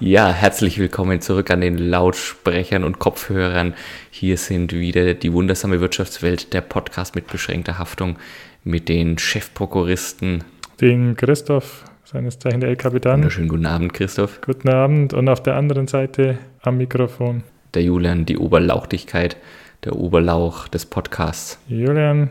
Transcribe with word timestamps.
Ja, 0.00 0.32
herzlich 0.32 0.78
willkommen 0.78 1.20
zurück 1.20 1.50
an 1.50 1.60
den 1.60 1.78
Lautsprechern 1.78 2.84
und 2.84 2.98
Kopfhörern. 2.98 3.74
Hier 4.10 4.36
sind 4.36 4.72
wieder 4.72 5.14
die 5.14 5.32
wundersame 5.32 5.80
Wirtschaftswelt, 5.80 6.52
der 6.52 6.60
Podcast 6.60 7.14
mit 7.14 7.26
beschränkter 7.28 7.78
Haftung 7.78 8.16
mit 8.64 8.88
den 8.88 9.18
Chefprokuristen. 9.18 10.44
Den 10.80 11.16
Christoph, 11.16 11.84
seines 12.04 12.38
Zeichen 12.38 12.60
der 12.60 12.70
L-Kapitän. 12.70 13.14
Wunderschönen 13.14 13.48
guten 13.48 13.66
Abend, 13.66 13.94
Christoph. 13.94 14.40
Guten 14.40 14.68
Abend 14.68 15.14
und 15.14 15.28
auf 15.28 15.42
der 15.42 15.56
anderen 15.56 15.86
Seite 15.86 16.38
am 16.62 16.78
Mikrofon. 16.78 17.42
Der 17.74 17.82
Julian, 17.82 18.26
die 18.26 18.38
Oberlauchtigkeit, 18.38 19.36
der 19.84 19.96
Oberlauch 19.96 20.68
des 20.68 20.86
Podcasts. 20.86 21.58
Julian, 21.68 22.30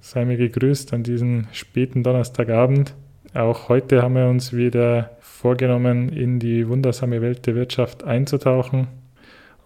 sei 0.00 0.24
mir 0.24 0.36
gegrüßt 0.36 0.92
an 0.92 1.02
diesem 1.02 1.46
späten 1.52 2.02
Donnerstagabend. 2.02 2.94
Auch 3.34 3.68
heute 3.68 4.02
haben 4.02 4.14
wir 4.14 4.26
uns 4.26 4.52
wieder 4.52 5.10
vorgenommen, 5.38 6.08
in 6.08 6.40
die 6.40 6.68
wundersame 6.68 7.22
Welt 7.22 7.46
der 7.46 7.54
Wirtschaft 7.54 8.02
einzutauchen. 8.02 8.88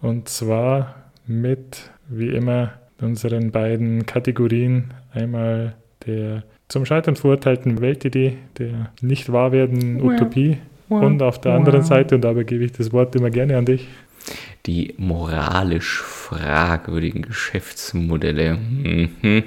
Und 0.01 0.29
zwar 0.29 0.95
mit, 1.25 1.91
wie 2.07 2.29
immer, 2.29 2.73
unseren 3.01 3.51
beiden 3.51 4.05
Kategorien. 4.05 4.93
Einmal 5.11 5.75
der 6.05 6.43
zum 6.67 6.85
Scheitern 6.85 7.15
verurteilten 7.15 7.81
Weltidee, 7.81 8.37
der 8.59 8.91
nicht 9.01 9.31
wahr 9.31 9.51
werden 9.51 10.01
Utopie. 10.01 10.57
Und 10.89 11.23
auf 11.23 11.41
der 11.41 11.53
anderen 11.53 11.81
Seite, 11.81 12.15
und 12.15 12.21
dabei 12.21 12.43
gebe 12.43 12.65
ich 12.65 12.73
das 12.73 12.93
Wort 12.93 13.15
immer 13.15 13.31
gerne 13.31 13.57
an 13.57 13.65
dich. 13.65 13.87
Die 14.67 14.93
moralisch 14.97 16.01
fragwürdigen 16.01 17.23
Geschäftsmodelle. 17.23 18.51
Hm, 18.51 19.09
hm, 19.21 19.43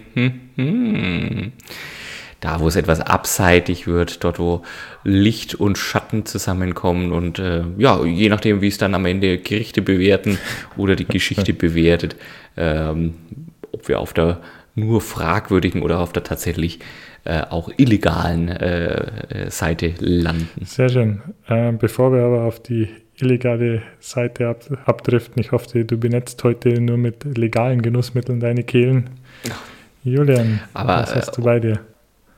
hm, 0.57 1.53
da, 2.41 2.61
wo 2.61 2.69
es 2.69 2.77
etwas 2.77 3.01
abseitig 3.01 3.87
wird, 3.87 4.23
dort, 4.25 4.39
wo 4.39 4.63
Licht 5.05 5.55
und 5.55 5.79
Schatten 5.79 6.27
zusammenkommen 6.27 7.13
und 7.13 7.39
äh, 7.39 7.65
ja, 7.79 8.05
je 8.05 8.29
nachdem, 8.29 8.61
wie 8.61 8.69
es 8.69 8.79
dann 8.79 8.95
am 8.95 9.07
Ende 9.07 9.39
Gerichte 9.39 9.83
bewerten 9.83 10.39
oder 10.77 10.97
die 10.97 11.07
Geschichte 11.07 11.53
bewertet, 11.53 12.17
ähm, 12.57 13.15
ob 13.73 13.89
wir 13.89 14.01
auf 14.01 14.13
der 14.13 14.41
nur 14.75 15.01
fragwürdigen 15.01 15.83
oder 15.83 16.01
auf 16.01 16.13
der 16.13 16.23
tatsächlich 16.23 16.81
äh, 17.25 17.41
auch 17.41 17.71
illegalen 17.77 18.49
äh, 18.49 19.51
Seite 19.51 19.95
landen. 19.99 20.49
Sehr 20.65 20.91
schön. 20.91 21.23
Ähm, 21.49 21.79
bevor 21.79 22.13
wir 22.13 22.23
aber 22.23 22.45
auf 22.45 22.63
die 22.63 22.89
illegale 23.19 23.83
Seite 24.01 24.49
ab, 24.49 24.65
abdriften, 24.85 25.41
ich 25.41 25.53
hoffe, 25.53 25.85
du 25.85 25.97
benetzt 25.97 26.45
heute 26.45 26.81
nur 26.81 26.99
mit 26.99 27.25
legalen 27.37 27.83
Genussmitteln 27.83 28.39
deine 28.39 28.63
Kehlen. 28.63 29.11
Julian, 30.05 30.61
aber, 30.75 30.99
was 31.03 31.17
hast 31.17 31.37
du 31.37 31.43
bei 31.43 31.59
dir? 31.59 31.81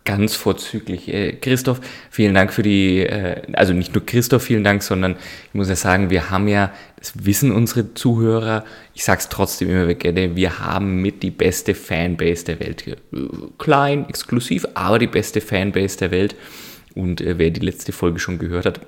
Ganz 0.08 0.34
vorzüglich. 0.34 1.12
Äh, 1.12 1.32
Christoph, 1.34 1.82
vielen 2.10 2.32
Dank 2.32 2.50
für 2.50 2.62
die, 2.62 3.00
äh, 3.00 3.42
also 3.52 3.74
nicht 3.74 3.94
nur 3.94 4.06
Christoph, 4.06 4.42
vielen 4.42 4.64
Dank, 4.64 4.82
sondern 4.82 5.16
ich 5.48 5.54
muss 5.54 5.68
ja 5.68 5.76
sagen, 5.76 6.08
wir 6.08 6.30
haben 6.30 6.48
ja, 6.48 6.72
das 6.98 7.26
wissen 7.26 7.52
unsere 7.52 7.92
Zuhörer, 7.92 8.64
ich 8.94 9.04
sage 9.04 9.18
es 9.18 9.28
trotzdem 9.28 9.68
immer 9.68 9.92
gerne, 9.92 10.34
wir 10.34 10.60
haben 10.60 11.02
mit 11.02 11.22
die 11.22 11.30
beste 11.30 11.74
Fanbase 11.74 12.46
der 12.46 12.58
Welt. 12.58 12.84
Klein, 13.58 14.08
exklusiv, 14.08 14.66
aber 14.72 14.98
die 14.98 15.08
beste 15.08 15.42
Fanbase 15.42 15.98
der 15.98 16.10
Welt. 16.10 16.36
Und 16.94 17.20
äh, 17.20 17.36
wer 17.36 17.50
die 17.50 17.60
letzte 17.60 17.92
Folge 17.92 18.18
schon 18.18 18.38
gehört 18.38 18.64
hat, 18.64 18.80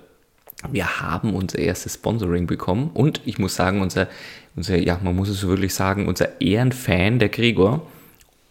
wir 0.73 1.03
haben 1.03 1.35
unser 1.35 1.59
erstes 1.59 1.95
Sponsoring 1.95 2.47
bekommen 2.47 2.93
und 2.95 3.21
ich 3.27 3.39
muss 3.39 3.57
sagen, 3.57 3.83
unser, 3.83 4.09
unser 4.57 4.79
ja, 4.79 4.99
man 5.03 5.17
muss 5.17 5.29
es 5.29 5.47
wirklich 5.47 5.75
sagen, 5.75 6.09
unser 6.09 6.41
Ehrenfan, 6.41 7.19
der 7.19 7.29
Gregor, 7.29 7.87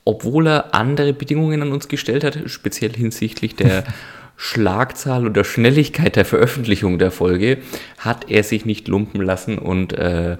obwohl 0.10 0.48
er 0.48 0.74
andere 0.74 1.14
Bedingungen 1.14 1.62
an 1.62 1.72
uns 1.72 1.88
gestellt 1.88 2.24
hat, 2.24 2.40
speziell 2.48 2.92
hinsichtlich 2.94 3.56
der 3.56 3.84
Schlagzahl 4.38 5.28
und 5.28 5.38
der 5.38 5.44
Schnelligkeit 5.44 6.16
der 6.16 6.26
Veröffentlichung 6.26 6.98
der 6.98 7.12
Folge, 7.12 7.60
hat 8.00 8.28
er 8.32 8.44
sich 8.44 8.66
nicht 8.66 8.88
lumpen 8.88 9.22
lassen 9.22 9.60
und 9.60 9.94
äh, 9.94 10.38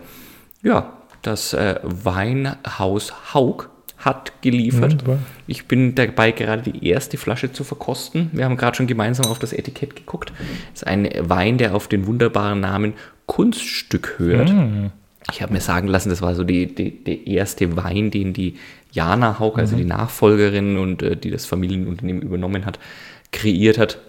ja, 0.64 0.94
das 1.22 1.54
äh, 1.54 1.76
Weinhaus 1.84 3.14
Haug 3.36 3.70
hat 4.00 4.42
geliefert. 4.42 5.04
Ja, 5.06 5.20
ich 5.46 5.68
bin 5.68 5.94
dabei, 5.94 6.32
gerade 6.32 6.64
die 6.72 6.88
erste 6.88 7.18
Flasche 7.18 7.52
zu 7.52 7.64
verkosten. 7.64 8.32
Wir 8.32 8.46
haben 8.46 8.58
gerade 8.58 8.76
schon 8.76 8.88
gemeinsam 8.88 9.28
auf 9.28 9.38
das 9.38 9.54
Etikett 9.54 9.96
geguckt. 9.96 10.32
Das 10.72 10.82
ist 10.82 10.88
ein 10.88 11.08
Wein, 11.20 11.60
der 11.60 11.76
auf 11.76 11.88
den 11.88 12.08
wunderbaren 12.08 12.62
Namen 12.62 12.94
Kunststück 13.28 14.16
hört. 14.18 14.52
Mhm. 14.52 14.92
Ich 15.32 15.42
habe 15.42 15.54
mir 15.54 15.62
sagen 15.62 15.88
lassen, 15.88 16.10
das 16.10 16.22
war 16.22 16.34
so 16.34 16.44
die, 16.44 16.74
die, 16.74 17.04
der 17.04 17.28
erste 17.28 17.76
Wein, 17.76 18.10
den 18.10 18.34
die 18.34 18.56
Jana 18.92 19.40
Haug, 19.40 19.58
also 19.58 19.76
mhm. 19.76 19.80
die 19.80 19.86
Nachfolgerin 19.86 20.78
und 20.78 21.02
äh, 21.02 21.16
die 21.16 21.32
das 21.32 21.46
Familienunternehmen 21.46 22.22
übernommen 22.22 22.66
hat, 22.66 22.80
kreiert 23.32 23.78
hat. 23.78 24.00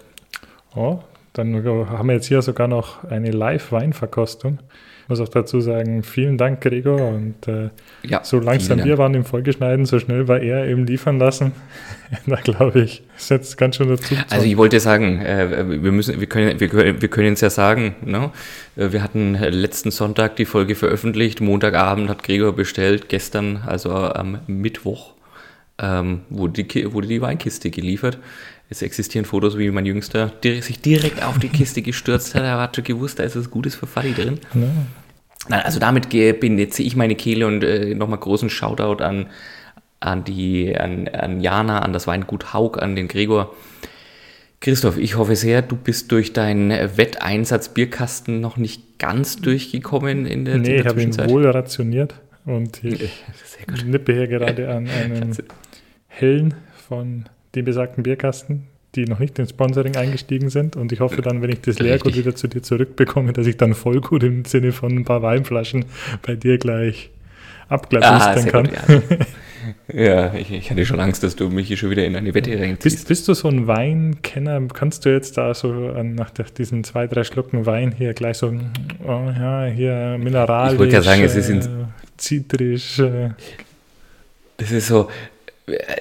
Oh, 0.75 0.99
dann 1.33 1.63
haben 1.63 2.07
wir 2.07 2.15
jetzt 2.15 2.27
hier 2.27 2.41
sogar 2.41 2.67
noch 2.67 3.03
eine 3.03 3.31
Live-Weinverkostung. 3.31 4.59
Ich 5.03 5.09
muss 5.09 5.19
auch 5.19 5.29
dazu 5.29 5.61
sagen, 5.61 6.03
vielen 6.03 6.37
Dank, 6.37 6.61
Gregor. 6.61 7.09
Und 7.09 7.47
äh, 7.47 7.69
ja, 8.03 8.23
so 8.23 8.39
langsam 8.39 8.83
wir 8.83 8.97
waren 8.97 9.13
im 9.13 9.25
Folgeschneiden, 9.25 9.85
so 9.85 9.99
schnell 9.99 10.27
war 10.27 10.39
er 10.39 10.67
eben 10.67 10.85
liefern 10.85 11.19
lassen. 11.19 11.51
da 12.25 12.35
glaube 12.35 12.81
ich, 12.81 13.03
ist 13.17 13.29
jetzt 13.29 13.57
ganz 13.57 13.77
schön 13.77 13.89
dazu. 13.89 14.15
Also 14.29 14.45
ich 14.45 14.57
wollte 14.57 14.79
sagen, 14.79 15.19
äh, 15.21 15.81
wir 15.83 15.91
müssen, 15.91 16.19
wir 16.19 16.27
können, 16.27 16.59
wir 16.59 16.67
können, 16.67 17.01
wir 17.01 17.09
können 17.09 17.33
es 17.33 17.41
ja 17.41 17.49
sagen. 17.49 17.95
Ne? 18.05 18.31
Wir 18.75 19.03
hatten 19.03 19.33
letzten 19.35 19.91
Sonntag 19.91 20.35
die 20.35 20.45
Folge 20.45 20.75
veröffentlicht. 20.75 21.41
Montagabend 21.41 22.09
hat 22.09 22.23
Gregor 22.23 22.53
bestellt. 22.55 23.09
Gestern, 23.09 23.63
also 23.65 23.91
am 23.91 24.39
Mittwoch, 24.47 25.13
ähm, 25.81 26.21
wurde, 26.29 26.63
die, 26.63 26.93
wurde 26.93 27.07
die 27.07 27.21
Weinkiste 27.21 27.69
geliefert. 27.71 28.19
Es 28.69 28.81
existieren 28.81 29.25
Fotos, 29.25 29.57
wie 29.57 29.69
mein 29.69 29.85
Jüngster 29.85 30.31
sich 30.43 30.79
direkt 30.79 31.21
auf 31.23 31.39
die 31.39 31.49
Kiste 31.49 31.81
gestürzt 31.81 32.35
hat. 32.35 32.43
Er 32.43 32.57
hat 32.59 32.75
schon 32.75 32.85
gewusst, 32.85 33.19
da 33.19 33.23
ist 33.23 33.35
was 33.35 33.51
Gutes 33.51 33.75
für 33.75 33.87
Fadi 33.87 34.13
drin. 34.13 34.39
Ja. 34.53 34.61
Nein, 35.49 35.61
also 35.63 35.79
damit 35.79 36.09
benetze 36.09 36.83
ich 36.83 36.95
meine 36.95 37.15
Kehle 37.15 37.47
und 37.47 37.63
äh, 37.63 37.95
nochmal 37.95 38.19
großen 38.19 38.49
Shoutout 38.49 39.03
an, 39.03 39.25
an, 39.99 40.23
die, 40.23 40.77
an, 40.77 41.07
an 41.09 41.41
Jana, 41.41 41.79
an 41.79 41.91
das 41.91 42.07
Weingut 42.07 42.53
Haug, 42.53 42.77
an 42.81 42.95
den 42.95 43.07
Gregor. 43.07 43.53
Christoph, 44.61 44.97
ich 44.97 45.17
hoffe 45.17 45.35
sehr, 45.35 45.63
du 45.63 45.75
bist 45.75 46.11
durch 46.11 46.33
deinen 46.33 46.69
Wetteinsatz 46.95 47.69
Bierkasten 47.69 48.39
noch 48.39 48.57
nicht 48.57 48.99
ganz 48.99 49.37
durchgekommen 49.37 50.27
in 50.27 50.45
der, 50.45 50.59
nee, 50.59 50.77
ich 50.77 50.85
habe 50.85 51.01
ihn 51.01 51.17
wohl 51.29 51.47
rationiert 51.47 52.13
und 52.45 52.83
ich 52.83 53.11
nippe 53.83 54.13
hier 54.13 54.27
gerade 54.27 54.69
an 54.73 54.87
einem 54.87 55.33
hellen 56.11 56.53
von 56.87 57.25
dem 57.55 57.65
besagten 57.65 58.03
Bierkasten 58.03 58.67
die 58.95 59.05
noch 59.05 59.19
nicht 59.19 59.39
ins 59.39 59.51
Sponsoring 59.51 59.95
eingestiegen 59.95 60.49
sind. 60.49 60.75
Und 60.75 60.91
ich 60.91 60.99
hoffe 60.99 61.21
dann, 61.21 61.41
wenn 61.41 61.49
ich 61.49 61.61
das 61.61 61.79
Leergut 61.79 62.15
wieder 62.15 62.35
zu 62.35 62.47
dir 62.47 62.61
zurückbekomme, 62.61 63.33
dass 63.33 63.47
ich 63.47 63.57
dann 63.57 63.73
voll 63.73 64.01
gut 64.01 64.23
im 64.23 64.45
Sinne 64.45 64.71
von 64.71 64.91
ein 64.91 65.05
paar 65.05 65.21
Weinflaschen 65.21 65.85
bei 66.25 66.35
dir 66.35 66.57
gleich 66.57 67.09
ah, 67.69 67.77
kann. 67.77 68.65
Gut, 68.65 68.73
ja, 69.93 69.93
ja 70.01 70.33
ich, 70.33 70.51
ich, 70.51 70.71
hatte 70.71 70.85
schon 70.85 70.99
Angst, 70.99 71.23
dass 71.23 71.37
du 71.37 71.49
mich 71.49 71.67
hier 71.67 71.77
schon 71.77 71.89
wieder 71.89 72.05
in 72.05 72.17
eine 72.17 72.33
Wette 72.33 72.51
reinziehst. 72.51 72.83
Bist, 72.83 73.07
bist 73.07 73.27
du 73.29 73.33
so 73.33 73.47
ein 73.47 73.67
Weinkenner? 73.67 74.61
Kannst 74.73 75.05
du 75.05 75.09
jetzt 75.09 75.37
da 75.37 75.53
so 75.53 75.71
nach 75.71 76.31
diesen 76.31 76.83
zwei, 76.83 77.07
drei 77.07 77.23
Schlucken 77.23 77.65
Wein 77.65 77.93
hier 77.97 78.13
gleich 78.13 78.37
so, 78.37 78.53
oh 79.05 79.31
ja, 79.39 79.65
hier 79.65 80.17
mineralisch, 80.19 80.73
ich 80.73 80.79
wollte 80.79 80.95
ja 80.95 81.01
sagen, 81.01 81.23
es 81.23 81.35
ist 81.35 81.49
äh, 81.49 81.61
zitrisch. 82.17 82.99
Äh. 82.99 83.29
Das 84.57 84.71
ist 84.71 84.87
so, 84.87 85.09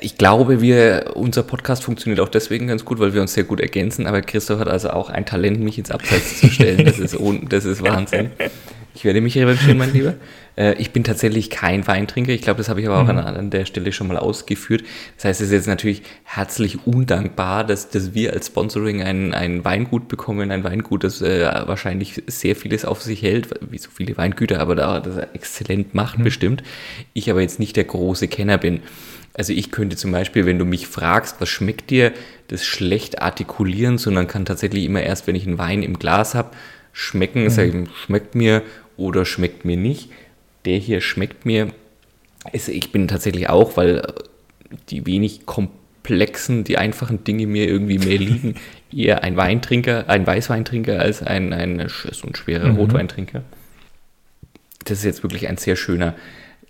ich 0.00 0.16
glaube, 0.16 0.60
wir, 0.60 1.12
unser 1.14 1.42
Podcast 1.42 1.84
funktioniert 1.84 2.20
auch 2.20 2.28
deswegen 2.28 2.66
ganz 2.66 2.84
gut, 2.84 2.98
weil 2.98 3.14
wir 3.14 3.20
uns 3.20 3.34
sehr 3.34 3.44
gut 3.44 3.60
ergänzen. 3.60 4.06
Aber 4.06 4.22
Christoph 4.22 4.60
hat 4.60 4.68
also 4.68 4.90
auch 4.90 5.10
ein 5.10 5.26
Talent, 5.26 5.60
mich 5.60 5.78
ins 5.78 5.90
Abseits 5.90 6.40
zu 6.40 6.48
stellen. 6.48 6.84
Das 6.84 6.98
ist, 6.98 7.16
das 7.48 7.64
ist 7.64 7.82
Wahnsinn. 7.82 8.30
Ich 8.94 9.04
werde 9.04 9.20
mich 9.20 9.36
revanchieren, 9.38 9.78
mein 9.78 9.92
Lieber. 9.92 10.14
Äh, 10.56 10.74
ich 10.74 10.90
bin 10.90 11.04
tatsächlich 11.04 11.48
kein 11.48 11.86
Weintrinker. 11.86 12.32
Ich 12.32 12.42
glaube, 12.42 12.58
das 12.58 12.68
habe 12.68 12.80
ich 12.80 12.88
aber 12.88 12.98
auch 12.98 13.04
mhm. 13.04 13.10
an, 13.10 13.18
an, 13.18 13.50
der 13.50 13.64
Stelle 13.64 13.92
schon 13.92 14.08
mal 14.08 14.16
ausgeführt. 14.16 14.82
Das 15.16 15.26
heißt, 15.26 15.40
es 15.40 15.46
ist 15.48 15.52
jetzt 15.52 15.68
natürlich 15.68 16.02
herzlich 16.24 16.86
undankbar, 16.86 17.64
dass, 17.64 17.88
dass 17.88 18.14
wir 18.14 18.32
als 18.32 18.48
Sponsoring 18.48 19.02
ein, 19.02 19.32
ein 19.32 19.64
Weingut 19.64 20.08
bekommen. 20.08 20.50
Ein 20.50 20.64
Weingut, 20.64 21.04
das 21.04 21.22
äh, 21.22 21.44
wahrscheinlich 21.66 22.22
sehr 22.26 22.56
vieles 22.56 22.84
auf 22.84 23.00
sich 23.00 23.22
hält, 23.22 23.48
wie 23.70 23.78
so 23.78 23.90
viele 23.94 24.16
Weingüter, 24.16 24.60
aber 24.60 24.74
da 24.74 25.00
das 25.00 25.16
exzellent 25.34 25.94
macht 25.94 26.18
mhm. 26.18 26.24
bestimmt. 26.24 26.62
Ich 27.12 27.30
aber 27.30 27.42
jetzt 27.42 27.60
nicht 27.60 27.76
der 27.76 27.84
große 27.84 28.28
Kenner 28.28 28.58
bin. 28.58 28.80
Also 29.34 29.52
ich 29.52 29.70
könnte 29.70 29.96
zum 29.96 30.12
Beispiel, 30.12 30.44
wenn 30.44 30.58
du 30.58 30.64
mich 30.64 30.86
fragst, 30.86 31.40
was 31.40 31.48
schmeckt 31.48 31.90
dir, 31.90 32.12
das 32.48 32.64
schlecht 32.64 33.22
artikulieren, 33.22 33.96
sondern 33.96 34.26
kann 34.26 34.44
tatsächlich 34.44 34.84
immer 34.84 35.02
erst, 35.02 35.26
wenn 35.26 35.36
ich 35.36 35.46
einen 35.46 35.58
Wein 35.58 35.82
im 35.82 35.98
Glas 35.98 36.34
habe, 36.34 36.50
schmecken, 36.92 37.44
mhm. 37.44 37.50
sage 37.50 37.68
ich, 37.68 37.98
schmeckt 38.04 38.34
mir 38.34 38.62
oder 38.96 39.24
schmeckt 39.24 39.64
mir 39.64 39.76
nicht. 39.76 40.10
Der 40.64 40.78
hier 40.78 41.00
schmeckt 41.00 41.46
mir. 41.46 41.72
Ich 42.52 42.92
bin 42.92 43.08
tatsächlich 43.08 43.48
auch, 43.48 43.76
weil 43.76 44.02
die 44.88 45.06
wenig 45.06 45.46
komplexen, 45.46 46.64
die 46.64 46.76
einfachen 46.76 47.24
Dinge 47.24 47.46
mir 47.46 47.68
irgendwie 47.68 47.98
mehr 47.98 48.18
liegen, 48.18 48.56
eher 48.92 49.22
ein 49.22 49.36
Weintrinker, 49.36 50.08
ein 50.08 50.26
Weißweintrinker 50.26 50.98
als 50.98 51.22
ein, 51.22 51.52
ein 51.52 51.88
so 51.88 52.26
ein 52.26 52.34
schwerer 52.34 52.68
mhm. 52.68 52.76
Rotweintrinker. 52.76 53.42
Das 54.84 54.98
ist 54.98 55.04
jetzt 55.04 55.22
wirklich 55.22 55.48
ein 55.48 55.56
sehr 55.56 55.76
schöner 55.76 56.14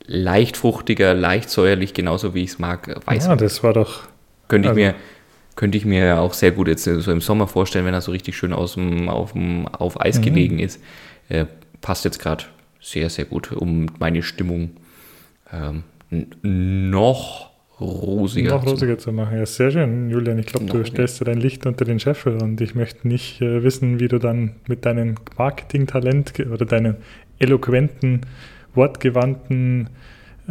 leicht 0.06 0.56
fruchtiger, 0.56 1.14
leicht 1.14 1.50
säuerlich, 1.50 1.94
genauso 1.94 2.34
wie 2.34 2.42
ich 2.42 2.50
es 2.50 2.58
mag. 2.58 3.00
Weiß 3.06 3.26
ja, 3.26 3.36
das 3.36 3.62
war 3.62 3.72
doch. 3.72 4.02
Könnte 4.48 4.66
ich 4.66 4.70
also, 4.70 4.80
mir 4.80 4.94
könnte 5.60 5.76
ich 5.76 5.84
mir 5.84 6.18
auch 6.20 6.32
sehr 6.32 6.52
gut 6.52 6.68
jetzt 6.68 6.84
so 6.84 7.12
im 7.12 7.20
Sommer 7.20 7.46
vorstellen, 7.46 7.84
wenn 7.84 7.92
er 7.92 8.00
so 8.00 8.12
richtig 8.12 8.34
schön 8.34 8.54
aus 8.54 8.74
dem, 8.74 9.10
auf, 9.10 9.32
dem, 9.32 9.68
auf 9.68 10.00
Eis 10.00 10.18
mhm. 10.18 10.22
gelegen 10.22 10.58
ist. 10.58 10.80
Äh, 11.28 11.44
passt 11.82 12.06
jetzt 12.06 12.18
gerade 12.18 12.44
sehr, 12.80 13.10
sehr 13.10 13.26
gut, 13.26 13.52
um 13.52 13.86
meine 13.98 14.22
Stimmung 14.22 14.70
ähm, 15.52 15.82
noch 16.42 17.50
rosiger, 17.78 18.52
noch 18.56 18.66
rosiger 18.66 18.96
zu, 18.96 19.12
machen. 19.12 19.36
Ja, 19.36 19.44
sehr 19.44 19.70
schön, 19.70 20.08
Julian. 20.08 20.38
Ich 20.38 20.46
glaube, 20.46 20.66
du 20.66 20.84
stellst 20.84 21.20
dir 21.20 21.26
dein 21.26 21.38
Licht 21.38 21.66
unter 21.66 21.84
den 21.84 22.00
Scheffel 22.00 22.42
und 22.42 22.60
ich 22.62 22.74
möchte 22.74 23.06
nicht 23.06 23.42
äh, 23.42 23.62
wissen, 23.62 24.00
wie 24.00 24.08
du 24.08 24.18
dann 24.18 24.56
mit 24.66 24.86
deinem 24.86 25.16
Marketing-Talent 25.36 26.40
oder 26.50 26.64
deinen 26.64 26.96
eloquenten, 27.38 28.22
wortgewandten 28.74 29.90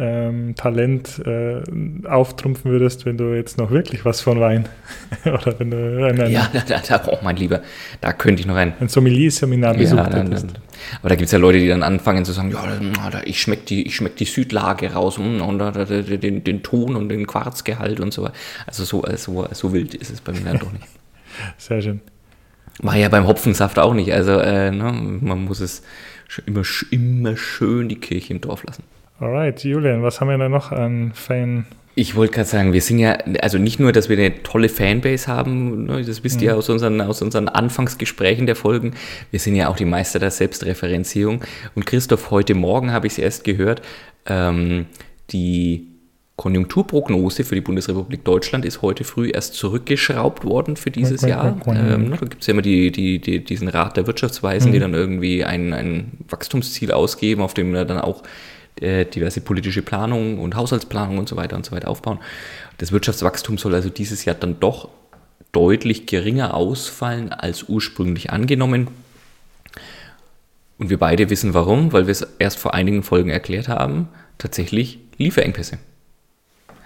ähm, 0.00 0.54
Talent 0.54 1.20
äh, 1.26 1.60
auftrumpfen 2.08 2.70
würdest, 2.70 3.04
wenn 3.04 3.18
du 3.18 3.34
jetzt 3.34 3.58
noch 3.58 3.70
wirklich 3.70 4.04
was 4.04 4.22
von 4.22 4.40
Wein 4.40 4.66
oder 5.26 5.58
wenn 5.58 5.70
du 5.70 6.06
einen, 6.06 6.30
ja, 6.30 6.50
da, 6.68 6.78
da, 6.78 7.02
oh 7.08 7.18
mein 7.22 7.36
Lieber, 7.36 7.60
da 8.00 8.12
könnte 8.12 8.40
ich 8.40 8.46
noch 8.46 8.56
ein, 8.56 8.72
ein 8.80 8.88
Sommelier-Seminar 8.88 9.74
besucht 9.74 9.98
ja, 9.98 10.08
dann, 10.08 10.30
dann, 10.30 10.52
Aber 11.00 11.10
da 11.10 11.16
gibt 11.16 11.26
es 11.26 11.32
ja 11.32 11.38
Leute, 11.38 11.58
die 11.58 11.68
dann 11.68 11.82
anfangen 11.82 12.24
zu 12.24 12.32
sagen, 12.32 12.50
ja, 12.50 13.20
ich 13.24 13.42
schmecke 13.42 13.64
die, 13.66 13.86
ich 13.86 13.96
schmeck 13.96 14.16
die 14.16 14.24
Südlage 14.24 14.94
raus 14.94 15.18
und, 15.18 15.42
und, 15.42 15.60
und 15.60 16.22
den, 16.22 16.44
den 16.44 16.62
Ton 16.62 16.96
und 16.96 17.10
den 17.10 17.26
Quarzgehalt 17.26 18.00
und 18.00 18.14
so 18.14 18.22
weiter. 18.22 18.34
Also 18.66 18.84
so, 18.84 19.04
so, 19.16 19.46
so 19.52 19.72
wild 19.74 19.94
ist 19.94 20.10
es 20.10 20.22
bei 20.22 20.32
mir 20.32 20.44
dann 20.44 20.58
doch 20.58 20.72
nicht. 20.72 20.86
Sehr 21.58 21.82
schön. 21.82 22.00
War 22.78 22.96
ja 22.96 23.10
beim 23.10 23.26
Hopfensaft 23.26 23.78
auch 23.78 23.92
nicht. 23.92 24.12
Also 24.14 24.38
äh, 24.38 24.70
ne, 24.70 24.92
man 25.20 25.44
muss 25.44 25.60
es 25.60 25.82
immer, 26.46 26.62
immer 26.90 27.36
schön 27.36 27.88
die 27.88 27.96
Kirche 27.96 28.32
im 28.32 28.40
Dorf 28.40 28.64
lassen. 28.64 28.84
Alright, 29.18 29.64
Julian, 29.64 30.02
was 30.02 30.20
haben 30.20 30.28
wir 30.28 30.38
da 30.38 30.48
noch 30.48 30.72
an 30.72 31.12
Fan? 31.14 31.66
Ich 31.94 32.14
wollte 32.14 32.34
gerade 32.34 32.48
sagen, 32.48 32.72
wir 32.72 32.80
sind 32.80 32.98
ja, 32.98 33.18
also 33.42 33.58
nicht 33.58 33.80
nur, 33.80 33.92
dass 33.92 34.08
wir 34.08 34.16
eine 34.16 34.42
tolle 34.42 34.68
Fanbase 34.68 35.26
haben, 35.26 35.84
ne, 35.84 36.02
das 36.02 36.24
wisst 36.24 36.38
mhm. 36.40 36.46
ihr 36.46 36.56
aus 36.56 36.68
unseren, 36.68 37.00
aus 37.00 37.20
unseren 37.20 37.48
Anfangsgesprächen 37.48 38.46
der 38.46 38.56
Folgen, 38.56 38.94
wir 39.30 39.40
sind 39.40 39.56
ja 39.56 39.68
auch 39.68 39.76
die 39.76 39.84
Meister 39.84 40.18
der 40.18 40.30
Selbstreferenzierung. 40.30 41.42
Und 41.74 41.84
Christoph, 41.86 42.30
heute 42.30 42.54
Morgen 42.54 42.92
habe 42.92 43.06
ich 43.06 43.14
es 43.14 43.18
erst 43.18 43.44
gehört, 43.44 43.82
ähm, 44.26 44.86
die 45.30 45.89
Konjunkturprognose 46.40 47.44
für 47.44 47.54
die 47.54 47.60
Bundesrepublik 47.60 48.24
Deutschland 48.24 48.64
ist 48.64 48.80
heute 48.80 49.04
früh 49.04 49.28
erst 49.28 49.52
zurückgeschraubt 49.52 50.42
worden 50.42 50.76
für 50.76 50.90
dieses 50.90 51.20
Jahr. 51.20 51.60
Ähm, 51.66 52.12
da 52.12 52.16
gibt 52.16 52.40
es 52.40 52.46
ja 52.46 52.52
immer 52.52 52.62
die, 52.62 52.90
die, 52.90 53.18
die, 53.18 53.44
diesen 53.44 53.68
Rat 53.68 53.98
der 53.98 54.06
Wirtschaftsweisen, 54.06 54.70
mhm. 54.70 54.72
die 54.72 54.78
dann 54.78 54.94
irgendwie 54.94 55.44
ein, 55.44 55.74
ein 55.74 56.12
Wachstumsziel 56.30 56.92
ausgeben, 56.92 57.42
auf 57.42 57.52
dem 57.52 57.74
dann 57.74 57.98
auch 57.98 58.22
äh, 58.80 59.04
diverse 59.04 59.42
politische 59.42 59.82
Planungen 59.82 60.38
und 60.38 60.56
Haushaltsplanungen 60.56 61.18
und 61.18 61.28
so 61.28 61.36
weiter 61.36 61.56
und 61.56 61.66
so 61.66 61.72
weiter 61.72 61.88
aufbauen. 61.88 62.20
Das 62.78 62.90
Wirtschaftswachstum 62.90 63.58
soll 63.58 63.74
also 63.74 63.90
dieses 63.90 64.24
Jahr 64.24 64.34
dann 64.34 64.58
doch 64.60 64.88
deutlich 65.52 66.06
geringer 66.06 66.54
ausfallen 66.54 67.34
als 67.34 67.64
ursprünglich 67.64 68.30
angenommen. 68.30 68.88
Und 70.78 70.88
wir 70.88 70.98
beide 70.98 71.28
wissen 71.28 71.52
warum, 71.52 71.92
weil 71.92 72.06
wir 72.06 72.12
es 72.12 72.26
erst 72.38 72.58
vor 72.58 72.72
einigen 72.72 73.02
Folgen 73.02 73.28
erklärt 73.28 73.68
haben, 73.68 74.08
tatsächlich 74.38 75.00
Lieferengpässe. 75.18 75.76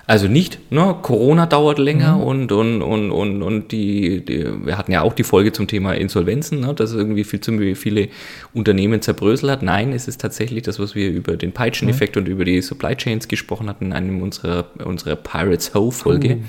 Also 0.07 0.29
nicht, 0.29 0.71
ne, 0.71 0.97
Corona 1.01 1.47
dauert 1.47 1.79
länger 1.79 2.17
mhm. 2.17 2.23
und, 2.23 2.53
und, 2.53 2.83
und, 2.83 3.11
und, 3.11 3.43
und 3.43 3.73
die, 3.73 4.23
die, 4.23 4.45
wir 4.67 4.77
hatten 4.77 4.93
ja 4.93 5.01
auch 5.01 5.15
die 5.15 5.25
Folge 5.25 5.53
zum 5.53 5.67
Thema 5.67 5.95
Insolvenzen, 5.95 6.61
ne, 6.61 6.75
dass 6.75 6.93
irgendwie 6.93 7.25
viel 7.25 7.41
zu 7.41 7.75
viele 7.75 8.09
Unternehmen 8.53 9.01
zerbröselt 9.01 9.51
hat. 9.51 9.63
Nein, 9.63 9.93
es 9.93 10.07
ist 10.07 10.21
tatsächlich 10.21 10.63
das, 10.63 10.79
was 10.79 10.95
wir 10.95 11.11
über 11.11 11.37
den 11.37 11.53
Peitscheneffekt 11.53 12.17
mhm. 12.17 12.23
und 12.23 12.29
über 12.29 12.45
die 12.45 12.61
Supply 12.61 12.97
Chains 12.97 13.29
gesprochen 13.29 13.69
hatten 13.69 13.87
in 13.87 13.93
einem 13.95 14.21
unserer, 14.21 14.67
unserer 14.85 15.17
Pirates 15.17 15.75
Ho 15.75 15.91
Folge. 15.91 16.37
Mhm. 16.37 16.45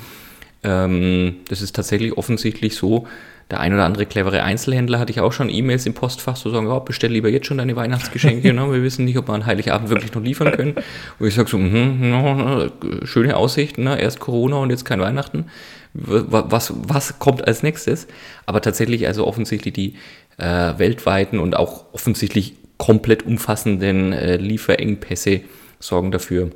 Ähm, 0.63 1.35
das 1.47 1.61
ist 1.61 1.75
tatsächlich 1.75 2.17
offensichtlich 2.17 2.75
so, 2.75 3.07
der 3.51 3.59
ein 3.59 3.73
oder 3.73 3.85
andere 3.85 4.05
clevere 4.07 4.41
Einzelhändler 4.41 4.99
hatte 4.99 5.11
ich 5.11 5.21
auch 5.21 5.31
schon 5.31 5.49
E-Mails 5.49 5.85
im 5.85 5.93
Postfach, 5.93 6.35
so 6.35 6.49
sagen, 6.49 6.67
oh, 6.67 6.79
bestell 6.79 7.11
lieber 7.11 7.29
jetzt 7.29 7.45
schon 7.45 7.59
deine 7.59 7.75
Weihnachtsgeschenke, 7.75 8.53
ne? 8.53 8.71
wir 8.71 8.81
wissen 8.81 9.05
nicht, 9.05 9.17
ob 9.17 9.27
wir 9.27 9.33
an 9.33 9.45
Heiligabend 9.45 9.89
wirklich 9.89 10.13
noch 10.13 10.23
liefern 10.23 10.51
können. 10.51 10.75
Und 11.19 11.27
ich 11.27 11.35
sage 11.35 11.49
so, 11.49 11.57
mm, 11.57 12.09
no, 12.09 12.69
schöne 13.03 13.37
Aussicht, 13.37 13.77
ne? 13.77 13.99
erst 13.99 14.19
Corona 14.19 14.57
und 14.57 14.71
jetzt 14.71 14.85
kein 14.85 14.99
Weihnachten. 14.99 15.45
Was, 15.93 16.73
was 16.75 17.19
kommt 17.19 17.47
als 17.47 17.63
nächstes? 17.63 18.07
Aber 18.45 18.61
tatsächlich 18.61 19.07
also 19.07 19.25
offensichtlich 19.25 19.73
die 19.73 19.95
äh, 20.37 20.73
weltweiten 20.77 21.39
und 21.39 21.55
auch 21.55 21.85
offensichtlich 21.93 22.55
komplett 22.77 23.25
umfassenden 23.25 24.11
äh, 24.11 24.35
Lieferengpässe 24.35 25.41
sorgen 25.79 26.11
dafür, 26.11 26.51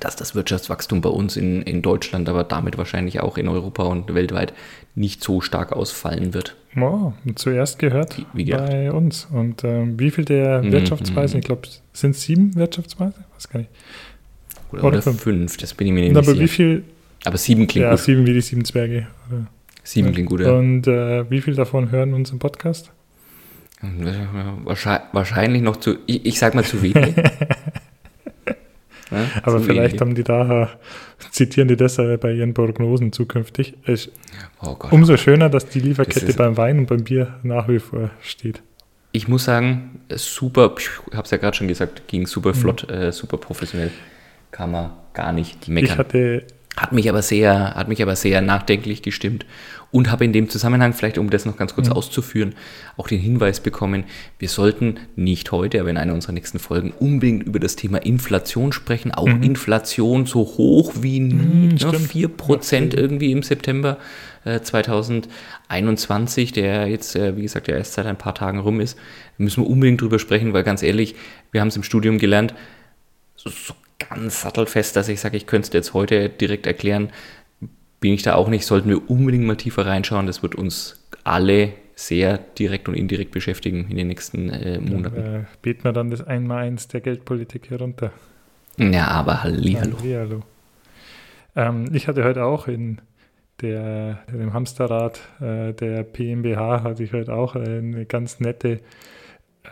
dass 0.00 0.16
das 0.16 0.34
Wirtschaftswachstum 0.34 1.00
bei 1.00 1.08
uns 1.08 1.36
in, 1.36 1.62
in 1.62 1.80
Deutschland, 1.80 2.28
aber 2.28 2.44
damit 2.44 2.76
wahrscheinlich 2.76 3.20
auch 3.20 3.38
in 3.38 3.48
Europa 3.48 3.84
und 3.84 4.12
weltweit 4.14 4.52
nicht 4.94 5.22
so 5.22 5.40
stark 5.40 5.72
ausfallen 5.72 6.34
wird. 6.34 6.56
Wow, 6.74 7.14
zuerst 7.36 7.78
gehört 7.78 8.20
bei 8.34 8.90
uns. 8.92 9.28
Und 9.30 9.64
ähm, 9.64 9.98
wie 9.98 10.10
viel 10.10 10.24
der 10.24 10.62
mhm, 10.62 10.72
Wirtschaftsweisen, 10.72 11.38
mm, 11.38 11.40
ich 11.40 11.44
glaube, 11.46 11.68
sind 11.92 12.10
es 12.10 12.22
sieben 12.22 12.54
Wirtschaftsweisen? 12.56 13.24
Was 13.34 13.48
kann 13.48 13.62
ich? 13.62 13.68
Oder, 14.72 14.84
oder, 14.84 14.88
oder 14.88 15.02
fünf. 15.02 15.22
fünf. 15.22 15.56
das 15.56 15.74
bin 15.74 15.86
ich 15.86 15.92
mir 15.92 16.00
nicht 16.00 16.16
sicher. 16.16 16.30
Aber 16.30 16.40
wie 16.40 16.48
viel? 16.48 16.82
Aber 17.24 17.38
sieben 17.38 17.66
klingt 17.66 17.84
ja, 17.84 17.90
gut. 17.90 18.00
Ja, 18.00 18.04
sieben 18.04 18.26
wie 18.26 18.34
die 18.34 18.40
sieben 18.40 18.64
Zwerge. 18.64 19.06
Oder? 19.30 19.46
Sieben 19.84 20.12
klingt 20.12 20.28
gut, 20.28 20.40
ja. 20.40 20.52
Und 20.52 20.88
äh, 20.88 21.30
wie 21.30 21.40
viel 21.40 21.54
davon 21.54 21.92
hören 21.92 22.12
unseren 22.12 22.40
Podcast? 22.40 22.90
Wahrscheinlich 25.12 25.62
noch 25.62 25.76
zu, 25.76 25.98
ich, 26.06 26.26
ich 26.26 26.38
sag 26.38 26.54
mal 26.54 26.64
zu 26.64 26.82
wenig. 26.82 27.14
Ja, 29.10 29.26
Aber 29.42 29.60
vielleicht 29.60 30.00
haben 30.00 30.14
die 30.14 30.24
da, 30.24 30.70
zitieren 31.30 31.68
die 31.68 31.76
das 31.76 31.96
bei 31.96 32.32
ihren 32.32 32.54
Prognosen 32.54 33.12
zukünftig. 33.12 33.74
Oh 34.62 34.76
umso 34.90 35.16
schöner, 35.16 35.48
dass 35.48 35.68
die 35.68 35.80
Lieferkette 35.80 36.26
das 36.26 36.36
beim 36.36 36.56
Wein 36.56 36.78
und 36.80 36.86
beim 36.86 37.04
Bier 37.04 37.34
nach 37.42 37.68
wie 37.68 37.78
vor 37.78 38.10
steht. 38.20 38.62
Ich 39.12 39.28
muss 39.28 39.44
sagen, 39.44 40.00
super, 40.10 40.74
ich 40.78 40.90
habe 41.12 41.24
es 41.24 41.30
ja 41.30 41.38
gerade 41.38 41.56
schon 41.56 41.68
gesagt, 41.68 42.08
ging 42.08 42.26
super 42.26 42.50
mhm. 42.50 42.54
flott, 42.54 42.86
mhm. 42.88 42.94
äh, 42.94 43.12
super 43.12 43.36
professionell. 43.38 43.90
Kann 44.50 44.70
man 44.70 44.90
gar 45.14 45.32
nicht 45.32 45.68
meckern. 45.68 45.90
Ich 45.90 45.98
hatte 45.98 46.44
hat 46.76 46.92
mich 46.92 47.08
aber 47.08 47.22
sehr, 47.22 47.74
hat 47.74 47.88
mich 47.88 48.02
aber 48.02 48.16
sehr 48.16 48.42
nachdenklich 48.42 49.02
gestimmt 49.02 49.46
und 49.92 50.10
habe 50.10 50.24
in 50.24 50.32
dem 50.32 50.50
Zusammenhang, 50.50 50.92
vielleicht 50.92 51.16
um 51.16 51.30
das 51.30 51.46
noch 51.46 51.56
ganz 51.56 51.74
kurz 51.74 51.88
mhm. 51.88 51.94
auszuführen, 51.94 52.54
auch 52.96 53.08
den 53.08 53.18
Hinweis 53.20 53.60
bekommen, 53.60 54.04
wir 54.38 54.48
sollten 54.48 54.98
nicht 55.14 55.52
heute, 55.52 55.80
aber 55.80 55.88
in 55.88 55.96
einer 55.96 56.12
unserer 56.12 56.32
nächsten 56.32 56.58
Folgen 56.58 56.92
unbedingt 56.98 57.44
über 57.44 57.58
das 57.58 57.76
Thema 57.76 57.98
Inflation 57.98 58.72
sprechen. 58.72 59.12
Auch 59.12 59.26
mhm. 59.26 59.42
Inflation 59.42 60.26
so 60.26 60.40
hoch 60.40 60.92
wie 61.00 61.20
nie, 61.20 61.68
mhm, 61.68 61.68
ne? 61.68 61.76
4% 61.76 62.94
ja, 62.94 63.00
irgendwie 63.00 63.32
im 63.32 63.42
September 63.42 63.96
äh, 64.44 64.60
2021, 64.60 66.52
der 66.52 66.88
jetzt, 66.88 67.16
äh, 67.16 67.36
wie 67.36 67.42
gesagt, 67.42 67.68
ja 67.68 67.76
erst 67.76 67.94
seit 67.94 68.06
ein 68.06 68.18
paar 68.18 68.34
Tagen 68.34 68.58
rum 68.58 68.80
ist. 68.80 68.98
Da 69.38 69.44
müssen 69.44 69.62
wir 69.62 69.70
unbedingt 69.70 70.02
drüber 70.02 70.18
sprechen, 70.18 70.52
weil 70.52 70.62
ganz 70.62 70.82
ehrlich, 70.82 71.14
wir 71.52 71.62
haben 71.62 71.68
es 71.68 71.76
im 71.76 71.82
Studium 71.82 72.18
gelernt, 72.18 72.54
so, 73.36 73.50
so 73.50 73.74
ganz 73.98 74.42
sattelfest, 74.42 74.96
dass 74.96 75.08
ich 75.08 75.20
sage, 75.20 75.36
ich 75.36 75.46
könnte 75.46 75.68
es 75.68 75.72
jetzt 75.72 75.94
heute 75.94 76.28
direkt 76.28 76.66
erklären, 76.66 77.10
bin 78.00 78.12
ich 78.12 78.22
da 78.22 78.34
auch 78.34 78.48
nicht. 78.48 78.66
Sollten 78.66 78.88
wir 78.88 79.10
unbedingt 79.10 79.44
mal 79.44 79.56
tiefer 79.56 79.86
reinschauen. 79.86 80.26
Das 80.26 80.42
wird 80.42 80.54
uns 80.54 81.06
alle 81.24 81.72
sehr 81.94 82.38
direkt 82.38 82.88
und 82.88 82.94
indirekt 82.94 83.30
beschäftigen 83.30 83.88
in 83.88 83.96
den 83.96 84.08
nächsten 84.08 84.50
äh, 84.50 84.78
Monaten. 84.78 85.16
Dann, 85.16 85.34
äh, 85.34 85.44
beten 85.62 85.84
wir 85.84 85.92
dann 85.92 86.10
das 86.10 86.20
Einmaleins 86.22 86.88
der 86.88 87.00
Geldpolitik 87.00 87.70
herunter. 87.70 88.12
Ja, 88.76 89.08
aber 89.08 89.42
Hallihallo. 89.42 89.98
Hallihallo. 89.98 90.42
Ähm, 91.56 91.86
ich 91.94 92.06
hatte 92.06 92.22
heute 92.22 92.44
auch 92.44 92.68
in 92.68 93.00
der, 93.62 94.18
dem 94.30 94.52
Hamsterrad 94.52 95.20
äh, 95.40 95.72
der 95.72 96.02
PMBH 96.02 96.82
hatte 96.82 97.02
ich 97.02 97.14
heute 97.14 97.32
auch 97.34 97.54
eine 97.54 98.04
ganz 98.04 98.40
nette 98.40 98.80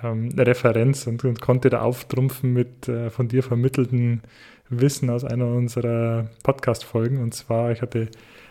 ähm, 0.02 0.30
Referenz 0.36 1.06
und, 1.06 1.24
und, 1.24 1.40
konnte 1.40 1.70
da 1.70 1.82
auftrumpfen 1.82 2.52
mit 2.52 2.88
äh, 2.88 3.10
von 3.10 3.28
dir 3.28 3.42
vermittelten 3.42 4.22
Wissen 4.68 5.10
aus 5.10 5.24
einer 5.24 5.46
unserer 5.46 6.28
Podcast-Folgen. 6.42 7.20
Und 7.20 7.34
zwar, 7.34 7.72
ich 7.72 7.82
hatte, 7.82 8.08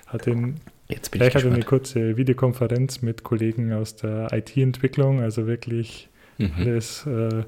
hatte, 0.08 0.32
ein, 0.32 0.56
ich, 0.88 1.00
ich 1.14 1.36
hatte 1.36 1.52
eine 1.52 1.64
kurze 1.64 2.18
Videokonferenz 2.18 3.02
mit 3.02 3.24
Kollegen 3.24 3.74
aus 3.74 3.96
der 3.96 4.28
IT-Entwicklung, 4.32 5.22
also 5.22 5.48
wirklich 5.48 6.10
mhm. 6.38 6.52
alles. 6.58 7.06
Äh, 7.08 7.44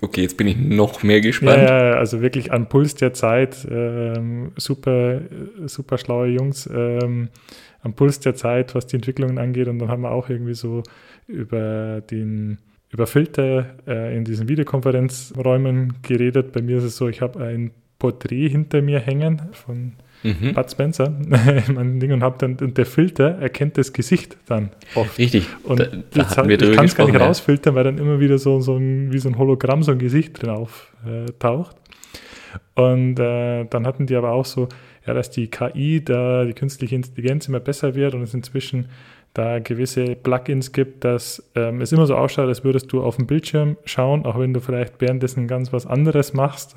okay, 0.00 0.22
jetzt 0.22 0.36
bin 0.36 0.48
ich 0.48 0.56
noch 0.56 1.02
mehr 1.02 1.20
gespannt. 1.20 1.62
Ja, 1.62 1.92
also 1.92 2.20
wirklich 2.20 2.52
an 2.52 2.68
Puls 2.68 2.94
der 2.94 3.14
Zeit, 3.14 3.66
ähm, 3.70 4.52
super, 4.56 5.20
super 5.66 5.98
schlaue 5.98 6.28
Jungs, 6.28 6.68
ähm, 6.72 7.28
am 7.82 7.94
Puls 7.94 8.20
der 8.20 8.34
Zeit, 8.34 8.74
was 8.74 8.86
die 8.86 8.96
Entwicklungen 8.96 9.38
angeht. 9.38 9.68
Und 9.68 9.78
dann 9.78 9.88
haben 9.88 10.02
wir 10.02 10.10
auch 10.10 10.28
irgendwie 10.28 10.54
so 10.54 10.82
über 11.28 12.00
den 12.00 12.58
über 12.90 13.06
Filter 13.06 13.66
äh, 13.86 14.16
in 14.16 14.24
diesen 14.24 14.48
Videokonferenzräumen 14.48 15.94
geredet. 16.02 16.52
Bei 16.52 16.62
mir 16.62 16.78
ist 16.78 16.84
es 16.84 16.96
so, 16.96 17.08
ich 17.08 17.20
habe 17.20 17.44
ein 17.44 17.70
Porträt 17.98 18.48
hinter 18.48 18.80
mir 18.80 19.00
hängen 19.00 19.42
von 19.52 19.92
mhm. 20.22 20.54
Bud 20.54 20.70
Spencer 20.70 21.12
mein 21.74 22.00
Ding 22.00 22.12
und 22.12 22.22
habe 22.22 22.36
dann 22.38 22.56
und 22.56 22.78
der 22.78 22.86
Filter 22.86 23.38
erkennt 23.40 23.76
das 23.76 23.92
Gesicht 23.92 24.36
dann 24.46 24.70
oft. 24.94 25.18
Richtig. 25.18 25.46
Und 25.64 25.80
da, 25.80 25.86
da 26.12 26.36
hatten 26.36 26.48
wir 26.48 26.60
ich 26.60 26.76
kann 26.76 26.86
es 26.86 26.94
gar 26.94 27.06
nicht 27.06 27.18
ja. 27.18 27.26
rausfiltern, 27.26 27.74
weil 27.74 27.84
dann 27.84 27.98
immer 27.98 28.20
wieder 28.20 28.38
so, 28.38 28.60
so 28.60 28.76
ein, 28.76 29.12
wie 29.12 29.18
so 29.18 29.28
ein 29.28 29.36
Hologramm 29.36 29.82
so 29.82 29.92
ein 29.92 29.98
Gesicht 29.98 30.40
drin 30.40 30.50
auftaucht. 30.50 31.76
Äh, 31.76 31.78
und 32.80 33.18
äh, 33.18 33.64
dann 33.66 33.86
hatten 33.86 34.06
die 34.06 34.16
aber 34.16 34.32
auch 34.32 34.46
so, 34.46 34.68
ja, 35.06 35.14
dass 35.14 35.30
die 35.30 35.48
KI, 35.48 36.04
da 36.04 36.44
die 36.44 36.54
künstliche 36.54 36.94
Intelligenz 36.94 37.48
immer 37.48 37.60
besser 37.60 37.94
wird 37.94 38.14
und 38.14 38.22
es 38.22 38.34
inzwischen 38.34 38.86
da 39.34 39.58
gewisse 39.58 40.16
Plugins 40.16 40.72
gibt, 40.72 41.04
dass 41.04 41.42
ähm, 41.54 41.80
es 41.80 41.92
immer 41.92 42.06
so 42.06 42.16
ausschaut, 42.16 42.48
als 42.48 42.64
würdest 42.64 42.92
du 42.92 43.02
auf 43.02 43.16
dem 43.16 43.26
Bildschirm 43.26 43.76
schauen, 43.84 44.24
auch 44.26 44.38
wenn 44.38 44.52
du 44.52 44.60
vielleicht 44.60 45.00
währenddessen 45.00 45.46
ganz 45.46 45.72
was 45.72 45.86
anderes 45.86 46.32
machst. 46.32 46.74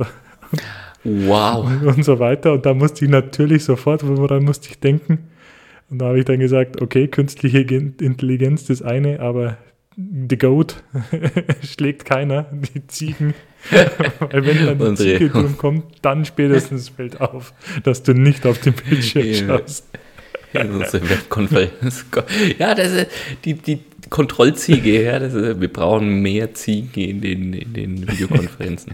Wow. 1.04 1.66
Und, 1.82 1.88
und 1.88 2.04
so 2.04 2.20
weiter. 2.20 2.54
Und 2.54 2.66
da 2.66 2.74
musste 2.74 3.06
ich 3.06 3.12
natürlich 3.12 3.64
sofort, 3.64 4.06
woran 4.06 4.44
musste 4.44 4.70
ich 4.70 4.80
denken? 4.80 5.30
Und 5.90 6.00
da 6.00 6.08
habe 6.08 6.20
ich 6.20 6.26
dann 6.26 6.40
gesagt, 6.40 6.82
okay, 6.82 7.08
künstliche 7.08 7.60
Intelligenz 7.60 8.66
das 8.66 8.82
eine, 8.82 9.20
aber 9.20 9.58
the 10.30 10.38
Goat 10.38 10.84
schlägt 11.64 12.06
keiner, 12.06 12.46
die 12.52 12.86
Ziegen. 12.88 13.34
Weil 14.20 14.46
wenn 14.46 14.78
dann 14.78 14.96
die 14.96 14.96
Ziege 14.96 15.30
drum 15.30 15.58
kommt, 15.58 15.84
dann 16.02 16.26
spätestens 16.26 16.90
fällt 16.90 17.20
auf, 17.22 17.54
dass 17.84 18.04
du 18.04 18.14
nicht 18.14 18.46
auf 18.46 18.60
den 18.60 18.74
Bildschirm 18.74 19.34
schaust. 19.34 19.88
In 20.54 20.72
unsere 20.72 21.10
Webkonferenz. 21.10 22.06
Ja, 22.60 22.76
das 22.76 22.92
ist 22.92 23.08
die, 23.46 23.54
die 23.54 23.80
Kontrollziege, 24.10 25.04
ja, 25.04 25.20
das 25.20 25.34
ist, 25.34 25.62
wir 25.62 25.72
brauchen 25.72 26.22
mehr 26.22 26.54
Ziegen 26.54 27.02
in 27.02 27.22
den, 27.22 27.54
in 27.54 27.74
den 27.74 28.12
Videokonferenzen. 28.12 28.94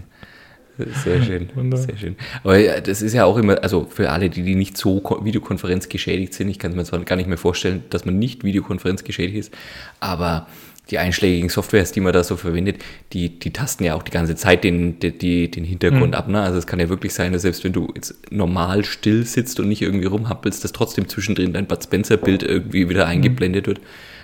Sehr 1.04 1.24
schön, 1.24 1.50
sehr 1.76 1.98
schön. 1.98 2.16
Aber 2.44 2.58
ja, 2.60 2.80
das 2.80 3.02
ist 3.02 3.14
ja 3.14 3.26
auch 3.26 3.38
immer, 3.38 3.64
also 3.64 3.88
für 3.90 4.12
alle, 4.12 4.30
die, 4.30 4.44
die 4.44 4.54
nicht 4.54 4.78
so 4.78 5.00
Ko- 5.00 5.26
Videokonferenz 5.26 5.90
geschädigt 5.90 6.36
sind, 6.36 6.50
ich 6.50 6.60
kann 6.60 6.70
es 6.70 6.78
mir 6.78 6.84
zwar 6.84 7.00
gar 7.00 7.16
nicht 7.16 7.28
mehr 7.28 7.40
vorstellen, 7.40 7.84
dass 7.90 8.06
man 8.06 8.20
nicht 8.20 8.44
Videokonferenz 8.44 9.04
geschädigt 9.04 9.40
ist, 9.40 9.54
aber 10.00 10.46
die 10.90 10.98
einschlägigen 10.98 11.50
Softwares, 11.50 11.92
die 11.92 12.00
man 12.00 12.14
da 12.14 12.24
so 12.24 12.36
verwendet, 12.38 12.78
die, 13.14 13.40
die 13.40 13.52
tasten 13.52 13.84
ja 13.84 13.96
auch 13.96 14.04
die 14.04 14.12
ganze 14.12 14.36
Zeit 14.36 14.64
den, 14.64 15.00
die, 15.00 15.52
den 15.52 15.64
Hintergrund 15.64 16.16
ab. 16.16 16.28
Ne? 16.28 16.42
Also 16.42 16.58
es 16.58 16.68
kann 16.68 16.80
ja 16.80 16.90
wirklich 16.90 17.14
sein, 17.14 17.34
dass 17.34 17.42
selbst 17.42 17.64
wenn 17.64 17.74
du 17.74 17.92
jetzt 17.96 18.16
normal 18.32 18.86
still 18.86 19.26
sitzt 19.26 19.60
und 19.60 19.68
nicht 19.68 19.82
irgendwie 19.82 20.06
rumhappelst, 20.06 20.64
dass 20.64 20.72
trotzdem 20.72 21.08
zwischendrin 21.08 21.54
dein 21.54 21.66
Bud 21.68 21.84
Spencer-Bild 21.84 22.44
irgendwie 22.44 22.90
wieder 22.90 23.06
eingeblendet 23.08 23.68
wird, 23.68 23.82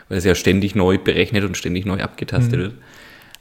weil 0.10 0.18
es 0.18 0.24
ja 0.24 0.36
ständig 0.36 0.76
neu 0.76 0.98
berechnet 0.98 1.44
und 1.44 1.58
ständig 1.58 1.86
neu 1.86 2.02
abgetastet 2.02 2.60
wird. 2.60 2.74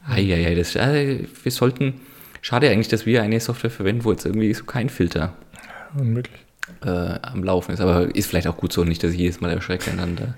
Eieiei, 0.08 0.54
das, 0.54 0.74
äh, 0.74 1.20
wir 1.42 1.52
sollten, 1.52 1.94
schade 2.40 2.68
eigentlich, 2.70 2.88
dass 2.88 3.06
wir 3.06 3.22
eine 3.22 3.38
Software 3.40 3.70
verwenden, 3.70 4.04
wo 4.04 4.10
jetzt 4.10 4.26
irgendwie 4.26 4.52
so 4.52 4.64
kein 4.64 4.88
Filter 4.88 5.34
Unmöglich. 5.96 6.40
äh, 6.84 6.88
am 7.22 7.44
Laufen 7.44 7.72
ist. 7.72 7.80
Aber 7.80 8.14
ist 8.14 8.26
vielleicht 8.26 8.48
auch 8.48 8.56
gut 8.56 8.72
so, 8.72 8.84
nicht, 8.84 9.02
dass 9.04 9.12
ich 9.12 9.18
jedes 9.18 9.40
Mal 9.40 9.52
erschrecke, 9.52 9.86
wenn 9.86 9.98
dann 9.98 10.16
der, 10.16 10.34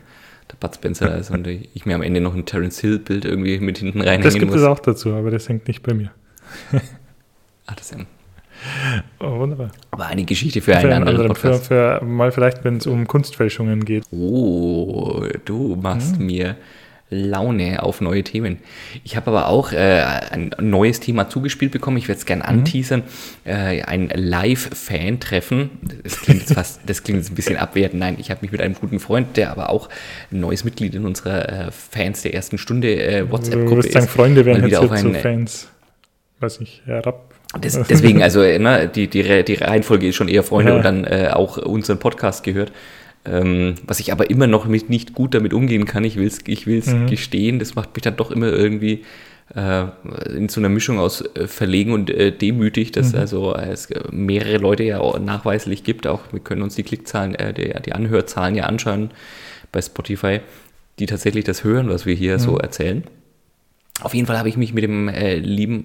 der 0.61 0.67
Bud 0.69 0.75
Spencer 0.77 1.09
da 1.09 1.15
ist 1.17 1.31
und 1.31 1.47
ich 1.47 1.87
mir 1.87 1.95
am 1.95 2.03
Ende 2.03 2.21
noch 2.21 2.35
ein 2.35 2.45
Terence 2.47 2.81
Hill-Bild 2.81 3.25
irgendwie 3.25 3.59
mit 3.59 3.79
hinten 3.79 3.99
Das 4.01 4.09
reinhängen 4.09 4.39
gibt 4.39 4.53
muss. 4.53 4.61
es 4.61 4.67
auch 4.67 4.79
dazu, 4.81 5.13
aber 5.13 5.31
das 5.31 5.49
hängt 5.49 5.69
nicht 5.69 5.83
bei 5.83 5.95
mir. 5.95 6.11
Ah, 7.67 7.73
das 7.77 7.91
ja 7.93 7.99
Oh, 9.21 9.39
wunderbar. 9.41 9.71
aber 9.91 10.07
eine 10.07 10.25
Geschichte 10.25 10.61
für 10.61 10.73
einen 10.73 10.83
Für, 10.83 10.87
einen 10.95 11.09
anderen 11.09 11.17
anderen, 11.33 11.35
für, 11.37 11.49
Podcast. 11.49 11.67
für 11.69 12.05
mal 12.05 12.31
vielleicht, 12.31 12.63
wenn 12.65 12.77
es 12.77 12.87
um 12.87 13.07
Kunstfälschungen 13.07 13.85
geht. 13.87 14.05
Oh, 14.11 15.25
du 15.47 15.77
machst 15.77 16.19
mir 16.19 16.57
Laune 17.15 17.83
auf 17.83 18.01
neue 18.01 18.25
Themen. 18.25 18.59
Ich 19.05 19.17
habe 19.17 19.31
aber 19.31 19.49
auch 19.49 19.73
äh, 19.73 20.03
ein 20.31 20.51
neues 20.61 21.01
Thema 21.01 21.29
zugespielt 21.29 21.73
bekommen. 21.73 21.97
Ich 21.97 22.09
werde 22.09 22.19
es 22.19 22.27
gerne 22.27 22.45
anteasern. 22.47 23.03
Äh, 23.45 23.83
ein 23.83 24.11
Live-Fan-Treffen. 24.15 25.71
Das 26.03 26.21
klingt 26.21 26.41
jetzt 26.41 26.55
fast, 26.55 26.81
das 26.87 27.03
klingt 27.03 27.21
jetzt 27.21 27.31
ein 27.33 27.35
bisschen 27.35 27.57
abwertend. 27.57 28.01
Nein, 28.01 28.17
ich 28.19 28.31
habe 28.31 28.41
mich 28.43 28.53
mit 28.53 28.61
einem 28.61 28.75
guten 28.75 29.01
Freund, 29.01 29.37
der 29.37 29.51
aber 29.51 29.71
auch 29.71 29.89
ein 30.33 30.41
neues 30.41 30.65
Mitglied 30.65 30.95
in 30.95 31.05
unserer 31.05 31.49
äh, 31.69 31.71
Fans 31.71 32.23
der 32.23 32.35
ersten 32.35 32.59
Stunde 32.59 32.95
äh, 32.95 33.21
Du 33.21 33.31
WhatsApp-Gruppe 33.31 33.71
würdest 33.77 33.93
sagen, 33.93 34.07
ist. 34.07 34.13
Freunde 34.13 34.45
werden 34.45 34.69
jetzt 34.69 34.79
auf 34.79 34.95
zu 34.99 35.09
ein- 35.09 35.15
Fans, 35.15 35.69
weiß 36.41 36.61
ich, 36.61 36.83
herab. 36.87 37.31
Das, 37.61 37.81
deswegen, 37.89 38.21
also 38.21 38.43
äh, 38.43 38.59
ne, 38.59 38.91
die, 38.93 39.07
die, 39.07 39.45
die 39.45 39.55
Reihenfolge 39.55 40.09
ist 40.09 40.17
schon 40.17 40.27
eher 40.29 40.43
Freunde 40.43 40.73
Ja. 40.73 40.77
und 40.79 40.85
dann 40.85 41.05
äh, 41.05 41.29
auch 41.33 41.57
unseren 41.57 41.99
Podcast 42.01 42.43
gehört. 42.43 42.73
Ähm, 43.27 43.77
was 43.87 44.01
ich 44.01 44.13
aber 44.13 44.29
immer 44.31 44.47
noch 44.47 44.67
mit 44.67 44.91
nicht 44.91 45.15
gut 45.15 45.35
damit 45.35 45.55
umgehen 45.55 45.87
kann, 45.87 46.05
ich 46.05 46.17
will 46.17 46.27
es 46.27 46.41
ich 46.47 46.67
will's 46.67 46.89
Mhm. 46.89 47.07
gestehen, 47.07 47.59
das 47.59 47.75
macht 47.75 47.95
mich 47.95 48.03
dann 48.03 48.17
doch 48.17 48.31
immer 48.31 48.49
irgendwie 48.49 49.03
äh, 49.55 49.85
in 50.35 50.49
so 50.49 50.61
einer 50.61 50.69
Mischung 50.69 50.99
aus 50.99 51.23
äh, 51.35 51.47
verlegen 51.47 51.93
und 51.93 52.11
äh, 52.11 52.33
demütig, 52.33 52.93
dass 52.93 53.13
Mhm. 53.13 53.19
also 53.19 53.55
es 53.55 53.89
mehrere 54.11 54.59
Leute 54.59 54.83
ja 54.85 55.01
auch 55.01 55.19
nachweislich 55.19 55.85
gibt, 55.85 56.07
auch 56.07 56.21
wir 56.33 56.41
können 56.41 56.63
uns 56.63 56.75
die 56.75 56.83
Klickzahlen, 56.83 57.35
äh, 57.35 57.53
die, 57.55 57.73
die 57.85 57.93
Anhörzahlen 57.93 58.55
ja 58.55 58.65
anschauen 58.65 59.11
bei 59.73 59.81
Spotify, 59.81 60.41
die 60.99 61.07
tatsächlich 61.07 61.45
das 61.45 61.65
hören, 61.65 61.89
was 61.89 62.05
wir 62.07 62.15
hier 62.15 62.35
Mhm. 62.35 62.41
so 62.41 62.59
erzählen. 62.59 63.05
Auf 64.01 64.13
jeden 64.13 64.27
Fall 64.27 64.39
habe 64.39 64.49
ich 64.49 64.57
mich 64.57 64.75
mit 64.75 64.83
dem 64.83 65.09
äh, 65.09 65.37
lieben, 65.37 65.83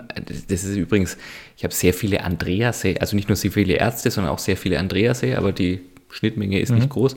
das, 0.48 0.64
ist 0.64 0.76
übrigens, 0.76 1.16
ich 1.56 1.64
habe 1.64 1.74
sehr 1.74 1.94
viele 1.94 2.24
Andreasse, 2.24 2.96
also 3.00 3.16
nicht 3.16 3.30
nur 3.30 3.36
sehr 3.36 3.52
viele 3.52 3.76
Ärzte, 3.76 4.10
sondern 4.10 4.34
auch 4.34 4.40
sehr 4.40 4.58
viele 4.58 4.80
Andreasse, 4.80 5.38
aber 5.38 5.52
die 5.52 5.80
Schnittmenge 6.10 6.60
ist 6.60 6.72
nicht 6.72 6.90
groß. 6.90 7.16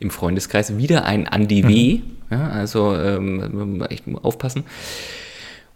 Im 0.00 0.10
Freundeskreis 0.10 0.76
wieder 0.78 1.04
ein 1.04 1.26
Andi 1.26 1.66
W. 1.66 2.00
Ja, 2.30 2.48
also 2.48 2.94
ähm, 2.96 3.84
echt 3.88 4.04
aufpassen. 4.22 4.64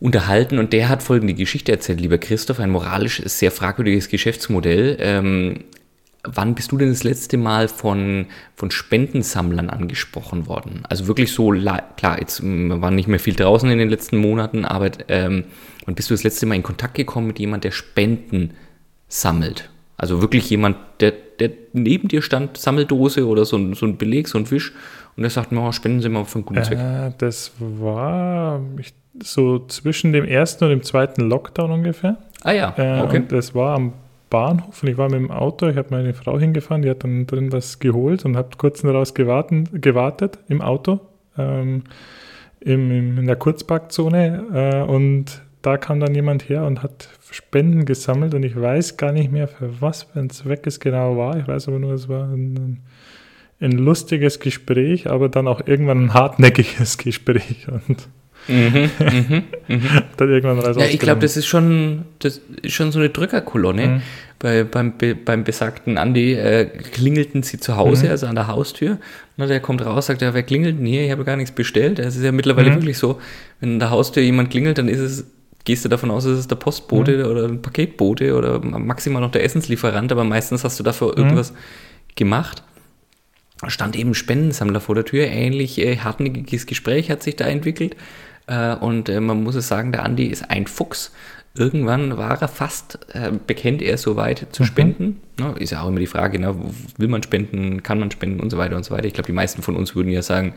Unterhalten 0.01 0.59
und 0.59 0.73
der 0.73 0.89
hat 0.89 1.03
folgende 1.03 1.35
Geschichte 1.35 1.73
erzählt, 1.73 2.01
lieber 2.01 2.19
Christoph, 2.19 2.61
ein 2.61 2.71
moralisch 2.71 3.21
sehr 3.25 3.51
fragwürdiges 3.51 4.09
Geschäftsmodell. 4.09 4.97
Ähm, 5.01 5.65
Wann 6.25 6.57
bist 6.57 6.73
du 6.73 6.77
denn 6.77 6.89
das 6.89 7.05
letzte 7.05 7.37
Mal 7.39 7.69
von, 7.69 8.27
von 8.57 8.73
Spendensammlern 8.73 9.71
angesprochen 9.71 10.49
worden? 10.49 10.83
Also 10.89 11.07
wirklich 11.07 11.33
so, 11.33 11.53
la- 11.53 11.81
klar, 11.97 12.19
jetzt 12.21 12.43
war 12.43 12.91
nicht 12.91 13.07
mehr 13.07 13.21
viel 13.21 13.35
draußen 13.35 13.71
in 13.71 13.79
den 13.79 13.89
letzten 13.89 14.19
Monaten, 14.19 14.65
aber 14.65 14.91
ähm, 15.07 15.45
wann 15.87 15.95
bist 15.95 16.11
du 16.11 16.15
das 16.15 16.25
letzte 16.25 16.45
Mal 16.45 16.57
in 16.57 16.65
Kontakt 16.65 16.95
gekommen 16.95 17.29
mit 17.29 17.39
jemand, 17.39 17.63
der 17.63 17.71
Spenden 17.71 18.51
sammelt? 19.07 19.71
Also 19.97 20.21
wirklich 20.21 20.51
jemand, 20.51 20.77
der, 21.01 21.15
der 21.41 21.51
neben 21.73 22.09
dir 22.09 22.23
stand, 22.23 22.57
Sammeldose 22.57 23.27
oder 23.27 23.45
so, 23.45 23.57
ein- 23.57 23.75
so 23.75 23.87
ein 23.87 23.97
Beleg, 23.97 24.29
so 24.29 24.39
ein 24.39 24.51
Wisch, 24.51 24.73
und 25.17 25.23
der 25.23 25.31
sagt, 25.31 25.53
no, 25.53 25.71
spenden 25.73 26.01
Sie 26.01 26.09
mal 26.09 26.25
für 26.25 26.37
einen 26.37 26.45
guten 26.47 26.63
Zweck. 26.65 26.79
Äh, 26.79 27.11
das 27.19 27.53
war 27.59 28.61
so 29.23 29.61
zwischen 29.67 30.13
dem 30.13 30.25
ersten 30.25 30.65
und 30.65 30.71
dem 30.71 30.83
zweiten 30.83 31.29
Lockdown 31.29 31.71
ungefähr. 31.73 32.19
Ah 32.43 32.53
ja, 32.53 32.75
Äh, 32.77 33.03
okay. 33.03 33.17
Und 33.19 33.33
das 33.33 33.55
war 33.55 33.75
am 33.77 33.93
Bahnhof 34.31 34.83
und 34.83 34.89
ich 34.91 34.97
war 34.99 35.07
mit 35.11 35.19
dem 35.21 35.31
Auto, 35.31 35.67
ich 35.69 35.77
habe 35.77 35.89
meine 35.91 36.13
Frau 36.15 36.39
hingefahren, 36.39 36.83
die 36.83 36.91
hat 36.91 37.03
dann 37.03 37.27
drin 37.27 37.51
was 37.51 37.79
geholt 37.79 38.25
und 38.25 38.37
habe 38.37 38.51
kurz 38.59 38.83
daraus 38.83 39.15
gewarten, 39.15 39.65
gewartet 39.73 40.39
im 40.49 40.61
Auto, 40.61 41.01
ähm, 41.37 41.83
im, 42.61 42.91
im, 42.91 43.19
in 43.19 43.27
der 43.27 43.37
Kurzparkzone 43.37 44.85
äh, 44.87 44.91
und 44.91 45.43
da 45.63 45.77
kam 45.77 46.01
dann 46.01 46.15
jemand 46.15 46.49
her 46.49 46.65
und 46.65 46.83
hat 46.83 47.09
Spenden 47.31 47.85
gesammelt 47.85 48.35
und 48.35 48.43
ich 48.45 48.55
weiß 48.61 48.97
gar 48.97 49.13
nicht 49.13 49.31
mehr, 49.33 49.49
für 49.49 49.81
was 49.81 50.05
für 50.05 50.19
ein 50.21 50.31
Zweck 50.31 50.67
es 50.67 50.81
genau 50.81 51.17
war. 51.17 51.37
Ich 51.39 51.47
weiß 51.49 51.69
aber 51.69 51.79
nur, 51.79 51.93
es 51.93 52.09
war 52.09 52.25
ein, 52.29 52.79
ein 53.61 53.73
lustiges 53.73 54.39
Gespräch, 54.41 55.11
aber 55.11 55.29
dann 55.29 55.49
auch 55.49 55.67
irgendwann 55.67 56.05
ein 56.07 56.15
hartnäckiges 56.15 56.97
Gespräch 56.99 57.67
und 57.71 58.09
Mhm, 58.47 58.89
mhm, 59.01 59.43
mhm. 59.67 59.83
dann 60.17 60.31
irgendwann 60.31 60.79
Ja, 60.79 60.87
ich 60.87 61.01
glaube, 61.01 61.21
das 61.21 61.37
ist 61.37 61.47
schon, 61.47 62.05
das 62.21 62.41
ist 62.63 62.73
schon 62.73 62.93
so 62.93 62.99
eine 62.99 63.11
Drückerkolonne. 63.11 63.87
Mhm. 63.87 64.03
Bei, 64.39 64.65
beim, 64.65 64.97
be- 64.97 65.17
beim 65.17 65.45
besagten 65.45 65.99
Andi 65.99 66.33
äh, 66.35 66.65
klingelten 66.67 67.43
sie 67.43 67.59
zu 67.59 67.77
Hause, 67.77 68.07
Mhm. 68.07 68.11
also 68.13 68.27
an 68.27 68.37
der 68.37 68.47
Haustür. 68.47 68.99
Na, 69.37 69.47
der 69.47 69.61
kommt 69.61 69.85
raus, 69.85 70.07
sagt, 70.07 70.23
ja, 70.23 70.33
wer 70.33 70.45
klingelt 70.45 70.79
denn 70.79 70.87
hier? 70.87 71.05
Ich 71.05 71.11
habe 71.11 71.25
gar 71.25 71.37
nichts 71.37 71.51
bestellt. 71.53 71.99
Das 71.99 72.17
ist 72.17 72.23
ja 72.23 72.33
mittlerweile 72.33 72.71
Mhm. 72.71 72.75
wirklich 72.77 72.97
so, 72.97 73.19
wenn 73.61 73.73
an 73.73 73.79
der 73.81 73.91
Haustür 73.91 74.23
jemand 74.23 74.49
klingelt, 74.51 74.79
dann 74.79 74.89
ist 74.89 75.01
es, 75.01 75.27
gehst 75.69 75.85
du 75.85 75.91
davon 75.91 76.11
aus, 76.11 76.25
es 76.25 76.39
ist 76.39 76.51
der 76.51 76.57
Postbote 76.57 77.19
Mhm. 77.19 77.31
oder 77.31 77.45
ein 77.47 77.61
Paketbote 77.61 78.35
oder 78.35 78.59
maximal 78.59 79.21
noch 79.21 79.31
der 79.31 79.45
Essenslieferant, 79.45 80.11
aber 80.11 80.25
meistens 80.25 80.65
hast 80.65 80.81
du 80.81 80.83
dafür 80.83 81.09
Mhm. 81.13 81.19
irgendwas 81.19 81.53
gemacht. 82.17 82.63
Stand 83.67 83.95
eben 83.97 84.15
Spendensammler 84.15 84.81
vor 84.81 84.95
der 84.95 85.05
Tür, 85.05 85.27
ähnlich 85.27 85.79
äh, 85.79 85.99
hartnäckiges 85.99 86.65
Gespräch 86.67 87.11
hat 87.11 87.23
sich 87.23 87.37
da 87.37 87.45
entwickelt. 87.45 87.97
Äh, 88.47 88.77
und 88.77 89.11
äh, 89.11 89.21
man 89.21 89.43
muss 89.43 89.57
es 89.57 89.69
sagen, 89.69 89.93
der 89.93 90.05
Andi 90.05 90.27
ist 90.27 90.49
ein 90.51 90.67
Fuchs. 90.67 91.13
Irgendwann 91.55 92.17
war 92.17 92.41
er 92.41 92.49
fast, 92.49 92.99
äh, 93.13 93.31
bekennt 93.47 93.83
er 93.83 93.99
so 93.99 94.17
weit 94.17 94.47
zu 94.53 94.65
spenden. 94.65 95.21
Ne, 95.39 95.55
ist 95.59 95.71
ja 95.73 95.83
auch 95.83 95.89
immer 95.89 95.99
die 96.01 96.07
Frage, 96.07 96.39
ne, 96.39 96.55
will 96.97 97.09
man 97.09 97.23
spenden, 97.23 97.83
kann 97.83 97.99
man 98.01 98.11
spenden 98.11 98.41
und 98.41 98.49
so 98.49 98.57
weiter 98.57 98.75
und 98.77 98.85
so 98.85 98.95
weiter. 98.95 99.05
Ich 99.07 99.13
glaube, 99.15 99.27
die 99.27 99.33
meisten 99.33 99.61
von 99.63 99.77
uns 99.77 99.95
würden 99.95 100.11
ja 100.11 100.23
sagen, 100.23 100.55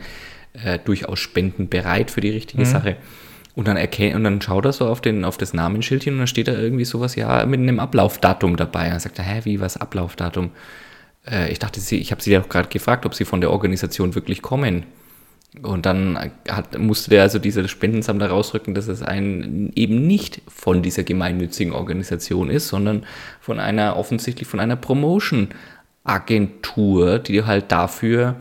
äh, 0.54 0.78
durchaus 0.82 1.18
spenden 1.18 1.68
bereit 1.68 2.10
für 2.10 2.20
die 2.22 2.30
richtige 2.30 2.64
Sache. 2.64 2.96
Und 3.54 3.68
dann 3.68 3.76
erkennt, 3.76 4.14
und 4.14 4.24
dann 4.24 4.40
schaut 4.40 4.64
er 4.64 4.72
so 4.72 4.86
auf, 4.86 5.02
den, 5.02 5.24
auf 5.24 5.36
das 5.36 5.52
Namensschildchen 5.52 6.14
und 6.14 6.20
dann 6.20 6.26
steht 6.26 6.48
da 6.48 6.52
irgendwie 6.52 6.86
sowas, 6.86 7.16
ja, 7.16 7.44
mit 7.44 7.60
einem 7.60 7.80
Ablaufdatum 7.80 8.56
dabei. 8.56 8.86
Und 8.86 8.92
dann 8.92 9.00
sagt 9.00 9.18
er, 9.18 9.24
hä, 9.24 9.40
wie, 9.44 9.60
was 9.60 9.76
Ablaufdatum? 9.76 10.50
Äh, 11.30 11.52
ich 11.52 11.58
dachte, 11.58 11.80
sie, 11.80 11.98
ich 11.98 12.12
habe 12.12 12.22
sie 12.22 12.32
ja 12.32 12.40
doch 12.40 12.48
gerade 12.48 12.70
gefragt, 12.70 13.04
ob 13.04 13.14
sie 13.14 13.26
von 13.26 13.42
der 13.42 13.50
Organisation 13.50 14.14
wirklich 14.14 14.40
kommen. 14.40 14.86
Und 15.60 15.84
dann 15.84 16.30
hat, 16.48 16.78
musste 16.78 17.10
der 17.10 17.20
also 17.22 17.38
dieser 17.38 17.68
Spendensammler 17.68 18.28
rausrücken, 18.28 18.74
dass 18.74 18.88
es 18.88 19.02
ein 19.02 19.70
eben 19.74 20.06
nicht 20.06 20.40
von 20.48 20.80
dieser 20.80 21.02
gemeinnützigen 21.02 21.74
Organisation 21.74 22.48
ist, 22.48 22.68
sondern 22.68 23.04
von 23.38 23.60
einer 23.60 23.98
offensichtlich 23.98 24.48
von 24.48 24.60
einer 24.60 24.76
Promotion-Agentur, 24.76 27.18
die 27.18 27.44
halt 27.44 27.70
dafür 27.70 28.36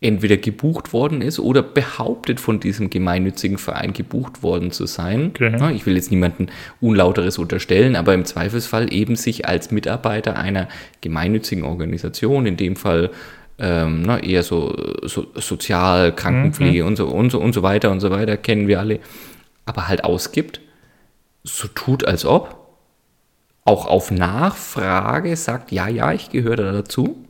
entweder 0.00 0.36
gebucht 0.36 0.92
worden 0.92 1.22
ist 1.22 1.38
oder 1.38 1.62
behauptet 1.62 2.38
von 2.38 2.60
diesem 2.60 2.90
gemeinnützigen 2.90 3.56
Verein 3.56 3.94
gebucht 3.94 4.42
worden 4.42 4.70
zu 4.70 4.86
sein. 4.86 5.32
Okay. 5.34 5.74
Ich 5.74 5.86
will 5.86 5.96
jetzt 5.96 6.10
niemanden 6.10 6.48
Unlauteres 6.80 7.38
unterstellen, 7.38 7.96
aber 7.96 8.12
im 8.12 8.26
Zweifelsfall 8.26 8.92
eben 8.92 9.16
sich 9.16 9.46
als 9.48 9.70
Mitarbeiter 9.70 10.36
einer 10.36 10.68
gemeinnützigen 11.00 11.64
Organisation, 11.64 12.44
in 12.44 12.58
dem 12.58 12.76
Fall 12.76 13.10
ähm, 13.58 14.02
na, 14.02 14.18
eher 14.18 14.42
so, 14.42 14.76
so 15.02 15.28
Sozial, 15.34 16.14
Krankenpflege 16.14 16.84
und, 16.84 16.96
so, 16.96 17.06
und, 17.06 17.30
so, 17.30 17.40
und 17.40 17.54
so 17.54 17.62
weiter 17.62 17.90
und 17.90 18.00
so 18.00 18.10
weiter, 18.10 18.36
kennen 18.36 18.68
wir 18.68 18.80
alle, 18.80 19.00
aber 19.64 19.88
halt 19.88 20.04
ausgibt, 20.04 20.60
so 21.42 21.68
tut 21.68 22.04
als 22.04 22.26
ob, 22.26 22.66
auch 23.64 23.86
auf 23.86 24.10
Nachfrage 24.10 25.34
sagt, 25.36 25.72
ja, 25.72 25.88
ja, 25.88 26.12
ich 26.12 26.30
gehöre 26.30 26.56
da 26.56 26.72
dazu. 26.72 27.25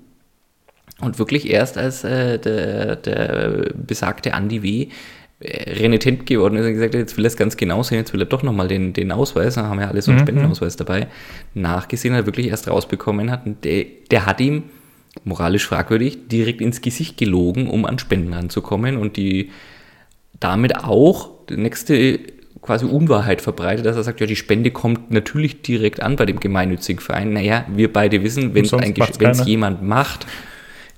Und 1.00 1.18
wirklich 1.18 1.50
erst 1.50 1.76
als 1.76 2.04
äh, 2.04 2.38
der, 2.38 2.96
der 2.96 3.70
besagte 3.74 4.30
Andy 4.30 4.62
W. 4.62 4.88
äh, 5.40 5.72
renitent 5.72 6.24
geworden 6.24 6.56
ist 6.56 6.64
und 6.64 6.72
gesagt 6.72 6.94
hat, 6.94 7.00
jetzt 7.00 7.16
will 7.18 7.24
er 7.24 7.28
es 7.28 7.36
ganz 7.36 7.56
genau 7.56 7.82
sehen, 7.82 7.98
jetzt 7.98 8.14
will 8.14 8.22
er 8.22 8.26
doch 8.26 8.42
nochmal 8.42 8.68
den, 8.68 8.94
den 8.94 9.12
Ausweis, 9.12 9.56
da 9.56 9.64
haben 9.64 9.78
wir 9.78 9.88
alle 9.88 10.00
so 10.00 10.10
einen 10.10 10.20
Mhm. 10.20 10.24
Spendenausweis 10.24 10.76
dabei, 10.76 11.08
nachgesehen 11.52 12.14
hat, 12.14 12.24
wirklich 12.24 12.48
erst 12.48 12.68
rausbekommen 12.68 13.30
hat. 13.30 13.44
Und 13.44 13.64
der, 13.64 13.84
der 14.10 14.24
hat 14.24 14.40
ihm, 14.40 14.64
moralisch 15.24 15.66
fragwürdig, 15.66 16.28
direkt 16.28 16.60
ins 16.60 16.80
Gesicht 16.80 17.18
gelogen, 17.18 17.68
um 17.68 17.84
an 17.84 17.98
Spenden 17.98 18.32
ranzukommen 18.32 18.96
und 18.96 19.16
die 19.16 19.50
damit 20.40 20.76
auch 20.76 21.30
die 21.48 21.56
nächste 21.56 22.20
quasi 22.60 22.84
Unwahrheit 22.84 23.40
verbreitet, 23.40 23.86
dass 23.86 23.96
er 23.96 24.02
sagt, 24.02 24.20
ja, 24.20 24.26
die 24.26 24.36
Spende 24.36 24.70
kommt 24.70 25.10
natürlich 25.10 25.62
direkt 25.62 26.02
an 26.02 26.16
bei 26.16 26.26
dem 26.26 26.40
gemeinnützigen 26.40 27.00
Verein. 27.00 27.32
Naja, 27.32 27.64
wir 27.72 27.92
beide 27.92 28.22
wissen, 28.22 28.54
wenn 28.54 28.64
es 28.64 29.46
jemand 29.46 29.82
macht, 29.82 30.26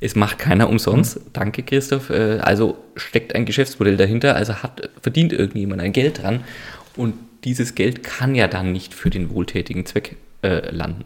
es 0.00 0.14
macht 0.14 0.38
keiner 0.38 0.68
umsonst. 0.68 1.20
Danke, 1.32 1.62
Christoph. 1.62 2.10
Äh, 2.10 2.38
Also 2.40 2.76
steckt 2.96 3.34
ein 3.34 3.44
Geschäftsmodell 3.46 3.96
dahinter, 3.96 4.36
also 4.36 4.54
hat, 4.62 4.90
verdient 5.00 5.32
irgendjemand 5.32 5.80
ein 5.82 5.92
Geld 5.92 6.22
dran. 6.22 6.40
Und 6.96 7.14
dieses 7.44 7.74
Geld 7.74 8.02
kann 8.02 8.34
ja 8.34 8.48
dann 8.48 8.72
nicht 8.72 8.94
für 8.94 9.10
den 9.10 9.30
wohltätigen 9.30 9.86
Zweck 9.86 10.16
äh, 10.42 10.70
landen. 10.70 11.04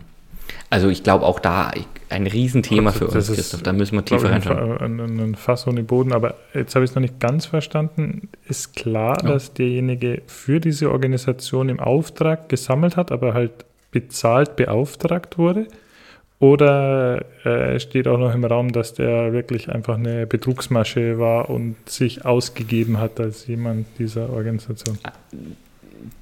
Also 0.70 0.88
ich 0.88 1.02
glaube 1.02 1.25
auch 1.26 1.38
da 1.38 1.70
ein 2.08 2.26
Riesenthema 2.26 2.92
für 2.92 3.04
Das 3.06 3.14
uns, 3.14 3.28
ist, 3.30 3.34
Christoph. 3.37 3.62
Da 3.62 3.72
müssen 3.72 3.96
wir 3.96 4.04
tiefer 4.04 4.30
reinschauen. 4.30 4.78
Ein, 4.78 5.00
ein, 5.00 5.20
ein 5.20 5.34
Fass 5.34 5.66
ohne 5.66 5.82
Boden, 5.82 6.12
aber 6.12 6.34
jetzt 6.54 6.75
habe 6.75 6.84
ich 6.84 6.90
es 6.90 6.94
noch 6.94 7.00
nicht 7.02 7.20
ganz 7.20 7.46
verstanden. 7.46 8.28
Ist 8.49 8.75
klar, 8.75 9.18
Ja. 9.22 9.30
dass 9.32 9.52
derjenige 9.54 10.22
für 10.26 10.61
diese 10.61 10.90
Organisation 10.90 11.68
im 11.68 11.80
Auftrag 11.80 12.49
gesammelt 12.49 12.96
hat, 12.96 13.12
aber 13.12 13.34
halt 13.34 13.52
bezahlt 13.90 14.56
beauftragt 14.56 15.37
wurde? 15.38 15.66
Oder 16.42 17.25
äh, 17.44 17.78
steht 17.78 18.08
auch 18.08 18.18
noch 18.18 18.34
im 18.34 18.44
Raum, 18.44 18.72
dass 18.72 18.94
der 18.94 19.32
wirklich 19.32 19.68
einfach 19.68 19.94
eine 19.94 20.26
Betrugsmasche 20.26 21.20
war 21.20 21.49
und 21.49 21.76
sich 21.88 22.25
ausgegeben 22.25 22.99
hat 22.99 23.20
als 23.20 23.46
jemand 23.46 23.87
dieser 24.00 24.28
Organisation? 24.28 24.99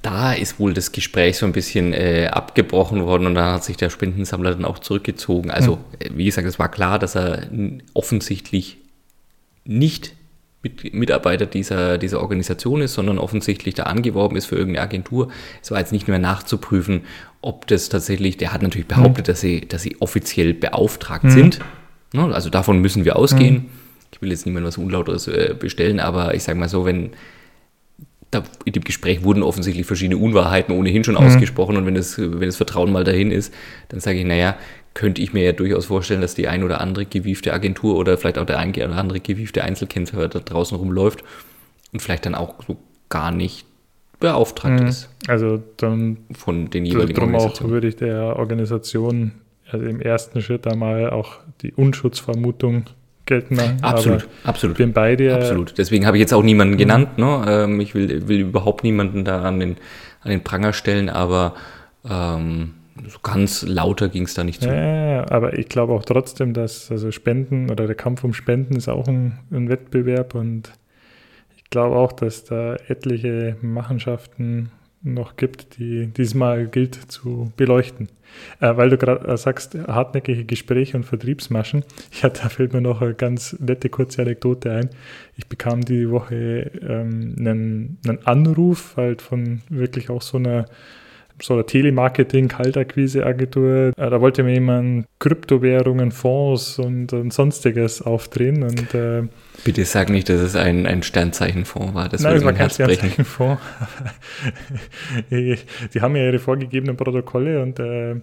da 0.03 0.35
ist 0.35 0.61
wohl 0.61 0.75
das 0.75 0.93
Gespräch 0.93 1.39
so 1.39 1.47
ein 1.47 1.53
bisschen 1.53 1.95
äh, 1.95 2.29
abgebrochen 2.31 3.07
worden 3.07 3.27
und 3.27 3.35
dann 3.35 3.55
hat 3.55 3.65
sich 3.65 3.79
der 3.79 3.89
Spendensammler 3.89 4.51
dann 4.51 4.67
auch 4.67 4.79
zurückgezogen. 4.79 5.51
Also, 5.51 5.79
äh, 5.99 6.11
wie 6.15 6.27
gesagt, 6.27 6.47
es 6.47 6.59
war 6.59 6.71
klar, 6.71 6.99
dass 6.99 7.17
er 7.17 7.49
offensichtlich 7.95 8.77
nicht 9.65 10.15
mit, 10.63 10.93
Mitarbeiter 10.93 11.47
dieser, 11.47 11.99
dieser 11.99 12.21
Organisation 12.21 12.83
ist, 12.83 12.95
sondern 12.95 13.19
offensichtlich 13.19 13.75
da 13.75 13.85
angeworben 13.85 14.37
ist 14.37 14.47
für 14.47 14.57
irgendeine 14.57 14.85
Agentur. 14.85 15.29
Es 15.63 15.71
war 15.71 15.79
jetzt 15.79 15.93
nicht 15.93 16.09
mehr 16.09 16.19
nachzuprüfen, 16.19 17.03
ob 17.41 17.67
das 17.67 17.89
tatsächlich, 17.89 18.37
der 18.37 18.53
hat 18.53 18.63
natürlich 18.63 18.87
behauptet, 18.87 19.29
dass, 19.29 19.41
sie, 19.41 19.67
dass 19.67 19.83
sie 19.83 19.97
offiziell 20.01 20.53
beauftragt 20.53 21.31
sind. 21.31 21.61
Ne, 22.13 22.35
Also 22.35 22.51
davon 22.51 22.81
müssen 22.81 23.05
wir 23.05 23.17
ausgehen. 23.17 23.67
Ich 24.13 24.21
will 24.21 24.31
jetzt 24.31 24.45
niemandem 24.45 24.69
was 24.69 24.77
Unlauteres 24.77 25.29
äh, 25.29 25.55
bestellen, 25.59 26.01
aber 26.01 26.35
ich 26.35 26.43
sage 26.43 26.59
mal 26.59 26.69
so, 26.69 26.85
wenn 26.85 27.11
da 28.31 28.45
in 28.65 28.73
dem 28.73 28.85
Gespräch 28.85 29.25
wurden 29.25 29.43
offensichtlich 29.43 29.87
verschiedene 29.87 30.21
Unwahrheiten 30.21 30.73
ohnehin 30.75 31.03
schon 31.03 31.17
ausgesprochen 31.17 31.77
und 31.77 31.87
wenn 31.87 31.95
das, 31.95 32.17
wenn 32.19 32.41
das 32.41 32.57
Vertrauen 32.57 32.93
mal 32.93 33.03
dahin 33.03 33.33
ist, 33.33 33.53
dann 33.89 34.01
sage 34.01 34.21
ich, 34.21 34.25
naja, 34.25 34.57
könnte 34.95 35.23
ich 35.23 35.33
mir 35.33 35.45
ja 35.45 35.53
durchaus 35.53 35.87
vorstellen, 35.87 36.21
dass 36.21 36.35
die 36.35 36.49
ein 36.49 36.63
oder 36.63 36.81
andere 36.81 37.07
gewiefte 37.07 37.53
Agentur 37.53 37.97
oder 37.97 38.19
vielleicht 38.19 38.39
auch 38.39 38.47
der 38.47 38.59
ein 38.59 38.71
oder 38.71 38.97
andere 38.97 39.21
gewiefte 39.21 39.63
Einzelkämpfer 39.63 40.29
da 40.29 40.41
draußen 40.41 40.77
rumläuft 40.77 41.23
und 41.93 42.01
vielleicht 42.01 42.27
dann 42.27 42.35
auch 42.35 42.55
so 42.67 42.77
gar 43.09 43.31
nicht 43.31 43.67
beauftragt 44.19 44.81
ist 44.83 45.09
Also 45.29 45.63
dann 45.79 46.19
von 46.33 46.71
den 46.71 46.85
jeweiligen 46.85 47.15
Darum 47.15 47.35
auch 47.35 47.61
würde 47.63 47.89
ich 47.89 47.97
der 47.97 48.37
Organisation 48.37 49.33
also 49.71 49.87
im 49.87 50.01
ersten 50.01 50.43
Schritt 50.43 50.67
einmal 50.67 51.11
auch 51.11 51.39
die 51.63 51.73
Unschutzvermutung 51.73 52.85
geltend 53.25 53.61
machen. 53.61 53.79
Absolut, 53.83 54.25
Aber 54.43 54.49
absolut. 54.51 54.77
bin 54.77 54.93
bei 54.93 55.15
dir. 55.15 55.37
Absolut. 55.37 55.79
Deswegen 55.79 56.07
habe 56.07 56.17
ich 56.17 56.21
jetzt 56.21 56.35
auch 56.35 56.43
niemanden 56.43 56.77
genannt. 56.77 57.17
Ne? 57.19 57.45
Ähm, 57.47 57.81
ich 57.81 57.95
will, 57.95 58.27
will 58.29 58.41
überhaupt 58.41 58.83
niemanden 58.83 59.25
da 59.25 59.43
an 59.43 59.61
den, 59.61 59.77
an 60.23 60.31
den 60.31 60.43
Pranger 60.43 60.73
stellen, 60.73 61.09
aber 61.09 61.55
ähm, 62.09 62.75
ganz 63.23 63.63
lauter 63.63 64.09
ging 64.09 64.25
es 64.25 64.35
da 64.35 64.45
nicht 64.45 64.63
zu. 64.63 64.69
Ja, 64.69 65.31
aber 65.31 65.59
ich 65.59 65.69
glaube 65.69 65.93
auch 65.93 66.05
trotzdem, 66.05 66.53
dass 66.53 66.91
also 66.91 67.11
Spenden 67.11 67.71
oder 67.71 67.87
der 67.87 67.97
Kampf 67.97 68.25
um 68.25 68.35
Spenden 68.35 68.77
ist 68.77 68.89
auch 68.89 69.09
ein, 69.09 69.39
ein 69.51 69.69
Wettbewerb 69.69 70.35
und 70.35 70.73
ich 71.57 71.65
glaube 71.71 71.97
auch, 71.97 72.13
dass 72.13 72.45
da 72.45 72.77
etliche 72.89 73.57
Machenschaften 73.63 74.71
noch 75.03 75.37
gibt, 75.37 75.79
die 75.79 76.09
diesmal 76.09 76.67
gilt 76.67 76.95
zu 76.95 77.53
beleuchten. 77.57 78.09
Äh, 78.61 78.77
weil 78.77 78.91
du 78.91 78.99
gerade 78.99 79.27
äh, 79.27 79.37
sagst, 79.37 79.75
hartnäckige 79.75 80.45
Gespräche 80.45 80.97
und 80.97 81.05
Vertriebsmaschen. 81.05 81.85
Ja, 82.23 82.29
da 82.29 82.49
fällt 82.49 82.73
mir 82.73 82.81
noch 82.81 83.01
eine 83.01 83.15
ganz 83.15 83.57
nette 83.61 83.89
kurze 83.89 84.23
Anekdote 84.23 84.73
ein. 84.73 84.91
Ich 85.37 85.47
bekam 85.47 85.85
die 85.85 86.11
Woche 86.11 86.71
ähm, 86.83 87.35
einen, 87.39 87.99
einen 88.07 88.27
Anruf 88.27 88.95
halt 88.97 89.23
von 89.23 89.63
wirklich 89.71 90.11
auch 90.11 90.23
so 90.23 90.37
einer 90.37 90.67
so 91.43 91.55
einer 91.55 91.67
Telemarketing, 91.67 92.49
Kaltakquise-Agentur. 92.49 93.93
Äh, 93.97 94.11
Da 94.11 94.21
wollte 94.21 94.43
mir 94.43 94.55
jemand 94.55 95.07
Kryptowährungen, 95.19 96.13
Fonds 96.13 96.79
und, 96.79 97.13
und 97.13 97.33
sonstiges 97.33 98.03
aufdrehen. 98.03 98.63
Und 98.63 98.95
äh, 98.95 99.23
Bitte 99.65 99.85
sag 99.85 100.11
nicht, 100.11 100.29
dass 100.29 100.41
es 100.41 100.57
ein, 100.57 100.87
ein 100.87 101.03
Sternzeichenfonds 101.03 101.95
war. 101.95 102.09
Das 102.09 102.23
nein, 102.23 102.37
es 102.37 102.45
war 102.45 102.53
kein. 102.53 102.71
Sternzeichenfonds. 102.71 103.61
Die 105.31 106.01
haben 106.01 106.17
ja 106.17 106.25
ihre 106.25 106.39
vorgegebenen 106.39 106.97
Protokolle 106.97 107.63
und 107.63 107.79
äh, 107.79 108.17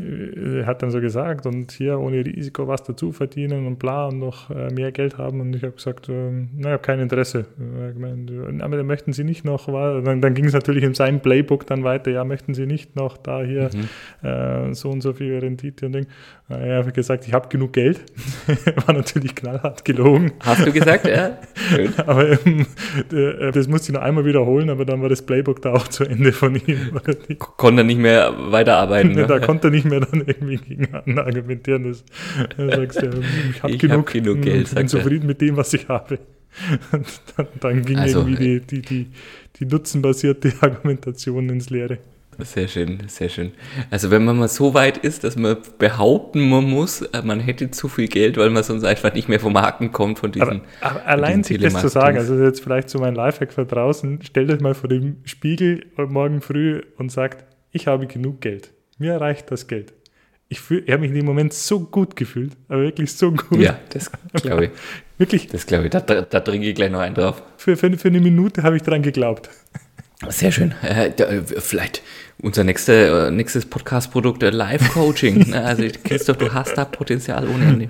er 0.00 0.66
hat 0.66 0.82
dann 0.82 0.90
so 0.90 1.00
gesagt, 1.00 1.46
und 1.46 1.72
hier 1.72 1.98
ohne 1.98 2.24
Risiko 2.24 2.66
was 2.68 2.82
dazu 2.82 3.12
verdienen 3.12 3.66
und 3.66 3.78
bla 3.78 4.06
und 4.08 4.18
noch 4.18 4.50
äh, 4.50 4.72
mehr 4.72 4.92
Geld 4.92 5.18
haben. 5.18 5.40
Und 5.40 5.54
ich 5.54 5.62
habe 5.62 5.72
gesagt, 5.72 6.08
ähm, 6.08 6.48
naja, 6.56 6.78
kein 6.78 7.00
Interesse. 7.00 7.46
Äh, 7.58 7.92
gemeint, 7.92 8.30
äh, 8.30 8.62
aber 8.62 8.76
dann 8.76 8.86
möchten 8.86 9.12
Sie 9.12 9.24
nicht 9.24 9.44
noch, 9.44 9.66
dann, 9.66 10.20
dann 10.20 10.34
ging 10.34 10.44
es 10.46 10.52
natürlich 10.54 10.84
in 10.84 10.94
seinem 10.94 11.20
Playbook 11.20 11.66
dann 11.66 11.84
weiter, 11.84 12.10
ja, 12.10 12.24
möchten 12.24 12.54
Sie 12.54 12.66
nicht 12.66 12.96
noch 12.96 13.16
da 13.16 13.42
hier 13.42 13.70
Mhm. 13.70 14.26
äh, 14.26 14.74
so 14.74 14.90
und 14.90 15.00
so 15.02 15.12
viel 15.12 15.38
Rendite 15.38 15.86
und 15.86 15.92
Ding. 15.92 16.06
Äh, 16.48 16.68
Er 16.70 16.84
hat 16.84 16.94
gesagt, 16.94 17.26
ich 17.26 17.34
habe 17.34 17.48
genug 17.48 17.72
Geld. 17.72 18.00
War 18.86 18.94
natürlich 18.94 19.34
knallhart 19.34 19.84
gelogen. 19.84 20.32
Hast 20.40 20.66
du 20.66 20.72
gesagt, 20.72 21.06
ja? 21.06 21.38
Schön. 21.54 21.92
Aber 22.06 22.26
ähm, 22.46 22.66
äh, 23.12 23.50
das 23.52 23.68
musste 23.68 23.92
ich 23.92 23.94
noch 23.98 24.02
einmal 24.02 24.24
wiederholen, 24.24 24.70
aber 24.70 24.84
dann 24.84 25.02
war 25.02 25.08
das 25.08 25.22
Playbook 25.22 25.62
da 25.62 25.72
auch 25.72 25.88
zu 25.88 26.04
Ende 26.04 26.32
von 26.32 26.54
ihm. 26.56 26.78
Konnte 27.38 27.84
nicht 27.84 27.98
mehr 27.98 28.32
weiterarbeiten. 28.50 29.12
Ne? 29.12 29.26
da 29.26 29.38
konnte 29.38 29.68
er 29.68 29.70
nicht 29.70 29.84
mehr 29.84 29.89
dann 29.98 30.22
irgendwie 30.26 30.58
gegen 30.58 30.94
an 30.94 31.18
argumentieren. 31.18 31.84
Das, 31.84 32.04
da 32.56 32.76
sagst 32.76 33.02
du, 33.02 33.22
ich 33.50 33.62
habe 33.62 33.72
Ich 33.72 33.78
genug, 33.80 34.06
hab 34.06 34.12
genug 34.12 34.42
Geld, 34.42 34.56
bin 34.58 34.66
sagt 34.66 34.80
er. 34.80 34.86
zufrieden 34.86 35.26
mit 35.26 35.40
dem, 35.40 35.56
was 35.56 35.74
ich 35.74 35.88
habe. 35.88 36.20
Und 36.92 37.06
dann, 37.36 37.46
dann 37.60 37.84
ging 37.84 37.96
Also, 37.96 38.20
irgendwie 38.20 38.60
die, 38.60 38.60
die, 38.60 38.82
die, 38.82 39.06
die 39.56 39.66
nutzenbasierte 39.66 40.52
Argumentation 40.60 41.48
ins 41.48 41.70
Leere. 41.70 41.98
Sehr 42.44 42.68
schön, 42.68 43.02
sehr 43.08 43.28
schön. 43.28 43.52
Also 43.90 44.10
wenn 44.10 44.24
man 44.24 44.38
mal 44.38 44.48
so 44.48 44.72
weit 44.72 44.98
ist, 44.98 45.24
dass 45.24 45.36
man 45.36 45.58
behaupten 45.78 46.48
man 46.48 46.64
muss, 46.64 47.02
äh, 47.02 47.22
man 47.22 47.40
hätte 47.40 47.70
zu 47.70 47.88
viel 47.88 48.08
Geld, 48.08 48.36
weil 48.36 48.50
man 48.50 48.62
sonst 48.62 48.84
einfach 48.84 49.12
nicht 49.12 49.28
mehr 49.28 49.40
vom 49.40 49.58
Haken 49.58 49.92
kommt 49.92 50.18
von 50.18 50.32
diesen. 50.32 50.62
Aber, 50.80 50.96
aber 50.98 51.06
allein 51.06 51.42
sich 51.42 51.58
das 51.58 51.74
zu 51.80 51.88
sagen, 51.88 52.16
also 52.16 52.42
jetzt 52.42 52.62
vielleicht 52.62 52.88
so 52.88 52.98
mein 52.98 53.14
Lifehack 53.14 53.52
für 53.52 53.66
draußen, 53.66 54.22
stellt 54.22 54.50
euch 54.50 54.60
mal 54.60 54.74
vor 54.74 54.88
dem 54.88 55.16
Spiegel 55.24 55.84
morgen 55.96 56.40
früh 56.40 56.82
und 56.96 57.12
sagt, 57.12 57.44
ich 57.72 57.86
habe 57.86 58.06
genug 58.06 58.40
Geld. 58.40 58.72
Mir 59.00 59.20
reicht 59.20 59.50
das 59.50 59.66
Geld. 59.66 59.92
Ich, 60.48 60.60
fühl- 60.60 60.82
ich 60.84 60.90
habe 60.92 61.00
mich 61.00 61.10
in 61.10 61.14
dem 61.16 61.24
Moment 61.26 61.52
so 61.52 61.80
gut 61.80 62.14
gefühlt, 62.16 62.52
aber 62.68 62.82
wirklich 62.82 63.12
so 63.12 63.32
gut. 63.32 63.58
Ja, 63.60 63.78
das 63.90 64.10
glaube 64.34 64.66
ich. 64.66 64.70
Wirklich, 65.18 65.48
Das 65.48 65.66
glaube 65.66 65.84
ich. 65.84 65.90
Da, 65.90 66.00
da, 66.00 66.22
da 66.22 66.40
trinke 66.40 66.66
ich 66.68 66.74
gleich 66.74 66.90
noch 66.90 67.00
einen 67.00 67.14
drauf. 67.14 67.42
für, 67.58 67.76
für, 67.76 67.96
für 67.98 68.08
eine 68.08 68.20
Minute 68.20 68.62
habe 68.62 68.76
ich 68.76 68.82
dran 68.82 69.02
geglaubt. 69.02 69.50
Sehr 70.28 70.50
schön. 70.52 70.74
Äh, 70.82 71.08
äh, 71.08 71.42
vielleicht 71.42 72.02
unser 72.42 72.64
nächste, 72.64 73.26
äh, 73.28 73.30
nächstes 73.30 73.66
Podcast-Produkt, 73.66 74.42
äh, 74.42 74.50
Live-Coaching. 74.50 75.48
Ne, 75.50 75.62
also 75.64 75.84
Christoph, 76.04 76.38
du 76.38 76.52
hast 76.54 76.74
da 76.76 76.84
Potenzial 76.86 77.46
ohne 77.48 77.64
Ende. 77.66 77.88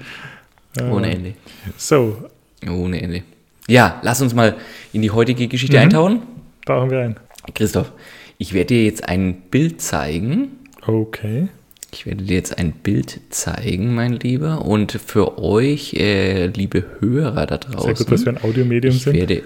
Ohne 0.90 1.10
Ende. 1.12 1.34
So, 1.76 2.28
Ohne 2.68 3.00
Ende. 3.02 3.22
Ja, 3.68 4.00
lass 4.02 4.20
uns 4.20 4.34
mal 4.34 4.56
in 4.92 5.02
die 5.02 5.10
heutige 5.12 5.46
Geschichte 5.48 5.76
Mhm. 5.76 5.82
eintauchen. 5.84 6.22
tauchen 6.66 6.90
wir 6.90 6.98
ein. 7.00 7.16
Christoph, 7.54 7.92
ich 8.38 8.52
werde 8.54 8.66
dir 8.74 8.84
jetzt 8.84 9.08
ein 9.08 9.40
Bild 9.50 9.80
zeigen. 9.80 10.48
Okay. 10.86 11.48
Ich 11.92 12.06
werde 12.06 12.24
dir 12.24 12.36
jetzt 12.36 12.56
ein 12.56 12.72
Bild 12.72 13.20
zeigen, 13.30 13.94
mein 13.94 14.12
Lieber. 14.12 14.64
Und 14.64 14.92
für 14.92 15.38
euch, 15.38 15.94
äh, 15.94 16.46
liebe 16.46 16.84
Hörer 17.00 17.46
da 17.46 17.58
draußen. 17.58 17.96
Sehr 17.96 18.06
gut, 18.06 18.12
dass 18.12 18.24
wir 18.24 18.32
ein 18.32 18.44
Audiomedium 18.44 18.94
sind. 18.94 19.14
Werde, 19.14 19.42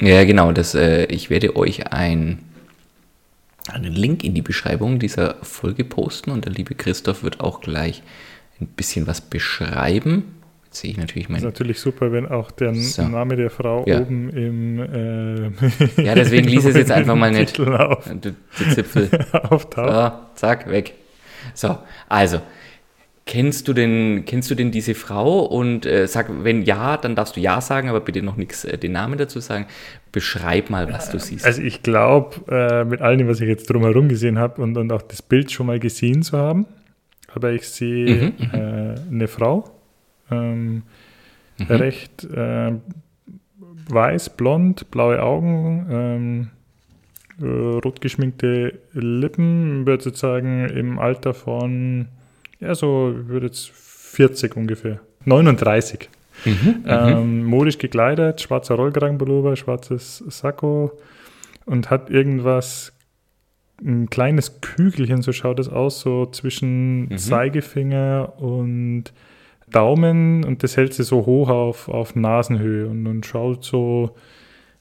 ja, 0.00 0.24
genau. 0.24 0.52
Das, 0.52 0.74
äh, 0.74 1.04
ich 1.06 1.30
werde 1.30 1.56
euch 1.56 1.92
ein, 1.92 2.40
einen 3.68 3.92
Link 3.92 4.24
in 4.24 4.34
die 4.34 4.42
Beschreibung 4.42 4.98
dieser 4.98 5.36
Folge 5.42 5.84
posten. 5.84 6.30
Und 6.30 6.44
der 6.44 6.52
liebe 6.52 6.74
Christoph 6.74 7.22
wird 7.22 7.40
auch 7.40 7.60
gleich 7.60 8.02
ein 8.60 8.66
bisschen 8.66 9.06
was 9.06 9.20
beschreiben. 9.20 10.24
Sehe 10.78 10.90
ich 10.90 10.96
natürlich 10.96 11.28
mein. 11.28 11.36
Das 11.36 11.44
ist 11.44 11.54
natürlich 11.54 11.80
super, 11.80 12.12
wenn 12.12 12.26
auch 12.26 12.50
der 12.50 12.74
so. 12.74 13.02
Name 13.02 13.36
der 13.36 13.50
Frau 13.50 13.84
ja. 13.86 14.00
oben 14.00 14.30
im. 14.30 14.78
Äh, 14.78 16.02
ja, 16.02 16.14
deswegen 16.14 16.48
lies 16.48 16.64
es 16.64 16.76
jetzt 16.76 16.90
einfach 16.90 17.14
mal 17.14 17.30
nicht. 17.30 17.58
Auf, 17.60 18.08
die, 18.12 18.34
die 18.58 18.74
Zipfel. 18.74 19.08
auftaucht. 19.32 20.12
So, 20.34 20.34
zack, 20.34 20.70
weg. 20.70 20.94
So, 21.54 21.78
also, 22.08 22.40
kennst 23.24 23.68
du 23.68 23.72
denn, 23.72 24.24
kennst 24.26 24.50
du 24.50 24.54
denn 24.54 24.70
diese 24.70 24.94
Frau? 24.94 25.44
Und 25.44 25.86
äh, 25.86 26.06
sag, 26.06 26.30
wenn 26.44 26.62
ja, 26.62 26.96
dann 26.96 27.14
darfst 27.14 27.36
du 27.36 27.40
ja 27.40 27.60
sagen, 27.60 27.88
aber 27.88 28.00
bitte 28.00 28.22
noch 28.22 28.36
nichts 28.36 28.64
äh, 28.64 28.78
den 28.78 28.92
Namen 28.92 29.18
dazu 29.18 29.40
sagen. 29.40 29.66
Beschreib 30.12 30.70
mal, 30.70 30.90
was 30.92 31.10
du 31.10 31.18
siehst. 31.18 31.44
Also 31.44 31.62
ich 31.62 31.82
glaube, 31.82 32.36
äh, 32.48 32.84
mit 32.84 33.02
allem, 33.02 33.28
was 33.28 33.40
ich 33.40 33.48
jetzt 33.48 33.68
drumherum 33.68 34.08
gesehen 34.08 34.38
habe 34.38 34.62
und, 34.62 34.76
und 34.76 34.92
auch 34.92 35.02
das 35.02 35.22
Bild 35.22 35.50
schon 35.52 35.66
mal 35.66 35.78
gesehen 35.78 36.22
zu 36.22 36.38
haben, 36.38 36.66
aber 37.34 37.52
ich 37.52 37.68
sehe 37.68 38.06
mhm, 38.06 38.32
mhm. 38.38 38.50
äh, 38.52 38.94
eine 39.10 39.28
Frau, 39.28 39.75
ähm, 40.30 40.82
mhm. 41.58 41.66
recht 41.66 42.24
äh, 42.24 42.72
weiß, 43.88 44.30
blond, 44.30 44.90
blaue 44.90 45.22
Augen, 45.22 45.86
ähm, 45.90 46.48
äh, 47.40 47.78
rot 47.78 48.00
geschminkte 48.00 48.78
Lippen, 48.92 49.86
würde 49.86 50.08
ich 50.08 50.16
sagen, 50.16 50.68
im 50.68 50.98
Alter 50.98 51.34
von, 51.34 52.08
ja, 52.60 52.74
so, 52.74 53.14
ich 53.20 53.28
würde 53.28 53.46
jetzt 53.46 53.70
40 53.70 54.56
ungefähr, 54.56 55.00
39. 55.24 56.08
Mhm, 56.44 56.52
mhm, 56.52 56.84
ähm, 56.86 57.44
modisch 57.44 57.78
gekleidet, 57.78 58.40
schwarzer 58.42 58.74
Rollkragenpullover, 58.74 59.56
schwarzes 59.56 60.22
Sakko 60.28 60.92
und 61.64 61.90
hat 61.90 62.10
irgendwas, 62.10 62.92
ein 63.84 64.08
kleines 64.08 64.60
Kügelchen, 64.62 65.22
so 65.22 65.32
schaut 65.32 65.58
es 65.58 65.68
aus, 65.68 66.00
so 66.00 66.26
zwischen 66.26 67.08
mhm. 67.08 67.18
Zeigefinger 67.18 68.34
und 68.38 69.12
Daumen 69.70 70.44
und 70.44 70.62
das 70.62 70.76
hält 70.76 70.94
sie 70.94 71.02
so 71.02 71.26
hoch 71.26 71.48
auf, 71.48 71.88
auf 71.88 72.14
Nasenhöhe 72.14 72.88
und, 72.88 73.06
und 73.06 73.26
schaut 73.26 73.64
so, 73.64 74.14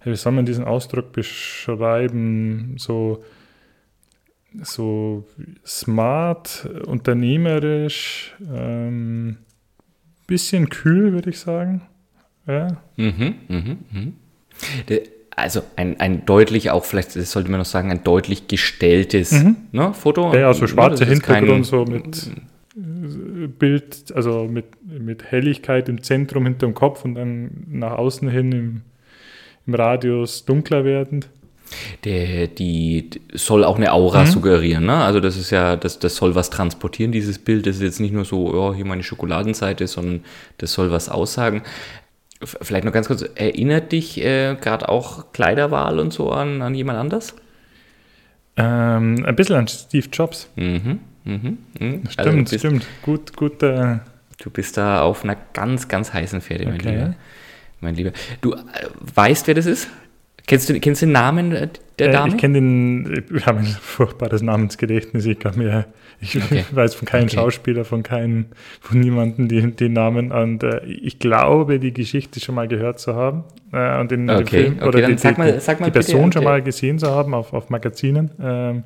wie 0.03 0.15
soll 0.15 0.33
man 0.33 0.45
diesen 0.45 0.65
Ausdruck 0.65 1.11
beschreiben? 1.11 2.75
So, 2.77 3.23
so 4.61 5.25
smart, 5.65 6.69
unternehmerisch, 6.85 8.35
ähm, 8.53 9.37
bisschen 10.27 10.69
kühl, 10.69 11.13
würde 11.13 11.31
ich 11.31 11.39
sagen. 11.39 11.81
Ja. 12.47 12.77
Mhm, 12.95 13.35
mhm, 13.47 13.77
mhm. 13.91 14.13
Also 15.35 15.63
ein, 15.75 15.99
ein 15.99 16.25
deutlich 16.25 16.69
auch, 16.69 16.85
vielleicht 16.85 17.11
sollte 17.11 17.49
man 17.49 17.59
noch 17.59 17.65
sagen, 17.65 17.91
ein 17.91 18.03
deutlich 18.03 18.47
gestelltes 18.47 19.31
mhm. 19.31 19.57
ne, 19.71 19.93
Foto. 19.93 20.33
Ja, 20.33 20.53
so 20.53 20.67
schwarze 20.67 21.03
ja, 21.03 21.09
Hintergrund, 21.09 21.65
so 21.65 21.83
mit 21.83 22.31
Bild, 22.75 24.13
also 24.13 24.47
mit, 24.49 24.65
mit 24.85 25.23
Helligkeit 25.23 25.87
im 25.87 26.03
Zentrum 26.03 26.43
hinter 26.43 26.67
dem 26.67 26.73
Kopf 26.73 27.05
und 27.05 27.15
dann 27.15 27.65
nach 27.67 27.93
außen 27.93 28.27
hin 28.29 28.51
im 28.51 28.81
im 29.67 29.73
Radius 29.73 30.45
dunkler 30.45 30.85
werdend. 30.85 31.29
Der, 32.03 32.47
die 32.47 33.09
soll 33.33 33.63
auch 33.63 33.77
eine 33.77 33.91
Aura 33.91 34.21
mhm. 34.21 34.27
suggerieren, 34.27 34.85
ne? 34.85 34.97
Also 34.97 35.19
das 35.19 35.35
ist 35.35 35.49
ja, 35.49 35.75
das, 35.75 35.97
das 35.97 36.15
soll 36.15 36.35
was 36.35 36.51
transportieren, 36.51 37.11
dieses 37.11 37.39
Bild. 37.39 37.65
Das 37.65 37.77
ist 37.77 37.81
jetzt 37.81 37.99
nicht 37.99 38.13
nur 38.13 38.23
so, 38.23 38.53
oh, 38.53 38.73
hier 38.73 38.85
meine 38.85 39.01
Schokoladenseite, 39.01 39.87
sondern 39.87 40.23
das 40.59 40.73
soll 40.73 40.91
was 40.91 41.09
aussagen. 41.09 41.63
Vielleicht 42.43 42.85
noch 42.85 42.91
ganz 42.91 43.07
kurz, 43.07 43.23
erinnert 43.33 43.91
dich 43.91 44.21
äh, 44.23 44.55
gerade 44.61 44.89
auch 44.89 45.31
Kleiderwahl 45.33 45.99
und 45.99 46.13
so 46.13 46.29
an, 46.29 46.61
an 46.61 46.75
jemand 46.75 46.99
anders? 46.99 47.35
Ähm, 48.57 49.25
ein 49.25 49.35
bisschen 49.35 49.55
an 49.55 49.67
Steve 49.67 50.07
Jobs. 50.11 50.49
Mhm, 50.55 50.99
mhm, 51.25 51.57
mh. 51.79 52.09
Stimmt, 52.09 52.19
also 52.19 52.37
bist, 52.37 52.59
stimmt. 52.59 52.85
Gut, 53.01 53.35
gut. 53.35 53.61
Äh 53.61 53.97
du 54.37 54.49
bist 54.49 54.77
da 54.77 55.01
auf 55.01 55.23
einer 55.23 55.37
ganz, 55.53 55.87
ganz 55.87 56.13
heißen 56.13 56.41
Pferde, 56.41 56.65
mein 56.65 56.75
okay. 56.75 56.89
Lieber 56.91 57.15
mein 57.81 57.95
Lieber. 57.95 58.11
Du 58.41 58.53
äh, 58.53 58.57
weißt, 59.15 59.47
wer 59.47 59.53
das 59.53 59.65
ist? 59.65 59.89
Kennst 60.47 60.69
du 60.69 60.79
kennst 60.79 61.01
den 61.01 61.11
Namen 61.11 61.69
der 61.97 62.11
Dame? 62.11 62.29
Äh, 62.29 62.35
ich 62.35 62.37
kenne 62.37 62.53
den, 62.55 63.23
wir 63.29 63.45
haben 63.45 63.59
ein 63.59 63.65
furchtbares 63.65 64.41
Namensgedächtnis. 64.43 65.25
Ich 65.25 65.39
kann 65.39 65.57
mir, 65.57 65.85
ich 66.21 66.35
okay. 66.35 66.63
weiß 66.71 66.93
von 66.93 67.07
keinem 67.07 67.25
okay. 67.25 67.35
Schauspieler, 67.35 67.83
von 67.83 68.03
keinem, 68.03 68.45
von 68.79 68.99
niemandem 68.99 69.47
die, 69.47 69.71
die 69.71 69.89
Namen. 69.89 70.31
Und 70.31 70.63
äh, 70.63 70.85
ich 70.85 71.17
glaube, 71.17 71.79
die 71.79 71.93
Geschichte 71.93 72.39
schon 72.39 72.55
mal 72.55 72.67
gehört 72.67 72.99
zu 72.99 73.15
haben. 73.15 73.43
Äh, 73.71 73.99
und 73.99 74.11
in 74.11 74.29
okay. 74.29 74.43
dem 74.43 74.47
Film, 74.47 74.87
oder 74.87 75.07
die, 75.07 75.17
sag 75.17 75.37
mal, 75.37 75.51
die 75.51 75.91
Person 75.91 76.31
schon 76.31 76.43
mal 76.43 76.61
gesehen 76.61 76.99
zu 76.99 77.07
haben 77.07 77.33
auf, 77.33 77.53
auf 77.53 77.69
Magazinen. 77.69 78.29
Ähm, 78.39 78.83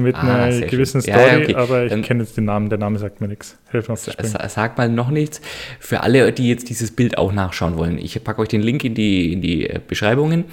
mit 0.00 0.16
ah, 0.16 0.44
einer 0.44 0.60
gewissen 0.66 1.02
schön. 1.02 1.14
Story, 1.14 1.28
ja, 1.28 1.38
okay. 1.38 1.54
aber 1.54 1.86
ich 1.86 2.02
kenne 2.02 2.24
jetzt 2.24 2.36
den 2.36 2.44
Namen, 2.44 2.68
der 2.68 2.78
Name 2.78 2.98
sagt 2.98 3.20
mir 3.20 3.28
nichts. 3.28 3.56
Hilf 3.70 3.88
mir 3.88 3.96
Sag 3.96 4.76
mal 4.76 4.88
noch 4.88 5.10
nichts. 5.10 5.40
Für 5.78 6.02
alle, 6.02 6.32
die 6.32 6.48
jetzt 6.48 6.68
dieses 6.68 6.90
Bild 6.90 7.16
auch 7.16 7.32
nachschauen 7.32 7.76
wollen, 7.76 7.98
ich 7.98 8.22
packe 8.24 8.42
euch 8.42 8.48
den 8.48 8.60
Link 8.60 8.84
in 8.84 8.94
die, 8.94 9.32
in 9.32 9.40
die 9.40 9.68
äh, 9.68 9.80
Beschreibungen. 9.86 10.44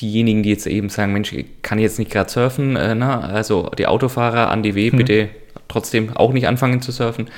Diejenigen, 0.00 0.42
die 0.42 0.50
jetzt 0.50 0.66
eben 0.66 0.88
sagen, 0.88 1.12
Mensch, 1.12 1.34
kann 1.62 1.78
ich 1.78 1.82
jetzt 1.82 1.98
nicht 1.98 2.10
gerade 2.10 2.30
surfen, 2.30 2.76
äh, 2.76 2.94
na, 2.94 3.20
also 3.20 3.70
die 3.78 3.86
Autofahrer 3.86 4.50
an 4.50 4.62
die 4.62 4.74
W, 4.74 4.90
hm. 4.90 4.98
bitte 4.98 5.28
trotzdem 5.68 6.16
auch 6.16 6.32
nicht 6.32 6.48
anfangen 6.48 6.82
zu 6.82 6.90
surfen. 6.90 7.28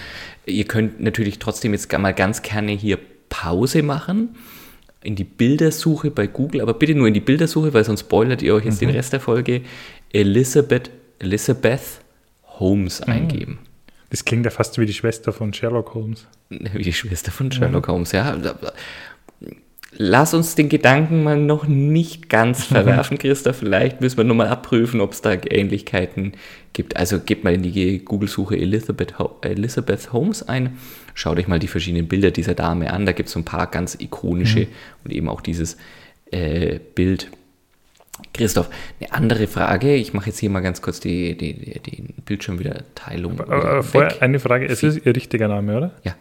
Ihr 0.47 0.65
könnt 0.65 1.01
natürlich 1.01 1.39
trotzdem 1.39 1.73
jetzt 1.73 1.93
mal 1.99 2.13
ganz 2.13 2.43
gerne 2.43 2.73
hier 2.73 2.99
Pause 3.29 3.83
machen 3.83 4.37
in 5.03 5.17
die 5.17 5.25
Bildersuche 5.25 6.11
bei 6.11 6.27
Google, 6.27 6.61
aber 6.61 6.75
bitte 6.75 6.95
nur 6.95 7.09
in 7.09 7.15
die 7.15 7.21
Bildersuche, 7.21 7.75
weil 7.75 7.85
sonst 7.85 8.01
spoilert 8.01 8.43
ihr 8.43 8.55
euch 8.55 8.65
jetzt 8.65 8.81
mhm. 8.81 8.87
den 8.87 8.97
Rest 8.97 9.13
der 9.13 9.21
Folge. 9.21 9.63
Elisabeth 10.13 10.91
Elizabeth 11.23 12.01
Holmes 12.59 13.01
mhm. 13.01 13.13
eingeben. 13.13 13.59
Das 14.11 14.25
klingt 14.25 14.45
ja 14.45 14.51
fast 14.51 14.79
wie 14.79 14.87
die 14.87 14.93
Schwester 14.93 15.33
von 15.33 15.55
Sherlock 15.55 15.95
Holmes. 15.95 16.27
Wie 16.51 16.83
die 16.83 16.93
Schwester 16.93 17.33
von 17.33 17.51
Sherlock 17.51 17.89
mhm. 17.89 17.93
Holmes, 17.93 18.13
ja. 18.13 18.37
Lass 19.97 20.35
uns 20.35 20.55
den 20.55 20.69
Gedanken 20.69 21.23
mal 21.23 21.39
noch 21.39 21.67
nicht 21.67 22.29
ganz 22.29 22.65
verwerfen, 22.67 23.17
Christa. 23.17 23.55
Vielleicht 23.55 24.03
müssen 24.03 24.19
wir 24.19 24.25
nochmal 24.25 24.49
abprüfen, 24.49 25.01
ob 25.01 25.13
es 25.13 25.23
da 25.23 25.33
Ähnlichkeiten 25.33 26.33
gibt. 26.75 26.97
Also 26.97 27.21
gebt 27.21 27.45
mal 27.45 27.55
in 27.55 27.63
die 27.63 28.05
Google-Suche 28.05 28.57
Elizabeth, 28.57 29.15
Elizabeth 29.43 30.13
Holmes 30.13 30.43
ein. 30.43 30.79
Schaut 31.15 31.39
euch 31.39 31.49
mal 31.49 31.59
die 31.59 31.69
verschiedenen 31.69 32.09
Bilder 32.09 32.31
dieser 32.31 32.55
Dame 32.55 32.93
an. 32.93 33.07
Da 33.07 33.13
gibt 33.13 33.29
es 33.29 33.33
so 33.33 33.41
ein 33.41 33.47
paar 33.47 33.67
ganz 33.67 33.97
ikonische 33.99 34.61
mhm. 34.61 34.69
und 35.05 35.13
eben 35.13 35.29
auch 35.29 35.41
dieses 35.41 35.79
äh, 36.31 36.81
Bild 36.95 37.31
Christoph, 38.33 38.71
eine 39.01 39.13
andere 39.13 39.47
Frage. 39.47 39.95
Ich 39.95 40.15
mache 40.15 40.27
jetzt 40.27 40.39
hier 40.39 40.51
mal 40.51 40.61
ganz 40.61 40.83
kurz 40.83 41.01
die, 41.01 41.37
die, 41.37 41.55
die, 41.55 41.79
den 41.79 42.15
Bildschirm 42.25 42.59
wieder 42.59 42.83
Teilung. 42.95 43.41
Aber, 43.41 43.83
vorher 43.83 44.23
eine 44.23 44.39
Frage: 44.39 44.67
Es 44.67 44.83
ist 44.83 45.05
Ihr 45.05 45.15
richtiger 45.15 45.49
Name, 45.49 45.77
oder? 45.77 45.93
Ja. 46.05 46.15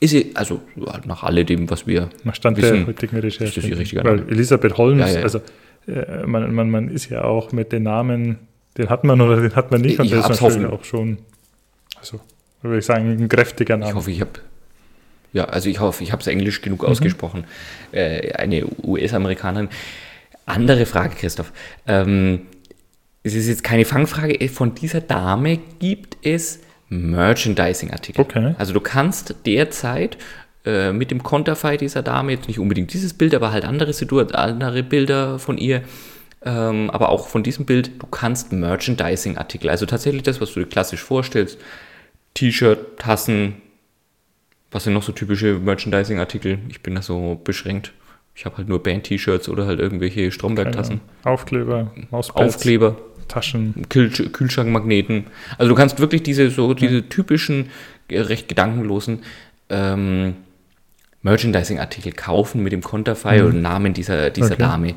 Ist 0.00 0.10
sie, 0.10 0.30
also 0.34 0.62
nach 1.04 1.24
alledem, 1.24 1.68
was 1.68 1.86
wir 1.86 2.08
nach 2.24 2.34
Stand 2.34 2.56
wissen, 2.56 2.78
der 2.78 2.86
heutigen 2.86 3.18
Recherche. 3.18 3.60
Ist 3.60 3.68
ihr 3.68 3.78
richtiger 3.78 4.02
Name. 4.02 4.26
Weil 4.26 4.32
Elisabeth 4.32 4.78
Holmes, 4.78 5.12
ja, 5.12 5.18
ja. 5.18 5.22
also 5.24 5.42
äh, 5.86 6.26
man, 6.26 6.54
man, 6.54 6.70
man 6.70 6.88
ist 6.88 7.10
ja 7.10 7.22
auch 7.24 7.52
mit 7.52 7.70
den 7.70 7.82
Namen, 7.82 8.38
den 8.78 8.88
hat 8.88 9.04
man 9.04 9.20
oder 9.20 9.36
den 9.42 9.54
hat 9.54 9.70
man 9.70 9.82
nicht, 9.82 9.98
und 9.98 10.06
ich 10.06 10.12
das 10.12 10.30
ist 10.30 10.40
natürlich 10.40 10.72
auch 10.72 10.84
schon, 10.84 11.18
also 11.98 12.18
würde 12.62 12.78
ich 12.78 12.86
sagen, 12.86 13.10
ein 13.10 13.28
kräftiger 13.28 13.76
Name. 13.76 13.90
Ich 13.90 13.96
hoffe, 13.96 14.10
ich 14.10 14.20
habe 14.22 14.30
ja, 15.32 15.44
also 15.44 15.68
ich 15.68 15.80
hoffe, 15.80 16.02
ich 16.02 16.12
habe 16.12 16.20
es 16.20 16.26
englisch 16.26 16.60
genug 16.60 16.82
mhm. 16.82 16.88
ausgesprochen. 16.88 17.44
Äh, 17.92 18.32
eine 18.32 18.64
US-Amerikanerin. 18.82 19.68
Andere 20.50 20.86
Frage, 20.86 21.16
Christoph. 21.16 21.52
Ähm, 21.86 22.42
es 23.22 23.34
ist 23.34 23.48
jetzt 23.48 23.64
keine 23.64 23.84
Fangfrage. 23.84 24.48
Von 24.48 24.74
dieser 24.74 25.00
Dame 25.00 25.58
gibt 25.78 26.16
es 26.22 26.60
Merchandising-Artikel. 26.88 28.20
Okay. 28.20 28.54
Also 28.58 28.72
du 28.72 28.80
kannst 28.80 29.34
derzeit 29.46 30.16
äh, 30.64 30.92
mit 30.92 31.10
dem 31.10 31.22
Konterfei 31.22 31.76
dieser 31.76 32.02
Dame, 32.02 32.32
jetzt 32.32 32.48
nicht 32.48 32.58
unbedingt 32.58 32.92
dieses 32.92 33.14
Bild, 33.14 33.34
aber 33.34 33.52
halt 33.52 33.64
andere, 33.64 33.92
andere 34.34 34.82
Bilder 34.82 35.38
von 35.38 35.56
ihr, 35.56 35.82
ähm, 36.42 36.90
aber 36.90 37.10
auch 37.10 37.28
von 37.28 37.42
diesem 37.42 37.64
Bild, 37.64 37.92
du 38.02 38.06
kannst 38.06 38.52
Merchandising-Artikel, 38.52 39.70
also 39.70 39.86
tatsächlich 39.86 40.22
das, 40.22 40.40
was 40.40 40.52
du 40.52 40.60
dir 40.60 40.66
klassisch 40.66 41.02
vorstellst, 41.02 41.58
T-Shirt, 42.34 42.98
Tassen, 42.98 43.62
was 44.70 44.84
sind 44.84 44.94
noch 44.94 45.02
so 45.02 45.12
typische 45.12 45.58
Merchandising-Artikel? 45.58 46.58
Ich 46.68 46.82
bin 46.82 46.94
da 46.94 47.02
so 47.02 47.40
beschränkt. 47.42 47.92
Ich 48.34 48.44
habe 48.44 48.56
halt 48.58 48.68
nur 48.68 48.82
Band-T-Shirts 48.82 49.48
oder 49.48 49.66
halt 49.66 49.80
irgendwelche 49.80 50.30
Stromberg-Tassen. 50.32 51.00
Aufkleber, 51.24 51.90
Mauspads, 52.10 52.54
Aufkleber, 52.56 52.96
Taschen. 53.28 53.86
Kühl 53.88 54.10
Kühlschrankmagneten. 54.10 55.26
Also 55.58 55.68
du 55.68 55.74
kannst 55.74 55.98
wirklich 56.00 56.22
diese 56.22 56.50
so 56.50 56.74
diese 56.74 57.08
typischen, 57.08 57.70
recht 58.10 58.48
gedankenlosen 58.48 59.20
ähm, 59.68 60.34
Merchandising-Artikel 61.22 62.12
kaufen 62.12 62.62
mit 62.62 62.72
dem 62.72 62.82
Konterfei 62.82 63.40
mhm. 63.40 63.46
und 63.46 63.62
Namen 63.62 63.94
dieser, 63.94 64.30
dieser 64.30 64.54
okay. 64.54 64.62
Dame. 64.62 64.94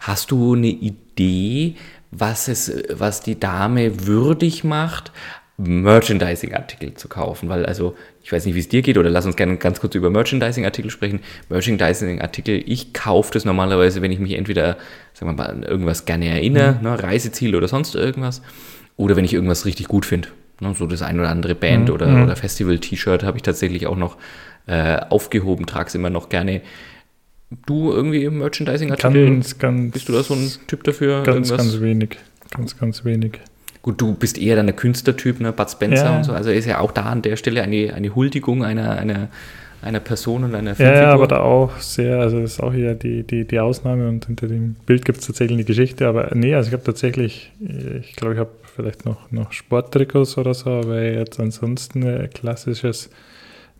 Hast 0.00 0.30
du 0.30 0.54
eine 0.54 0.68
Idee, 0.68 1.74
was, 2.10 2.48
es, 2.48 2.72
was 2.90 3.20
die 3.20 3.38
Dame 3.38 4.06
würdig 4.06 4.64
macht, 4.64 5.12
Merchandising-Artikel 5.56 6.94
zu 6.94 7.08
kaufen, 7.08 7.48
weil 7.48 7.66
also 7.66 7.96
ich 8.24 8.32
weiß 8.32 8.46
nicht, 8.46 8.54
wie 8.54 8.60
es 8.60 8.68
dir 8.68 8.80
geht, 8.80 8.96
oder 8.96 9.10
lass 9.10 9.26
uns 9.26 9.36
gerne 9.36 9.58
ganz 9.58 9.80
kurz 9.80 9.94
über 9.94 10.08
Merchandising-Artikel 10.08 10.90
sprechen. 10.90 11.20
Merchandising-Artikel, 11.50 12.62
ich 12.64 12.94
kaufe 12.94 13.30
das 13.34 13.44
normalerweise, 13.44 14.00
wenn 14.00 14.10
ich 14.10 14.18
mich 14.18 14.32
entweder, 14.32 14.78
sagen 15.12 15.30
wir 15.30 15.32
mal, 15.34 15.50
an 15.50 15.62
irgendwas 15.62 16.06
gerne 16.06 16.28
erinnere, 16.28 16.76
mhm. 16.76 16.82
ne, 16.84 17.02
Reiseziel 17.02 17.54
oder 17.54 17.68
sonst 17.68 17.94
irgendwas, 17.94 18.40
oder 18.96 19.14
wenn 19.14 19.26
ich 19.26 19.34
irgendwas 19.34 19.66
richtig 19.66 19.88
gut 19.88 20.06
finde. 20.06 20.28
Ne, 20.60 20.74
so 20.74 20.86
das 20.86 21.02
ein 21.02 21.20
oder 21.20 21.28
andere 21.28 21.54
Band- 21.54 21.90
mhm. 21.90 21.94
oder, 21.94 22.06
mhm. 22.06 22.22
oder 22.24 22.34
Festival-T-Shirt 22.34 23.24
habe 23.24 23.36
ich 23.36 23.42
tatsächlich 23.42 23.86
auch 23.86 23.96
noch 23.96 24.16
äh, 24.66 24.96
aufgehoben, 25.10 25.66
trage 25.66 25.88
es 25.88 25.94
immer 25.94 26.08
noch 26.08 26.30
gerne. 26.30 26.62
Du 27.66 27.92
irgendwie 27.92 28.24
im 28.24 28.38
Merchandising-Artikel? 28.38 29.26
Ganz, 29.26 29.58
ganz, 29.58 29.92
bist 29.92 30.08
du 30.08 30.14
da 30.14 30.22
so 30.22 30.32
ein 30.32 30.50
Typ 30.66 30.82
dafür? 30.84 31.24
Ganz, 31.24 31.50
irgendwas? 31.50 31.58
ganz 31.58 31.82
wenig. 31.82 32.16
Ganz, 32.50 32.78
ganz 32.78 33.04
wenig. 33.04 33.40
Gut, 33.84 34.00
du 34.00 34.14
bist 34.14 34.38
eher 34.38 34.56
dann 34.56 34.64
der 34.64 34.74
Künstlertyp, 34.74 35.40
ne? 35.40 35.52
Bud 35.52 35.70
Spencer 35.70 36.06
ja. 36.06 36.16
und 36.16 36.24
so. 36.24 36.32
Also 36.32 36.48
ist 36.48 36.64
ja 36.64 36.80
auch 36.80 36.90
da 36.90 37.02
an 37.02 37.20
der 37.20 37.36
Stelle 37.36 37.62
eine, 37.62 37.92
eine 37.92 38.14
Huldigung 38.14 38.64
einer, 38.64 38.92
einer, 38.92 39.28
einer 39.82 40.00
Person 40.00 40.42
und 40.42 40.54
einer 40.54 40.74
Filmfigur. 40.74 41.02
Ja, 41.02 41.12
aber 41.12 41.26
da 41.26 41.40
auch 41.40 41.76
sehr, 41.80 42.18
also 42.18 42.40
das 42.40 42.52
ist 42.52 42.60
auch 42.62 42.72
eher 42.72 42.94
die, 42.94 43.24
die, 43.24 43.44
die 43.44 43.60
Ausnahme 43.60 44.08
und 44.08 44.24
hinter 44.24 44.48
dem 44.48 44.76
Bild 44.86 45.04
gibt 45.04 45.18
es 45.18 45.26
tatsächlich 45.26 45.56
eine 45.56 45.64
Geschichte. 45.64 46.08
Aber 46.08 46.30
nee, 46.32 46.54
also 46.54 46.68
ich 46.68 46.72
habe 46.72 46.82
tatsächlich, 46.82 47.52
ich 47.60 48.16
glaube, 48.16 48.32
ich 48.32 48.40
habe 48.40 48.52
vielleicht 48.74 49.04
noch, 49.04 49.30
noch 49.30 49.52
Sporttrikots 49.52 50.38
oder 50.38 50.54
so, 50.54 50.70
aber 50.70 51.02
jetzt 51.02 51.38
ansonsten 51.38 52.30
klassisches 52.32 53.10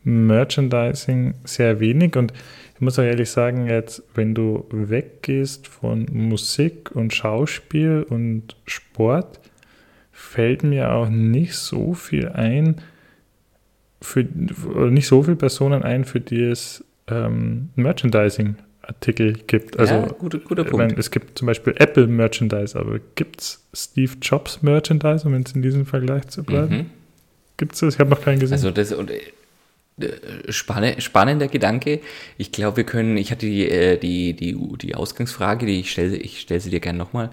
Merchandising 0.02 1.32
sehr 1.44 1.80
wenig 1.80 2.14
und 2.16 2.34
ich 2.74 2.82
muss 2.82 2.98
auch 2.98 3.04
ehrlich 3.04 3.30
sagen, 3.30 3.68
jetzt, 3.68 4.02
wenn 4.14 4.34
du 4.34 4.66
weggehst 4.70 5.66
von 5.66 6.06
Musik 6.12 6.90
und 6.94 7.14
Schauspiel 7.14 8.04
und 8.06 8.56
Sport, 8.66 9.40
fällt 10.24 10.64
mir 10.64 10.92
auch 10.92 11.08
nicht 11.08 11.54
so 11.54 11.94
viel 11.94 12.28
ein, 12.28 12.80
für, 14.00 14.24
nicht 14.24 15.06
so 15.06 15.22
viele 15.22 15.36
Personen 15.36 15.82
ein, 15.82 16.04
für 16.04 16.20
die 16.20 16.42
es 16.42 16.84
ähm, 17.06 17.70
Merchandising-Artikel 17.76 19.34
gibt. 19.46 19.78
Also, 19.78 19.94
ja, 19.94 20.06
guter, 20.06 20.38
guter 20.38 20.64
Punkt. 20.64 20.88
Meine, 20.88 20.98
es 20.98 21.10
gibt 21.10 21.38
zum 21.38 21.46
Beispiel 21.46 21.74
Apple 21.78 22.06
Merchandise, 22.06 22.78
aber 22.78 22.98
gibt 23.14 23.40
es 23.40 23.64
Steve 23.72 24.12
Jobs 24.20 24.62
Merchandise, 24.62 25.26
um 25.26 25.36
jetzt 25.36 25.54
in 25.54 25.62
diesem 25.62 25.86
Vergleich 25.86 26.26
zu 26.28 26.42
bleiben? 26.42 26.76
Mhm. 26.76 26.90
Gibt 27.56 27.74
es 27.74 27.80
das? 27.80 27.94
Ich 27.94 28.00
habe 28.00 28.10
noch 28.10 28.20
keinen 28.20 28.40
gesehen. 28.40 28.54
Also 28.54 28.70
das 28.70 28.92
und 28.92 29.10
äh, 29.10 29.20
Spanne, 30.48 31.00
spannender 31.00 31.46
Gedanke. 31.46 32.00
Ich 32.36 32.50
glaube, 32.50 32.78
wir 32.78 32.84
können, 32.84 33.16
ich 33.16 33.30
hatte 33.30 33.46
die, 33.46 33.68
äh, 33.68 33.96
die, 33.96 34.32
die, 34.32 34.58
die 34.78 34.94
Ausgangsfrage, 34.94 35.66
die 35.66 35.80
ich 35.80 35.92
stelle, 35.92 36.16
ich 36.16 36.40
stelle 36.40 36.60
sie 36.60 36.70
dir 36.70 36.80
gerne 36.80 36.98
nochmal 36.98 37.30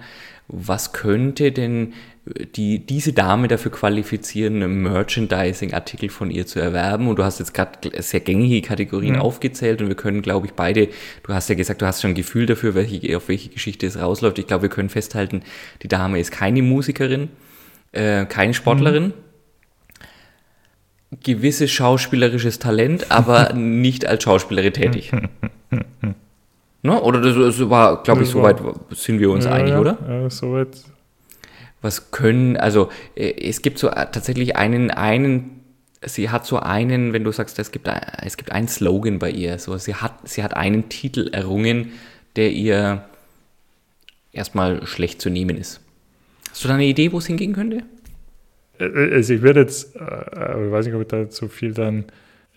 was 0.52 0.92
könnte 0.92 1.50
denn 1.52 1.94
die, 2.24 2.78
diese 2.86 3.12
Dame 3.12 3.48
dafür 3.48 3.72
qualifizieren, 3.72 4.82
Merchandising-Artikel 4.82 6.08
von 6.08 6.30
ihr 6.30 6.46
zu 6.46 6.60
erwerben? 6.60 7.08
Und 7.08 7.18
du 7.18 7.24
hast 7.24 7.40
jetzt 7.40 7.54
gerade 7.54 7.90
sehr 8.02 8.20
gängige 8.20 8.66
Kategorien 8.66 9.16
mhm. 9.16 9.22
aufgezählt 9.22 9.82
und 9.82 9.88
wir 9.88 9.96
können, 9.96 10.22
glaube 10.22 10.46
ich, 10.46 10.52
beide, 10.52 10.88
du 11.24 11.34
hast 11.34 11.48
ja 11.48 11.54
gesagt, 11.54 11.82
du 11.82 11.86
hast 11.86 12.02
schon 12.02 12.12
ein 12.12 12.14
Gefühl 12.14 12.46
dafür, 12.46 12.74
welche, 12.74 13.16
auf 13.16 13.28
welche 13.28 13.48
Geschichte 13.48 13.86
es 13.86 14.00
rausläuft. 14.00 14.38
Ich 14.38 14.46
glaube, 14.46 14.62
wir 14.62 14.70
können 14.70 14.88
festhalten, 14.88 15.42
die 15.82 15.88
Dame 15.88 16.20
ist 16.20 16.30
keine 16.30 16.62
Musikerin, 16.62 17.28
äh, 17.92 18.24
keine 18.26 18.54
Sportlerin. 18.54 19.08
Mhm 19.08 19.12
gewisses 21.22 21.70
schauspielerisches 21.70 22.58
Talent, 22.58 23.06
aber 23.10 23.52
nicht 23.52 24.06
als 24.06 24.22
Schauspielerin 24.22 24.72
tätig. 24.72 25.12
Ne? 26.84 27.00
Oder 27.00 27.20
das, 27.20 27.36
das 27.36 27.70
war, 27.70 28.02
glaube 28.02 28.24
ich, 28.24 28.28
soweit 28.28 28.56
sind 28.90 29.20
wir 29.20 29.30
uns 29.30 29.44
ja, 29.44 29.52
einig, 29.52 29.70
ja, 29.70 29.80
oder? 29.80 29.98
Ja, 30.08 30.28
soweit. 30.28 30.70
Was 31.82 32.10
können, 32.12 32.56
also 32.56 32.90
äh, 33.16 33.48
es 33.48 33.60
gibt 33.60 33.78
so 33.78 33.88
äh, 33.88 34.06
tatsächlich 34.10 34.56
einen, 34.56 34.90
einen, 34.90 35.60
sie 36.04 36.30
hat 36.30 36.46
so 36.46 36.58
einen, 36.58 37.12
wenn 37.12 37.24
du 37.24 37.32
sagst, 37.32 37.58
es 37.58 37.72
gibt, 37.72 37.88
es 38.22 38.36
gibt 38.36 38.52
einen 38.52 38.68
Slogan 38.68 39.18
bei 39.18 39.30
ihr, 39.30 39.58
so 39.58 39.76
sie 39.76 39.96
hat, 39.96 40.28
sie 40.28 40.42
hat 40.42 40.56
einen 40.56 40.88
Titel 40.88 41.28
errungen, 41.32 41.92
der 42.36 42.52
ihr 42.52 43.04
erstmal 44.32 44.86
schlecht 44.86 45.20
zu 45.20 45.28
nehmen 45.28 45.56
ist. 45.56 45.80
Hast 46.50 46.64
du 46.64 46.68
da 46.68 46.74
eine 46.74 46.84
Idee, 46.84 47.12
wo 47.12 47.18
es 47.18 47.26
hingehen 47.26 47.52
könnte? 47.52 47.82
Äh, 48.78 49.14
also 49.14 49.34
ich 49.34 49.42
würde 49.42 49.60
jetzt, 49.60 49.94
ich 49.94 50.00
weiß 50.00 50.86
nicht, 50.86 50.94
ob 50.94 51.02
ich 51.02 51.08
da 51.08 51.28
zu 51.28 51.48
viel 51.48 51.74
dann 51.74 52.06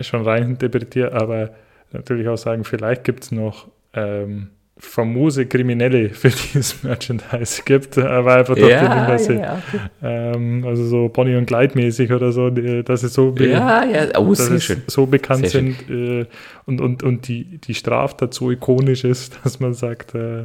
schon 0.00 0.22
rein 0.22 0.42
interpretiere, 0.44 1.12
aber 1.12 1.50
natürlich 1.92 2.28
auch 2.28 2.36
sagen, 2.36 2.64
vielleicht 2.64 3.04
gibt 3.04 3.24
es 3.24 3.32
noch 3.32 3.68
ähm, 3.92 4.48
famose 4.78 5.46
Kriminelle, 5.46 6.10
für 6.12 6.28
die 6.28 6.58
es 6.58 6.82
Merchandise 6.82 7.62
gibt, 7.64 7.96
aber 7.98 8.34
einfach 8.34 8.54
doch 8.54 8.68
ja, 8.68 9.16
ja, 9.16 9.32
ja, 9.32 9.62
okay. 9.68 9.80
ähm, 10.02 10.64
also 10.66 10.84
so 10.86 11.08
Bonnie 11.08 11.36
und 11.36 11.46
Clyde 11.46 11.74
mäßig 11.74 12.12
oder 12.12 12.32
so, 12.32 12.50
dass 12.50 13.00
sie 13.00 13.08
so, 13.08 13.34
ja, 13.38 13.84
ja. 13.84 14.18
Oh, 14.18 14.34
dass 14.34 14.62
schön. 14.62 14.82
so 14.86 15.06
bekannt 15.06 15.48
sehr 15.48 15.62
sind 15.62 15.90
äh, 15.90 16.26
und, 16.66 16.80
und, 16.80 17.02
und 17.02 17.28
die, 17.28 17.58
die 17.58 17.74
Straftat 17.74 18.34
so 18.34 18.50
ikonisch 18.50 19.04
ist, 19.04 19.38
dass 19.44 19.60
man 19.60 19.74
sagt, 19.74 20.14
äh, 20.14 20.44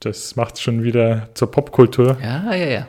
das 0.00 0.36
macht 0.36 0.54
es 0.54 0.60
schon 0.60 0.84
wieder 0.84 1.28
zur 1.34 1.50
Popkultur. 1.50 2.18
Ja, 2.22 2.54
ja, 2.54 2.66
ja. 2.66 2.88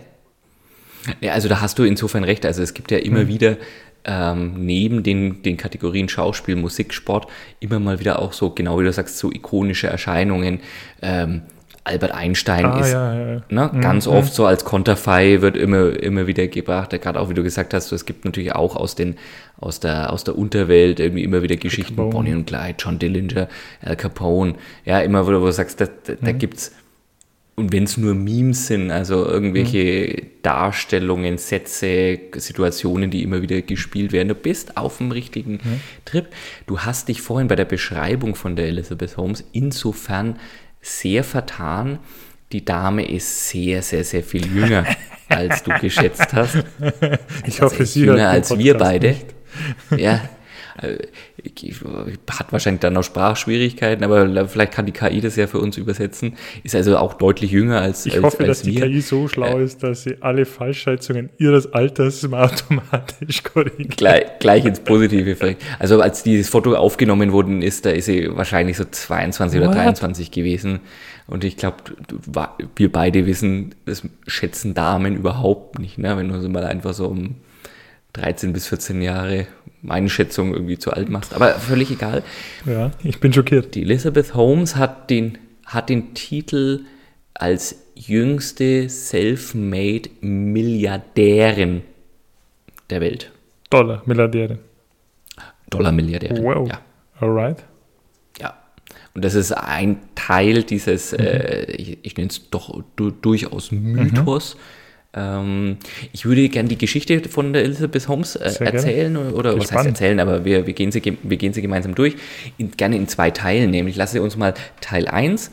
Ja, 1.21 1.31
also 1.31 1.47
da 1.47 1.61
hast 1.61 1.79
du 1.79 1.83
insofern 1.83 2.23
recht. 2.23 2.45
Also 2.45 2.61
es 2.61 2.73
gibt 2.73 2.91
ja 2.91 2.97
immer 2.97 3.23
mhm. 3.23 3.27
wieder 3.29 3.57
ähm, 4.05 4.65
neben 4.65 5.03
den, 5.03 5.41
den 5.43 5.57
Kategorien 5.57 6.09
Schauspiel, 6.09 6.55
Musik, 6.55 6.93
Sport 6.93 7.27
immer 7.59 7.79
mal 7.79 7.99
wieder 7.99 8.19
auch 8.19 8.33
so, 8.33 8.49
genau 8.51 8.79
wie 8.79 8.83
du 8.83 8.93
sagst, 8.93 9.17
so 9.17 9.31
ikonische 9.31 9.87
Erscheinungen. 9.87 10.59
Ähm, 11.01 11.41
Albert 11.83 12.11
Einstein 12.11 12.65
ah, 12.65 12.79
ist 12.79 12.91
ja, 12.91 13.13
ja. 13.13 13.41
Ne, 13.49 13.69
mhm. 13.73 13.81
ganz 13.81 14.05
oft 14.05 14.33
so 14.33 14.45
als 14.45 14.63
Konterfei 14.63 15.41
wird 15.41 15.57
immer, 15.57 16.01
immer 16.01 16.27
wieder 16.27 16.47
gebracht. 16.47 16.91
Gerade 16.91 17.19
auch, 17.19 17.29
wie 17.29 17.33
du 17.33 17.41
gesagt 17.41 17.73
hast, 17.73 17.87
so, 17.87 17.95
es 17.95 18.05
gibt 18.05 18.25
natürlich 18.25 18.53
auch 18.53 18.75
aus, 18.75 18.95
den, 18.95 19.15
aus, 19.59 19.79
der, 19.79 20.13
aus 20.13 20.23
der 20.23 20.37
Unterwelt 20.37 20.99
irgendwie 20.99 21.23
immer 21.23 21.41
wieder 21.41 21.55
Geschichten, 21.55 21.95
Bonnie 21.95 22.33
und 22.33 22.45
Clyde, 22.45 22.75
John 22.77 22.99
Dillinger, 22.99 23.47
Al 23.81 23.95
Capone. 23.95 24.55
Ja, 24.85 24.99
immer, 24.99 25.25
wo 25.25 25.31
du 25.31 25.51
sagst, 25.51 25.81
da, 25.81 25.85
da, 25.85 26.13
mhm. 26.13 26.17
da 26.21 26.31
gibt 26.33 26.57
es 26.57 26.71
und 27.59 27.73
wenn 27.73 27.83
es 27.83 27.97
nur 27.97 28.15
Memes 28.15 28.67
sind, 28.67 28.89
also 28.89 29.25
irgendwelche 29.25 30.21
mhm. 30.21 30.27
Darstellungen, 30.41 31.37
Sätze, 31.37 32.17
Situationen, 32.35 33.11
die 33.11 33.21
immer 33.21 33.41
wieder 33.41 33.61
gespielt 33.61 34.13
werden, 34.13 34.29
du 34.29 34.35
bist 34.35 34.77
auf 34.77 34.97
dem 34.97 35.11
richtigen 35.11 35.53
mhm. 35.53 35.81
Trip. 36.05 36.27
Du 36.65 36.79
hast 36.79 37.09
dich 37.09 37.21
vorhin 37.21 37.49
bei 37.49 37.55
der 37.55 37.65
Beschreibung 37.65 38.35
von 38.35 38.55
der 38.55 38.67
Elizabeth 38.67 39.17
Holmes 39.17 39.43
insofern 39.51 40.39
sehr 40.81 41.23
vertan. 41.23 41.99
Die 42.53 42.63
Dame 42.63 43.07
ist 43.07 43.49
sehr, 43.49 43.81
sehr, 43.81 44.03
sehr 44.03 44.23
viel 44.23 44.47
jünger, 44.47 44.85
als 45.27 45.61
du 45.63 45.71
geschätzt 45.79 46.33
hast. 46.33 46.63
Ich 47.45 47.61
hoffe, 47.61 47.85
sie 47.85 48.05
jünger 48.05 48.29
als 48.29 48.57
wir 48.57 48.77
beide. 48.77 49.09
Nicht. 49.09 49.35
Ja, 49.97 50.21
hat 50.81 52.51
wahrscheinlich 52.51 52.79
dann 52.79 52.93
noch 52.93 53.03
Sprachschwierigkeiten, 53.03 54.03
aber 54.03 54.47
vielleicht 54.47 54.71
kann 54.71 54.85
die 54.85 54.91
KI 54.91 55.21
das 55.21 55.35
ja 55.35 55.47
für 55.47 55.59
uns 55.59 55.77
übersetzen. 55.77 56.37
Ist 56.63 56.75
also 56.75 56.97
auch 56.97 57.13
deutlich 57.15 57.51
jünger 57.51 57.81
als 57.81 58.05
Ich 58.05 58.15
als, 58.15 58.23
hoffe, 58.23 58.39
als 58.39 58.59
dass 58.59 58.65
wir. 58.65 58.81
die 58.85 58.93
KI 58.93 59.01
so 59.01 59.27
schlau 59.27 59.59
ist, 59.59 59.83
dass 59.83 60.03
sie 60.03 60.17
alle 60.21 60.45
Falschschätzungen 60.45 61.29
ihres 61.37 61.73
Alters 61.73 62.23
automatisch 62.31 63.43
korrigiert. 63.43 63.97
Gleich, 63.97 64.25
gleich 64.39 64.65
ins 64.65 64.79
Positive 64.79 65.35
vielleicht. 65.35 65.61
Also 65.79 66.01
als 66.01 66.23
dieses 66.23 66.49
Foto 66.49 66.75
aufgenommen 66.75 67.31
worden 67.31 67.61
ist, 67.61 67.85
da 67.85 67.89
ist 67.89 68.05
sie 68.05 68.29
wahrscheinlich 68.35 68.77
so 68.77 68.85
22 68.85 69.59
What? 69.59 69.67
oder 69.67 69.75
23 69.75 70.31
gewesen. 70.31 70.79
Und 71.27 71.43
ich 71.43 71.57
glaube, 71.57 71.77
wir 72.75 72.91
beide 72.91 73.25
wissen, 73.25 73.75
das 73.85 74.03
schätzen 74.27 74.73
Damen 74.73 75.15
überhaupt 75.15 75.77
nicht, 75.77 75.97
ne? 75.97 76.17
wenn 76.17 76.29
du 76.29 76.39
sie 76.39 76.49
mal 76.49 76.63
einfach 76.63 76.93
so 76.93 77.07
um 77.07 77.35
13 78.13 78.53
bis 78.53 78.67
14 78.67 79.01
Jahre 79.01 79.47
meine 79.81 80.09
Schätzung 80.09 80.53
irgendwie 80.53 80.77
zu 80.77 80.91
alt 80.91 81.09
machst. 81.09 81.33
Aber 81.33 81.53
völlig 81.53 81.91
egal. 81.91 82.23
Ja, 82.65 82.91
ich 83.03 83.19
bin 83.19 83.31
schockiert. 83.33 83.75
Die 83.75 83.83
Elizabeth 83.83 84.33
Holmes 84.33 84.75
hat 84.75 85.09
den, 85.09 85.37
hat 85.65 85.89
den 85.89 86.13
Titel 86.13 86.81
als 87.33 87.75
jüngste 87.95 88.89
self-made 88.89 90.09
Milliardärin 90.21 91.81
der 92.89 93.01
Welt. 93.01 93.31
Dollar 93.69 94.01
Milliardärin. 94.05 94.59
Dollar 95.69 95.91
Milliardärin. 95.91 96.43
Wow. 96.43 96.67
Ja. 96.67 96.81
Alright. 97.19 97.63
Ja. 98.41 98.57
Und 99.13 99.23
das 99.23 99.35
ist 99.35 99.51
ein 99.51 99.99
Teil 100.15 100.63
dieses, 100.63 101.11
mhm. 101.11 101.19
äh, 101.19 101.71
ich, 101.71 101.99
ich 102.01 102.17
nenne 102.17 102.29
es 102.29 102.49
doch 102.49 102.83
du, 102.95 103.11
durchaus 103.11 103.71
Mythos. 103.71 104.55
Mhm 104.55 104.59
ähm, 105.13 105.77
ich 106.13 106.25
würde 106.25 106.47
gerne 106.49 106.69
die 106.69 106.77
Geschichte 106.77 107.27
von 107.29 107.51
der 107.51 107.63
Elizabeth 107.63 108.07
Holmes 108.07 108.35
äh, 108.35 108.63
erzählen 108.63 109.17
oder 109.17 109.57
was 109.57 109.71
heißt 109.71 109.87
erzählen, 109.87 110.19
aber 110.19 110.45
wir, 110.45 110.67
wir, 110.67 110.73
gehen 110.73 110.91
sie, 110.91 111.01
wir 111.23 111.37
gehen 111.37 111.53
sie 111.53 111.61
gemeinsam 111.61 111.95
durch. 111.95 112.15
In, 112.57 112.71
gerne 112.71 112.95
in 112.95 113.07
zwei 113.07 113.31
Teilen, 113.31 113.71
nämlich 113.71 113.95
lasse 113.95 114.21
uns 114.21 114.37
mal 114.37 114.53
Teil 114.81 115.07
1. 115.07 115.51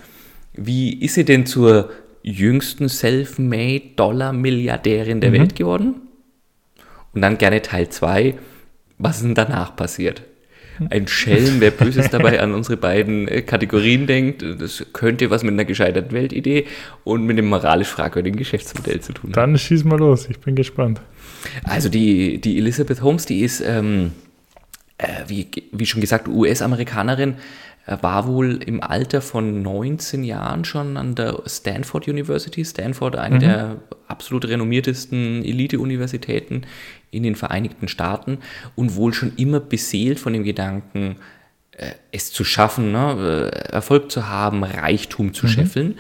Wie 0.53 0.93
ist 1.01 1.15
sie 1.15 1.25
denn 1.25 1.47
zur 1.47 1.91
jüngsten 2.23 2.89
Self-Made 2.89 3.95
Dollar-Milliardärin 3.97 5.21
der 5.21 5.31
mhm. 5.31 5.35
Welt 5.35 5.57
geworden? 5.57 5.95
Und 7.15 7.23
dann 7.23 7.39
gerne 7.39 7.63
Teil 7.63 7.89
2. 7.89 8.35
Was 8.99 9.17
ist 9.17 9.25
denn 9.25 9.35
danach 9.35 9.75
passiert? 9.75 10.23
Ein 10.91 11.09
Schelm, 11.09 11.61
wer 11.61 11.71
Böses 11.71 12.11
dabei 12.11 12.41
an 12.41 12.55
unsere 12.55 12.77
beiden 12.77 13.29
äh, 13.29 13.43
Kategorien 13.43 14.07
denkt. 14.07 14.45
Das 14.61 14.85
könnte 14.93 15.31
was 15.31 15.43
mit 15.43 15.53
einer 15.53 15.65
gescheiterten 15.65 16.13
Weltidee 16.13 16.67
und 17.05 17.25
mit 17.25 17.39
einem 17.39 17.49
moralisch 17.49 17.89
fragwürdigen 17.89 18.39
Geschäftsmodell 18.39 19.01
zu 19.01 19.13
tun 19.13 19.31
haben. 19.31 19.33
Dann 19.33 19.59
schieß 19.59 19.85
mal 19.85 19.99
los, 19.99 20.29
ich 20.29 20.39
bin 20.39 20.55
gespannt. 20.55 21.01
Also 21.65 21.89
die, 21.89 22.41
die 22.41 22.59
Elizabeth 22.59 23.03
Holmes, 23.03 23.27
die 23.27 23.41
ist, 23.41 23.61
ähm, 23.61 24.13
äh, 24.99 25.07
wie, 25.27 25.49
wie 25.73 25.87
schon 25.87 26.01
gesagt, 26.01 26.29
US-Amerikanerin, 26.29 27.37
er 27.87 28.03
war 28.03 28.27
wohl 28.27 28.61
im 28.67 28.83
Alter 28.83 29.21
von 29.21 29.63
19 29.63 30.25
Jahren 30.25 30.65
schon 30.65 30.97
an 30.97 31.15
der 31.15 31.41
Stanford 31.47 32.09
University. 32.09 32.65
Stanford, 32.65 33.15
eine 33.15 33.37
mhm. 33.37 33.41
der 33.41 33.77
absolut 34.09 34.45
renommiertesten 34.47 35.45
Elite-Universitäten 35.45 36.63
in 37.17 37.23
den 37.23 37.35
Vereinigten 37.35 37.89
Staaten 37.89 38.39
und 38.75 38.95
wohl 38.97 39.13
schon 39.13 39.33
immer 39.37 39.61
beseelt 39.61 40.21
von 40.21 40.33
dem 40.33 40.45
Gedanken, 40.45 41.17
äh, 41.73 41.93
es 42.13 42.33
zu 42.33 42.45
schaffen, 42.45 42.93
ne, 42.93 43.51
äh, 43.53 43.73
Erfolg 43.73 44.11
zu 44.11 44.29
haben, 44.29 44.63
Reichtum 44.63 45.35
zu 45.35 45.47
mhm. 45.47 45.51
scheffeln 45.51 45.99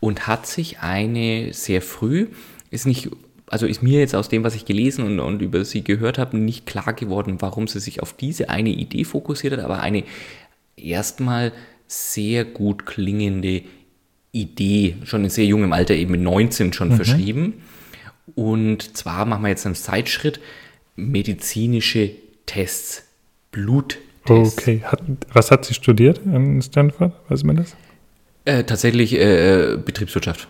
und 0.00 0.26
hat 0.26 0.46
sich 0.46 0.80
eine 0.80 1.52
sehr 1.52 1.82
früh, 1.82 2.28
ist 2.70 2.86
nicht 2.86 3.10
also 3.52 3.66
ist 3.66 3.82
mir 3.82 4.00
jetzt 4.00 4.14
aus 4.14 4.30
dem, 4.30 4.44
was 4.44 4.54
ich 4.54 4.64
gelesen 4.64 5.04
und, 5.04 5.20
und 5.20 5.42
über 5.42 5.62
sie 5.66 5.84
gehört 5.84 6.16
habe, 6.16 6.38
nicht 6.38 6.64
klar 6.64 6.94
geworden, 6.94 7.36
warum 7.40 7.68
sie 7.68 7.80
sich 7.80 8.00
auf 8.00 8.14
diese 8.14 8.48
eine 8.48 8.70
Idee 8.70 9.04
fokussiert 9.04 9.52
hat, 9.52 9.60
aber 9.60 9.80
eine 9.80 10.04
erstmal 10.74 11.52
sehr 11.86 12.46
gut 12.46 12.86
klingende 12.86 13.62
Idee, 14.32 14.96
schon 15.04 15.24
in 15.24 15.28
sehr 15.28 15.44
jungem 15.44 15.74
Alter, 15.74 15.94
eben 15.94 16.12
mit 16.12 16.22
19 16.22 16.72
schon 16.72 16.88
mhm. 16.88 16.96
verschrieben. 16.96 17.54
Und 18.34 18.96
zwar 18.96 19.24
machen 19.24 19.42
wir 19.42 19.48
jetzt 19.48 19.66
einen 19.66 19.74
Zeitschritt, 19.74 20.40
medizinische 20.96 22.10
Tests, 22.46 23.04
Bluttests. 23.50 24.58
Okay, 24.58 24.82
hat, 24.84 25.02
was 25.32 25.50
hat 25.50 25.64
sie 25.64 25.74
studiert 25.74 26.20
in 26.24 26.62
Stanford? 26.62 27.12
Weiß 27.28 27.44
man 27.44 27.56
das? 27.56 27.76
Äh, 28.44 28.64
tatsächlich 28.64 29.14
äh, 29.18 29.76
Betriebswirtschaft. 29.84 30.48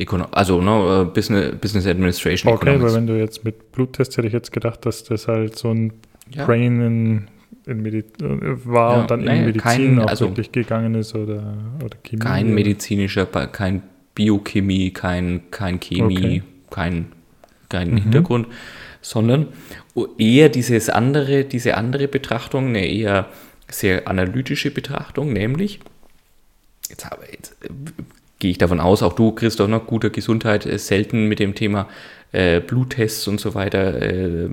Ökono 0.00 0.26
also 0.30 0.60
no, 0.60 1.02
uh, 1.02 1.04
Business, 1.06 1.56
Business 1.60 1.86
Administration. 1.86 2.52
Okay, 2.52 2.70
Economics. 2.70 2.92
weil 2.92 3.00
wenn 3.00 3.06
du 3.08 3.18
jetzt 3.18 3.44
mit 3.44 3.72
Bluttests 3.72 4.16
hätte 4.16 4.28
ich 4.28 4.32
jetzt 4.32 4.52
gedacht, 4.52 4.86
dass 4.86 5.02
das 5.02 5.26
halt 5.26 5.58
so 5.58 5.70
ein 5.70 5.92
ja. 6.30 6.46
Brain 6.46 6.80
in 6.80 7.28
in 7.68 7.82
Medi 7.82 8.04
war 8.18 8.94
ja, 8.94 9.00
und 9.02 9.10
dann 9.10 9.20
nee, 9.20 9.38
in 9.38 9.44
Medizin 9.46 9.62
kein, 9.62 9.98
auch 10.00 10.06
also 10.06 10.28
wirklich 10.28 10.50
gegangen 10.52 10.94
ist 10.94 11.14
oder, 11.14 11.54
oder 11.84 11.96
Chemie? 12.02 12.20
Kein 12.20 12.54
medizinischer, 12.54 13.26
kein 13.26 13.82
Biochemie, 14.14 14.90
kein, 14.90 15.42
kein 15.50 15.78
Chemie, 15.78 16.16
okay. 16.16 16.42
Kein, 16.70 17.12
kein 17.68 17.90
mhm. 17.90 17.96
Hintergrund, 17.98 18.46
sondern 19.00 19.48
eher 20.18 20.48
dieses 20.48 20.90
andere, 20.90 21.44
diese 21.44 21.76
andere 21.76 22.08
Betrachtung, 22.08 22.68
eine 22.68 22.86
eher 22.86 23.28
sehr 23.70 24.08
analytische 24.08 24.70
Betrachtung, 24.70 25.32
nämlich, 25.32 25.80
jetzt, 26.88 27.04
habe, 27.04 27.24
jetzt 27.30 27.56
äh, 27.62 27.68
gehe 28.38 28.50
ich 28.50 28.58
davon 28.58 28.80
aus, 28.80 29.02
auch 29.02 29.12
du, 29.12 29.32
Christoph, 29.32 29.68
noch 29.68 29.86
guter 29.86 30.10
Gesundheit, 30.10 30.66
äh, 30.66 30.78
selten 30.78 31.26
mit 31.26 31.38
dem 31.38 31.54
Thema 31.54 31.88
äh, 32.32 32.60
Bluttests 32.60 33.28
und 33.28 33.40
so 33.40 33.54
weiter 33.54 34.00
äh, 34.00 34.44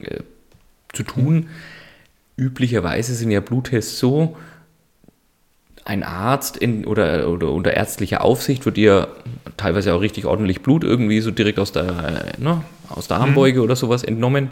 äh, 0.00 0.20
zu 0.92 1.02
tun. 1.04 1.48
Üblicherweise 2.36 3.14
sind 3.14 3.30
ja 3.30 3.40
Bluttests 3.40 3.98
so, 3.98 4.36
ein 5.84 6.02
Arzt 6.02 6.56
in, 6.56 6.86
oder, 6.86 7.28
oder 7.28 7.50
unter 7.50 7.74
ärztlicher 7.74 8.22
Aufsicht 8.22 8.64
wird 8.64 8.78
ihr 8.78 9.08
teilweise 9.56 9.94
auch 9.94 10.00
richtig 10.00 10.26
ordentlich 10.26 10.62
Blut 10.62 10.84
irgendwie 10.84 11.20
so 11.20 11.30
direkt 11.30 11.58
aus 11.58 11.72
der, 11.72 12.34
ne, 12.38 12.62
aus 12.88 13.08
der 13.08 13.18
Armbeuge 13.18 13.58
mhm. 13.58 13.64
oder 13.64 13.76
sowas 13.76 14.04
entnommen 14.04 14.50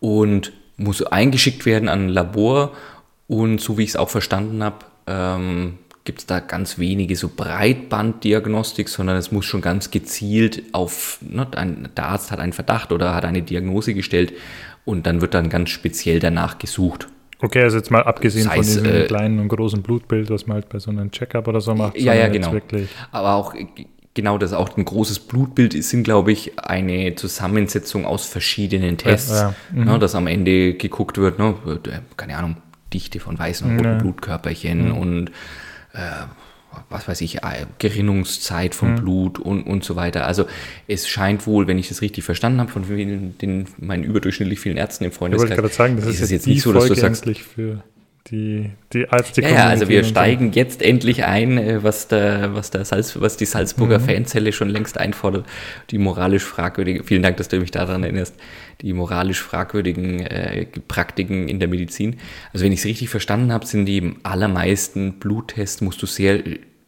und 0.00 0.52
muss 0.76 1.02
eingeschickt 1.02 1.66
werden 1.66 1.88
an 1.88 2.06
ein 2.06 2.08
Labor. 2.08 2.72
Und 3.26 3.60
so 3.60 3.78
wie 3.78 3.84
ich 3.84 3.90
es 3.90 3.96
auch 3.96 4.10
verstanden 4.10 4.62
habe, 4.62 4.84
ähm, 5.06 5.78
gibt 6.04 6.20
es 6.20 6.26
da 6.26 6.40
ganz 6.40 6.78
wenige 6.78 7.16
so 7.16 7.30
Breitbanddiagnostik, 7.34 8.88
sondern 8.88 9.16
es 9.16 9.32
muss 9.32 9.46
schon 9.46 9.62
ganz 9.62 9.90
gezielt 9.90 10.62
auf, 10.72 11.18
ne, 11.22 11.46
ein, 11.56 11.88
der 11.96 12.06
Arzt 12.06 12.30
hat 12.30 12.40
einen 12.40 12.52
Verdacht 12.52 12.92
oder 12.92 13.14
hat 13.14 13.24
eine 13.24 13.42
Diagnose 13.42 13.94
gestellt 13.94 14.32
und 14.84 15.06
dann 15.06 15.20
wird 15.20 15.34
dann 15.34 15.48
ganz 15.48 15.70
speziell 15.70 16.20
danach 16.20 16.58
gesucht. 16.58 17.08
Okay, 17.40 17.62
also 17.62 17.76
jetzt 17.76 17.90
mal 17.90 18.02
abgesehen 18.02 18.48
von 18.48 18.62
diesem 18.62 18.84
äh, 18.84 19.06
kleinen 19.06 19.38
und 19.38 19.48
großen 19.48 19.82
Blutbild, 19.82 20.30
was 20.30 20.46
man 20.46 20.56
halt 20.56 20.68
bei 20.68 20.78
so 20.78 20.90
einem 20.90 21.10
Checkup 21.10 21.48
oder 21.48 21.60
so 21.60 21.74
macht. 21.74 21.98
Ja, 21.98 22.14
ja, 22.14 22.28
genau. 22.28 22.54
Aber 23.10 23.34
auch 23.34 23.54
genau 24.14 24.38
das 24.38 24.52
auch 24.52 24.76
ein 24.76 24.84
großes 24.84 25.20
Blutbild 25.20 25.74
ist, 25.74 25.90
sind, 25.90 26.04
glaube 26.04 26.32
ich, 26.32 26.58
eine 26.58 27.14
Zusammensetzung 27.16 28.06
aus 28.06 28.26
verschiedenen 28.26 28.96
Tests. 28.96 29.30
Ja, 29.30 29.36
ja. 29.36 29.54
Mhm. 29.72 29.84
Ne, 29.84 29.98
dass 29.98 30.14
am 30.14 30.26
Ende 30.26 30.74
geguckt 30.74 31.18
wird, 31.18 31.38
ne, 31.38 31.54
keine 32.16 32.36
Ahnung, 32.38 32.56
Dichte 32.92 33.20
von 33.20 33.38
weißen 33.38 33.68
und 33.68 33.76
roten 33.78 33.88
ja. 33.90 33.98
Blutkörperchen 33.98 34.88
mhm. 34.88 34.96
und 34.96 35.28
äh, 35.92 35.98
was 36.90 37.08
weiß 37.08 37.20
ich, 37.20 37.38
äh, 37.38 37.66
Gerinnungszeit 37.78 38.74
von 38.74 38.92
mhm. 38.92 38.96
Blut 38.96 39.38
und, 39.38 39.62
und 39.62 39.84
so 39.84 39.96
weiter. 39.96 40.26
Also 40.26 40.46
es 40.88 41.08
scheint 41.08 41.46
wohl, 41.46 41.66
wenn 41.66 41.78
ich 41.78 41.88
das 41.88 42.02
richtig 42.02 42.24
verstanden 42.24 42.60
habe, 42.60 42.70
von 42.70 42.86
den, 42.86 43.38
den, 43.38 43.66
meinen 43.78 44.04
überdurchschnittlich 44.04 44.60
vielen 44.60 44.76
Ärzten 44.76 45.04
im 45.04 45.12
Freundeskreis, 45.12 45.50
ich 45.50 45.56
wollte 45.56 45.62
gerade 45.62 45.74
sagen, 45.74 45.96
das 45.96 46.06
ist, 46.06 46.20
ist 46.20 46.30
jetzt 46.30 46.46
nicht 46.46 46.62
so, 46.62 46.72
dass 46.72 46.86
du 46.86 46.94
sagst, 46.94 47.26
für 47.38 47.82
die, 48.28 48.70
die 48.94 49.06
Arzt, 49.10 49.36
ja, 49.36 49.48
ja, 49.48 49.68
also 49.68 49.88
wir 49.88 50.02
steigen 50.02 50.52
jetzt 50.52 50.80
endlich 50.80 51.24
ein, 51.24 51.58
äh, 51.58 51.82
was, 51.82 52.08
der, 52.08 52.54
was, 52.54 52.70
der 52.70 52.86
Salz, 52.86 53.20
was 53.20 53.36
die 53.36 53.44
Salzburger 53.44 53.98
mhm. 53.98 54.04
Fanzelle 54.04 54.52
schon 54.52 54.70
längst 54.70 54.96
einfordert, 54.96 55.46
die 55.90 55.98
moralisch 55.98 56.42
fragwürdige, 56.42 57.04
vielen 57.04 57.22
Dank, 57.22 57.36
dass 57.36 57.48
du 57.48 57.60
mich 57.60 57.70
daran 57.70 58.02
erinnerst, 58.02 58.34
die 58.80 58.94
moralisch 58.94 59.42
fragwürdigen 59.42 60.20
äh, 60.20 60.66
Praktiken 60.88 61.48
in 61.48 61.60
der 61.60 61.68
Medizin. 61.68 62.16
Also 62.54 62.64
wenn 62.64 62.72
ich 62.72 62.80
es 62.80 62.86
richtig 62.86 63.10
verstanden 63.10 63.52
habe, 63.52 63.66
sind 63.66 63.84
die 63.84 63.98
im 63.98 64.16
allermeisten 64.22 65.18
Bluttests, 65.18 65.82
musst 65.82 66.00
du 66.00 66.06
sehr 66.06 66.42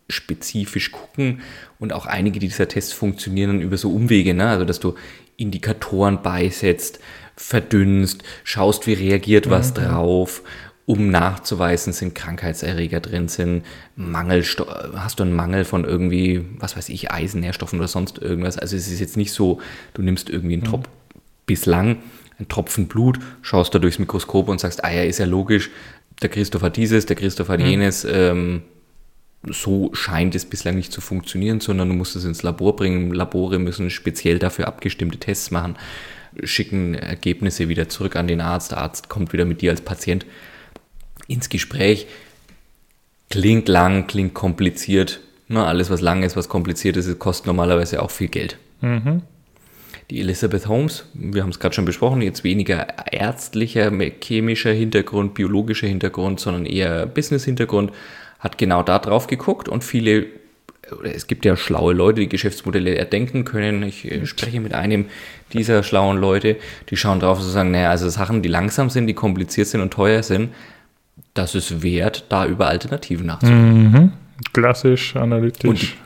spezifisch 0.09 0.90
gucken 0.90 1.42
und 1.79 1.92
auch 1.92 2.07
einige 2.07 2.38
dieser 2.38 2.66
Tests 2.66 2.94
funktionieren 2.94 3.61
über 3.61 3.77
so 3.77 3.90
Umwege, 3.92 4.33
ne? 4.33 4.49
also 4.49 4.64
dass 4.64 4.81
du 4.81 4.94
Indikatoren 5.37 6.22
beisetzt, 6.22 7.01
verdünnst, 7.37 8.22
schaust, 8.44 8.87
wie 8.87 8.94
reagiert 8.94 9.51
was 9.51 9.70
mhm. 9.70 9.75
drauf 9.75 10.42
um 10.87 11.11
nachzuweisen, 11.11 11.92
sind 11.92 12.14
Krankheitserreger 12.14 13.01
drin, 13.01 13.27
sind 13.29 13.64
Mangelstoff, 13.96 14.68
hast 14.94 15.18
du 15.18 15.25
einen 15.25 15.35
Mangel 15.35 15.64
von 15.64 15.85
irgendwie, 15.85 16.44
was 16.59 16.77
weiß 16.77 16.88
ich, 16.90 17.11
Eisennährstoffen 17.11 17.81
oder 17.81 17.88
sonst 17.88 18.18
irgendwas. 18.18 18.57
Also 18.57 18.77
es 18.77 18.90
ist 18.90 19.01
jetzt 19.01 19.16
nicht 19.16 19.33
so, 19.33 19.61
du 19.94 20.03
nimmst 20.03 20.31
irgendwie 20.31 20.55
einen 20.55 20.62
mhm. 20.62 20.68
Tropf, 20.68 20.88
bislang 21.44 21.99
einen 22.38 22.49
Tropfen 22.49 22.87
Blut, 22.87 23.18
schaust 23.42 23.75
da 23.75 23.81
durchs 23.81 23.99
Mikroskop 23.99 24.49
und 24.49 24.61
sagst, 24.61 24.85
ah 24.85 24.92
ja, 24.92 25.03
ist 25.03 25.18
ja 25.18 25.27
logisch, 25.27 25.70
der 26.22 26.29
Christoph 26.29 26.62
hat 26.62 26.77
dieses, 26.77 27.05
der 27.05 27.16
Christoph 27.16 27.49
hat 27.49 27.61
mhm. 27.61 27.66
jenes, 27.66 28.05
ähm, 28.05 28.62
so 29.49 29.90
scheint 29.92 30.37
es 30.37 30.44
bislang 30.44 30.77
nicht 30.77 30.92
zu 30.92 31.01
funktionieren, 31.01 31.61
sondern 31.61 31.88
du 31.88 31.94
musst 31.94 32.14
es 32.14 32.25
ins 32.25 32.42
Labor 32.42 32.77
bringen. 32.77 33.12
Labore 33.12 33.59
müssen 33.59 33.90
speziell 33.90 34.38
dafür 34.38 34.66
abgestimmte 34.66 35.18
Tests 35.18 35.51
machen, 35.51 35.77
schicken 36.42 36.94
Ergebnisse 36.94 37.68
wieder 37.68 37.88
zurück 37.88 38.16
an 38.16 38.27
den 38.27 38.40
Arzt. 38.40 38.72
Der 38.72 38.79
Arzt 38.79 39.09
kommt 39.09 39.33
wieder 39.33 39.44
mit 39.44 39.62
dir 39.62 39.70
als 39.70 39.81
Patient 39.81 40.27
ins 41.28 41.48
Gespräch. 41.48 42.06
Klingt 43.30 43.68
lang, 43.68 44.06
klingt 44.06 44.34
kompliziert. 44.34 45.20
Na, 45.48 45.66
alles, 45.66 45.90
was 45.90 46.00
lang 46.00 46.22
ist, 46.22 46.36
was 46.36 46.48
kompliziert 46.48 46.96
ist, 46.96 47.18
kostet 47.18 47.46
normalerweise 47.46 48.02
auch 48.02 48.10
viel 48.10 48.28
Geld. 48.28 48.58
Mhm. 48.80 49.22
Die 50.10 50.20
Elizabeth 50.20 50.68
Holmes, 50.68 51.04
wir 51.14 51.42
haben 51.42 51.50
es 51.50 51.58
gerade 51.58 51.74
schon 51.74 51.84
besprochen, 51.84 52.22
jetzt 52.22 52.44
weniger 52.44 52.86
ärztlicher, 53.12 53.90
chemischer 54.22 54.72
Hintergrund, 54.72 55.34
biologischer 55.34 55.88
Hintergrund, 55.88 56.38
sondern 56.38 56.64
eher 56.64 57.06
Business-Hintergrund, 57.06 57.90
hat 58.38 58.56
genau 58.58 58.84
da 58.84 59.00
drauf 59.00 59.26
geguckt 59.26 59.68
und 59.68 59.82
viele, 59.82 60.26
es 61.02 61.26
gibt 61.26 61.44
ja 61.44 61.56
schlaue 61.56 61.92
Leute, 61.92 62.20
die 62.20 62.28
Geschäftsmodelle 62.28 62.94
erdenken 62.94 63.44
können. 63.44 63.82
Ich 63.82 64.08
äh, 64.08 64.26
spreche 64.26 64.60
mit 64.60 64.74
einem 64.74 65.06
dieser 65.52 65.82
schlauen 65.82 66.18
Leute, 66.18 66.56
die 66.90 66.96
schauen 66.96 67.18
drauf 67.18 67.40
und 67.40 67.44
sagen, 67.44 67.72
naja, 67.72 67.90
also 67.90 68.08
Sachen, 68.08 68.42
die 68.42 68.48
langsam 68.48 68.90
sind, 68.90 69.08
die 69.08 69.14
kompliziert 69.14 69.66
sind 69.66 69.80
und 69.80 69.92
teuer 69.92 70.22
sind, 70.22 70.50
das 71.38 71.55
ist 71.55 71.83
wert, 71.83 72.25
da 72.29 72.46
über 72.46 72.68
Alternativen 72.68 73.27
nachzudenken. 73.27 73.92
Mhm. 73.92 74.12
Klassisch, 74.53 75.16
analytisch. 75.16 75.96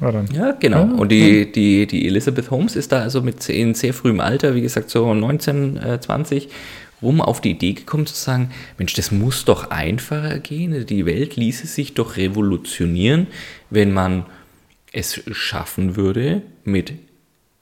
Die, 0.00 0.36
ja, 0.36 0.52
genau. 0.52 0.88
Ah, 0.92 0.94
und 0.96 1.12
die, 1.12 1.50
die, 1.50 1.86
die 1.86 2.06
Elizabeth 2.06 2.50
Holmes 2.50 2.76
ist 2.76 2.92
da 2.92 3.00
also 3.00 3.22
mit 3.22 3.48
in 3.48 3.74
sehr 3.74 3.94
frühem 3.94 4.20
Alter, 4.20 4.54
wie 4.54 4.60
gesagt, 4.60 4.90
so 4.90 5.12
19, 5.14 5.76
äh, 5.76 6.00
20, 6.00 6.48
rum 7.00 7.20
auf 7.20 7.40
die 7.40 7.52
Idee 7.52 7.74
gekommen 7.74 8.06
zu 8.06 8.14
sagen, 8.14 8.50
Mensch, 8.78 8.94
das 8.94 9.12
muss 9.12 9.44
doch 9.44 9.70
einfacher 9.70 10.38
gehen. 10.40 10.86
Die 10.86 11.06
Welt 11.06 11.36
ließe 11.36 11.66
sich 11.66 11.94
doch 11.94 12.16
revolutionieren, 12.16 13.28
wenn 13.70 13.92
man 13.92 14.26
es 14.92 15.20
schaffen 15.32 15.96
würde, 15.96 16.42
mit 16.64 16.94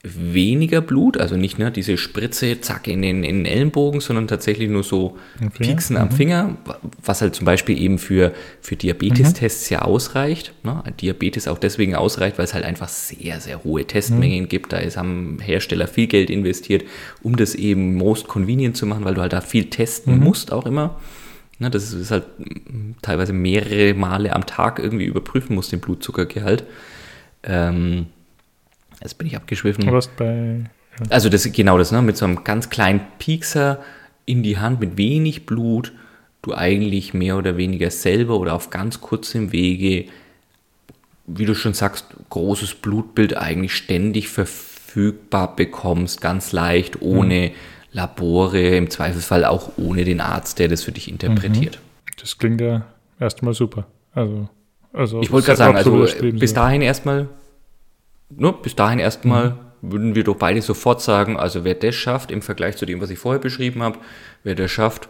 weniger 0.05 0.81
Blut, 0.81 1.17
also 1.17 1.37
nicht 1.37 1.61
ne, 1.61 1.71
diese 1.71 1.97
Spritze, 1.97 2.61
zack, 2.61 2.89
in 2.89 3.03
den, 3.03 3.23
in 3.23 3.45
den 3.45 3.47
Ellenbogen, 3.47 4.01
sondern 4.01 4.27
tatsächlich 4.27 4.69
nur 4.69 4.83
so 4.83 5.17
Pieksen 5.57 5.97
am 5.97 6.09
mhm. 6.09 6.13
Finger, 6.13 6.57
was 7.05 7.23
halt 7.23 7.37
zum 7.37 7.45
Beispiel 7.45 7.81
eben 7.81 7.99
für, 7.99 8.33
für 8.61 8.75
Diabetes-Tests 8.75 9.71
mhm. 9.71 9.75
ja 9.75 9.83
ausreicht. 9.83 10.55
Ne? 10.65 10.83
Diabetes 11.01 11.47
auch 11.47 11.59
deswegen 11.59 11.95
ausreicht, 11.95 12.37
weil 12.37 12.47
es 12.47 12.55
halt 12.55 12.65
einfach 12.65 12.89
sehr, 12.89 13.39
sehr 13.39 13.63
hohe 13.63 13.87
Testmengen 13.87 14.45
mhm. 14.45 14.49
gibt. 14.49 14.73
Da 14.73 14.79
ist, 14.79 14.97
haben 14.97 15.39
Hersteller 15.41 15.87
viel 15.87 16.09
Geld 16.09 16.31
investiert, 16.31 16.83
um 17.23 17.37
das 17.37 17.55
eben 17.55 17.95
most 17.95 18.27
convenient 18.27 18.77
zu 18.77 18.87
machen, 18.87 19.05
weil 19.05 19.15
du 19.15 19.21
halt 19.21 19.33
da 19.33 19.41
viel 19.41 19.71
testen 19.71 20.17
mhm. 20.17 20.25
musst 20.25 20.53
auch 20.53 20.67
immer. 20.67 20.99
Ne, 21.61 21.71
das 21.71 21.93
ist 21.93 22.11
halt 22.11 22.25
teilweise 23.03 23.33
mehrere 23.33 23.95
Male 23.95 24.35
am 24.35 24.47
Tag 24.47 24.81
irgendwie 24.81 25.05
überprüfen 25.05 25.55
musst, 25.55 25.71
den 25.71 25.79
Blutzuckergehalt. 25.79 26.65
Ähm, 27.45 28.07
Jetzt 29.03 29.19
bin 29.19 29.27
ich 29.27 29.37
abgeschwiffen. 29.37 29.87
Du 29.87 29.93
warst 29.93 30.17
bei. 30.17 30.61
Ja. 30.99 31.07
Also 31.11 31.29
das 31.29 31.51
genau 31.53 31.79
das, 31.79 31.93
ne? 31.93 32.03
Mit 32.03 32.17
so 32.17 32.25
einem 32.25 32.45
ganz 32.45 32.71
kleinen 32.71 33.01
Piekser 33.19 33.81
in 34.25 34.43
die 34.43 34.59
Hand 34.59 34.81
mit 34.81 34.97
wenig 34.97 35.47
Blut, 35.47 35.93
du 36.43 36.55
eigentlich 36.55 37.15
mehr 37.15 37.37
oder 37.37 37.57
weniger 37.57 37.91
selber 37.91 38.39
oder 38.39 38.55
auf 38.55 38.71
ganz 38.71 39.01
kurzem 39.01 39.53
Wege, 39.53 40.07
wie 41.27 41.45
du 41.45 41.55
schon 41.55 41.75
sagst, 41.75 42.07
großes 42.31 42.75
Blutbild 42.75 43.37
eigentlich 43.37 43.75
ständig 43.75 44.29
verfügbar 44.29 45.57
bekommst, 45.57 46.21
ganz 46.21 46.53
leicht, 46.53 47.01
ohne 47.01 47.49
mhm. 47.49 47.55
Labore, 47.93 48.77
im 48.77 48.91
Zweifelsfall 48.91 49.45
auch 49.45 49.73
ohne 49.77 50.05
den 50.05 50.21
Arzt, 50.21 50.59
der 50.59 50.69
das 50.69 50.83
für 50.83 50.93
dich 50.93 51.09
interpretiert. 51.09 51.77
Mhm. 51.77 52.17
Das 52.21 52.39
klingt 52.39 52.61
ja 52.61 52.87
erstmal 53.19 53.55
super. 53.55 53.87
Also, 54.15 54.49
also 54.93 55.21
ich 55.21 55.31
wollte 55.31 55.47
gerade 55.47 55.59
sagen, 55.59 55.77
also 55.77 56.07
bis 56.33 56.55
dahin 56.55 56.83
erstmal 56.83 57.29
ne, 58.37 58.53
bis 58.63 58.75
dahin 58.77 58.99
erstmal 58.99 59.51
mhm. 59.51 59.93
würden 59.93 60.15
wir 60.15 60.25
doch 60.25 60.37
beide 60.37 60.63
sofort 60.63 61.01
sagen, 61.01 61.37
also 61.37 61.65
wer 61.65 61.75
das 61.75 61.95
schafft 61.95 62.31
im 62.31 62.43
Vergleich 62.43 62.77
zu 62.77 62.87
dem, 62.87 63.01
was 63.01 63.11
ich 63.11 63.19
vorher 63.19 63.41
beschrieben 63.41 63.83
habe, 63.83 63.99
wer 64.45 64.55
das 64.55 64.71
schafft, 64.71 65.09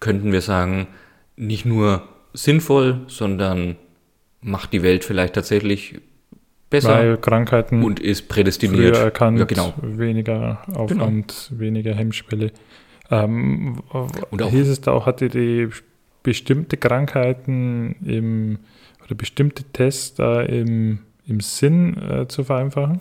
könnten 0.00 0.32
wir 0.32 0.40
sagen, 0.40 0.88
nicht 1.36 1.64
nur 1.64 2.02
sinnvoll, 2.32 3.02
sondern 3.08 3.76
macht 4.40 4.72
die 4.72 4.82
Welt 4.82 5.04
vielleicht 5.04 5.34
tatsächlich 5.34 6.00
besser 6.70 6.98
Weil 6.98 7.16
Krankheiten 7.18 7.82
und 7.82 8.00
ist 8.00 8.28
prädestiniert. 8.28 8.96
erkannt, 8.96 9.38
ja, 9.38 9.44
genau. 9.44 9.74
weniger 9.82 10.62
Aufwand, 10.74 11.48
genau. 11.48 11.60
weniger 11.60 11.94
Hemmschwelle. 11.94 12.52
Ähm, 13.10 13.82
und 14.30 14.42
auch, 14.42 14.50
hieß 14.50 14.68
es 14.68 14.80
da 14.80 14.92
auch, 14.92 15.06
hatte 15.06 15.28
die 15.28 15.68
bestimmte 16.22 16.76
Krankheiten 16.76 17.96
im 18.04 18.58
oder 19.04 19.14
bestimmte 19.14 19.62
Tests 19.62 20.14
da 20.14 20.42
im 20.42 20.98
im 21.26 21.40
Sinn 21.40 21.96
äh, 21.96 22.28
zu 22.28 22.44
vereinfachen? 22.44 23.00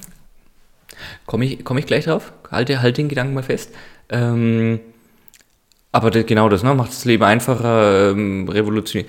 Komme 1.25 1.45
ich, 1.45 1.63
komm 1.63 1.77
ich 1.77 1.85
gleich 1.85 2.05
drauf. 2.05 2.33
Halte, 2.51 2.81
halte 2.81 3.01
den 3.01 3.09
Gedanken 3.09 3.33
mal 3.33 3.43
fest. 3.43 3.71
Ähm, 4.09 4.79
aber 5.91 6.11
das, 6.11 6.25
genau 6.25 6.49
das 6.49 6.63
ne, 6.63 6.73
macht 6.73 6.89
das 6.89 7.05
Leben 7.05 7.23
einfacher, 7.23 8.11
ähm, 8.11 8.47
revolutionär. 8.49 9.07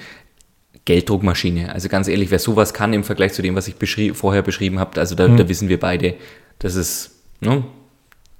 Gelddruckmaschine. 0.85 1.73
Also 1.73 1.89
ganz 1.89 2.07
ehrlich, 2.07 2.31
wer 2.31 2.39
sowas 2.39 2.73
kann 2.73 2.93
im 2.93 3.03
Vergleich 3.03 3.33
zu 3.33 3.43
dem, 3.43 3.57
was 3.57 3.67
ich 3.67 3.75
beschrie 3.75 4.13
vorher 4.15 4.43
beschrieben 4.43 4.79
habe, 4.79 5.01
also 5.01 5.17
da, 5.17 5.27
hm. 5.27 5.37
da, 5.37 5.49
wissen 5.49 5.69
wir 5.69 5.81
beide, 5.81 6.15
dass 6.61 6.77
es 6.77 7.23
ne, 7.41 7.65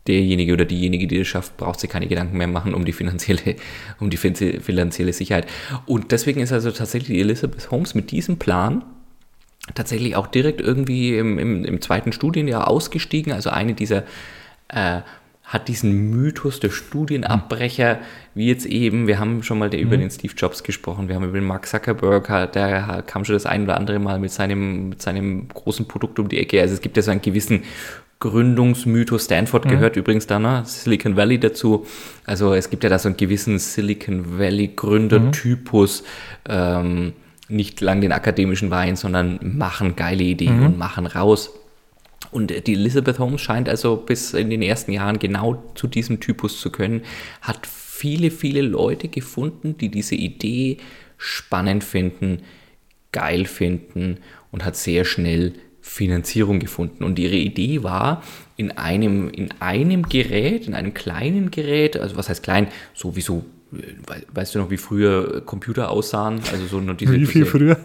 derjenige 0.07 0.53
oder 0.53 0.65
diejenige, 0.65 1.09
die 1.09 1.19
das 1.19 1.27
schafft, 1.27 1.57
braucht 1.57 1.81
sich 1.81 1.91
keine 1.91 2.07
Gedanken 2.07 2.39
mehr 2.39 2.47
machen 2.47 2.73
um 2.73 2.85
die 2.85 2.93
finanzielle, 2.93 3.57
um 3.99 4.11
die 4.11 4.17
finanzielle 4.17 5.13
Sicherheit. 5.13 5.49
Und 5.87 6.13
deswegen 6.13 6.41
ist 6.41 6.53
also 6.53 6.71
tatsächlich 6.71 7.19
Elizabeth 7.19 7.73
Holmes 7.73 7.97
mit 7.97 8.13
diesem 8.13 8.39
Plan 8.39 8.85
tatsächlich 9.75 10.17
auch 10.17 10.27
direkt 10.27 10.61
irgendwie 10.61 11.17
im, 11.17 11.39
im, 11.39 11.65
im 11.65 11.81
zweiten 11.81 12.13
Studienjahr 12.13 12.69
ausgestiegen. 12.69 13.33
Also 13.33 13.51
eine 13.51 13.75
dieser 13.75 14.05
äh, 14.69 15.01
hat 15.47 15.69
diesen 15.69 16.11
Mythos 16.11 16.59
der 16.59 16.71
Studienabbrecher, 16.71 18.01
wie 18.35 18.49
jetzt 18.49 18.67
eben, 18.67 19.07
wir 19.07 19.21
haben 19.21 19.45
schon 19.45 19.59
mal 19.59 19.69
mhm. 19.69 19.79
über 19.79 19.97
den 19.97 20.11
Steve 20.11 20.35
Jobs 20.37 20.65
gesprochen, 20.65 21.09
wir 21.09 21.15
haben 21.15 21.25
über 21.25 21.39
den 21.39 21.47
Mark 21.47 21.67
Zuckerberg, 21.67 22.53
der 22.53 23.05
kam 23.07 23.25
schon 23.25 23.35
das 23.35 23.47
ein 23.47 23.63
oder 23.63 23.77
andere 23.77 24.01
Mal 24.01 24.19
mit 24.19 24.33
seinem, 24.33 24.89
mit 24.89 25.03
seinem 25.03 25.49
großen 25.49 25.87
Produkt 25.87 26.19
um 26.19 26.29
die 26.29 26.39
Ecke. 26.39 26.61
Also 26.61 26.75
es 26.75 26.81
gibt 26.81 26.97
ja 26.97 27.03
so 27.03 27.13
einen 27.13 27.23
gewissen 27.23 27.63
Gründungsmythos. 28.19 29.27
Stanford 29.27 29.67
mhm. 29.67 29.71
gehört 29.71 29.97
übrigens 29.97 30.27
da, 30.27 30.39
ne? 30.41 30.63
Silicon 30.65 31.17
Valley 31.17 31.39
dazu. 31.39 31.87
Also 32.25 32.55
es 32.55 32.69
gibt 32.69 32.83
ja 32.83 32.91
da 32.91 32.99
so 32.99 33.09
einen 33.09 33.17
gewissen 33.17 33.59
Silicon 33.59 34.39
Valley 34.39 34.73
Gründertypus. 34.75 36.03
Mhm. 36.03 36.07
Ähm, 36.49 37.13
nicht 37.49 37.81
lang 37.81 38.01
den 38.01 38.13
akademischen 38.13 38.71
Wein, 38.71 38.97
sondern 38.97 39.39
machen 39.43 39.97
geile 39.97 40.25
Ideen 40.25 40.59
mhm. 40.59 40.67
und 40.67 40.79
machen 40.79 41.07
raus. 41.07 41.51
Und 42.31 42.67
die 42.67 42.75
Elizabeth 42.75 43.19
Holmes 43.19 43.41
scheint 43.41 43.69
also 43.69 43.97
bis 43.97 44.35
in 44.35 44.51
den 44.51 44.63
ersten 44.63 44.93
Jahren 44.93 45.19
genau 45.19 45.63
zu 45.75 45.87
diesem 45.87 46.21
Typus 46.21 46.61
zu 46.61 46.71
können, 46.71 47.03
hat 47.41 47.67
viele, 47.67 48.31
viele 48.31 48.63
Leute 48.63 49.09
gefunden, 49.09 49.79
die 49.79 49.91
diese 49.91 50.17
Idee 50.17 50.79
spannend 51.19 51.85
finden, 51.85 52.43
geil 53.13 53.47
finden 53.47 54.19
und 54.51 54.65
hat 54.65 54.77
sehr 54.77 55.05
schnell 55.05 55.55
Finanzierung 55.81 56.59
gefunden. 56.59 57.05
Und 57.05 57.19
ihre 57.19 57.37
Idee 57.37 57.83
war, 57.83 58.23
in 58.57 58.73
einem, 58.73 59.31
in 59.31 59.51
einem 59.61 60.03
Gerät, 60.03 60.67
in 60.67 60.75
einem 60.75 60.95
kleinen 60.95 61.51
Gerät, 61.51 61.97
also 61.97 62.17
was 62.17 62.29
heißt 62.29 62.43
klein, 62.43 62.69
so 62.93 63.17
wie 63.17 63.21
so 63.21 63.45
weißt 64.33 64.55
du 64.55 64.61
noch, 64.61 64.71
wie 64.71 64.77
früher 64.77 65.41
Computer 65.45 65.91
aussahen? 65.91 66.41
Also 66.53 66.67
so 66.67 66.81
diese, 66.81 67.13
wie 67.13 67.27
viel 67.27 67.43
diese, 67.43 67.51
früher? 67.51 67.77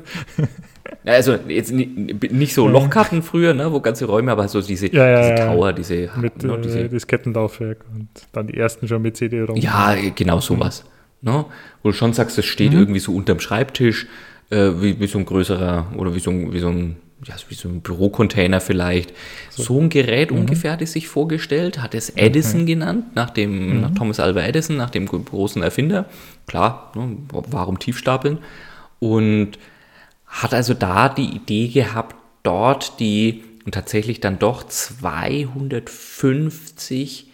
also 1.05 1.37
jetzt 1.47 1.71
nicht 1.71 2.53
so 2.53 2.67
Lochkarten 2.67 3.23
früher, 3.23 3.53
ne, 3.53 3.71
wo 3.71 3.79
ganze 3.79 4.05
Räume, 4.05 4.31
aber 4.31 4.47
so 4.47 4.61
diese, 4.61 4.93
ja, 4.93 5.07
ja, 5.07 5.21
diese 5.21 5.47
Tower, 5.47 5.73
diese, 5.73 6.09
mit 6.17 6.43
ne, 6.43 6.59
diese 6.59 6.87
Diskettenlaufwerk 6.89 7.83
und 7.93 8.07
dann 8.31 8.47
die 8.47 8.57
ersten 8.57 8.87
schon 8.87 9.01
mit 9.01 9.17
CD-ROM. 9.17 9.57
Ja, 9.57 9.95
genau 10.15 10.39
sowas. 10.39 10.83
Mhm. 11.21 11.31
Ne? 11.31 11.45
Wo 11.83 11.89
du 11.89 11.95
schon 11.95 12.13
sagst, 12.13 12.37
das 12.37 12.45
steht 12.45 12.73
mhm. 12.73 12.79
irgendwie 12.79 12.99
so 12.99 13.13
unterm 13.13 13.39
Schreibtisch, 13.39 14.07
äh, 14.49 14.71
wie, 14.79 14.99
wie 14.99 15.07
so 15.07 15.19
ein 15.19 15.25
größerer 15.25 15.93
oder 15.97 16.13
wie 16.13 16.19
so, 16.19 16.31
wie 16.31 16.59
so 16.59 16.69
ein 16.69 16.97
ja, 17.25 17.35
wie 17.49 17.55
so 17.55 17.67
ein 17.69 17.81
Bürocontainer 17.81 18.61
vielleicht. 18.61 19.13
So, 19.49 19.63
so 19.63 19.79
ein 19.79 19.89
Gerät 19.89 20.31
mhm. 20.31 20.39
ungefähr 20.39 20.71
hat 20.71 20.81
es 20.81 20.93
sich 20.93 21.07
vorgestellt, 21.07 21.79
hat 21.81 21.93
es 21.93 22.09
Edison 22.09 22.61
mhm. 22.61 22.65
genannt, 22.65 23.15
nach, 23.15 23.29
dem, 23.29 23.75
mhm. 23.75 23.81
nach 23.81 23.93
Thomas 23.93 24.19
Alva 24.19 24.41
Edison, 24.41 24.77
nach 24.77 24.89
dem 24.89 25.05
großen 25.05 25.61
Erfinder. 25.61 26.05
Klar, 26.47 26.91
ne, 26.95 27.17
warum 27.31 27.77
tiefstapeln? 27.79 28.39
Und 28.99 29.59
hat 30.25 30.53
also 30.53 30.73
da 30.73 31.09
die 31.09 31.35
Idee 31.35 31.67
gehabt, 31.67 32.15
dort 32.43 32.99
die 32.99 33.43
und 33.65 33.73
tatsächlich 33.73 34.19
dann 34.19 34.39
doch 34.39 34.63
250 34.63 37.27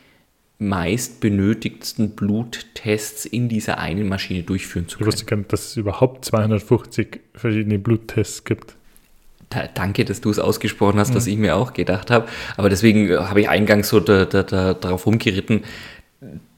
meist 0.59 1.21
benötigsten 1.21 2.15
Bluttests 2.15 3.25
in 3.25 3.47
dieser 3.47 3.77
einen 3.77 4.09
Maschine 4.09 4.41
durchführen 4.43 4.87
zu 4.87 4.97
können. 4.97 5.09
Ich 5.09 5.13
wusste 5.13 5.25
gar 5.25 5.37
nicht, 5.37 5.53
dass 5.53 5.67
es 5.67 5.77
überhaupt 5.77 6.25
250 6.25 7.19
verschiedene 7.35 7.77
Bluttests 7.79 8.43
gibt 8.43 8.76
danke, 9.49 10.05
dass 10.05 10.21
du 10.21 10.29
es 10.29 10.39
ausgesprochen 10.39 10.99
hast, 10.99 11.11
mhm. 11.11 11.15
was 11.15 11.27
ich 11.27 11.37
mir 11.37 11.55
auch 11.55 11.73
gedacht 11.73 12.11
habe. 12.11 12.27
Aber 12.57 12.69
deswegen 12.69 13.09
habe 13.17 13.41
ich 13.41 13.49
eingangs 13.49 13.89
so 13.89 13.99
da, 13.99 14.25
da, 14.25 14.43
da, 14.43 14.73
darauf 14.73 15.05
rumgeritten. 15.05 15.63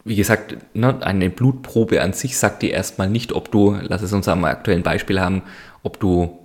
Wie 0.06 0.16
gesagt, 0.16 0.58
ne, 0.74 1.02
eine 1.02 1.30
Blutprobe 1.30 2.02
an 2.02 2.14
sich 2.14 2.38
sagt 2.38 2.64
dir 2.64 2.72
erstmal 2.72 3.10
nicht, 3.10 3.34
ob 3.34 3.52
du, 3.52 3.78
lass 3.82 4.02
es 4.02 4.14
uns 4.14 4.28
am 4.28 4.44
aktuellen 4.46 4.84
Beispiel 4.84 5.20
haben, 5.20 5.44
ob 5.84 6.00
du, 6.00 6.40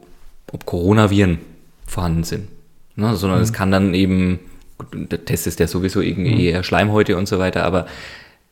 ob 0.52 0.66
Coronaviren 0.66 1.38
vorhanden 1.86 2.24
sind. 2.24 2.48
Ne, 2.96 3.16
sondern 3.16 3.38
mhm. 3.38 3.44
es 3.44 3.52
kann 3.52 3.70
dann 3.70 3.94
eben, 3.94 4.40
der 4.92 5.24
Test 5.24 5.46
ist 5.46 5.60
ja 5.60 5.66
sowieso 5.66 6.00
irgendwie 6.00 6.34
mhm. 6.34 6.40
eher 6.40 6.62
Schleimhäute 6.62 7.16
und 7.16 7.26
so 7.26 7.38
weiter, 7.38 7.64
aber 7.64 7.86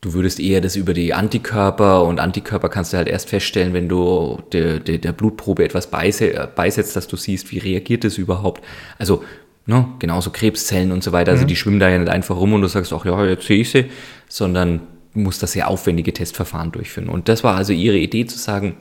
du 0.03 0.13
würdest 0.13 0.41
eher 0.41 0.59
das 0.59 0.75
über 0.75 0.93
die 0.93 1.13
Antikörper 1.13 2.03
und 2.03 2.19
Antikörper 2.19 2.67
kannst 2.67 2.91
du 2.91 2.97
halt 2.97 3.07
erst 3.07 3.29
feststellen, 3.29 3.73
wenn 3.73 3.87
du 3.87 4.37
der, 4.51 4.79
der, 4.79 4.97
der 4.97 5.13
Blutprobe 5.13 5.63
etwas 5.63 5.87
beise, 5.87 6.49
beisetzt, 6.53 6.97
dass 6.97 7.07
du 7.07 7.15
siehst, 7.15 7.51
wie 7.51 7.59
reagiert 7.59 8.03
es 8.03 8.17
überhaupt. 8.17 8.61
Also 8.99 9.23
ne, 9.65 9.87
genauso 9.99 10.31
Krebszellen 10.31 10.91
und 10.91 11.05
so 11.05 11.13
weiter, 11.13 11.31
also 11.31 11.43
mhm. 11.43 11.47
die 11.47 11.55
schwimmen 11.55 11.79
da 11.79 11.87
ja 11.87 11.97
nicht 11.97 12.09
einfach 12.09 12.35
rum 12.35 12.51
und 12.53 12.61
du 12.61 12.67
sagst, 12.67 12.91
ach 12.91 13.05
ja, 13.05 13.25
jetzt 13.25 13.47
sehe 13.47 13.61
ich 13.61 13.71
sie, 13.71 13.85
sondern 14.27 14.81
muss 15.13 15.39
das 15.39 15.53
sehr 15.53 15.69
aufwendige 15.69 16.11
Testverfahren 16.11 16.73
durchführen. 16.73 17.07
Und 17.07 17.29
das 17.29 17.45
war 17.45 17.55
also 17.55 17.71
ihre 17.71 17.97
Idee 17.97 18.25
zu 18.25 18.37
sagen, 18.37 18.75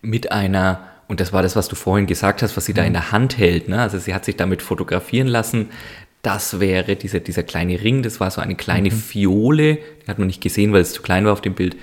mit 0.00 0.30
einer, 0.30 0.80
und 1.08 1.18
das 1.18 1.32
war 1.32 1.42
das, 1.42 1.56
was 1.56 1.66
du 1.66 1.74
vorhin 1.74 2.06
gesagt 2.06 2.42
hast, 2.42 2.56
was 2.56 2.66
sie 2.66 2.72
mhm. 2.72 2.76
da 2.76 2.84
in 2.84 2.92
der 2.92 3.10
Hand 3.10 3.36
hält, 3.36 3.68
ne? 3.68 3.80
also 3.80 3.98
sie 3.98 4.14
hat 4.14 4.24
sich 4.24 4.36
damit 4.36 4.62
fotografieren 4.62 5.26
lassen, 5.26 5.70
das 6.22 6.60
wäre 6.60 6.96
dieser, 6.96 7.20
dieser 7.20 7.42
kleine 7.42 7.82
Ring, 7.82 8.02
das 8.02 8.20
war 8.20 8.30
so 8.30 8.40
eine 8.40 8.56
kleine 8.56 8.90
mhm. 8.90 8.94
Fiole, 8.94 9.76
die 9.76 10.06
hat 10.08 10.18
man 10.18 10.26
nicht 10.26 10.40
gesehen, 10.42 10.72
weil 10.72 10.82
es 10.82 10.92
zu 10.92 11.02
klein 11.02 11.24
war 11.24 11.32
auf 11.32 11.40
dem 11.40 11.54
Bild. 11.54 11.76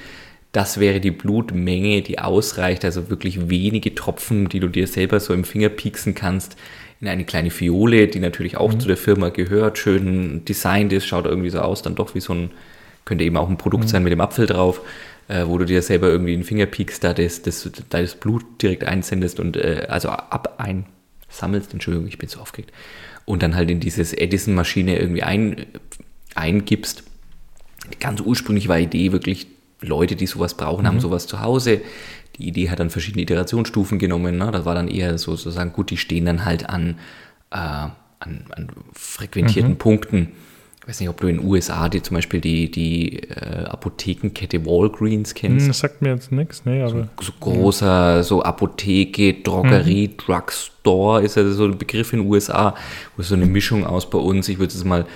Das 0.51 0.79
wäre 0.79 0.99
die 0.99 1.11
Blutmenge, 1.11 2.01
die 2.01 2.19
ausreicht, 2.19 2.85
also 2.85 3.09
wirklich 3.09 3.49
wenige 3.49 3.93
Tropfen, 3.93 4.47
die 4.47 4.59
du 4.59 4.67
dir 4.67 4.87
selber 4.87 5.19
so 5.19 5.33
im 5.33 5.43
Finger 5.43 5.69
pieksen 5.69 6.15
kannst, 6.15 6.55
in 7.01 7.07
eine 7.07 7.25
kleine 7.25 7.51
Fiole, 7.51 8.07
die 8.07 8.19
natürlich 8.19 8.57
auch 8.57 8.73
mhm. 8.73 8.79
zu 8.79 8.87
der 8.87 8.97
Firma 8.97 9.29
gehört, 9.29 9.77
schön 9.77 10.43
designt 10.45 10.93
ist, 10.93 11.05
schaut 11.05 11.25
irgendwie 11.25 11.49
so 11.49 11.59
aus, 11.59 11.81
dann 11.81 11.95
doch 11.95 12.15
wie 12.15 12.21
so 12.21 12.33
ein, 12.33 12.51
könnte 13.03 13.23
eben 13.23 13.37
auch 13.37 13.49
ein 13.49 13.57
Produkt 13.57 13.85
mhm. 13.85 13.89
sein 13.89 14.03
mit 14.03 14.13
dem 14.13 14.21
Apfel 14.21 14.47
drauf, 14.47 14.81
äh, 15.27 15.45
wo 15.45 15.57
du 15.57 15.65
dir 15.65 15.81
selber 15.81 16.07
irgendwie 16.07 16.33
in 16.33 16.41
den 16.41 16.45
Finger 16.45 16.65
piekst, 16.65 17.03
da 17.03 17.13
das, 17.13 17.41
das, 17.41 17.69
da 17.89 18.01
das 18.01 18.15
Blut 18.15 18.43
direkt 18.61 18.83
einsendest 18.83 19.39
und 19.39 19.57
äh, 19.57 19.87
also 19.89 20.09
ab 20.09 20.55
ein 20.57 20.85
sammelst, 21.29 21.73
Entschuldigung, 21.73 22.07
ich 22.07 22.17
bin 22.17 22.29
so 22.29 22.39
aufgeregt, 22.39 22.71
und 23.25 23.43
dann 23.43 23.55
halt 23.55 23.69
in 23.69 23.79
dieses 23.79 24.13
Edison-Maschine 24.13 24.97
irgendwie 24.97 25.23
ein, 25.23 25.65
eingibst. 26.35 27.03
Die 27.91 27.99
ganz 27.99 28.21
ursprüngliche 28.21 28.69
war 28.69 28.79
Idee 28.79 29.11
wirklich, 29.11 29.47
Leute, 29.81 30.15
die 30.15 30.27
sowas 30.27 30.55
brauchen, 30.55 30.83
mhm. 30.83 30.87
haben 30.87 30.99
sowas 30.99 31.27
zu 31.27 31.41
Hause. 31.41 31.81
Die 32.37 32.47
Idee 32.47 32.69
hat 32.69 32.79
dann 32.79 32.89
verschiedene 32.89 33.23
Iterationsstufen 33.23 33.99
genommen. 33.99 34.37
Ne? 34.37 34.51
Das 34.51 34.65
war 34.65 34.75
dann 34.75 34.87
eher 34.87 35.17
so, 35.17 35.35
sozusagen, 35.35 35.73
gut, 35.73 35.89
die 35.89 35.97
stehen 35.97 36.25
dann 36.25 36.45
halt 36.45 36.69
an, 36.69 36.97
äh, 37.51 37.57
an, 37.57 37.91
an 38.19 38.69
frequentierten 38.93 39.73
mhm. 39.73 39.77
Punkten 39.77 40.31
ich 40.85 40.89
weiß 40.89 40.99
nicht, 40.99 41.09
ob 41.09 41.19
du 41.19 41.25
in 41.25 41.37
den 41.37 41.47
USA 41.47 41.89
die, 41.89 42.03
zum 42.03 42.13
Beispiel 42.13 42.39
die, 42.39 42.69
die 42.69 43.17
äh, 43.23 43.65
Apothekenkette 43.65 44.67
Walgreens 44.67 45.33
kennst. 45.33 45.63
Hm, 45.63 45.67
das 45.69 45.79
sagt 45.79 46.03
mir 46.03 46.09
jetzt 46.09 46.31
nichts, 46.31 46.63
ne? 46.63 46.83
Aber, 46.83 47.09
so, 47.19 47.23
so 47.23 47.31
großer, 47.39 48.21
so 48.21 48.43
Apotheke, 48.43 49.33
Drogerie, 49.33 50.09
mhm. 50.09 50.17
Drugstore 50.17 51.23
ist 51.23 51.37
ja 51.37 51.49
so 51.49 51.65
ein 51.65 51.79
Begriff 51.79 52.13
in 52.13 52.19
den 52.19 52.29
USA, 52.29 52.75
wo 53.17 53.23
so 53.23 53.33
eine 53.33 53.47
Mischung 53.47 53.83
aus 53.83 54.07
bei 54.07 54.19
uns, 54.19 54.47
ich 54.47 54.59
würde 54.59 54.75
es 54.75 54.83
mal, 54.83 55.07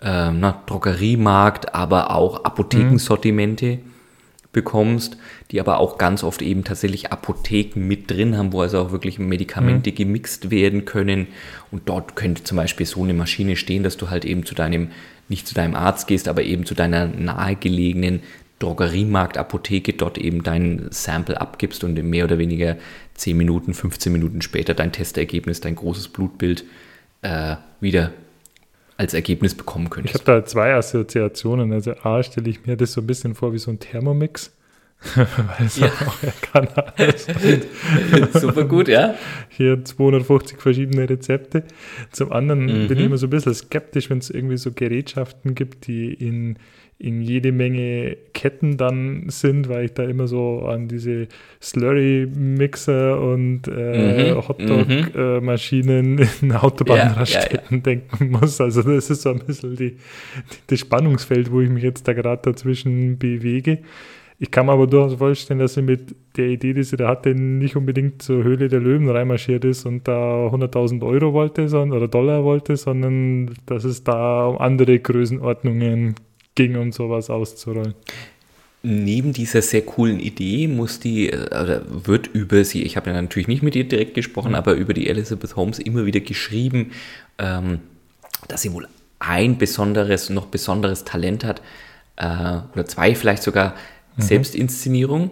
ähm, 0.00 0.40
na, 0.40 0.60
Drogeriemarkt, 0.66 1.72
aber 1.72 2.16
auch 2.16 2.42
Apothekensortimente. 2.42 3.76
Mhm 3.76 3.91
bekommst, 4.52 5.16
die 5.50 5.60
aber 5.60 5.78
auch 5.78 5.98
ganz 5.98 6.22
oft 6.22 6.42
eben 6.42 6.62
tatsächlich 6.62 7.10
Apotheken 7.10 7.80
mit 7.80 8.10
drin 8.10 8.36
haben, 8.36 8.52
wo 8.52 8.60
also 8.60 8.80
auch 8.80 8.92
wirklich 8.92 9.18
Medikamente 9.18 9.90
mhm. 9.90 9.94
gemixt 9.94 10.50
werden 10.50 10.84
können. 10.84 11.28
Und 11.70 11.88
dort 11.88 12.16
könnte 12.16 12.44
zum 12.44 12.56
Beispiel 12.56 12.86
so 12.86 13.02
eine 13.02 13.14
Maschine 13.14 13.56
stehen, 13.56 13.82
dass 13.82 13.96
du 13.96 14.10
halt 14.10 14.24
eben 14.24 14.44
zu 14.44 14.54
deinem, 14.54 14.90
nicht 15.28 15.48
zu 15.48 15.54
deinem 15.54 15.74
Arzt 15.74 16.06
gehst, 16.06 16.28
aber 16.28 16.42
eben 16.42 16.66
zu 16.66 16.74
deiner 16.74 17.06
nahegelegenen 17.06 18.20
Drogeriemarkt, 18.58 19.38
Apotheke, 19.38 19.94
dort 19.94 20.18
eben 20.18 20.42
dein 20.42 20.86
Sample 20.90 21.40
abgibst 21.40 21.82
und 21.82 21.98
in 21.98 22.10
mehr 22.10 22.26
oder 22.26 22.38
weniger 22.38 22.76
10 23.14 23.36
Minuten, 23.36 23.74
15 23.74 24.12
Minuten 24.12 24.42
später 24.42 24.74
dein 24.74 24.92
Testergebnis, 24.92 25.60
dein 25.60 25.74
großes 25.74 26.08
Blutbild 26.08 26.64
äh, 27.22 27.56
wieder 27.80 28.12
als 28.96 29.14
Ergebnis 29.14 29.54
bekommen 29.54 29.90
könntest. 29.90 30.14
Ich 30.14 30.20
habe 30.20 30.40
da 30.40 30.46
zwei 30.46 30.74
Assoziationen. 30.74 31.72
Also 31.72 31.92
A 32.02 32.22
stelle 32.22 32.50
ich 32.50 32.66
mir 32.66 32.76
das 32.76 32.92
so 32.92 33.00
ein 33.00 33.06
bisschen 33.06 33.34
vor 33.34 33.52
wie 33.52 33.58
so 33.58 33.70
ein 33.70 33.78
Thermomix. 33.78 34.52
Weil 35.14 35.66
es 35.66 35.78
ja. 35.78 35.88
auch 35.88 36.16
kann 36.52 36.68
alles. 36.96 37.26
Super 38.40 38.64
gut, 38.64 38.86
ja. 38.86 39.16
Hier 39.48 39.84
250 39.84 40.60
verschiedene 40.60 41.08
Rezepte. 41.08 41.64
Zum 42.12 42.30
anderen 42.32 42.66
mhm. 42.66 42.88
bin 42.88 42.98
ich 42.98 43.06
immer 43.06 43.16
so 43.16 43.26
ein 43.26 43.30
bisschen 43.30 43.54
skeptisch, 43.54 44.10
wenn 44.10 44.18
es 44.18 44.30
irgendwie 44.30 44.56
so 44.56 44.70
Gerätschaften 44.70 45.56
gibt, 45.56 45.88
die 45.88 46.12
in 46.14 46.56
in 47.02 47.20
jede 47.20 47.50
Menge 47.50 48.16
Ketten 48.32 48.76
dann 48.76 49.24
sind, 49.28 49.68
weil 49.68 49.86
ich 49.86 49.92
da 49.92 50.04
immer 50.04 50.28
so 50.28 50.66
an 50.66 50.86
diese 50.86 51.26
Slurry-Mixer 51.60 53.20
und 53.20 53.62
äh, 53.66 54.32
mhm, 54.32 54.48
Hotdog-Maschinen 54.48 56.14
mhm. 56.14 56.28
in 56.42 56.52
Autobahnraststätten 56.52 57.58
ja, 57.58 57.66
ja, 57.70 57.76
ja. 57.76 57.78
denken 57.78 58.30
muss. 58.30 58.60
Also 58.60 58.82
das 58.82 59.10
ist 59.10 59.22
so 59.22 59.30
ein 59.30 59.40
bisschen 59.40 59.74
die, 59.74 59.90
die, 59.90 59.96
das 60.68 60.78
Spannungsfeld, 60.78 61.50
wo 61.50 61.60
ich 61.60 61.70
mich 61.70 61.82
jetzt 61.82 62.06
da 62.06 62.12
gerade 62.12 62.42
dazwischen 62.42 63.18
bewege. 63.18 63.78
Ich 64.38 64.52
kann 64.52 64.66
mir 64.66 64.72
aber 64.72 64.86
durchaus 64.86 65.14
vorstellen, 65.14 65.58
dass 65.58 65.74
sie 65.74 65.82
mit 65.82 66.14
der 66.36 66.48
Idee, 66.48 66.72
die 66.72 66.84
sie 66.84 66.96
da 66.96 67.08
hatte, 67.08 67.34
nicht 67.34 67.74
unbedingt 67.74 68.22
zur 68.22 68.44
Höhle 68.44 68.68
der 68.68 68.80
Löwen 68.80 69.08
reinmarschiert 69.08 69.64
ist 69.64 69.86
und 69.86 70.06
da 70.06 70.46
100.000 70.46 71.04
Euro 71.04 71.32
wollte 71.32 71.68
sondern, 71.68 71.98
oder 71.98 72.06
Dollar 72.06 72.44
wollte, 72.44 72.76
sondern 72.76 73.54
dass 73.66 73.82
es 73.82 74.04
da 74.04 74.46
um 74.46 74.58
andere 74.58 75.00
Größenordnungen 75.00 76.14
ging, 76.54 76.76
um 76.76 76.92
sowas 76.92 77.30
auszurollen. 77.30 77.94
Neben 78.84 79.32
dieser 79.32 79.62
sehr 79.62 79.82
coolen 79.82 80.18
Idee 80.18 80.66
muss 80.66 80.98
die, 80.98 81.28
oder 81.28 81.82
wird 81.88 82.26
über 82.26 82.64
sie, 82.64 82.82
ich 82.82 82.96
habe 82.96 83.10
ja 83.10 83.20
natürlich 83.20 83.46
nicht 83.46 83.62
mit 83.62 83.76
ihr 83.76 83.84
direkt 83.84 84.14
gesprochen, 84.14 84.50
mhm. 84.50 84.56
aber 84.56 84.74
über 84.74 84.92
die 84.92 85.08
Elizabeth 85.08 85.54
Holmes 85.54 85.78
immer 85.78 86.04
wieder 86.04 86.20
geschrieben, 86.20 86.90
ähm, 87.38 87.78
dass 88.48 88.62
sie 88.62 88.72
wohl 88.72 88.88
ein 89.20 89.56
besonderes, 89.56 90.30
noch 90.30 90.46
besonderes 90.46 91.04
Talent 91.04 91.44
hat, 91.44 91.62
äh, 92.16 92.58
oder 92.72 92.84
zwei 92.86 93.14
vielleicht 93.14 93.44
sogar, 93.44 93.74
mhm. 94.16 94.22
Selbstinszenierung. 94.22 95.30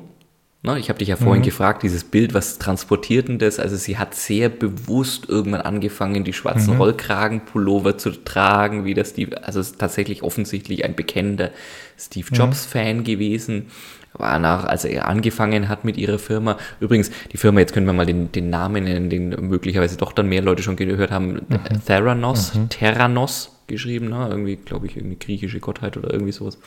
Ne, 0.63 0.79
ich 0.79 0.91
habe 0.91 0.99
dich 0.99 1.09
ja 1.09 1.17
vorhin 1.17 1.41
mhm. 1.41 1.47
gefragt, 1.47 1.83
dieses 1.83 2.05
Bild, 2.05 2.35
was 2.35 2.59
transportiert 2.59 3.29
denn 3.29 3.39
das? 3.39 3.59
Also 3.59 3.77
sie 3.77 3.97
hat 3.97 4.15
sehr 4.15 4.51
bewusst 4.51 5.27
irgendwann 5.27 5.63
angefangen, 5.63 6.23
die 6.23 6.35
schwarzen 6.35 6.75
mhm. 6.75 6.81
Rollkragenpullover 6.83 7.97
zu 7.97 8.11
tragen, 8.11 8.85
wie 8.85 8.93
das 8.93 9.15
die, 9.15 9.35
also 9.39 9.59
ist 9.59 9.79
tatsächlich 9.79 10.23
offensichtlich 10.23 10.85
ein 10.85 10.95
bekennender 10.95 11.51
Steve 11.99 12.27
mhm. 12.31 12.37
Jobs-Fan 12.37 12.99
mhm. 12.99 13.05
gewesen. 13.05 13.67
War 14.13 14.39
nach, 14.39 14.65
als 14.65 14.85
er 14.85 15.09
angefangen 15.09 15.71
hat 15.71 15.85
mit 15.85 15.97
ihrer 15.97 16.19
Firma. 16.19 16.59
Übrigens, 16.79 17.11
die 17.33 17.39
Firma, 17.39 17.61
jetzt 17.61 17.73
können 17.73 17.87
wir 17.87 17.95
mal 17.95 18.05
den, 18.05 18.31
den 18.31 18.51
Namen 18.51 18.85
nennen, 18.85 19.09
den 19.09 19.31
möglicherweise 19.49 19.97
doch 19.97 20.13
dann 20.13 20.29
mehr 20.29 20.43
Leute 20.43 20.63
schon 20.63 20.77
gehört 20.77 21.11
haben. 21.11 21.41
Mhm. 21.49 21.87
Theranos, 21.87 22.55
mhm. 22.55 22.69
Terranos 22.69 23.57
geschrieben, 23.67 24.11
ne? 24.11 24.27
irgendwie, 24.29 24.57
glaube 24.57 24.89
ich, 24.89 24.97
irgendwie 24.97 25.17
griechische 25.17 25.61
Gottheit 25.61 25.97
oder 25.97 26.13
irgendwie 26.13 26.33
sowas 26.33 26.59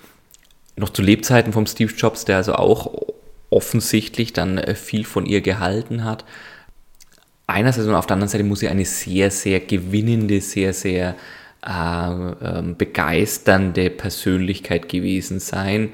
noch 0.78 0.90
zu 0.90 1.04
Lebzeiten 1.04 1.54
vom 1.54 1.68
Steve 1.68 1.94
Jobs, 1.96 2.26
der 2.26 2.38
also 2.38 2.56
auch 2.56 2.92
offensichtlich 3.54 4.34
dann 4.34 4.58
äh, 4.58 4.76
viel 4.76 5.06
von 5.06 5.26
ihr 5.26 5.42
gehalten 5.42 6.04
hat. 6.04 6.26
Einerseits 7.48 7.88
und 7.88 7.96
auf 7.96 8.08
der 8.08 8.16
anderen 8.16 8.30
Seite 8.30 8.44
muss 8.44 8.60
sie 8.60 8.70
eine 8.70 8.86
sehr, 8.86 9.30
sehr 9.30 9.60
gewinnende, 9.60 10.42
sehr, 10.42 10.74
sehr 10.74 11.16
äh, 11.66 12.12
äh, 12.12 12.62
begeisternde 12.78 13.90
Persönlichkeit 13.90 14.90
gewesen 14.90 15.40
sein. 15.40 15.92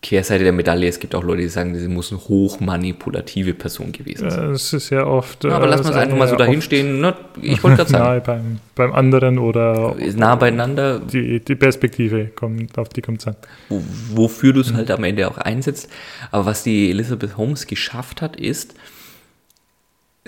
Kehrseite 0.00 0.44
der 0.44 0.52
Medaille, 0.52 0.88
es 0.88 1.00
gibt 1.00 1.14
auch 1.16 1.24
Leute, 1.24 1.42
die 1.42 1.48
sagen, 1.48 1.74
sie 1.74 1.88
muss 1.88 2.12
eine 2.12 2.20
hochmanipulative 2.20 3.52
Person 3.52 3.90
gewesen 3.90 4.30
sein. 4.30 4.52
Das 4.52 4.72
ist 4.72 4.90
ja 4.90 5.04
oft. 5.04 5.42
Ja, 5.42 5.56
aber 5.56 5.66
äh, 5.66 5.70
lassen 5.70 5.84
wir 5.84 5.90
es 5.90 5.96
einfach 5.96 6.16
mal 6.16 6.28
so 6.28 6.36
dahinstehen. 6.36 7.00
Ne? 7.00 7.16
Ich 7.42 7.62
wollte 7.64 7.78
gerade 7.78 7.90
sagen. 7.90 8.04
Nahe 8.04 8.20
beim, 8.20 8.60
beim 8.76 8.92
anderen 8.92 9.38
oder. 9.38 9.96
Nah 10.14 10.36
beieinander. 10.36 11.00
Die, 11.00 11.40
die 11.40 11.56
Perspektive, 11.56 12.26
kommt, 12.26 12.78
auf 12.78 12.90
die 12.90 13.02
kommt 13.02 13.20
es 13.20 13.26
an. 13.26 13.36
Wofür 13.68 14.52
du 14.52 14.60
es 14.60 14.70
mhm. 14.70 14.76
halt 14.76 14.90
am 14.92 15.02
Ende 15.02 15.28
auch 15.28 15.38
einsetzt. 15.38 15.90
Aber 16.30 16.46
was 16.46 16.62
die 16.62 16.90
Elizabeth 16.90 17.36
Holmes 17.36 17.66
geschafft 17.66 18.22
hat, 18.22 18.36
ist, 18.36 18.74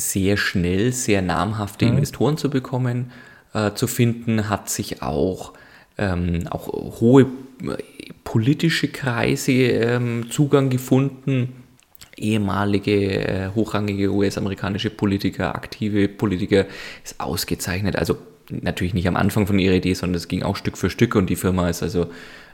sehr 0.01 0.37
schnell 0.37 0.93
sehr 0.93 1.23
namhafte 1.23 1.87
mhm. 1.87 1.93
Investoren 1.93 2.37
zu 2.37 2.51
bekommen, 2.51 3.13
äh, 3.55 3.73
zu 3.75 3.87
finden, 3.87 4.49
hat 4.49 4.69
sich 4.69 5.03
auch, 5.03 5.53
ähm, 6.01 6.47
auch 6.51 6.67
hohe 7.01 7.27
politische 8.25 8.89
Kreise 8.89 9.53
ähm, 9.53 10.31
Zugang 10.31 10.71
gefunden, 10.71 11.65
ehemalige 12.17 13.29
äh, 13.29 13.49
hochrangige 13.55 14.11
US-amerikanische 14.11 14.91
Politiker, 14.91 15.55
aktive 15.55 16.09
Politiker, 16.09 16.67
ist 17.05 17.21
ausgezeichnet. 17.21 17.97
Also 17.97 18.17
natürlich 18.51 18.95
nicht 18.95 19.09
am 19.09 19.17
Anfang 19.17 19.47
von 19.47 19.59
ihrer 19.59 19.75
Idee, 19.75 19.95
sondern 19.95 20.17
es 20.17 20.29
ging 20.29 20.43
auch 20.43 20.57
Stück 20.57 20.79
für 20.79 20.91
Stück 20.91 21.15
und 21.15 21.31
die 21.31 21.37
Firma 21.37 21.69
ist 21.69 21.83
also 21.83 22.09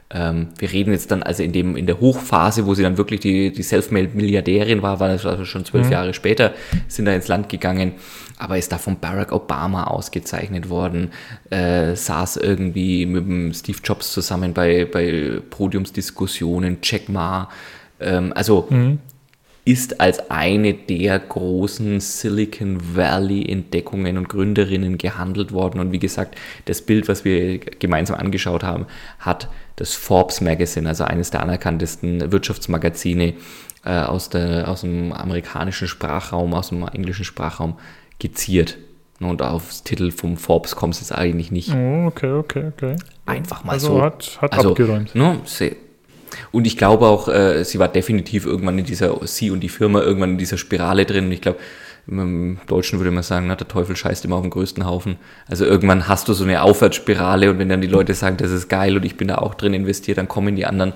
ähm, 0.09 0.47
wir 0.57 0.71
reden 0.71 0.93
jetzt 0.93 1.11
dann 1.11 1.21
also 1.21 1.43
in, 1.43 1.51
dem, 1.51 1.75
in 1.75 1.85
der 1.85 1.99
Hochphase, 1.99 2.65
wo 2.65 2.73
sie 2.73 2.83
dann 2.83 2.97
wirklich 2.97 3.19
die, 3.19 3.51
die 3.51 3.63
Selfmade-Milliardärin 3.63 4.81
war, 4.81 5.01
war 5.01 5.09
das 5.09 5.25
also 5.25 5.43
schon 5.43 5.65
zwölf 5.65 5.87
mhm. 5.87 5.91
Jahre 5.91 6.13
später, 6.13 6.53
sind 6.87 7.05
da 7.05 7.13
ins 7.13 7.27
Land 7.27 7.49
gegangen, 7.49 7.93
aber 8.37 8.57
ist 8.57 8.71
da 8.71 8.77
von 8.77 8.99
Barack 8.99 9.31
Obama 9.31 9.85
ausgezeichnet 9.85 10.69
worden, 10.69 11.11
äh, 11.49 11.95
saß 11.95 12.37
irgendwie 12.37 13.05
mit 13.05 13.25
dem 13.25 13.53
Steve 13.53 13.79
Jobs 13.83 14.11
zusammen 14.11 14.53
bei, 14.53 14.85
bei 14.85 15.41
Podiumsdiskussionen, 15.49 16.77
Jack 16.83 17.09
Ma, 17.09 17.49
ähm, 17.99 18.33
also 18.35 18.67
mhm 18.69 18.99
ist 19.67 19.99
als 19.99 20.31
eine 20.31 20.73
der 20.73 21.19
großen 21.19 21.99
Silicon 21.99 22.95
Valley 22.95 23.51
Entdeckungen 23.51 24.17
und 24.17 24.29
Gründerinnen 24.29 24.97
gehandelt 24.97 25.51
worden. 25.51 25.81
Und 25.81 25.91
wie 25.91 25.99
gesagt, 25.99 26.37
das 26.63 26.81
Bild, 26.81 27.09
was 27.09 27.25
wir 27.25 27.59
gemeinsam 27.59 28.17
angeschaut 28.17 28.63
haben, 28.63 28.85
hat 29.19 29.49
das 29.75 29.93
Forbes 29.93 30.39
Magazine, 30.39 30.87
also 30.87 31.03
eines 31.03 31.31
der 31.31 31.41
anerkanntesten 31.41 32.31
Wirtschaftsmagazine 32.31 33.33
äh, 33.83 33.89
aus, 33.89 34.29
der, 34.29 34.69
aus 34.69 34.81
dem 34.81 35.11
amerikanischen 35.11 35.89
Sprachraum, 35.89 36.53
aus 36.53 36.69
dem 36.69 36.87
englischen 36.87 37.25
Sprachraum, 37.25 37.77
geziert. 38.19 38.77
Und 39.19 39.41
aufs 39.41 39.83
Titel 39.83 40.11
vom 40.11 40.37
Forbes 40.37 40.75
kommt 40.75 40.93
es 40.93 40.99
jetzt 40.99 41.11
eigentlich 41.11 41.51
nicht. 41.51 41.73
Oh, 41.73 42.05
okay, 42.05 42.31
okay, 42.33 42.65
okay. 42.67 42.95
Einfach 43.25 43.63
mal 43.63 43.73
also 43.73 43.87
so. 43.87 44.01
Hat, 44.01 44.37
hat 44.41 44.53
also, 44.53 44.69
abgeräumt. 44.69 45.15
Ne, 45.15 45.39
und 46.51 46.67
ich 46.67 46.77
glaube 46.77 47.07
auch, 47.07 47.27
äh, 47.27 47.63
sie 47.63 47.79
war 47.79 47.87
definitiv 47.87 48.45
irgendwann 48.45 48.77
in 48.77 48.85
dieser, 48.85 49.15
sie 49.25 49.49
und 49.49 49.61
die 49.61 49.69
Firma 49.69 50.01
irgendwann 50.01 50.31
in 50.31 50.37
dieser 50.37 50.57
Spirale 50.57 51.05
drin. 51.05 51.25
Und 51.25 51.31
ich 51.31 51.41
glaube, 51.41 51.59
im 52.07 52.57
Deutschen 52.67 52.99
würde 52.99 53.11
man 53.11 53.23
sagen, 53.23 53.47
na, 53.47 53.55
der 53.55 53.67
Teufel 53.67 53.95
scheißt 53.95 54.23
immer 54.25 54.37
auf 54.37 54.41
den 54.41 54.51
größten 54.51 54.85
Haufen. 54.85 55.17
Also 55.47 55.65
irgendwann 55.65 56.07
hast 56.07 56.27
du 56.27 56.33
so 56.33 56.43
eine 56.43 56.61
Aufwärtsspirale 56.61 57.49
und 57.49 57.59
wenn 57.59 57.69
dann 57.69 57.81
die 57.81 57.87
Leute 57.87 58.13
sagen, 58.13 58.37
das 58.37 58.51
ist 58.51 58.69
geil 58.69 58.95
und 58.95 59.03
ich 59.03 59.17
bin 59.17 59.27
da 59.27 59.39
auch 59.39 59.55
drin 59.55 59.73
investiert, 59.73 60.17
dann 60.17 60.27
kommen 60.27 60.55
die 60.55 60.65
anderen 60.65 60.93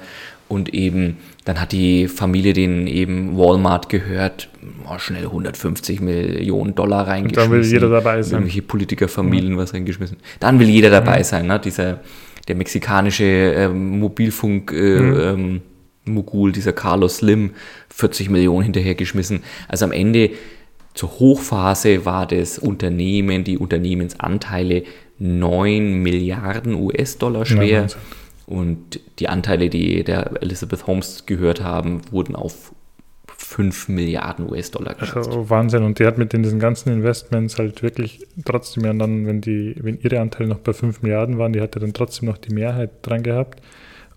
und 0.51 0.73
eben, 0.73 1.17
dann 1.45 1.59
hat 1.61 1.71
die 1.71 2.07
Familie 2.07 2.53
denen 2.53 2.85
eben 2.85 3.37
Walmart 3.37 3.89
gehört, 3.89 4.49
oh, 4.85 4.97
schnell 4.99 5.23
150 5.23 6.01
Millionen 6.01 6.75
Dollar 6.75 7.07
reingeschmissen. 7.07 7.51
Und 7.51 7.53
dann 7.53 7.63
will 7.63 7.71
jeder 7.71 7.89
dabei 7.89 8.21
sein. 8.21 8.33
Irgendwelche 8.33 8.61
Politikerfamilien 8.61 9.53
mhm. 9.53 9.57
was 9.57 9.73
reingeschmissen. 9.73 10.17
Dann 10.39 10.59
will 10.59 10.69
jeder 10.69 10.89
dabei 10.89 11.19
mhm. 11.19 11.23
sein, 11.23 11.47
ne? 11.47 11.59
dieser 11.59 12.01
der 12.47 12.55
mexikanische 12.55 13.23
ähm, 13.23 13.99
Mobilfunk 13.99 14.71
äh, 14.73 14.99
mhm. 14.99 15.19
ähm, 15.19 15.61
Mogul, 16.05 16.51
dieser 16.51 16.73
Carlos 16.73 17.17
Slim, 17.17 17.51
40 17.89 18.29
Millionen 18.29 18.63
hinterhergeschmissen. 18.63 19.43
Also 19.67 19.85
am 19.85 19.91
Ende 19.91 20.31
zur 20.93 21.11
Hochphase 21.19 22.05
war 22.05 22.25
das 22.25 22.59
Unternehmen, 22.59 23.43
die 23.43 23.57
Unternehmensanteile 23.57 24.83
9 25.19 26.01
Milliarden 26.01 26.73
US-Dollar 26.73 27.45
schwer. 27.45 27.83
Ja, 27.83 27.87
und 28.51 28.99
die 29.19 29.29
Anteile, 29.29 29.69
die 29.69 30.03
der 30.03 30.41
Elizabeth 30.41 30.85
Holmes 30.85 31.25
gehört 31.25 31.63
haben, 31.63 32.01
wurden 32.11 32.35
auf 32.35 32.73
5 33.27 33.89
Milliarden 33.89 34.49
US-Dollar 34.49 34.93
geschätzt. 34.93 35.29
Also 35.29 35.49
Wahnsinn. 35.49 35.83
Und 35.83 35.99
die 35.99 36.05
hat 36.05 36.17
mit 36.17 36.33
diesen 36.33 36.59
ganzen 36.59 36.91
Investments 36.91 37.57
halt 37.57 37.81
wirklich 37.81 38.27
trotzdem 38.45 38.85
ja 38.85 38.93
dann, 38.93 39.25
wenn 39.25 39.41
die, 39.41 39.75
wenn 39.79 39.99
ihre 39.99 40.19
Anteile 40.19 40.49
noch 40.49 40.59
bei 40.59 40.73
5 40.73 41.01
Milliarden 41.01 41.37
waren, 41.37 41.53
die 41.53 41.61
hat 41.61 41.75
ja 41.75 41.81
dann 41.81 41.93
trotzdem 41.93 42.27
noch 42.27 42.37
die 42.37 42.53
Mehrheit 42.53 42.91
dran 43.01 43.23
gehabt. 43.23 43.61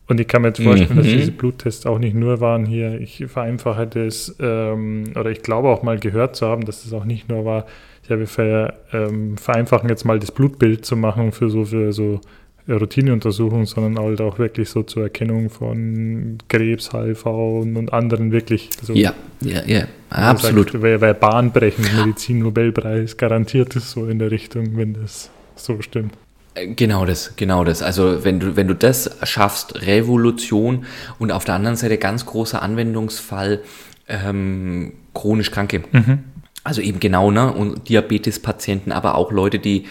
Und 0.07 0.21
ich 0.21 0.29
kann 0.29 0.43
mir 0.43 0.49
jetzt 0.49 0.63
vorstellen, 0.63 0.93
mhm. 0.93 0.97
dass 0.97 1.07
diese 1.07 1.33
Bluttests 1.33 1.87
auch 1.87 1.99
nicht 1.99 2.15
nur 2.15 2.41
waren 2.41 2.67
hier, 2.67 3.01
ich 3.01 3.25
vereinfache 3.27 3.87
das, 3.87 4.37
ähm, 4.39 5.05
oder 5.19 5.31
ich 5.31 5.43
glaube 5.43 5.69
auch 5.69 5.83
mal 5.83 5.99
gehört 5.99 6.37
zu 6.37 6.47
haben, 6.47 6.67
dass 6.67 6.83
das 6.83 6.93
auch 6.93 7.07
nicht 7.07 7.29
nur 7.31 7.47
war, 7.47 7.65
ja, 8.09 8.19
wir 8.19 8.27
ver, 8.27 8.75
ähm, 8.93 9.39
vereinfachen 9.39 9.89
jetzt 9.89 10.05
mal 10.05 10.19
das 10.19 10.31
Blutbild 10.31 10.85
zu 10.85 10.97
machen 10.97 11.33
für 11.33 11.49
so, 11.49 11.65
für 11.65 11.93
so 11.93 12.21
Routineuntersuchungen, 12.69 13.67
sondern 13.67 14.03
halt 14.03 14.21
auch 14.21 14.39
wirklich 14.39 14.71
so 14.71 14.83
zur 14.83 15.05
Erkennung 15.05 15.51
von 15.51 16.39
Krebs, 16.49 16.93
HIV 16.93 17.27
und, 17.27 17.93
anderen 17.93 18.33
wirklich. 18.33 18.71
So, 18.83 18.95
ja, 18.95 19.13
ja, 19.41 19.63
ja, 19.67 19.87
absolut. 20.09 20.73
Sagt, 20.73 20.83
wär 20.83 21.15
bahnbrechend, 21.15 21.95
Medizin-Nobelpreis 21.95 23.17
garantiert 23.17 23.77
ist 23.77 23.91
so 23.91 24.07
in 24.07 24.19
der 24.19 24.31
Richtung, 24.31 24.77
wenn 24.77 24.95
das 24.95 25.31
so 25.57 25.81
stimmt. 25.83 26.15
Genau 26.55 27.05
das, 27.05 27.35
genau 27.37 27.65
das. 27.65 27.83
Also 27.83 28.25
wenn 28.25 28.39
du, 28.39 28.57
wenn 28.57 28.69
du 28.69 28.75
das 28.75 29.11
schaffst, 29.25 29.87
Revolution 29.87 30.87
und 31.19 31.33
auf 31.33 31.45
der 31.45 31.57
anderen 31.57 31.77
Seite 31.77 31.99
ganz 31.99 32.27
großer 32.27 32.63
Anwendungsfall 32.63 33.61
ähm, 34.09 34.93
chronisch 35.13 35.51
Kranke. 35.51 35.83
Mhm. 35.91 36.21
Also 36.63 36.81
eben 36.81 37.01
genau, 37.01 37.31
ne? 37.31 37.53
Und 37.53 37.89
Diabetespatienten, 37.89 38.93
aber 38.93 39.17
auch 39.17 39.33
Leute, 39.33 39.59
die 39.59 39.87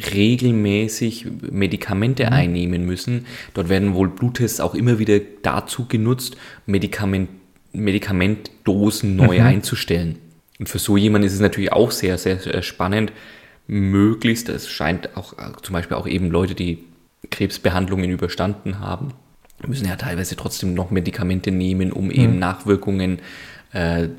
regelmäßig 0.00 1.26
Medikamente 1.50 2.26
mhm. 2.26 2.32
einnehmen 2.32 2.84
müssen. 2.84 3.26
Dort 3.54 3.68
werden 3.68 3.94
wohl 3.94 4.08
Bluttests 4.08 4.60
auch 4.60 4.74
immer 4.74 4.98
wieder 4.98 5.20
dazu 5.42 5.86
genutzt, 5.86 6.36
Medikament, 6.66 7.30
Medikamentdosen 7.72 9.16
neu 9.16 9.40
mhm. 9.40 9.46
einzustellen. 9.46 10.18
Und 10.58 10.68
für 10.68 10.78
so 10.78 10.96
jemanden 10.96 11.26
ist 11.26 11.34
es 11.34 11.40
natürlich 11.40 11.72
auch 11.72 11.90
sehr, 11.90 12.18
sehr 12.18 12.62
spannend, 12.62 13.12
möglichst, 13.66 14.48
es 14.48 14.70
scheint 14.70 15.16
auch 15.16 15.34
zum 15.60 15.72
Beispiel 15.72 15.96
auch 15.96 16.06
eben 16.06 16.30
Leute, 16.30 16.54
die 16.54 16.84
Krebsbehandlungen 17.30 18.10
überstanden 18.10 18.78
haben, 18.78 19.12
müssen 19.66 19.88
ja 19.88 19.96
teilweise 19.96 20.36
trotzdem 20.36 20.74
noch 20.74 20.90
Medikamente 20.90 21.50
nehmen, 21.50 21.92
um 21.92 22.10
eben 22.10 22.34
mhm. 22.34 22.38
Nachwirkungen 22.38 23.18
äh, 23.18 23.22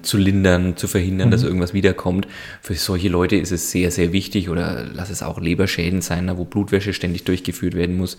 zu 0.01 0.17
lindern, 0.17 0.77
zu 0.77 0.87
verhindern, 0.87 1.29
mhm. 1.29 1.31
dass 1.31 1.43
irgendwas 1.43 1.73
wiederkommt. 1.73 2.27
Für 2.61 2.75
solche 2.75 3.09
Leute 3.09 3.35
ist 3.37 3.51
es 3.51 3.71
sehr, 3.71 3.91
sehr 3.91 4.11
wichtig 4.13 4.49
oder 4.49 4.85
lass 4.93 5.09
es 5.09 5.23
auch 5.23 5.39
Leberschäden 5.39 6.01
sein, 6.01 6.31
wo 6.37 6.45
Blutwäsche 6.45 6.93
ständig 6.93 7.23
durchgeführt 7.23 7.73
werden 7.73 7.97
muss. 7.97 8.17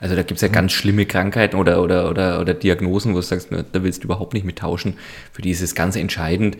Also 0.00 0.16
da 0.16 0.22
gibt 0.22 0.38
es 0.38 0.42
ja 0.42 0.48
mhm. 0.48 0.52
ganz 0.52 0.72
schlimme 0.72 1.06
Krankheiten 1.06 1.56
oder, 1.56 1.82
oder, 1.82 2.10
oder, 2.10 2.40
oder 2.40 2.54
Diagnosen, 2.54 3.12
wo 3.12 3.16
du 3.16 3.22
sagst, 3.22 3.50
da 3.50 3.82
willst 3.82 4.02
du 4.02 4.06
überhaupt 4.06 4.34
nicht 4.34 4.44
mit 4.44 4.58
tauschen. 4.58 4.94
Für 5.32 5.42
die 5.42 5.50
ist 5.50 5.60
es 5.60 5.74
ganz 5.74 5.96
entscheidend, 5.96 6.56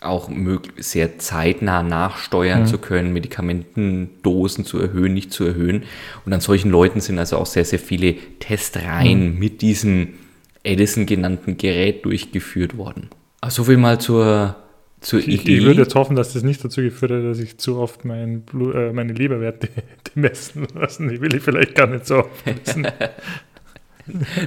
auch 0.00 0.30
sehr 0.76 1.18
zeitnah 1.18 1.82
nachsteuern 1.82 2.62
mhm. 2.62 2.66
zu 2.66 2.78
können, 2.78 3.12
Medikamentendosen 3.12 4.64
zu 4.64 4.78
erhöhen, 4.78 5.14
nicht 5.14 5.32
zu 5.32 5.44
erhöhen. 5.44 5.84
Und 6.24 6.32
an 6.32 6.40
solchen 6.40 6.70
Leuten 6.70 7.00
sind 7.00 7.18
also 7.18 7.38
auch 7.38 7.46
sehr, 7.46 7.64
sehr 7.64 7.78
viele 7.78 8.14
Testreihen 8.38 9.34
mhm. 9.34 9.38
mit 9.38 9.62
diesem 9.62 10.14
Edison 10.62 11.06
genannten 11.06 11.56
Gerät 11.56 12.04
durchgeführt 12.04 12.76
worden. 12.76 13.10
So 13.50 13.64
viel 13.64 13.76
mal 13.76 14.00
zur, 14.00 14.56
zur 15.00 15.20
ich, 15.20 15.28
Idee. 15.28 15.58
Ich 15.58 15.64
würde 15.64 15.82
jetzt 15.82 15.94
hoffen, 15.94 16.16
dass 16.16 16.32
das 16.32 16.42
nicht 16.42 16.64
dazu 16.64 16.80
geführt 16.80 17.12
hat, 17.12 17.24
dass 17.24 17.38
ich 17.38 17.58
zu 17.58 17.78
oft 17.78 18.04
mein 18.04 18.42
Blut, 18.42 18.74
äh, 18.74 18.92
meine 18.92 19.12
Leberwerte 19.12 19.68
messen 20.14 20.66
lassen. 20.74 21.08
Die 21.08 21.20
will 21.20 21.34
ich 21.34 21.42
vielleicht 21.42 21.74
gar 21.74 21.86
nicht 21.86 22.06
so 22.06 22.18
oft 22.18 22.46
messen. 22.46 22.86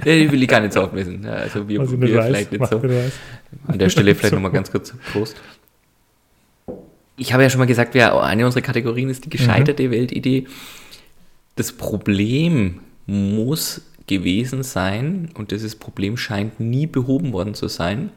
nee, 0.06 0.20
die 0.26 0.32
will 0.32 0.42
ich 0.42 0.50
gar 0.50 0.62
nicht 0.62 0.74
so 0.74 0.84
oft 0.84 0.94
messen. 0.94 1.26
Also 1.26 1.68
wir, 1.68 1.80
also 1.80 2.00
wir 2.00 2.16
weiß, 2.16 2.26
vielleicht 2.26 2.52
nicht 2.52 2.68
so. 2.68 2.82
An 3.68 3.80
der 3.80 3.90
Stelle 3.90 4.16
vielleicht 4.16 4.30
so. 4.32 4.36
nochmal 4.36 4.52
ganz 4.52 4.72
kurz 4.72 4.94
Prost. 5.12 5.36
Ich 7.18 7.34
habe 7.34 7.44
ja 7.44 7.50
schon 7.50 7.60
mal 7.60 7.66
gesagt, 7.66 7.94
wir, 7.94 8.22
eine 8.22 8.46
unserer 8.46 8.62
Kategorien 8.62 9.10
ist 9.10 9.26
die 9.26 9.30
gescheiterte 9.30 9.88
mhm. 9.88 9.92
Weltidee. 9.92 10.46
Das 11.56 11.72
Problem 11.72 12.80
muss 13.08 13.82
gewesen 14.06 14.64
sein, 14.64 15.30
und 15.34 15.52
dieses 15.52 15.76
Problem 15.76 16.16
scheint 16.18 16.60
nie 16.60 16.88
behoben 16.88 17.34
worden 17.34 17.56
zu 17.56 17.68
sein, 17.68 18.12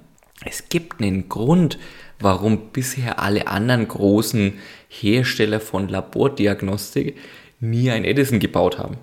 es 0.45 0.68
gibt 0.68 1.01
einen 1.01 1.28
Grund, 1.28 1.78
warum 2.18 2.70
bisher 2.72 3.18
alle 3.18 3.47
anderen 3.49 3.86
großen 3.88 4.55
Hersteller 4.88 5.61
von 5.61 5.88
Labordiagnostik 5.88 7.16
nie 7.61 7.91
ein 7.91 8.05
Edison 8.05 8.38
gebaut 8.38 8.78
haben. 8.78 8.97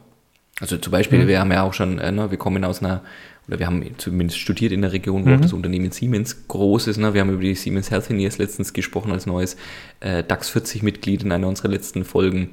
Also 0.59 0.77
zum 0.77 0.91
Beispiel, 0.91 1.19
mhm. 1.19 1.27
wir 1.27 1.39
haben 1.39 1.51
ja 1.51 1.63
auch 1.63 1.73
schon, 1.73 1.99
äh, 1.99 2.11
ne, 2.11 2.31
wir 2.31 2.37
kommen 2.37 2.63
aus 2.63 2.81
einer, 2.81 3.03
oder 3.47 3.59
wir 3.59 3.67
haben 3.67 3.83
zumindest 3.97 4.39
studiert 4.39 4.71
in 4.71 4.81
der 4.81 4.91
Region, 4.91 5.25
wo 5.25 5.29
mhm. 5.29 5.41
das 5.41 5.53
Unternehmen 5.53 5.91
Siemens 5.91 6.47
groß 6.47 6.87
ist. 6.87 6.97
Ne? 6.97 7.13
Wir 7.13 7.21
haben 7.21 7.31
über 7.31 7.43
die 7.43 7.55
Siemens 7.55 7.91
Healthineers 7.91 8.39
letztens 8.39 8.73
gesprochen 8.73 9.11
als 9.11 9.27
neues 9.27 9.55
äh, 9.99 10.23
DAX 10.23 10.51
40-Mitglied 10.55 11.23
in 11.23 11.31
einer 11.31 11.47
unserer 11.47 11.69
letzten 11.69 12.03
Folgen. 12.03 12.49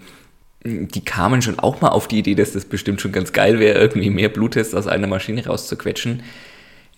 Die 0.64 1.04
kamen 1.04 1.42
schon 1.42 1.58
auch 1.58 1.80
mal 1.80 1.88
auf 1.88 2.08
die 2.08 2.18
Idee, 2.18 2.34
dass 2.34 2.52
das 2.52 2.64
bestimmt 2.64 3.00
schon 3.00 3.12
ganz 3.12 3.32
geil 3.32 3.58
wäre, 3.58 3.78
irgendwie 3.78 4.10
mehr 4.10 4.28
Bluttests 4.28 4.74
aus 4.74 4.86
einer 4.86 5.06
Maschine 5.06 5.46
rauszuquetschen 5.46 6.22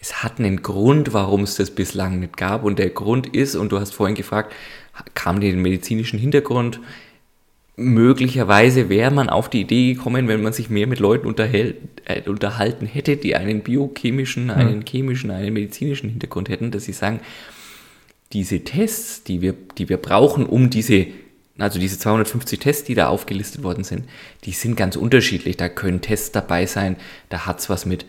es 0.01 0.23
hat 0.23 0.39
einen 0.39 0.63
Grund, 0.63 1.13
warum 1.13 1.43
es 1.43 1.57
das 1.57 1.71
bislang 1.71 2.21
nicht 2.21 2.37
gab. 2.37 2.65
Und 2.65 2.79
der 2.79 2.91
Grund 2.91 3.27
ist, 3.29 3.55
und 3.55 3.73
du 3.73 3.81
hast 3.81 3.95
vorhin 3.95 4.15
gefragt, 4.15 4.53
kam 5.15 5.41
den 5.41 5.61
medizinischen 5.63 6.19
Hintergrund? 6.19 6.81
Möglicherweise 7.77 8.89
wäre 8.89 9.11
man 9.11 9.29
auf 9.29 9.51
die 9.51 9.61
Idee 9.61 9.95
gekommen, 9.95 10.29
wenn 10.29 10.43
man 10.43 10.55
sich 10.55 10.71
mehr 10.71 10.87
mit 10.87 10.99
Leuten 10.99 11.27
unterhält, 11.27 11.77
äh, 12.07 12.23
unterhalten 12.29 12.87
hätte, 12.87 13.17
die 13.17 13.37
einen 13.37 13.63
biochemischen, 13.63 14.51
einen 14.51 14.85
chemischen, 14.87 15.31
einen 15.31 15.53
medizinischen 15.53 16.09
Hintergrund 16.09 16.49
hätten, 16.49 16.71
dass 16.71 16.85
sie 16.85 16.93
sagen, 16.93 17.21
diese 18.33 18.61
Tests, 18.65 19.25
die 19.25 19.43
wir, 19.43 19.55
die 19.77 19.89
wir 19.89 19.99
brauchen, 19.99 20.47
um 20.47 20.71
diese, 20.71 21.07
also 21.59 21.79
diese 21.79 21.99
250 21.99 22.59
Tests, 22.59 22.85
die 22.85 22.95
da 22.95 23.09
aufgelistet 23.09 23.63
worden 23.63 23.85
sind, 23.85 24.05
die 24.45 24.53
sind 24.53 24.77
ganz 24.77 24.97
unterschiedlich. 24.97 25.59
Da 25.59 25.69
können 25.69 26.01
Tests 26.01 26.33
dabei 26.33 26.65
sein, 26.65 26.97
da 27.29 27.45
hat 27.45 27.61
es 27.61 27.69
was 27.69 27.85
mit 27.85 28.07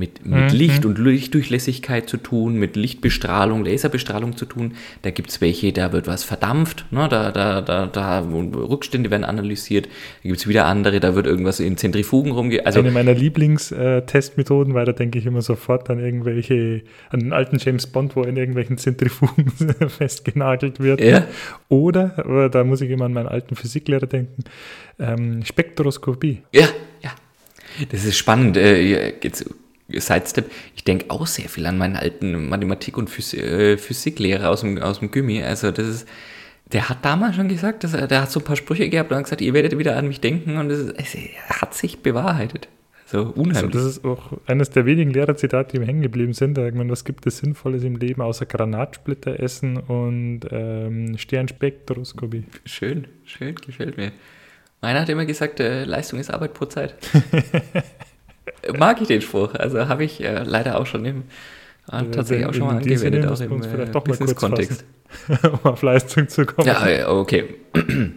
mit, 0.00 0.24
mit 0.24 0.52
mhm. 0.52 0.58
Licht 0.58 0.84
und 0.86 0.98
Lichtdurchlässigkeit 0.98 2.08
zu 2.08 2.16
tun, 2.16 2.54
mit 2.54 2.74
Lichtbestrahlung, 2.74 3.64
Laserbestrahlung 3.64 4.34
zu 4.36 4.46
tun. 4.46 4.72
Da 5.02 5.10
gibt 5.10 5.28
es 5.28 5.42
welche, 5.42 5.72
da 5.72 5.92
wird 5.92 6.06
was 6.06 6.24
verdampft, 6.24 6.86
ne? 6.90 7.06
da, 7.08 7.30
da, 7.30 7.60
da, 7.60 7.86
da 7.86 8.20
Rückstände 8.20 9.10
werden 9.10 9.24
analysiert. 9.24 9.86
Da 9.86 10.28
gibt 10.30 10.38
es 10.38 10.48
wieder 10.48 10.64
andere, 10.64 11.00
da 11.00 11.14
wird 11.14 11.26
irgendwas 11.26 11.60
in 11.60 11.76
Zentrifugen 11.76 12.32
rumge... 12.32 12.64
Also, 12.64 12.80
Eine 12.80 12.90
meiner 12.90 13.12
Lieblingstestmethoden, 13.12 14.72
weil 14.72 14.86
da 14.86 14.92
denke 14.92 15.18
ich 15.18 15.26
immer 15.26 15.42
sofort 15.42 15.90
an 15.90 16.00
irgendwelche, 16.00 16.82
an 17.10 17.20
den 17.20 17.32
alten 17.34 17.58
James 17.58 17.86
Bond, 17.86 18.16
wo 18.16 18.22
in 18.22 18.38
irgendwelchen 18.38 18.78
Zentrifugen 18.78 19.50
festgenagelt 19.88 20.80
wird. 20.80 21.02
Ja. 21.02 21.26
Oder, 21.68 22.48
da 22.50 22.64
muss 22.64 22.80
ich 22.80 22.90
immer 22.90 23.04
an 23.04 23.12
meinen 23.12 23.28
alten 23.28 23.54
Physiklehrer 23.54 24.06
denken, 24.06 24.44
ähm, 24.98 25.44
Spektroskopie. 25.44 26.42
Ja, 26.52 26.68
ja. 27.02 27.10
Das 27.90 28.04
ist 28.04 28.16
spannend. 28.16 28.56
Äh, 28.56 29.14
jetzt 29.22 29.44
Sidestep, 29.98 30.50
ich 30.76 30.84
denke 30.84 31.06
auch 31.10 31.26
sehr 31.26 31.48
viel 31.48 31.66
an 31.66 31.78
meinen 31.78 31.96
alten 31.96 32.48
Mathematik- 32.48 32.96
und 32.96 33.10
Physik, 33.10 33.42
äh, 33.42 33.76
Physiklehrer 33.76 34.50
aus 34.50 34.60
dem, 34.60 34.78
aus 34.78 35.00
dem 35.00 35.10
Gimmi. 35.10 35.42
Also 35.42 35.70
das 35.70 35.86
ist, 35.86 36.08
der 36.72 36.88
hat 36.88 37.04
damals 37.04 37.36
schon 37.36 37.48
gesagt, 37.48 37.84
dass 37.84 37.94
er, 37.94 38.06
der 38.06 38.22
hat 38.22 38.30
so 38.30 38.40
ein 38.40 38.44
paar 38.44 38.56
Sprüche 38.56 38.88
gehabt 38.88 39.10
und 39.10 39.16
hat 39.16 39.24
gesagt, 39.24 39.40
ihr 39.40 39.54
werdet 39.54 39.76
wieder 39.78 39.96
an 39.96 40.08
mich 40.08 40.20
denken 40.20 40.56
und 40.56 40.70
es, 40.70 40.94
hat 41.48 41.74
sich 41.74 42.00
bewahrheitet. 42.02 42.68
So 43.10 43.22
unheimlich. 43.22 43.56
Also 43.56 43.68
das 43.70 43.84
ist 43.84 44.04
auch 44.04 44.38
eines 44.46 44.70
der 44.70 44.86
wenigen 44.86 45.10
Lehrerzitate, 45.10 45.72
die 45.72 45.80
mir 45.80 45.86
hängen 45.86 46.02
geblieben 46.02 46.32
sind. 46.32 46.56
Da 46.56 46.70
meine, 46.70 46.90
was 46.90 47.04
gibt 47.04 47.26
es 47.26 47.38
Sinnvolles 47.38 47.82
im 47.82 47.96
Leben 47.96 48.22
außer 48.22 48.46
Granatsplitter 48.46 49.40
essen 49.40 49.78
und 49.78 50.42
ähm, 50.52 51.18
Sternspektroskopie? 51.18 52.44
Schön, 52.64 53.08
schön, 53.24 53.56
gefällt 53.56 53.96
mir. 53.96 54.12
Meiner 54.80 55.00
hat 55.00 55.08
immer 55.08 55.26
gesagt, 55.26 55.58
äh, 55.58 55.84
Leistung 55.84 56.20
ist 56.20 56.32
Arbeit 56.32 56.54
pro 56.54 56.66
Zeit. 56.66 56.94
mag 58.76 59.00
ich 59.00 59.08
den 59.08 59.20
Spruch. 59.20 59.54
Also 59.54 59.88
habe 59.88 60.04
ich 60.04 60.22
äh, 60.22 60.42
leider 60.44 60.78
auch 60.78 60.86
schon 60.86 61.04
im, 61.04 61.24
äh, 61.90 62.04
tatsächlich 62.12 62.46
auch 62.46 62.54
schon 62.54 62.66
mal 62.66 62.76
angewendet, 62.76 63.26
auch 63.26 63.40
im 63.40 63.62
äh, 63.62 63.86
Business-Kontext. 63.86 64.84
um 65.42 65.70
auf 65.70 65.82
Leistung 65.82 66.28
zu 66.28 66.46
kommen. 66.46 66.66
Ja, 66.66 67.08
okay. 67.08 67.54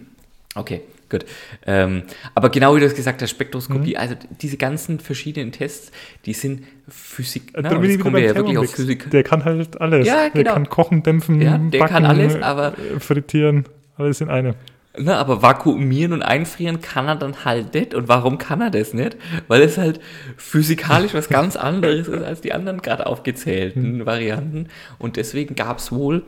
okay, 0.56 0.82
gut. 1.10 1.26
Ähm, 1.66 2.04
aber 2.36 2.50
genau 2.50 2.76
wie 2.76 2.80
du 2.80 2.86
es 2.86 2.96
gesagt 2.96 3.22
hast, 3.22 3.32
Spektroskopie, 3.32 3.92
mhm. 3.92 4.00
also 4.00 4.16
diese 4.42 4.58
ganzen 4.58 5.00
verschiedenen 5.00 5.52
Tests, 5.52 5.92
die 6.26 6.34
sind 6.34 6.64
Physik. 6.88 7.54
Na, 7.56 7.70
da 7.70 7.80
ne, 7.80 7.98
kommen 7.98 8.16
wir 8.16 8.24
ja 8.24 8.36
wirklich 8.36 8.58
auf 8.58 8.72
Physik. 8.72 9.10
Der 9.12 9.24
kann 9.24 9.44
halt 9.44 9.82
alles. 9.82 10.08
Ja, 10.08 10.28
genau. 10.28 10.44
Der 10.44 10.54
kann 10.54 10.70
kochen, 10.70 11.04
dämpfen, 11.04 11.42
ja, 11.42 11.58
der 11.58 11.80
backen, 11.80 11.94
kann 11.94 12.06
alles, 12.06 12.42
aber 12.42 12.74
frittieren, 13.00 13.66
alles 13.98 14.22
in 14.22 14.30
einem. 14.30 14.54
Ne, 14.96 15.18
aber 15.18 15.42
vakuumieren 15.42 16.14
und 16.14 16.22
einfrieren 16.22 16.80
kann 16.80 17.08
er 17.08 17.16
dann 17.16 17.46
halt 17.46 17.74
nicht. 17.74 17.96
Und 17.96 18.08
warum 18.08 18.38
kann 18.38 18.62
er 18.62 18.70
das 18.70 18.94
nicht? 18.94 19.18
Weil 19.48 19.64
es 19.64 19.80
halt 19.80 20.00
physikalisch 20.38 21.16
was 21.16 21.30
ganz 21.30 21.56
anderes 21.56 22.08
ist 22.08 22.22
als 22.24 22.42
die 22.42 22.54
anderen 22.54 22.80
gerade 22.80 23.08
aufgezählten 23.08 23.98
mhm. 23.98 24.06
Varianten. 24.06 24.68
Und 25.00 25.18
deswegen 25.18 25.56
gab 25.56 25.80
es 25.80 25.92
wohl 25.92 26.22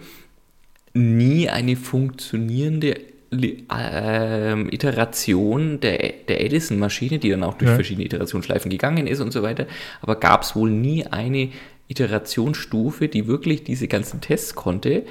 nie 0.94 1.48
eine 1.48 1.76
funktionierende 1.76 2.96
äh, 3.32 4.62
Iteration 4.74 5.80
der, 5.80 6.14
der 6.28 6.44
Edison-Maschine, 6.44 7.20
die 7.20 7.30
dann 7.30 7.44
auch 7.44 7.56
durch 7.56 7.70
ja. 7.70 7.76
verschiedene 7.76 8.06
Iterationsschleifen 8.06 8.72
gegangen 8.72 9.06
ist 9.06 9.20
und 9.20 9.32
so 9.32 9.44
weiter. 9.44 9.68
Aber 10.02 10.16
gab 10.16 10.42
es 10.42 10.56
wohl 10.56 10.72
nie 10.72 11.06
eine 11.06 11.50
Iterationsstufe, 11.88 13.10
die 13.10 13.28
wirklich 13.28 13.64
diese 13.64 13.88
ganzen 13.88 14.22
Tests 14.22 14.56
konnte, 14.56 15.04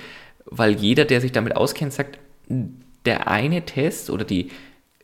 weil 0.44 0.72
jeder, 0.72 1.04
der 1.04 1.20
sich 1.20 1.30
damit 1.30 1.54
auskennt, 1.54 1.92
sagt, 1.92 2.18
der 3.04 3.28
eine 3.28 3.62
Test 3.62 4.10
oder 4.10 4.24
die, 4.24 4.50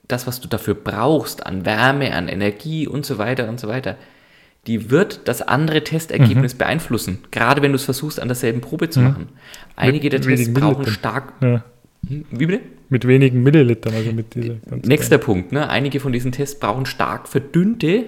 das, 0.09 0.27
was 0.27 0.41
du 0.41 0.49
dafür 0.49 0.75
brauchst 0.75 1.47
an 1.47 1.65
Wärme, 1.65 2.15
an 2.15 2.29
Energie 2.29 2.87
und 2.87 3.07
so 3.07 3.19
weiter 3.19 3.49
und 3.49 3.61
so 3.61 3.69
weiter, 3.69 3.97
die 4.67 4.91
wird 4.91 5.27
das 5.27 5.43
andere 5.43 5.83
Testergebnis 5.85 6.55
mhm. 6.55 6.59
beeinflussen, 6.59 7.19
gerade 7.31 7.63
wenn 7.63 7.73
du 7.73 7.77
es 7.77 7.85
versuchst, 7.85 8.21
an 8.21 8.29
derselben 8.29 8.61
Probe 8.61 8.91
zu 8.91 9.01
machen. 9.01 9.29
Einige 9.75 10.05
mit, 10.05 10.13
der 10.13 10.21
Tests 10.21 10.53
brauchen 10.53 10.87
stark. 10.87 11.33
Ja. 11.41 11.65
Hm, 12.07 12.25
wie 12.31 12.47
bitte? 12.47 12.65
Mit 12.89 13.07
wenigen 13.07 13.43
Millilitern, 13.43 13.95
also 13.95 14.13
mit 14.13 14.35
dieser. 14.35 14.57
Nächster 14.85 15.19
Punkt, 15.19 15.53
ne? 15.53 15.69
Einige 15.69 16.01
von 16.01 16.13
diesen 16.13 16.33
Tests 16.33 16.59
brauchen 16.59 16.87
stark 16.87 17.29
verdünnte 17.29 18.05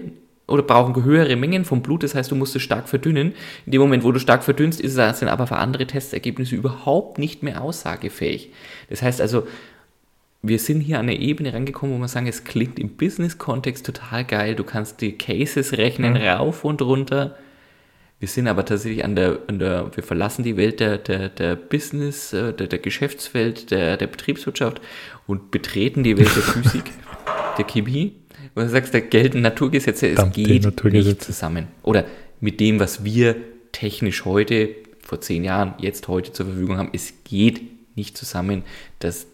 oder 0.49 0.63
brauchen 0.63 1.05
höhere 1.05 1.37
Mengen 1.37 1.65
vom 1.65 1.83
Blut, 1.83 2.03
das 2.03 2.15
heißt, 2.15 2.31
du 2.31 2.35
musst 2.35 2.55
es 2.57 2.63
stark 2.63 2.89
verdünnen. 2.89 3.33
In 3.65 3.73
dem 3.73 3.81
Moment, 3.81 4.05
wo 4.05 4.13
du 4.13 4.19
stark 4.19 4.43
verdünnst, 4.43 4.81
ist 4.81 4.97
es 4.97 5.21
dann 5.21 5.29
aber 5.29 5.47
für 5.47 5.57
andere 5.57 5.87
Testergebnisse 5.87 6.57
überhaupt 6.57 7.19
nicht 7.19 7.43
mehr 7.43 7.63
aussagefähig. 7.63 8.51
Das 8.91 9.03
heißt 9.03 9.21
also, 9.21 9.47
wir 10.43 10.59
sind 10.59 10.81
hier 10.81 10.99
an 10.99 11.09
eine 11.09 11.19
Ebene 11.19 11.55
rangekommen, 11.55 11.95
wo 11.95 11.99
man 11.99 12.09
sagen, 12.09 12.27
es 12.27 12.43
klingt 12.43 12.79
im 12.81 12.97
Business-Kontext 12.97 13.87
total 13.87 14.25
geil. 14.25 14.57
Du 14.57 14.65
kannst 14.65 15.01
die 15.01 15.13
Cases 15.13 15.73
rechnen, 15.75 16.15
mhm. 16.15 16.19
rauf 16.19 16.65
und 16.65 16.83
runter. 16.83 17.37
Wir 18.19 18.29
sind 18.29 18.49
aber 18.49 18.65
tatsächlich 18.65 19.05
an 19.05 19.15
der, 19.15 19.39
an 19.47 19.61
der 19.61 19.91
wir 19.95 20.03
verlassen 20.03 20.43
die 20.43 20.57
Welt 20.57 20.81
der, 20.81 20.99
der, 20.99 21.29
der 21.29 21.55
Business, 21.55 22.33
äh, 22.33 22.53
der, 22.53 22.67
der 22.67 22.79
Geschäftswelt, 22.81 23.71
der, 23.71 23.97
der 23.97 24.07
Betriebswirtschaft 24.09 24.81
und 25.27 25.53
betreten 25.53 26.03
die 26.03 26.17
Welt 26.17 26.35
der 26.35 26.43
Physik, 26.43 26.85
der 27.59 27.65
Chemie. 27.65 28.17
Und 28.55 28.65
du 28.65 28.69
sagst, 28.69 28.95
der 28.95 29.01
gelten 29.01 29.41
Naturgesetze, 29.43 30.09
es 30.09 30.17
Dampf 30.17 30.35
geht 30.35 30.65
Naturgesetze. 30.65 31.09
nicht 31.09 31.23
zusammen. 31.23 31.69
Oder 31.83 32.05
mit 32.41 32.59
dem, 32.59 32.81
was 32.81 33.05
wir 33.05 33.37
technisch 33.71 34.25
heute, 34.25 34.71
vor 35.01 35.21
zehn 35.21 35.45
Jahren, 35.45 35.75
jetzt 35.79 36.09
heute 36.09 36.33
zur 36.33 36.47
Verfügung 36.47 36.79
haben, 36.79 36.91
es 36.93 37.15
geht 37.25 37.63
nicht 37.97 38.17
zusammen, 38.17 38.63
dass 38.99 39.27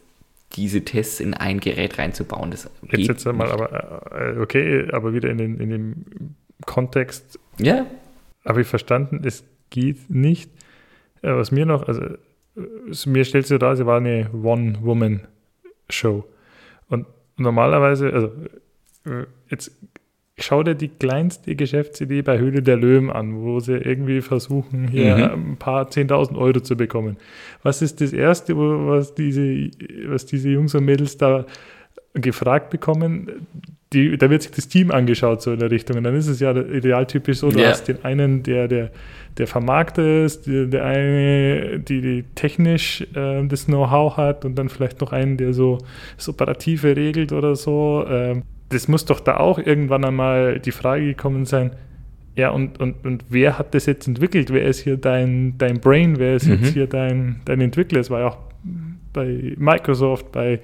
diese 0.55 0.84
Tests 0.84 1.20
in 1.20 1.34
ein 1.34 1.61
Gerät 1.61 1.99
reinzubauen. 1.99 2.51
Das 2.51 2.70
jetzt 2.90 3.09
jetzt 3.09 3.24
mal, 3.26 3.51
aber 3.51 4.12
äh, 4.12 4.38
okay, 4.40 4.88
aber 4.92 5.12
wieder 5.12 5.30
in, 5.30 5.38
den, 5.38 5.61
in 5.61 5.70
dem 5.70 6.05
Kontext. 6.64 7.38
Ja. 7.59 7.86
Habe 8.44 8.62
ich 8.62 8.66
verstanden, 8.66 9.22
es 9.24 9.44
geht 9.70 10.11
nicht. 10.11 10.51
Äh, 11.22 11.34
was 11.34 11.51
mir 11.51 11.66
noch, 11.66 11.86
also 11.86 12.03
mir 13.07 13.24
stellt 13.24 13.46
sich 13.46 13.59
da, 13.59 13.76
sie 13.76 13.86
war 13.86 13.99
eine 13.99 14.30
One-Woman-Show. 14.32 16.24
Und 16.88 17.07
normalerweise, 17.36 18.12
also 18.12 18.32
äh, 19.05 19.26
jetzt 19.49 19.72
schau 20.39 20.62
dir 20.62 20.74
die 20.74 20.89
kleinste 20.89 21.57
Geschäftsidee 21.57 22.22
bei 22.22 22.39
Höhle 22.39 22.62
der 22.62 22.76
Löwen 22.76 23.11
an, 23.11 23.43
wo 23.43 23.61
sie 23.61 23.76
irgendwie 23.76 24.20
versuchen, 24.20 24.89
hier 24.89 25.16
mhm. 25.16 25.53
ein 25.53 25.57
paar 25.57 25.89
10.000 25.89 26.36
Euro 26.36 26.61
zu 26.61 26.76
bekommen. 26.76 27.16
Was 27.62 27.82
ist 27.82 28.01
das 28.01 28.12
Erste, 28.12 28.57
was 28.57 29.14
diese, 29.14 29.70
was 30.07 30.26
diese 30.26 30.51
Jungs 30.51 30.74
und 30.74 30.84
Mädels 30.84 31.16
da 31.16 31.45
gefragt 32.14 32.70
bekommen? 32.70 33.47
Die, 33.93 34.18
da 34.18 34.28
wird 34.28 34.43
sich 34.43 34.53
das 34.53 34.68
Team 34.68 34.91
angeschaut, 34.91 35.41
so 35.41 35.53
in 35.53 35.61
der 35.61 35.70
Richtung. 35.70 35.97
Und 35.97 36.05
dann 36.05 36.14
ist 36.14 36.28
es 36.28 36.41
ja 36.41 36.55
idealtypisch 36.55 37.39
so, 37.39 37.51
du 37.51 37.61
ja. 37.61 37.70
hast 37.70 37.89
den 37.89 38.05
einen, 38.05 38.43
der, 38.43 38.68
der, 38.68 38.91
der 39.39 39.47
Vermarkter 39.47 40.24
ist, 40.24 40.47
der, 40.47 40.66
der 40.66 40.84
eine, 40.84 41.80
die, 41.80 42.01
die 42.03 42.24
technisch 42.34 43.01
äh, 43.14 43.45
das 43.47 43.64
Know-how 43.64 44.16
hat 44.18 44.45
und 44.45 44.57
dann 44.57 44.68
vielleicht 44.68 45.01
noch 45.01 45.12
einen, 45.12 45.39
der 45.39 45.55
so 45.55 45.78
das 46.16 46.28
Operative 46.28 46.97
regelt 46.97 47.32
oder 47.32 47.57
so. 47.57 48.05
Ähm, 48.09 48.43
das 48.69 48.89
muss 48.89 49.05
doch 49.05 49.21
da 49.21 49.39
auch 49.39 49.59
irgendwann 49.59 50.05
einmal 50.05 50.61
die 50.61 50.73
Frage 50.73 51.07
gekommen 51.07 51.47
sein, 51.47 51.73
ja, 52.35 52.51
und, 52.51 52.79
und, 52.81 53.05
und 53.05 53.25
wer 53.31 53.59
hat 53.59 53.75
das 53.75 53.87
jetzt 53.87 54.07
entwickelt? 54.07 54.53
Wer 54.53 54.64
ist 54.64 54.81
hier 54.81 54.97
dein, 54.97 55.59
dein 55.59 55.81
Brain? 55.81 56.19
Wer 56.19 56.37
ist 56.37 56.47
mhm. 56.47 56.53
jetzt 56.53 56.73
hier 56.73 56.87
dein, 56.87 57.41
dein 57.45 57.61
Entwickler? 57.61 57.99
Es 57.99 58.11
war 58.11 58.21
ja 58.21 58.29
auch 58.29 58.39
bei 59.12 59.55
Microsoft, 59.57 60.31
bei, 60.31 60.61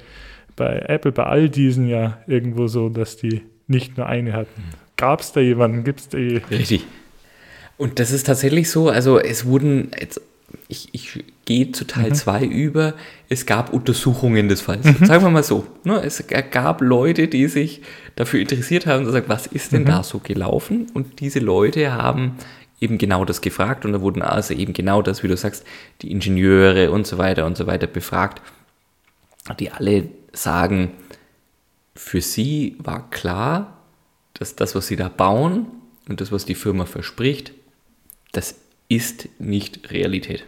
bei 0.55 0.85
Apple, 0.87 1.11
bei 1.11 1.25
all 1.25 1.49
diesen 1.49 1.89
ja 1.89 2.19
irgendwo 2.29 2.69
so, 2.69 2.91
dass 2.91 3.17
die 3.17 3.43
nicht 3.67 3.97
nur 3.97 4.07
eine 4.07 4.35
hatten. 4.35 4.63
Gab 4.97 5.21
es 5.21 5.33
da 5.33 5.41
jemanden? 5.41 5.83
Gibt 5.83 5.99
es 6.01 6.09
da 6.09 6.19
jemanden? 6.19 6.55
Richtig. 6.55 6.85
Und 7.77 7.99
das 7.99 8.13
ist 8.13 8.29
tatsächlich 8.29 8.71
so, 8.71 8.89
also 8.89 9.19
es 9.19 9.45
wurden 9.45 9.91
jetzt 9.99 10.21
ich, 10.69 10.89
ich 10.93 11.25
gehe 11.45 11.73
zu 11.73 11.87
Teil 11.87 12.15
2 12.15 12.47
mhm. 12.47 12.51
über, 12.51 12.95
es 13.29 13.47
gab 13.47 13.73
Untersuchungen 13.73 14.49
des 14.49 14.61
Falls. 14.61 14.85
Mhm. 14.85 15.07
Sagen 15.07 15.25
wir 15.25 15.31
mal 15.31 15.43
so. 15.43 15.67
Ne? 15.85 16.01
Es 16.03 16.23
gab 16.51 16.81
Leute, 16.81 17.29
die 17.29 17.49
sich 17.49 17.83
dafür 18.17 18.41
interessiert 18.41 18.87
haben 18.87 19.01
und 19.01 19.07
gesagt, 19.07 19.29
was 19.29 19.47
ist 19.47 19.73
denn 19.73 19.83
mhm. 19.83 19.87
da 19.87 20.03
so 20.03 20.19
gelaufen? 20.19 20.87
Und 20.95 21.21
diese 21.21 21.41
Leute 21.41 21.93
haben 21.93 22.37
eben 22.81 22.99
genau 22.99 23.25
das 23.25 23.41
gefragt 23.41 23.85
und 23.85 23.93
da 23.93 24.01
wurden 24.01 24.23
also 24.23 24.55
eben 24.55 24.73
genau 24.73 25.03
das, 25.03 25.23
wie 25.23 25.29
du 25.29 25.37
sagst, 25.37 25.65
die 26.03 26.11
Ingenieure 26.11 26.91
und 26.91 27.07
so 27.07 27.19
weiter 27.19 27.47
und 27.47 27.57
so 27.57 27.67
weiter 27.67 27.87
befragt, 27.87 28.43
die 29.59 29.71
alle 29.71 30.09
sagen, 30.33 30.91
für 31.95 32.21
sie 32.21 32.77
war 32.79 33.11
klar, 33.11 33.79
dass 34.35 34.57
das, 34.57 34.75
was 34.75 34.87
sie 34.87 34.97
da 34.97 35.09
bauen 35.09 35.67
und 36.09 36.21
das, 36.21 36.33
was 36.33 36.45
die 36.45 36.57
Firma 36.57 36.87
verspricht, 36.87 37.53
das 38.33 38.57
ist 38.89 39.29
nicht 39.39 39.91
Realität. 39.93 40.45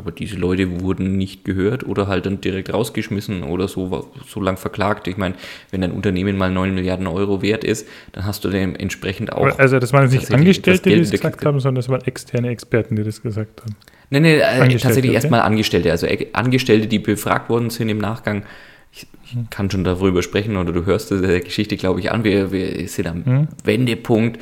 Aber 0.00 0.12
diese 0.12 0.36
Leute 0.36 0.80
wurden 0.80 1.18
nicht 1.18 1.44
gehört 1.44 1.86
oder 1.86 2.06
halt 2.06 2.24
dann 2.24 2.40
direkt 2.40 2.72
rausgeschmissen 2.72 3.42
oder 3.42 3.68
so, 3.68 4.10
so 4.26 4.40
lang 4.40 4.56
verklagt. 4.56 5.06
Ich 5.08 5.18
meine, 5.18 5.34
wenn 5.70 5.82
dein 5.82 5.92
Unternehmen 5.92 6.38
mal 6.38 6.50
9 6.50 6.74
Milliarden 6.74 7.06
Euro 7.06 7.42
wert 7.42 7.64
ist, 7.64 7.86
dann 8.12 8.24
hast 8.24 8.42
du 8.42 8.48
dementsprechend 8.48 9.30
auch. 9.30 9.58
Also, 9.58 9.78
das 9.78 9.92
waren 9.92 10.08
nicht 10.08 10.32
Angestellte, 10.32 10.88
die 10.88 11.00
das 11.00 11.10
gesagt 11.10 11.44
haben, 11.44 11.60
sondern 11.60 11.82
das 11.82 11.90
waren 11.90 12.00
externe 12.06 12.48
Experten, 12.48 12.96
die 12.96 13.04
das 13.04 13.20
gesagt 13.20 13.60
haben. 13.60 13.76
Nein, 14.08 14.22
nein, 14.22 14.70
äh, 14.70 14.76
tatsächlich 14.78 15.10
okay? 15.10 15.14
erstmal 15.16 15.42
Angestellte. 15.42 15.90
Also 15.90 16.06
Angestellte, 16.32 16.86
die 16.86 16.98
befragt 16.98 17.50
worden 17.50 17.68
sind 17.68 17.90
im 17.90 17.98
Nachgang. 17.98 18.44
Ich, 18.90 19.06
ich 19.22 19.32
hm. 19.32 19.50
kann 19.50 19.70
schon 19.70 19.84
darüber 19.84 20.22
sprechen 20.22 20.56
oder 20.56 20.72
du 20.72 20.86
hörst 20.86 21.10
der 21.10 21.40
Geschichte, 21.40 21.76
glaube 21.76 22.00
ich, 22.00 22.10
an. 22.10 22.24
Wir, 22.24 22.52
wir 22.52 22.88
sind 22.88 23.06
am 23.06 23.26
hm. 23.26 23.48
Wendepunkt 23.64 24.40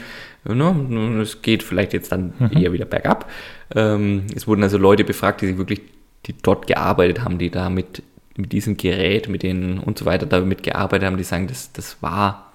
Ne? 0.54 1.20
Es 1.20 1.42
geht 1.42 1.62
vielleicht 1.62 1.92
jetzt 1.92 2.12
dann 2.12 2.32
mhm. 2.38 2.56
eher 2.56 2.72
wieder 2.72 2.84
bergab. 2.84 3.30
Ähm, 3.74 4.26
es 4.34 4.46
wurden 4.46 4.62
also 4.62 4.78
Leute 4.78 5.04
befragt, 5.04 5.40
die 5.40 5.46
sich 5.46 5.58
wirklich, 5.58 5.80
die 6.26 6.34
dort 6.40 6.66
gearbeitet 6.66 7.24
haben, 7.24 7.38
die 7.38 7.50
da 7.50 7.70
mit, 7.70 8.02
mit 8.36 8.52
diesem 8.52 8.76
Gerät, 8.76 9.28
mit 9.28 9.42
denen 9.42 9.78
und 9.78 9.98
so 9.98 10.04
weiter 10.04 10.26
damit 10.26 10.62
gearbeitet 10.62 11.06
haben, 11.06 11.16
die 11.16 11.24
sagen, 11.24 11.46
das, 11.46 11.72
das 11.72 12.02
war 12.02 12.52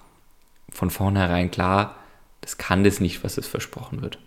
von 0.70 0.90
vornherein 0.90 1.50
klar, 1.50 1.96
das 2.40 2.58
kann 2.58 2.84
das 2.84 3.00
nicht, 3.00 3.24
was 3.24 3.38
es 3.38 3.46
versprochen 3.46 4.02
wird. 4.02 4.18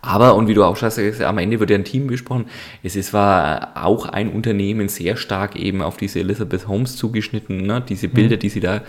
Aber, 0.00 0.34
und 0.34 0.48
wie 0.48 0.54
du 0.54 0.64
auch 0.64 0.76
sagst, 0.76 0.98
am 1.22 1.38
Ende 1.38 1.60
wird 1.60 1.70
ja 1.70 1.76
ein 1.76 1.84
Team 1.84 2.08
gesprochen. 2.08 2.46
Es 2.82 2.96
ist, 2.96 3.12
war 3.12 3.72
auch 3.74 4.06
ein 4.06 4.30
Unternehmen 4.30 4.88
sehr 4.88 5.16
stark 5.16 5.56
eben 5.56 5.80
auf 5.80 5.96
diese 5.96 6.20
Elizabeth 6.20 6.68
Holmes 6.68 6.96
zugeschnitten. 6.96 7.66
Ne? 7.66 7.82
Diese 7.86 8.08
Bilder, 8.08 8.36
mhm. 8.36 8.40
die 8.40 8.48
sie 8.48 8.60
da, 8.60 8.82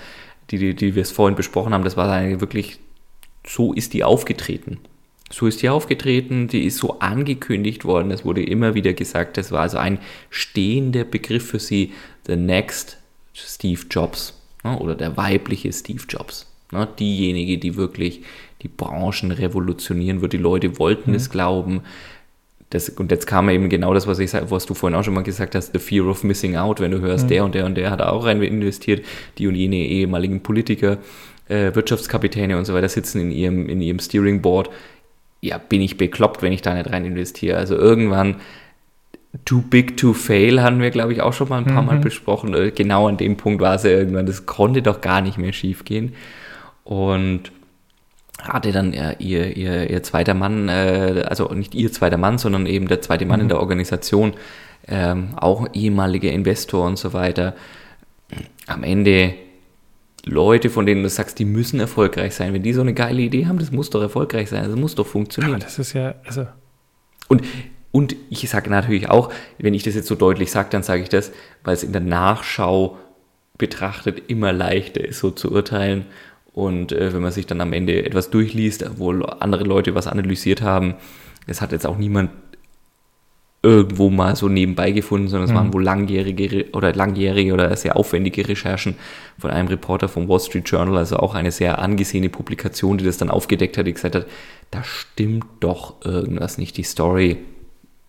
die, 0.49 0.57
die, 0.57 0.75
die 0.75 0.95
wir 0.95 1.01
es 1.01 1.11
vorhin 1.11 1.35
besprochen 1.35 1.73
haben, 1.73 1.83
das 1.83 1.95
war 1.95 2.11
eine 2.11 2.41
wirklich 2.41 2.79
so 3.45 3.73
ist 3.73 3.93
die 3.93 4.03
aufgetreten. 4.03 4.79
So 5.31 5.47
ist 5.47 5.61
die 5.61 5.69
aufgetreten, 5.69 6.47
die 6.47 6.65
ist 6.65 6.77
so 6.77 6.99
angekündigt 6.99 7.85
worden, 7.85 8.11
es 8.11 8.23
wurde 8.23 8.43
immer 8.43 8.75
wieder 8.75 8.93
gesagt, 8.93 9.37
das 9.37 9.51
war 9.51 9.61
also 9.61 9.77
ein 9.77 9.97
stehender 10.29 11.05
Begriff 11.05 11.47
für 11.47 11.59
sie, 11.59 11.91
the 12.27 12.35
next 12.35 12.97
Steve 13.33 13.81
Jobs 13.89 14.39
ne, 14.63 14.77
oder 14.77 14.95
der 14.95 15.17
weibliche 15.17 15.73
Steve 15.73 16.03
Jobs. 16.07 16.45
Ne, 16.71 16.87
diejenige, 16.99 17.57
die 17.57 17.75
wirklich 17.75 18.21
die 18.61 18.67
Branchen 18.67 19.31
revolutionieren 19.31 20.21
wird. 20.21 20.33
Die 20.33 20.37
Leute 20.37 20.79
wollten 20.79 21.11
mhm. 21.11 21.17
es 21.17 21.29
glauben. 21.29 21.81
Das, 22.69 22.89
und 22.89 23.11
jetzt 23.11 23.27
kam 23.27 23.49
eben 23.49 23.69
genau 23.69 23.93
das, 23.93 24.07
was, 24.07 24.17
ich, 24.19 24.33
was 24.33 24.65
du 24.65 24.73
vorhin 24.73 24.97
auch 24.97 25.03
schon 25.03 25.13
mal 25.13 25.23
gesagt 25.23 25.53
hast, 25.53 25.73
the 25.73 25.79
fear 25.79 26.07
of 26.07 26.23
missing 26.23 26.55
out, 26.55 26.79
wenn 26.79 26.91
du 26.91 27.01
hörst, 27.01 27.25
mhm. 27.25 27.29
der 27.29 27.45
und 27.45 27.55
der 27.55 27.65
und 27.65 27.75
der 27.75 27.91
hat 27.91 28.01
auch 28.01 28.25
rein 28.25 28.41
investiert, 28.41 29.05
die 29.37 29.47
und 29.47 29.55
jene 29.55 29.75
ehemaligen 29.75 30.41
Politiker 30.41 30.97
äh, 31.47 31.73
Wirtschaftskapitäne 31.73 32.57
und 32.57 32.65
so 32.65 32.73
weiter 32.73 32.89
sitzen 32.89 33.21
in 33.21 33.31
ihrem, 33.31 33.69
in 33.69 33.81
ihrem 33.81 33.99
Steering 33.99 34.41
Board. 34.41 34.69
Ja, 35.41 35.57
bin 35.57 35.81
ich 35.81 35.97
bekloppt, 35.97 36.41
wenn 36.41 36.53
ich 36.53 36.61
da 36.61 36.73
nicht 36.73 36.89
rein 36.89 37.05
investiere. 37.05 37.57
Also 37.57 37.75
irgendwann 37.75 38.37
too 39.45 39.61
big 39.61 39.97
to 39.97 40.13
fail 40.13 40.61
haben 40.61 40.79
wir, 40.79 40.91
glaube 40.91 41.13
ich, 41.13 41.21
auch 41.21 41.33
schon 41.33 41.49
mal 41.49 41.57
ein 41.57 41.65
paar 41.65 41.81
mhm. 41.81 41.87
Mal 41.87 41.99
besprochen. 41.99 42.53
Äh, 42.53 42.71
genau 42.71 43.07
an 43.07 43.17
dem 43.17 43.37
Punkt 43.37 43.61
war 43.61 43.75
es 43.75 43.83
ja 43.83 43.89
irgendwann, 43.89 44.25
das 44.25 44.45
konnte 44.45 44.81
doch 44.81 45.01
gar 45.01 45.21
nicht 45.21 45.37
mehr 45.37 45.53
schief 45.53 45.85
gehen. 45.85 46.13
Und 46.83 47.51
hatte 48.41 48.71
dann 48.71 48.93
ihr, 48.93 49.55
ihr, 49.55 49.89
ihr 49.89 50.03
zweiter 50.03 50.33
Mann, 50.33 50.69
äh, 50.69 51.23
also 51.27 51.53
nicht 51.53 51.75
ihr 51.75 51.91
zweiter 51.91 52.17
Mann, 52.17 52.37
sondern 52.37 52.65
eben 52.65 52.87
der 52.87 53.01
zweite 53.01 53.25
Mann 53.25 53.39
mhm. 53.39 53.43
in 53.43 53.49
der 53.49 53.59
Organisation, 53.59 54.33
ähm, 54.87 55.29
auch 55.35 55.67
ehemaliger 55.73 56.31
Investor 56.31 56.85
und 56.85 56.97
so 56.97 57.13
weiter. 57.13 57.55
Am 58.67 58.83
Ende 58.83 59.33
Leute, 60.25 60.69
von 60.69 60.85
denen 60.85 61.03
du 61.03 61.09
sagst, 61.09 61.39
die 61.39 61.45
müssen 61.45 61.79
erfolgreich 61.79 62.35
sein. 62.35 62.53
Wenn 62.53 62.63
die 62.63 62.73
so 62.73 62.81
eine 62.81 62.93
geile 62.93 63.21
Idee 63.21 63.45
haben, 63.47 63.59
das 63.59 63.71
muss 63.71 63.89
doch 63.89 64.01
erfolgreich 64.01 64.49
sein, 64.49 64.63
das 64.63 64.75
muss 64.75 64.95
doch 64.95 65.07
funktionieren. 65.07 65.55
Aber 65.55 65.63
das 65.63 65.79
ist 65.79 65.93
ja, 65.93 66.15
also. 66.25 66.47
Und 67.27 67.43
Und 67.91 68.15
ich 68.31 68.49
sage 68.49 68.71
natürlich 68.71 69.09
auch, 69.09 69.31
wenn 69.59 69.75
ich 69.75 69.83
das 69.83 69.93
jetzt 69.93 70.07
so 70.07 70.15
deutlich 70.15 70.49
sage, 70.49 70.69
dann 70.71 70.81
sage 70.81 71.03
ich 71.03 71.09
das, 71.09 71.31
weil 71.63 71.75
es 71.75 71.83
in 71.83 71.91
der 71.91 72.01
Nachschau 72.01 72.97
betrachtet 73.59 74.31
immer 74.31 74.51
leichter 74.51 75.05
ist, 75.05 75.19
so 75.19 75.29
zu 75.29 75.51
urteilen. 75.51 76.05
Und 76.53 76.91
äh, 76.91 77.13
wenn 77.13 77.21
man 77.21 77.31
sich 77.31 77.45
dann 77.45 77.61
am 77.61 77.71
Ende 77.71 78.03
etwas 78.03 78.31
durchliest, 78.31 78.97
wo 78.97 79.11
andere 79.11 79.63
Leute 79.63 79.93
was 79.93 80.07
analysiert 80.07 80.63
haben, 80.63 80.95
es 81.45 81.61
hat 81.61 81.71
jetzt 81.71 81.85
auch 81.85 81.97
niemand 81.97 82.31
irgendwo 83.63 84.09
mal 84.09 84.35
so 84.35 84.49
nebenbei 84.49 84.91
gefunden, 84.91 85.29
sondern 85.29 85.45
es 85.45 85.51
mhm. 85.51 85.55
waren 85.55 85.73
wohl 85.73 85.83
langjährige 85.83 86.65
oder 86.73 86.93
langjährige 86.93 87.53
oder 87.53 87.73
sehr 87.77 87.95
aufwendige 87.95 88.47
Recherchen 88.47 88.95
von 89.39 89.51
einem 89.51 89.69
Reporter 89.69 90.09
vom 90.09 90.27
Wall 90.27 90.41
Street 90.41 90.69
Journal, 90.69 90.97
also 90.97 91.15
auch 91.15 91.33
eine 91.33 91.51
sehr 91.51 91.79
angesehene 91.79 92.29
Publikation, 92.29 92.97
die 92.97 93.05
das 93.05 93.17
dann 93.17 93.29
aufgedeckt 93.29 93.77
hat, 93.77 93.87
die 93.87 93.93
gesagt 93.93 94.15
hat, 94.15 94.27
da 94.69 94.83
stimmt 94.83 95.45
doch 95.61 96.05
irgendwas 96.05 96.57
nicht. 96.57 96.75
Die 96.75 96.83
Story, 96.83 97.37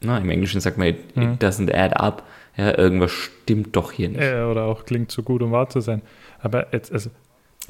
na, 0.01 0.19
im 0.19 0.29
Englischen 0.29 0.61
sagt 0.61 0.77
man, 0.77 0.89
it, 0.89 1.17
mhm. 1.17 1.35
it 1.35 1.43
doesn't 1.43 1.73
add 1.73 1.95
up. 1.95 2.25
Ja, 2.57 2.77
irgendwas 2.77 3.13
stimmt 3.13 3.77
doch 3.77 3.93
hier 3.93 4.09
nicht. 4.09 4.21
Oder 4.23 4.65
auch 4.65 4.85
klingt 4.85 5.11
zu 5.11 5.23
gut, 5.23 5.43
um 5.43 5.53
wahr 5.53 5.69
zu 5.69 5.81
sein. 5.81 6.03
Aber 6.41 6.73
jetzt, 6.73 6.93
also. 6.93 7.11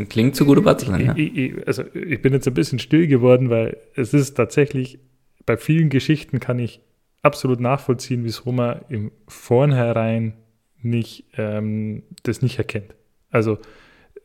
Klingt 0.09 0.37
zu 0.37 0.45
gut, 0.45 0.59
um 0.59 0.64
wahr 0.64 0.76
zu 0.76 0.87
sein, 0.87 1.05
ja. 1.05 1.14
Ich, 1.16 1.37
ich, 1.37 1.66
also 1.66 1.85
ich 1.95 2.20
bin 2.20 2.32
jetzt 2.32 2.47
ein 2.47 2.55
bisschen 2.55 2.78
still 2.78 3.07
geworden, 3.07 3.51
weil 3.51 3.76
es 3.95 4.12
ist 4.14 4.35
tatsächlich, 4.35 4.99
bei 5.47 5.57
vielen 5.57 5.89
Geschichten 5.91 6.41
kann 6.41 6.59
ich 6.59 6.80
absolut 7.24 7.60
nachvollziehen, 7.60 8.24
wieso 8.24 8.52
man 8.52 8.80
im 8.88 9.10
Vornherein 9.26 10.34
nicht, 10.82 11.24
ähm, 11.36 12.02
das 12.22 12.42
nicht 12.42 12.58
erkennt. 12.58 12.94
Also, 13.30 13.58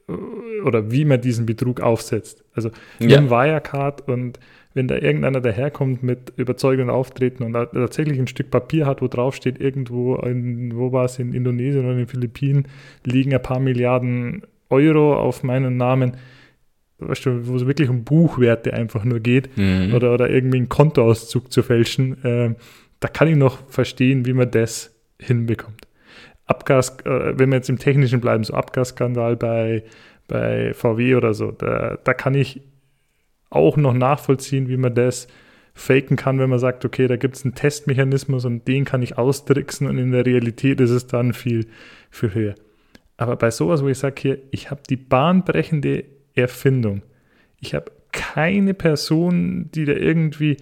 äh, 0.07 0.61
oder 0.63 0.91
wie 0.91 1.05
man 1.05 1.21
diesen 1.21 1.45
Betrug 1.45 1.81
aufsetzt. 1.81 2.43
Also, 2.53 2.71
wir 2.99 3.09
ja. 3.09 3.17
haben 3.17 3.29
Wirecard 3.29 4.07
und 4.07 4.39
wenn 4.73 4.87
da 4.87 4.95
irgendeiner 4.95 5.41
daherkommt 5.41 6.03
mit 6.03 6.33
überzeugenden 6.35 6.89
Auftreten 6.89 7.43
und 7.43 7.53
tatsächlich 7.53 8.19
ein 8.19 8.27
Stück 8.27 8.51
Papier 8.51 8.85
hat, 8.85 9.01
wo 9.01 9.07
drauf 9.07 9.35
steht, 9.35 9.59
irgendwo, 9.59 10.15
in, 10.17 10.75
wo 10.75 10.91
war 10.91 11.05
es, 11.05 11.17
in 11.17 11.33
Indonesien 11.33 11.83
oder 11.83 11.93
in 11.93 11.97
den 11.99 12.07
Philippinen, 12.07 12.67
liegen 13.03 13.33
ein 13.33 13.41
paar 13.41 13.59
Milliarden 13.59 14.43
Euro 14.69 15.15
auf 15.15 15.41
meinen 15.41 15.77
Namen, 15.77 16.17
weißt 16.99 17.25
du, 17.25 17.47
wo 17.47 17.55
es 17.55 17.65
wirklich 17.65 17.89
um 17.89 18.03
Buchwerte 18.03 18.73
einfach 18.73 19.03
nur 19.03 19.19
geht 19.19 19.57
mhm. 19.57 19.93
oder, 19.95 20.13
oder 20.13 20.29
irgendwie 20.29 20.57
einen 20.57 20.69
Kontoauszug 20.69 21.51
zu 21.51 21.63
fälschen, 21.63 22.23
äh, 22.23 22.55
da 22.99 23.07
kann 23.07 23.27
ich 23.27 23.35
noch 23.35 23.69
verstehen, 23.69 24.25
wie 24.25 24.33
man 24.33 24.51
das 24.51 24.95
hinbekommt. 25.19 25.87
Abgas, 26.45 26.99
äh, 27.05 27.37
wenn 27.37 27.49
wir 27.49 27.57
jetzt 27.57 27.69
im 27.69 27.79
Technischen 27.79 28.21
bleiben, 28.21 28.43
so 28.43 28.53
Abgasskandal 28.53 29.35
bei, 29.35 29.83
bei 30.27 30.73
VW 30.73 31.15
oder 31.15 31.33
so, 31.33 31.51
da, 31.51 31.97
da 32.03 32.13
kann 32.13 32.33
ich 32.33 32.61
auch 33.49 33.77
noch 33.77 33.93
nachvollziehen, 33.93 34.67
wie 34.67 34.77
man 34.77 34.95
das 34.95 35.27
faken 35.73 36.17
kann, 36.17 36.39
wenn 36.39 36.49
man 36.49 36.59
sagt, 36.59 36.83
okay, 36.85 37.07
da 37.07 37.15
gibt 37.15 37.35
es 37.37 37.45
einen 37.45 37.55
Testmechanismus 37.55 38.45
und 38.45 38.67
den 38.67 38.85
kann 38.85 39.01
ich 39.01 39.17
austricksen 39.17 39.87
und 39.87 39.97
in 39.97 40.11
der 40.11 40.25
Realität 40.25 40.81
ist 40.81 40.89
es 40.89 41.07
dann 41.07 41.33
viel, 41.33 41.67
viel 42.09 42.33
höher. 42.33 42.55
Aber 43.17 43.35
bei 43.35 43.51
sowas, 43.51 43.83
wo 43.83 43.87
ich 43.87 43.97
sage 43.97 44.21
hier, 44.21 44.39
ich 44.51 44.71
habe 44.71 44.81
die 44.89 44.97
bahnbrechende 44.97 46.05
Erfindung, 46.35 47.03
ich 47.59 47.75
habe 47.75 47.91
keine 48.11 48.73
Person, 48.73 49.69
die 49.73 49.85
da 49.85 49.93
irgendwie 49.93 50.57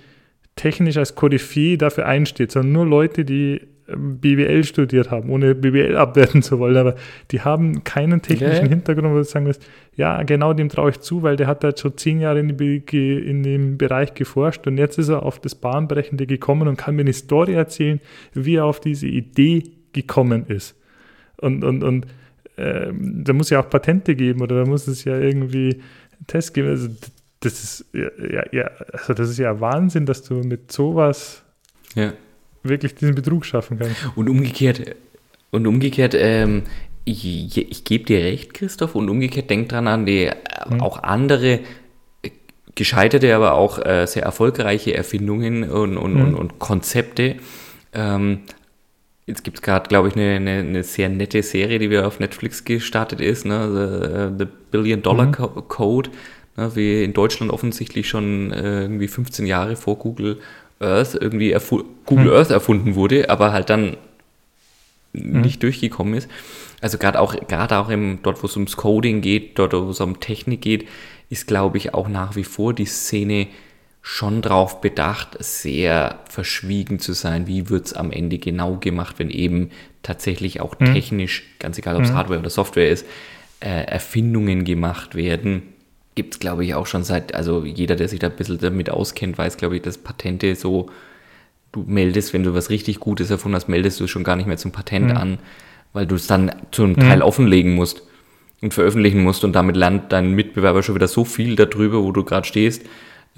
technisch 0.57 0.97
als 0.97 1.15
Koryphäe 1.15 1.77
dafür 1.77 2.05
einsteht, 2.05 2.51
sondern 2.51 2.73
nur 2.73 2.85
Leute, 2.85 3.23
die 3.23 3.61
ähm, 3.87 4.19
BWL 4.19 4.65
studiert 4.65 5.09
haben, 5.11 5.29
ohne 5.29 5.55
BWL 5.55 5.95
abwerten 5.95 6.41
zu 6.43 6.59
wollen, 6.59 6.75
aber 6.75 6.95
die 7.31 7.41
haben 7.41 7.85
keinen 7.85 8.21
technischen 8.21 8.65
ja, 8.65 8.69
Hintergrund, 8.69 9.09
wo 9.09 9.15
du 9.15 9.23
sagen 9.23 9.45
wirst, 9.45 9.65
ja, 9.95 10.21
genau 10.23 10.53
dem 10.53 10.67
traue 10.67 10.89
ich 10.91 10.99
zu, 10.99 11.23
weil 11.23 11.37
der 11.37 11.47
hat 11.47 11.63
da 11.63 11.75
schon 11.75 11.97
zehn 11.97 12.19
Jahre 12.19 12.39
in, 12.39 12.57
die, 12.57 13.13
in, 13.17 13.43
dem 13.43 13.77
Bereich 13.77 14.13
geforscht 14.13 14.67
und 14.67 14.77
jetzt 14.77 14.97
ist 14.97 15.09
er 15.09 15.23
auf 15.23 15.39
das 15.39 15.55
Bahnbrechende 15.55 16.27
gekommen 16.27 16.67
und 16.67 16.75
kann 16.75 16.95
mir 16.95 17.01
eine 17.01 17.13
Story 17.13 17.53
erzählen, 17.53 18.01
wie 18.33 18.55
er 18.55 18.65
auf 18.65 18.81
diese 18.81 19.07
Idee 19.07 19.63
gekommen 19.93 20.45
ist. 20.47 20.75
Und, 21.37 21.63
und, 21.63 21.83
und 21.83 22.07
äh, 22.57 22.91
da 22.91 23.33
muss 23.33 23.49
ja 23.49 23.61
auch 23.61 23.69
Patente 23.69 24.15
geben 24.15 24.41
oder 24.41 24.63
da 24.63 24.69
muss 24.69 24.87
es 24.87 25.03
ja 25.03 25.17
irgendwie 25.17 25.81
Tests 26.25 26.51
geben. 26.51 26.69
Also 26.69 26.89
das 27.47 27.63
ist 27.63 27.85
ja, 27.93 28.43
ja, 28.51 28.71
also 28.91 29.13
das 29.13 29.29
ist 29.29 29.37
ja 29.37 29.59
Wahnsinn, 29.59 30.05
dass 30.05 30.23
du 30.23 30.35
mit 30.35 30.71
sowas 30.71 31.43
ja. 31.95 32.13
wirklich 32.63 32.95
diesen 32.95 33.15
Betrug 33.15 33.45
schaffen 33.45 33.79
kannst. 33.79 33.95
Und 34.15 34.29
umgekehrt, 34.29 34.95
und 35.51 35.67
umgekehrt, 35.67 36.13
ähm, 36.15 36.63
ich, 37.05 37.57
ich 37.57 37.83
gebe 37.83 38.05
dir 38.05 38.19
recht, 38.19 38.53
Christoph, 38.53 38.95
und 38.95 39.09
umgekehrt 39.09 39.49
denk 39.49 39.69
dran 39.69 39.87
an 39.87 40.05
die 40.05 40.29
hm. 40.29 40.81
auch 40.81 41.03
andere 41.03 41.59
äh, 42.21 42.31
gescheiterte, 42.75 43.35
aber 43.35 43.53
auch 43.53 43.83
äh, 43.83 44.05
sehr 44.05 44.23
erfolgreiche 44.23 44.93
Erfindungen 44.93 45.69
und, 45.69 45.97
und, 45.97 46.15
hm. 46.15 46.21
und, 46.21 46.35
und 46.35 46.59
Konzepte. 46.59 47.37
Ähm, 47.93 48.41
Jetzt 49.27 49.43
gibt 49.43 49.57
es 49.57 49.61
gerade, 49.61 49.89
glaube 49.89 50.07
ich, 50.07 50.15
eine, 50.15 50.37
eine, 50.37 50.59
eine, 50.59 50.83
sehr 50.83 51.09
nette 51.09 51.43
Serie, 51.43 51.79
die 51.79 51.89
wieder 51.89 52.07
auf 52.07 52.21
Netflix 52.21 52.63
gestartet 52.63 53.19
ist, 53.19 53.45
ne? 53.45 54.31
The, 54.39 54.45
the 54.45 54.49
Billion 54.71 55.01
Dollar 55.01 55.25
mhm. 55.25 55.67
Code 55.67 56.11
ja, 56.57 56.75
wie 56.75 57.03
in 57.03 57.13
Deutschland 57.13 57.51
offensichtlich 57.51 58.09
schon 58.09 58.51
äh, 58.51 58.81
irgendwie 58.81 59.07
15 59.07 59.45
Jahre 59.45 59.75
vor 59.75 59.97
Google 59.97 60.39
Earth 60.79 61.15
irgendwie 61.15 61.55
Google 62.05 62.25
hm. 62.25 62.33
Earth 62.33 62.51
erfunden 62.51 62.95
wurde, 62.95 63.29
aber 63.29 63.51
halt 63.51 63.69
dann 63.69 63.97
hm. 65.13 65.41
nicht 65.41 65.63
durchgekommen 65.63 66.13
ist. 66.15 66.29
Also 66.81 66.97
gerade 66.97 67.19
auch, 67.19 67.35
gerade 67.47 67.77
auch 67.77 67.89
im, 67.89 68.19
dort, 68.21 68.43
wo 68.43 68.47
es 68.47 68.55
ums 68.55 68.77
Coding 68.77 69.21
geht, 69.21 69.57
dort, 69.57 69.73
wo 69.73 69.89
es 69.89 70.01
um 70.01 70.19
Technik 70.19 70.61
geht, 70.61 70.87
ist, 71.29 71.47
glaube 71.47 71.77
ich, 71.77 71.93
auch 71.93 72.07
nach 72.07 72.35
wie 72.35 72.43
vor 72.43 72.73
die 72.73 72.85
Szene 72.85 73.47
schon 74.01 74.41
darauf 74.41 74.79
bedacht, 74.79 75.35
sehr 75.39 76.19
verschwiegen 76.29 76.99
zu 76.99 77.13
sein. 77.13 77.47
Wie 77.47 77.69
wird 77.69 77.87
es 77.87 77.93
am 77.93 78.11
Ende 78.11 78.37
genau 78.37 78.77
gemacht, 78.77 79.15
wenn 79.17 79.29
eben 79.29 79.71
tatsächlich 80.03 80.61
auch 80.61 80.79
hm. 80.79 80.93
technisch, 80.93 81.43
ganz 81.59 81.77
egal 81.77 81.95
ob 81.97 82.03
es 82.03 82.09
hm. 82.09 82.15
Hardware 82.15 82.39
oder 82.39 82.49
Software 82.49 82.89
ist, 82.89 83.05
äh, 83.59 83.85
Erfindungen 83.85 84.63
gemacht 84.63 85.15
werden, 85.15 85.63
gibt 86.17 86.33
es, 86.33 86.39
glaube 86.39 86.65
ich, 86.65 86.73
auch 86.73 86.87
schon 86.87 87.03
seit, 87.03 87.35
also 87.35 87.63
jeder, 87.63 87.95
der 87.95 88.09
sich 88.09 88.19
da 88.19 88.27
ein 88.27 88.35
bisschen 88.35 88.57
damit 88.57 88.89
auskennt, 88.89 89.37
weiß, 89.37 89.55
glaube 89.55 89.75
ich, 89.75 89.83
dass 89.83 89.99
Patente 89.99 90.55
so, 90.55 90.89
du 91.71 91.85
meldest, 91.87 92.33
wenn 92.33 92.41
du 92.41 92.55
was 92.55 92.71
richtig 92.71 92.99
Gutes 92.99 93.29
erfunden 93.29 93.55
hast, 93.55 93.69
meldest 93.69 93.99
du 93.99 94.05
es 94.05 94.09
schon 94.09 94.23
gar 94.23 94.35
nicht 94.35 94.47
mehr 94.47 94.57
zum 94.57 94.71
Patent 94.71 95.11
mhm. 95.11 95.17
an, 95.17 95.39
weil 95.93 96.07
du 96.07 96.15
es 96.15 96.25
dann 96.25 96.51
zum 96.71 96.89
mhm. 96.89 96.99
Teil 96.99 97.21
offenlegen 97.21 97.75
musst 97.75 98.01
und 98.61 98.73
veröffentlichen 98.73 99.21
musst 99.21 99.43
und 99.43 99.53
damit 99.53 99.77
lernt 99.77 100.11
dein 100.11 100.31
Mitbewerber 100.31 100.81
schon 100.81 100.95
wieder 100.95 101.07
so 101.07 101.23
viel 101.23 101.55
darüber, 101.55 102.03
wo 102.03 102.11
du 102.11 102.23
gerade 102.23 102.47
stehst, 102.47 102.83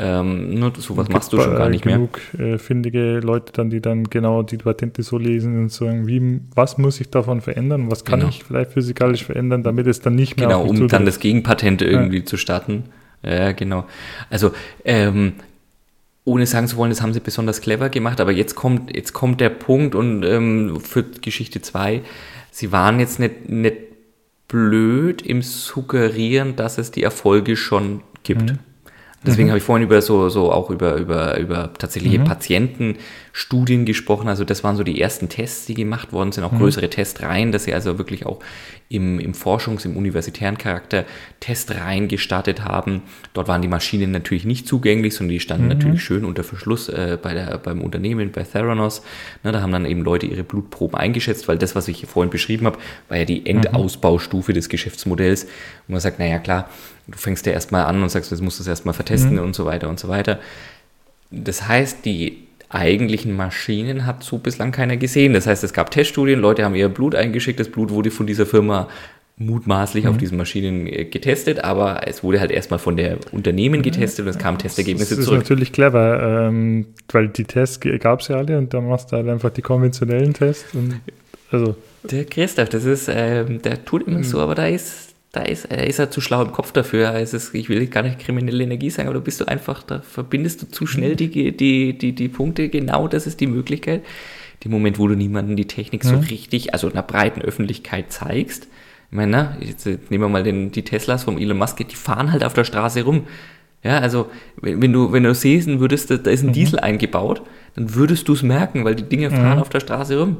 ähm, 0.01 0.57
nur 0.57 0.71
sowas 0.77 1.09
machst 1.09 1.33
du 1.33 1.41
schon 1.41 1.55
gar 1.57 1.67
nicht 1.67 1.83
genug, 1.83 2.21
mehr. 2.31 2.45
Genug 2.45 2.55
äh, 2.55 2.57
findige 2.57 3.19
Leute 3.19 3.51
dann, 3.51 3.69
die 3.69 3.81
dann 3.81 4.05
genau 4.05 4.43
die 4.43 4.55
Patente 4.55 5.03
so 5.03 5.17
lesen 5.17 5.59
und 5.59 5.73
sagen, 5.73 6.07
wie, 6.07 6.39
was 6.55 6.77
muss 6.77 7.01
ich 7.01 7.09
davon 7.09 7.41
verändern, 7.41 7.91
was 7.91 8.05
kann 8.05 8.21
genau. 8.21 8.29
ich 8.29 8.45
vielleicht 8.45 8.71
physikalisch 8.71 9.25
verändern, 9.25 9.61
damit 9.61 9.87
es 9.87 9.99
dann 9.99 10.15
nicht 10.15 10.37
mehr 10.37 10.47
Genau, 10.47 10.63
um 10.63 10.87
dann 10.87 11.05
das 11.05 11.19
Gegenpatent 11.19 11.81
irgendwie 11.81 12.19
ja. 12.19 12.25
zu 12.25 12.37
starten. 12.37 12.85
Ja, 13.23 13.51
genau. 13.51 13.85
Also, 14.29 14.51
ähm, 14.85 15.33
ohne 16.23 16.45
sagen 16.45 16.67
zu 16.67 16.77
wollen, 16.77 16.91
das 16.91 17.01
haben 17.01 17.13
sie 17.13 17.19
besonders 17.19 17.59
clever 17.59 17.89
gemacht, 17.89 18.21
aber 18.21 18.31
jetzt 18.31 18.55
kommt, 18.55 18.95
jetzt 18.95 19.11
kommt 19.11 19.41
der 19.41 19.49
Punkt 19.49 19.95
und 19.95 20.23
ähm, 20.23 20.79
für 20.79 21.03
Geschichte 21.03 21.61
2, 21.61 22.03
sie 22.51 22.71
waren 22.71 23.01
jetzt 23.01 23.19
nicht, 23.19 23.49
nicht 23.49 23.75
blöd 24.47 25.21
im 25.21 25.41
Suggerieren, 25.41 26.55
dass 26.55 26.77
es 26.77 26.91
die 26.91 27.03
Erfolge 27.03 27.57
schon 27.57 28.01
gibt. 28.23 28.51
Mhm. 28.53 28.59
Deswegen 29.25 29.47
mhm. 29.47 29.51
habe 29.51 29.57
ich 29.57 29.63
vorhin 29.63 29.85
über 29.85 30.01
so, 30.01 30.29
so 30.29 30.51
auch 30.51 30.69
über, 30.69 30.95
über, 30.95 31.37
über 31.37 31.73
tatsächliche 31.73 32.19
mhm. 32.19 32.23
Patientenstudien 32.23 33.85
gesprochen. 33.85 34.29
Also 34.29 34.45
das 34.45 34.63
waren 34.63 34.77
so 34.77 34.83
die 34.83 35.01
ersten 35.01 35.27
Tests, 35.27 35.65
die 35.65 35.73
gemacht 35.73 36.13
worden 36.13 36.31
sind, 36.31 36.45
auch 36.45 36.53
mhm. 36.53 36.59
größere 36.59 36.89
Testreihen, 36.89 37.51
dass 37.51 37.65
sie 37.65 37.73
also 37.73 37.97
wirklich 37.97 38.25
auch 38.25 38.39
im, 38.87 39.19
im 39.19 39.33
Forschungs-, 39.33 39.85
im 39.85 39.97
universitären 39.97 40.57
Charakter 40.57 41.03
Testreihen 41.41 42.07
gestartet 42.07 42.63
haben. 42.63 43.03
Dort 43.33 43.49
waren 43.49 43.61
die 43.61 43.67
Maschinen 43.67 44.11
natürlich 44.11 44.45
nicht 44.45 44.67
zugänglich, 44.67 45.15
sondern 45.15 45.33
die 45.33 45.39
standen 45.41 45.65
mhm. 45.65 45.69
natürlich 45.69 46.01
schön 46.01 46.23
unter 46.23 46.45
Verschluss 46.45 46.87
äh, 46.87 47.17
bei 47.21 47.33
der, 47.33 47.57
beim 47.57 47.81
Unternehmen, 47.81 48.31
bei 48.31 48.43
Theranos. 48.43 49.03
Na, 49.43 49.51
da 49.51 49.61
haben 49.61 49.73
dann 49.73 49.85
eben 49.85 50.01
Leute 50.01 50.27
ihre 50.27 50.43
Blutproben 50.43 50.97
eingeschätzt, 50.97 51.49
weil 51.49 51.57
das, 51.57 51.75
was 51.75 51.89
ich 51.89 52.05
vorhin 52.05 52.29
beschrieben 52.29 52.65
habe, 52.65 52.79
war 53.09 53.17
ja 53.17 53.25
die 53.25 53.41
mhm. 53.41 53.47
Endausbaustufe 53.47 54.53
des 54.53 54.69
Geschäftsmodells. 54.69 55.43
Und 55.43 55.49
man 55.89 55.99
sagt, 55.99 56.19
naja 56.19 56.39
klar, 56.39 56.69
du 57.11 57.17
fängst 57.17 57.45
ja 57.45 57.51
erstmal 57.51 57.85
an 57.85 58.01
und 58.01 58.09
sagst, 58.09 58.31
du 58.31 58.43
musst 58.43 58.59
das 58.59 58.67
erstmal 58.67 58.93
vertesten 58.93 59.33
mhm. 59.33 59.43
und 59.43 59.55
so 59.55 59.65
weiter 59.65 59.89
und 59.89 59.99
so 59.99 60.07
weiter. 60.07 60.39
Das 61.31 61.67
heißt, 61.67 62.05
die 62.05 62.43
eigentlichen 62.69 63.35
Maschinen 63.35 64.05
hat 64.05 64.23
so 64.23 64.37
bislang 64.37 64.71
keiner 64.71 64.97
gesehen. 64.97 65.33
Das 65.33 65.47
heißt, 65.47 65.63
es 65.63 65.73
gab 65.73 65.91
Teststudien, 65.91 66.39
Leute 66.39 66.63
haben 66.63 66.75
ihr 66.75 66.89
Blut 66.89 67.15
eingeschickt, 67.15 67.59
das 67.59 67.69
Blut 67.69 67.89
wurde 67.89 68.11
von 68.11 68.27
dieser 68.27 68.45
Firma 68.45 68.87
mutmaßlich 69.37 70.03
mhm. 70.03 70.09
auf 70.11 70.17
diesen 70.17 70.37
Maschinen 70.37 70.85
äh, 70.85 71.05
getestet, 71.05 71.63
aber 71.63 72.07
es 72.07 72.23
wurde 72.23 72.39
halt 72.41 72.51
erstmal 72.51 72.77
von 72.77 72.97
der 72.97 73.17
Unternehmen 73.31 73.81
getestet 73.81 74.25
und 74.25 74.29
es 74.29 74.37
kamen 74.37 74.57
Testergebnisse 74.57 75.15
zurück. 75.15 75.17
Das 75.17 75.19
ist 75.19 75.25
zurück. 75.25 75.39
natürlich 75.39 75.71
clever, 75.71 76.47
ähm, 76.49 76.87
weil 77.11 77.29
die 77.29 77.45
Tests 77.45 77.79
gab 77.79 78.19
es 78.19 78.27
ja 78.27 78.35
alle 78.35 78.57
und 78.57 78.73
dann 78.73 78.87
machst 78.87 79.11
du 79.11 79.15
halt 79.15 79.29
einfach 79.29 79.49
die 79.49 79.61
konventionellen 79.61 80.33
Tests. 80.33 80.65
Also. 81.51 81.75
Der 82.03 82.25
Christoph, 82.25 82.69
das 82.69 82.85
ist, 82.85 83.09
ähm, 83.11 83.61
der 83.61 83.83
tut 83.83 84.07
immer 84.07 84.23
so, 84.23 84.39
aber 84.39 84.55
da 84.55 84.67
ist 84.67 85.08
da 85.31 85.41
ist, 85.41 85.71
da 85.71 85.75
ist 85.75 85.99
er 85.99 86.09
zu 86.09 86.21
schlau 86.21 86.41
im 86.41 86.51
Kopf 86.51 86.71
dafür. 86.71 87.13
Ist, 87.19 87.53
ich 87.53 87.69
will 87.69 87.85
gar 87.87 88.01
nicht 88.01 88.19
kriminelle 88.19 88.63
Energie 88.63 88.89
sagen, 88.89 89.07
aber 89.07 89.19
du 89.19 89.23
bist 89.23 89.39
du 89.41 89.47
einfach, 89.47 89.83
da 89.83 90.01
verbindest 90.01 90.61
du 90.61 90.67
zu 90.67 90.87
schnell 90.87 91.15
die, 91.15 91.55
die, 91.55 91.97
die, 91.97 92.13
die 92.13 92.27
Punkte. 92.27 92.69
Genau 92.69 93.07
das 93.07 93.27
ist 93.27 93.39
die 93.39 93.47
Möglichkeit. 93.47 94.03
Dem 94.63 94.71
Moment, 94.71 94.97
wo 94.97 95.07
du 95.07 95.15
niemanden 95.15 95.55
die 95.55 95.67
Technik 95.67 96.03
so 96.03 96.17
richtig, 96.17 96.73
also 96.73 96.91
einer 96.91 97.03
breiten 97.03 97.41
Öffentlichkeit 97.41 98.11
zeigst. 98.11 98.67
Ich 99.11 99.15
meine, 99.15 99.31
na, 99.31 99.57
jetzt 99.61 99.85
nehmen 99.85 100.23
wir 100.23 100.29
mal 100.29 100.43
den, 100.43 100.71
die 100.71 100.83
Teslas 100.83 101.23
vom 101.23 101.37
Elon 101.37 101.57
Musk, 101.57 101.77
die 101.77 101.95
fahren 101.95 102.31
halt 102.31 102.43
auf 102.43 102.53
der 102.53 102.65
Straße 102.65 103.03
rum. 103.03 103.25
Ja, 103.83 103.99
also 103.99 104.29
wenn, 104.61 104.81
wenn 104.81 104.91
du, 104.91 105.13
wenn 105.13 105.23
du 105.23 105.33
sehen 105.33 105.79
würdest, 105.79 106.11
da, 106.11 106.17
da 106.17 106.29
ist 106.29 106.43
ein 106.43 106.47
mhm. 106.47 106.53
Diesel 106.53 106.79
eingebaut, 106.79 107.41
dann 107.75 107.95
würdest 107.95 108.27
du 108.27 108.33
es 108.33 108.43
merken, 108.43 108.83
weil 108.83 108.95
die 108.95 109.07
Dinge 109.07 109.29
fahren 109.29 109.55
mhm. 109.55 109.61
auf 109.61 109.69
der 109.69 109.79
Straße 109.79 110.19
rum. 110.19 110.37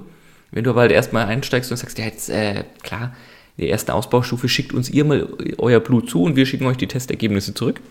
Wenn 0.51 0.63
du 0.63 0.71
aber 0.71 0.81
halt 0.81 0.91
erstmal 0.91 1.27
einsteigst 1.27 1.71
und 1.71 1.77
sagst, 1.77 1.97
ja, 1.99 2.05
jetzt, 2.05 2.29
äh, 2.29 2.63
klar, 2.83 3.15
die 3.59 3.67
erste 3.67 3.93
Ausbaustufe 3.93 4.47
schickt 4.47 4.73
uns 4.73 4.89
ihr 4.89 5.05
mal 5.05 5.27
euer 5.57 5.79
Blut 5.81 6.09
zu 6.09 6.23
und 6.23 6.35
wir 6.35 6.45
schicken 6.45 6.65
euch 6.65 6.77
die 6.77 6.87
Testergebnisse 6.87 7.53
zurück. 7.53 7.81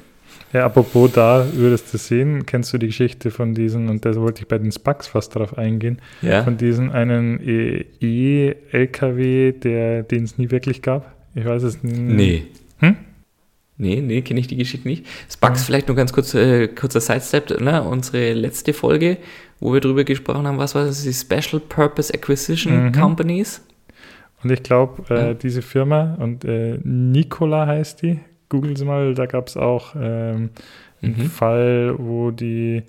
Ja, 0.52 0.64
apropos 0.64 1.12
da 1.12 1.46
würdest 1.52 1.92
du 1.92 1.98
sehen, 1.98 2.46
kennst 2.46 2.72
du 2.72 2.78
die 2.78 2.86
Geschichte 2.86 3.30
von 3.30 3.54
diesen, 3.54 3.90
und 3.90 4.06
da 4.06 4.14
wollte 4.16 4.40
ich 4.42 4.48
bei 4.48 4.56
den 4.56 4.72
Spucks 4.72 5.06
fast 5.06 5.36
darauf 5.36 5.58
eingehen, 5.58 5.98
ja. 6.22 6.42
von 6.42 6.56
diesen 6.56 6.90
einen 6.90 7.38
E-LKW, 8.00 9.52
den 9.52 10.24
es 10.24 10.38
nie 10.38 10.50
wirklich 10.50 10.80
gab? 10.80 11.14
Ich 11.34 11.44
weiß 11.44 11.64
es 11.64 11.82
nicht. 11.82 11.98
Nee. 11.98 12.46
Hm? 12.78 12.96
Nee, 13.76 14.00
nee, 14.00 14.22
kenne 14.22 14.40
ich 14.40 14.46
die 14.46 14.56
Geschichte 14.56 14.88
nicht. 14.88 15.04
Spucks, 15.30 15.60
ja. 15.60 15.66
vielleicht 15.66 15.88
nur 15.88 15.96
ganz 15.96 16.14
kurz, 16.14 16.32
äh, 16.32 16.68
kurzer 16.68 17.00
Sidestep, 17.02 17.60
ne? 17.60 17.82
unsere 17.82 18.32
letzte 18.32 18.72
Folge, 18.72 19.18
wo 19.60 19.74
wir 19.74 19.80
drüber 19.80 20.04
gesprochen 20.04 20.46
haben, 20.46 20.56
was 20.56 20.74
war 20.74 20.86
das, 20.86 21.02
die 21.02 21.12
Special 21.12 21.60
Purpose 21.60 22.14
Acquisition 22.14 22.86
mhm. 22.86 22.92
Companies? 22.92 23.60
Und 24.43 24.51
ich 24.53 24.62
glaube, 24.62 25.03
äh, 25.11 25.28
ja. 25.28 25.34
diese 25.34 25.62
Firma, 25.62 26.16
und 26.20 26.45
äh, 26.45 26.78
Nikola 26.82 27.66
heißt 27.66 28.03
die, 28.03 28.20
googeln 28.49 28.76
Sie 28.76 28.84
mal, 28.84 29.14
da 29.14 29.26
gab 29.26 29.49
es 29.49 29.57
auch 29.57 29.95
ähm, 29.95 30.51
einen 31.03 31.16
mhm. 31.16 31.30
Fall, 31.30 31.95
wo 31.99 32.30
die 32.30 32.84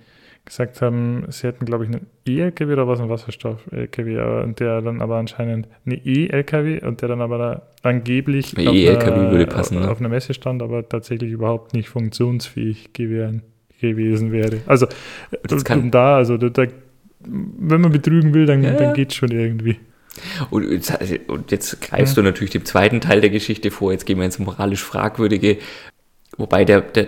gesagt 0.45 0.81
haben, 0.81 1.25
sie 1.29 1.47
hätten, 1.47 1.65
glaube 1.65 1.85
ich, 1.85 1.91
einen 1.91 2.07
E-LKW 2.27 2.73
oder 2.73 2.87
was, 2.87 2.99
ein 2.99 3.07
Wasserstoff-LKW, 3.07 4.43
und 4.43 4.59
der 4.59 4.81
dann 4.81 5.01
aber 5.01 5.17
anscheinend 5.17 5.67
eine 5.85 5.95
E-LKW 5.95 6.83
und 6.83 7.01
der 7.01 7.09
dann 7.09 7.21
aber 7.21 7.37
da 7.37 7.61
angeblich 7.83 8.57
auf, 8.57 8.67
einer, 8.67 9.45
passen, 9.45 9.79
ne? 9.79 9.89
auf 9.89 9.99
einer 9.99 10.09
Messe 10.09 10.33
stand, 10.33 10.63
aber 10.63 10.87
tatsächlich 10.89 11.31
überhaupt 11.31 11.73
nicht 11.73 11.89
funktionsfähig 11.89 12.93
gewesen, 12.93 13.43
gewesen 13.79 14.31
wäre. 14.31 14.61
Also, 14.65 14.87
das 15.43 15.63
kann, 15.63 15.91
da, 15.91 16.17
also 16.17 16.37
da, 16.37 16.65
wenn 17.19 17.81
man 17.81 17.91
betrügen 17.91 18.33
will, 18.33 18.47
dann, 18.47 18.63
ja. 18.63 18.73
dann 18.73 18.95
geht 18.95 19.09
es 19.09 19.15
schon 19.15 19.31
irgendwie. 19.31 19.77
Und 20.49 20.69
jetzt, 20.71 20.93
und 21.27 21.51
jetzt 21.51 21.81
greifst 21.81 22.15
ja. 22.15 22.21
du 22.21 22.27
natürlich 22.27 22.51
dem 22.51 22.65
zweiten 22.65 23.01
Teil 23.01 23.21
der 23.21 23.29
Geschichte 23.29 23.71
vor. 23.71 23.91
Jetzt 23.91 24.05
gehen 24.05 24.17
wir 24.17 24.25
ins 24.25 24.39
moralisch 24.39 24.83
Fragwürdige. 24.83 25.57
Wobei 26.37 26.65
der, 26.65 26.81
der 26.81 27.07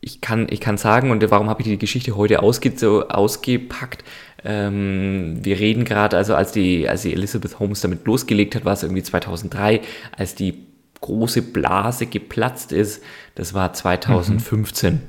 ich 0.00 0.20
kann, 0.20 0.46
ich 0.50 0.60
kann 0.60 0.78
sagen, 0.78 1.10
und 1.10 1.28
warum 1.30 1.48
habe 1.48 1.60
ich 1.62 1.68
die 1.68 1.78
Geschichte 1.78 2.16
heute 2.16 2.42
ausge, 2.42 2.72
so 2.76 3.08
ausgepackt? 3.08 4.04
Ähm, 4.44 5.38
wir 5.42 5.58
reden 5.58 5.84
gerade, 5.84 6.16
also 6.16 6.34
als 6.34 6.52
die, 6.52 6.88
als 6.88 7.02
die 7.02 7.12
Elizabeth 7.12 7.58
Holmes 7.58 7.80
damit 7.80 8.06
losgelegt 8.06 8.54
hat, 8.54 8.64
war 8.64 8.74
es 8.74 8.82
irgendwie 8.82 9.02
2003, 9.02 9.80
als 10.16 10.34
die 10.34 10.66
große 11.00 11.42
Blase 11.42 12.06
geplatzt 12.06 12.72
ist, 12.72 13.02
das 13.34 13.54
war 13.54 13.72
2015. 13.72 15.00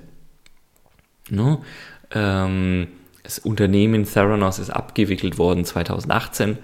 Mhm. 1.29 1.35
Ne? 1.35 1.59
Ähm, 2.11 2.87
das 3.23 3.39
Unternehmen 3.39 4.05
Theranos 4.05 4.57
ist 4.57 4.71
abgewickelt 4.71 5.37
worden 5.37 5.65
2018 5.65 6.51
äh, 6.51 6.55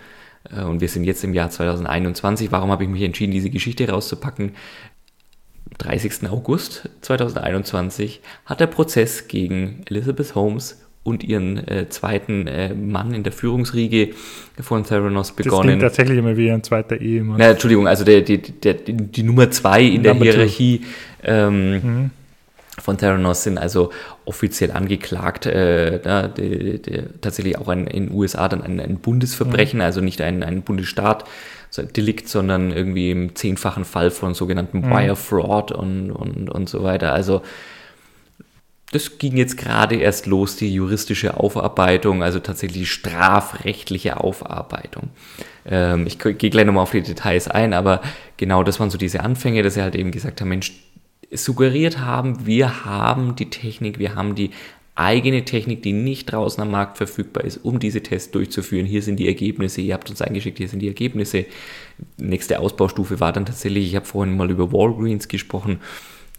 und 0.52 0.82
wir 0.82 0.88
sind 0.88 1.04
jetzt 1.04 1.24
im 1.24 1.34
Jahr 1.34 1.50
2021. 1.50 2.52
Warum 2.52 2.72
habe 2.72 2.84
ich 2.84 2.90
mich 2.90 3.02
entschieden, 3.02 3.32
diese 3.32 3.50
Geschichte 3.50 3.90
rauszupacken? 3.90 4.52
30. 5.78 6.30
August 6.30 6.90
2021 7.02 8.22
hat 8.46 8.60
der 8.60 8.68
Prozess 8.68 9.28
gegen 9.28 9.82
Elizabeth 9.90 10.36
Holmes 10.36 10.86
und 11.04 11.24
ihren 11.24 11.68
äh, 11.68 11.88
zweiten 11.90 12.48
äh, 12.48 12.74
Mann 12.74 13.14
in 13.14 13.24
der 13.24 13.32
Führungsriege 13.32 14.10
von 14.60 14.84
Theranos 14.84 15.34
begonnen. 15.34 15.52
Das 15.52 15.62
klingt 15.62 15.82
tatsächlich 15.82 16.18
immer 16.18 16.36
wie 16.36 16.52
ein 16.52 16.64
zweiter 16.64 17.00
Ehemann. 17.00 17.38
Na, 17.38 17.52
Entschuldigung, 17.52 17.88
also 17.88 18.04
der, 18.04 18.22
der, 18.22 18.38
der, 18.38 18.74
die 18.74 19.24
Nummer 19.24 19.52
zwei 19.52 19.84
in 19.84 20.02
der 20.02 20.16
Hierarchie 20.16 20.82
ähm, 21.24 21.72
mhm. 21.72 22.12
Von 22.82 22.98
Theranos 22.98 23.44
sind 23.44 23.58
also 23.58 23.92
offiziell 24.26 24.72
angeklagt, 24.72 25.46
äh, 25.46 26.00
da, 26.02 26.28
die, 26.28 26.82
die, 26.82 27.04
tatsächlich 27.22 27.58
auch 27.58 27.70
ein, 27.70 27.88
in 27.88 28.08
den 28.08 28.16
USA 28.16 28.50
dann 28.50 28.62
ein, 28.62 28.80
ein 28.80 28.98
Bundesverbrechen, 28.98 29.80
mhm. 29.80 29.86
also 29.86 30.02
nicht 30.02 30.22
ein, 30.22 30.44
ein 30.44 30.62
Bundesstaat, 30.62 31.26
Delikt, 31.78 32.30
sondern 32.30 32.72
irgendwie 32.72 33.12
im 33.12 33.36
zehnfachen 33.36 33.84
Fall 33.84 34.10
von 34.10 34.34
sogenannten 34.34 34.80
mhm. 34.80 34.92
Wire 34.92 35.16
Fraud 35.18 35.74
und, 35.74 36.12
und, 36.12 36.50
und 36.50 36.70
so 36.70 36.84
weiter. 36.84 37.14
Also 37.14 37.42
das 38.92 39.18
ging 39.18 39.36
jetzt 39.36 39.58
gerade 39.58 39.96
erst 39.96 40.26
los, 40.26 40.56
die 40.56 40.74
juristische 40.74 41.38
Aufarbeitung, 41.38 42.24
also 42.24 42.40
tatsächlich 42.40 42.84
die 42.84 42.86
strafrechtliche 42.86 44.22
Aufarbeitung. 44.22 45.10
Ähm, 45.66 46.08
ich 46.08 46.18
gehe 46.20 46.50
gleich 46.50 46.66
nochmal 46.66 46.84
auf 46.84 46.92
die 46.92 47.02
Details 47.02 47.50
ein, 47.50 47.74
aber 47.74 48.02
genau 48.38 48.64
das 48.64 48.80
waren 48.80 48.90
so 48.90 48.98
diese 48.98 49.22
Anfänge, 49.22 49.64
dass 49.64 49.74
sie 49.74 49.82
halt 49.82 49.96
eben 49.96 50.12
gesagt 50.12 50.40
haben, 50.40 50.50
Mensch, 50.50 50.72
suggeriert 51.38 52.00
haben, 52.00 52.46
wir 52.46 52.86
haben 52.86 53.36
die 53.36 53.50
Technik, 53.50 54.00
wir 54.00 54.16
haben 54.16 54.36
die 54.36 54.52
eigene 54.96 55.44
Technik, 55.44 55.84
die 55.84 55.92
nicht 55.92 56.32
draußen 56.32 56.62
am 56.64 56.72
Markt 56.72 56.98
verfügbar 56.98 57.44
ist, 57.44 57.58
um 57.58 57.80
diese 57.80 58.02
Tests 58.02 58.32
durchzuführen. 58.32 58.86
Hier 58.86 59.02
sind 59.02 59.18
die 59.18 59.28
Ergebnisse, 59.28 59.82
ihr 59.82 59.94
habt 59.94 60.10
uns 60.10 60.22
eingeschickt, 60.22 60.58
hier 60.58 60.70
sind 60.70 60.80
die 60.80 60.88
Ergebnisse. 60.88 61.46
Nächste 62.18 62.60
Ausbaustufe 62.60 63.20
war 63.20 63.34
dann 63.34 63.46
tatsächlich, 63.46 63.86
ich 63.86 63.96
habe 63.96 64.06
vorhin 64.06 64.38
mal 64.38 64.50
über 64.50 64.72
Walgreens 64.72 65.28
gesprochen, 65.28 65.80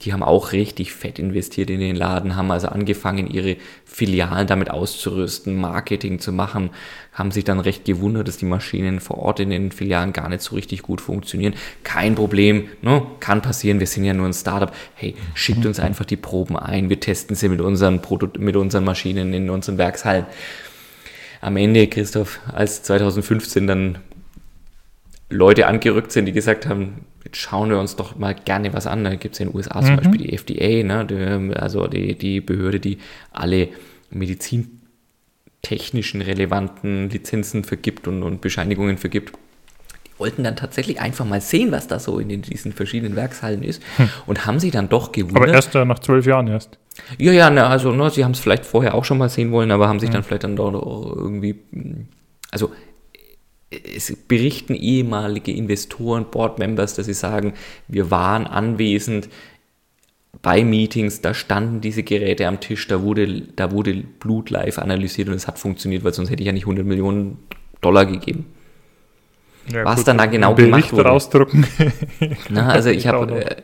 die 0.02 0.12
haben 0.12 0.22
auch 0.22 0.52
richtig 0.52 0.92
fett 0.92 1.18
investiert 1.18 1.70
in 1.70 1.80
den 1.80 1.96
Laden, 1.96 2.36
haben 2.36 2.50
also 2.50 2.68
angefangen, 2.68 3.28
ihre 3.28 3.56
Filialen 3.84 4.46
damit 4.46 4.70
auszurüsten, 4.70 5.56
Marketing 5.56 6.18
zu 6.18 6.32
machen, 6.32 6.70
haben 7.12 7.30
sich 7.30 7.44
dann 7.44 7.60
recht 7.60 7.84
gewundert, 7.84 8.28
dass 8.28 8.36
die 8.36 8.44
Maschinen 8.44 9.00
vor 9.00 9.18
Ort 9.18 9.40
in 9.40 9.50
den 9.50 9.72
Filialen 9.72 10.12
gar 10.12 10.28
nicht 10.28 10.42
so 10.42 10.54
richtig 10.54 10.82
gut 10.82 11.00
funktionieren. 11.00 11.54
Kein 11.82 12.14
Problem, 12.14 12.68
ne? 12.82 13.02
kann 13.20 13.40
passieren, 13.40 13.80
wir 13.80 13.86
sind 13.86 14.04
ja 14.04 14.12
nur 14.12 14.26
ein 14.26 14.34
Startup. 14.34 14.72
Hey, 14.94 15.14
schickt 15.34 15.64
uns 15.64 15.80
einfach 15.80 16.04
die 16.04 16.16
Proben 16.16 16.56
ein, 16.58 16.90
wir 16.90 17.00
testen 17.00 17.34
sie 17.34 17.48
mit 17.48 17.60
unseren, 17.60 18.02
Produkt 18.02 18.38
mit 18.38 18.56
unseren 18.56 18.84
Maschinen 18.84 19.32
in 19.32 19.48
unseren 19.48 19.78
Werkshallen. 19.78 20.26
Am 21.40 21.56
Ende, 21.56 21.86
Christoph, 21.86 22.40
als 22.52 22.82
2015 22.82 23.66
dann 23.66 23.98
Leute 25.30 25.66
angerückt 25.66 26.12
sind, 26.12 26.26
die 26.26 26.32
gesagt 26.32 26.66
haben, 26.66 27.04
jetzt 27.26 27.36
schauen 27.38 27.70
wir 27.70 27.80
uns 27.80 27.96
doch 27.96 28.14
mal 28.16 28.34
gerne 28.34 28.72
was 28.72 28.86
an. 28.86 29.02
Da 29.04 29.16
gibt 29.16 29.34
es 29.34 29.40
in 29.40 29.48
den 29.48 29.56
USA 29.56 29.80
mhm. 29.80 29.86
zum 29.86 29.96
Beispiel 29.96 30.18
die 30.18 30.32
FDA, 30.32 30.84
ne, 30.84 31.04
die, 31.04 31.56
also 31.56 31.88
die, 31.88 32.16
die 32.16 32.40
Behörde, 32.40 32.80
die 32.80 32.98
alle 33.32 33.68
medizintechnischen 34.10 36.22
relevanten 36.22 37.10
Lizenzen 37.10 37.64
vergibt 37.64 38.06
und, 38.06 38.22
und 38.22 38.40
Bescheinigungen 38.40 38.96
vergibt 38.96 39.32
Die 40.06 40.16
wollten 40.20 40.44
dann 40.44 40.54
tatsächlich 40.54 41.00
einfach 41.00 41.24
mal 41.24 41.40
sehen, 41.40 41.72
was 41.72 41.88
da 41.88 41.98
so 41.98 42.20
in 42.20 42.28
den, 42.28 42.42
diesen 42.42 42.72
verschiedenen 42.72 43.16
Werkshallen 43.16 43.64
ist 43.64 43.82
hm. 43.96 44.08
und 44.26 44.46
haben 44.46 44.60
sie 44.60 44.70
dann 44.70 44.88
doch 44.88 45.10
gewundert. 45.10 45.42
Aber 45.42 45.52
erst 45.52 45.74
äh, 45.74 45.84
nach 45.84 45.98
zwölf 45.98 46.26
Jahren 46.26 46.46
erst. 46.46 46.78
Ja, 47.18 47.32
ja, 47.32 47.50
ne, 47.50 47.66
also 47.66 47.90
ne, 47.90 48.08
sie 48.10 48.22
haben 48.24 48.32
es 48.32 48.38
vielleicht 48.38 48.64
vorher 48.64 48.94
auch 48.94 49.04
schon 49.04 49.18
mal 49.18 49.28
sehen 49.28 49.50
wollen, 49.50 49.72
aber 49.72 49.88
haben 49.88 49.98
sich 49.98 50.10
hm. 50.10 50.14
dann 50.14 50.22
vielleicht 50.22 50.44
dann 50.44 50.54
dort 50.54 50.74
irgendwie, 50.74 51.56
also 52.52 52.70
es 53.70 54.14
berichten 54.28 54.74
ehemalige 54.74 55.52
Investoren, 55.52 56.26
Board-Members, 56.30 56.94
dass 56.94 57.06
sie 57.06 57.14
sagen, 57.14 57.54
wir 57.88 58.10
waren 58.10 58.46
anwesend 58.46 59.28
bei 60.42 60.62
Meetings, 60.64 61.20
da 61.20 61.34
standen 61.34 61.80
diese 61.80 62.02
Geräte 62.02 62.46
am 62.46 62.60
Tisch, 62.60 62.86
da 62.86 63.02
wurde, 63.02 63.42
da 63.56 63.72
wurde 63.72 63.94
Blut 64.20 64.50
live 64.50 64.78
analysiert 64.78 65.28
und 65.28 65.34
es 65.34 65.48
hat 65.48 65.58
funktioniert, 65.58 66.04
weil 66.04 66.12
sonst 66.12 66.30
hätte 66.30 66.42
ich 66.42 66.46
ja 66.46 66.52
nicht 66.52 66.64
100 66.64 66.84
Millionen 66.84 67.38
Dollar 67.80 68.06
gegeben. 68.06 68.46
Ja, 69.72 69.84
Was 69.84 69.96
gut, 69.96 70.08
dann 70.08 70.18
da 70.18 70.26
genau 70.26 70.54
gemacht 70.54 70.92
wurde. 70.92 71.10
Ausdrucken. 71.10 71.66
Na, 72.48 72.68
also 72.68 72.90
ich 72.90 73.06
habe 73.08 73.56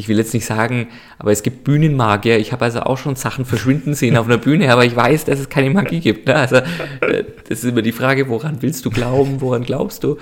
ich 0.00 0.06
will 0.06 0.16
jetzt 0.16 0.32
nicht 0.32 0.46
sagen, 0.46 0.86
aber 1.18 1.32
es 1.32 1.42
gibt 1.42 1.64
Bühnenmagier. 1.64 2.38
Ich 2.38 2.52
habe 2.52 2.64
also 2.64 2.82
auch 2.82 2.98
schon 2.98 3.16
Sachen 3.16 3.44
verschwinden 3.44 3.94
sehen 3.94 4.16
auf 4.16 4.26
einer 4.26 4.38
Bühne, 4.38 4.72
aber 4.72 4.84
ich 4.84 4.94
weiß, 4.94 5.24
dass 5.24 5.40
es 5.40 5.48
keine 5.48 5.70
Magie 5.70 5.98
gibt. 5.98 6.28
Ne? 6.28 6.36
Also 6.36 6.56
äh, 6.56 7.24
das 7.48 7.64
ist 7.64 7.64
immer 7.64 7.82
die 7.82 7.90
Frage, 7.90 8.28
woran 8.28 8.62
willst 8.62 8.84
du 8.84 8.90
glauben, 8.90 9.40
woran 9.40 9.64
glaubst 9.64 10.04
du? 10.04 10.16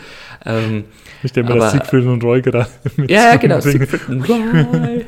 Ähm, 0.46 0.84
ich 1.22 1.30
stelle 1.30 1.46
mir 1.46 1.56
das 1.56 1.72
Siegfried 1.72 2.06
und 2.06 2.24
Roy 2.24 2.40
gerade 2.40 2.70
mit 2.96 3.10
Ja, 3.10 3.32
ja 3.32 3.36
genau, 3.36 3.60
Siegfried 3.60 4.08
und 4.08 4.26
Roy. 4.26 5.04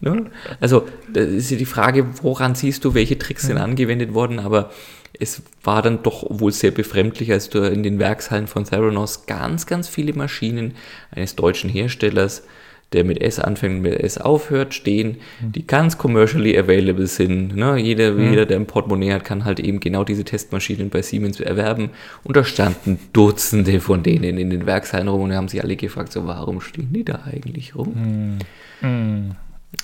Ne? 0.00 0.26
Also 0.60 0.86
das 1.12 1.26
ist 1.26 1.50
ja 1.50 1.56
die 1.56 1.64
Frage, 1.64 2.06
woran 2.22 2.54
siehst 2.54 2.84
du, 2.84 2.94
welche 2.94 3.18
Tricks 3.18 3.48
sind 3.48 3.58
angewendet 3.58 4.14
worden, 4.14 4.38
aber 4.38 4.70
es 5.18 5.42
war 5.64 5.82
dann 5.82 6.04
doch 6.04 6.24
wohl 6.28 6.52
sehr 6.52 6.70
befremdlich, 6.70 7.32
als 7.32 7.50
du 7.50 7.58
in 7.58 7.82
den 7.82 7.98
Werkshallen 7.98 8.46
von 8.46 8.62
Theranos 8.62 9.26
ganz, 9.26 9.66
ganz 9.66 9.88
viele 9.88 10.12
Maschinen 10.12 10.74
eines 11.10 11.34
deutschen 11.34 11.68
Herstellers 11.68 12.44
der 12.92 13.04
mit 13.04 13.20
S 13.20 13.38
anfängt 13.38 13.76
und 13.76 13.82
mit 13.82 13.94
S 14.00 14.18
aufhört, 14.18 14.74
stehen, 14.74 15.16
die 15.40 15.66
ganz 15.66 15.98
commercially 15.98 16.56
available 16.58 17.06
sind. 17.06 17.56
Ne? 17.56 17.76
Jeder, 17.78 18.12
Mhm. 18.12 18.30
jeder, 18.30 18.46
der 18.46 18.58
ein 18.58 18.66
Portemonnaie 18.66 19.12
hat, 19.12 19.24
kann 19.24 19.44
halt 19.44 19.60
eben 19.60 19.80
genau 19.80 20.04
diese 20.04 20.24
Testmaschinen 20.24 20.90
bei 20.90 21.02
Siemens 21.02 21.40
erwerben. 21.40 21.90
Und 22.24 22.36
da 22.36 22.44
standen 22.44 22.98
Dutzende 23.12 23.80
von 23.80 24.02
denen 24.02 24.38
in 24.38 24.50
den 24.50 24.66
Werkshallen 24.66 25.08
rum 25.08 25.22
und 25.22 25.30
da 25.30 25.36
haben 25.36 25.48
sich 25.48 25.62
alle 25.62 25.76
gefragt, 25.76 26.12
so 26.12 26.26
warum 26.26 26.60
stehen 26.60 26.92
die 26.92 27.04
da 27.04 27.22
eigentlich 27.24 27.74
rum? 27.74 28.38
Mhm. 28.82 29.30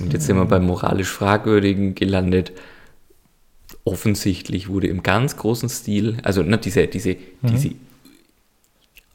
Und 0.00 0.12
jetzt 0.12 0.26
sind 0.26 0.36
wir 0.36 0.44
beim 0.44 0.66
moralisch 0.66 1.08
Fragwürdigen 1.08 1.94
gelandet. 1.94 2.52
Offensichtlich 3.84 4.68
wurde 4.68 4.86
im 4.88 5.02
ganz 5.02 5.36
großen 5.36 5.68
Stil, 5.68 6.18
also 6.22 6.42
ne, 6.42 6.58
diese, 6.58 6.86
diese, 6.86 7.16
diese 7.42 7.70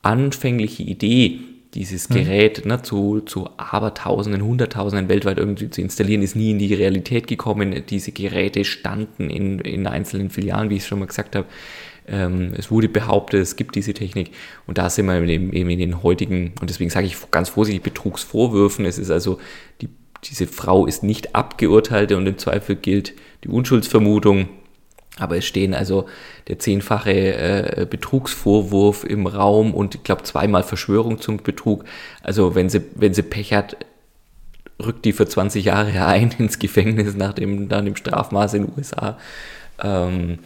anfängliche 0.02 0.84
Idee, 0.84 1.40
dieses 1.74 2.08
Gerät 2.08 2.66
ne, 2.66 2.82
zu, 2.82 3.22
zu 3.22 3.50
Abertausenden, 3.58 4.44
Hunderttausenden 4.44 5.10
weltweit 5.10 5.40
irgendwie 5.40 5.70
zu 5.70 5.82
installieren, 5.82 6.22
ist 6.22 6.36
nie 6.36 6.52
in 6.52 6.60
die 6.60 6.74
Realität 6.74 7.26
gekommen. 7.28 7.84
Diese 7.90 8.12
Geräte 8.12 8.64
standen 8.64 9.30
in, 9.30 9.60
in 9.60 9.88
einzelnen 9.88 10.30
Filialen, 10.30 10.70
wie 10.70 10.76
ich 10.76 10.84
es 10.84 10.88
schon 10.88 11.00
mal 11.00 11.08
gesagt 11.08 11.36
habe. 11.36 11.48
Ähm, 12.08 12.54
es 12.56 12.70
wurde 12.70 12.90
behauptet, 12.90 13.42
es 13.42 13.56
gibt 13.56 13.76
diese 13.76 13.94
Technik 13.94 14.32
und 14.68 14.78
da 14.78 14.90
sind 14.90 15.06
wir 15.06 15.22
eben, 15.24 15.54
eben 15.54 15.70
in 15.70 15.80
den 15.80 16.04
heutigen, 16.04 16.54
und 16.60 16.70
deswegen 16.70 16.90
sage 16.90 17.08
ich 17.08 17.16
ganz 17.32 17.50
vorsichtig, 17.50 17.82
Betrugsvorwürfen. 17.82 18.86
Es 18.86 19.00
ist 19.00 19.10
also, 19.10 19.40
die, 19.82 19.90
diese 20.26 20.48
Frau 20.48 20.86
ist 20.86 21.04
nicht 21.04 21.34
abgeurteilt 21.34 22.12
und 22.12 22.28
im 22.28 22.38
Zweifel 22.38 22.76
gilt 22.76 23.14
die 23.44 23.50
Unschuldsvermutung. 23.50 24.50
Aber 25.20 25.38
es 25.38 25.46
stehen 25.46 25.76
also 25.76 26.08
der 26.48 26.58
zehnfache 26.58 27.12
äh, 27.12 27.88
Betrugsvorwurf 27.88 29.04
im 29.04 29.28
Raum 29.28 29.74
und 29.74 29.96
ich 29.96 30.04
glaube 30.04 30.24
zweimal 30.24 30.64
Verschwörung 30.64 31.22
zum 31.22 31.38
Betrug. 31.38 31.86
Also 32.24 32.56
wenn 32.56 32.70
sie, 32.70 32.82
wenn 32.96 33.14
sie 33.14 33.22
Pech 33.22 33.54
hat, 33.54 33.78
rückt 34.84 35.06
die 35.06 35.14
für 35.14 35.28
20 35.28 35.66
Jahre 35.66 36.06
ein 36.06 36.34
ins 36.38 36.58
Gefängnis 36.58 37.16
nach 37.16 37.34
dem, 37.34 37.70
dann 37.70 37.86
dem 37.86 37.96
Strafmaß 37.96 38.56
in 38.56 38.66
den 38.66 38.74
USA. 38.76 39.18
Ähm, 39.82 40.40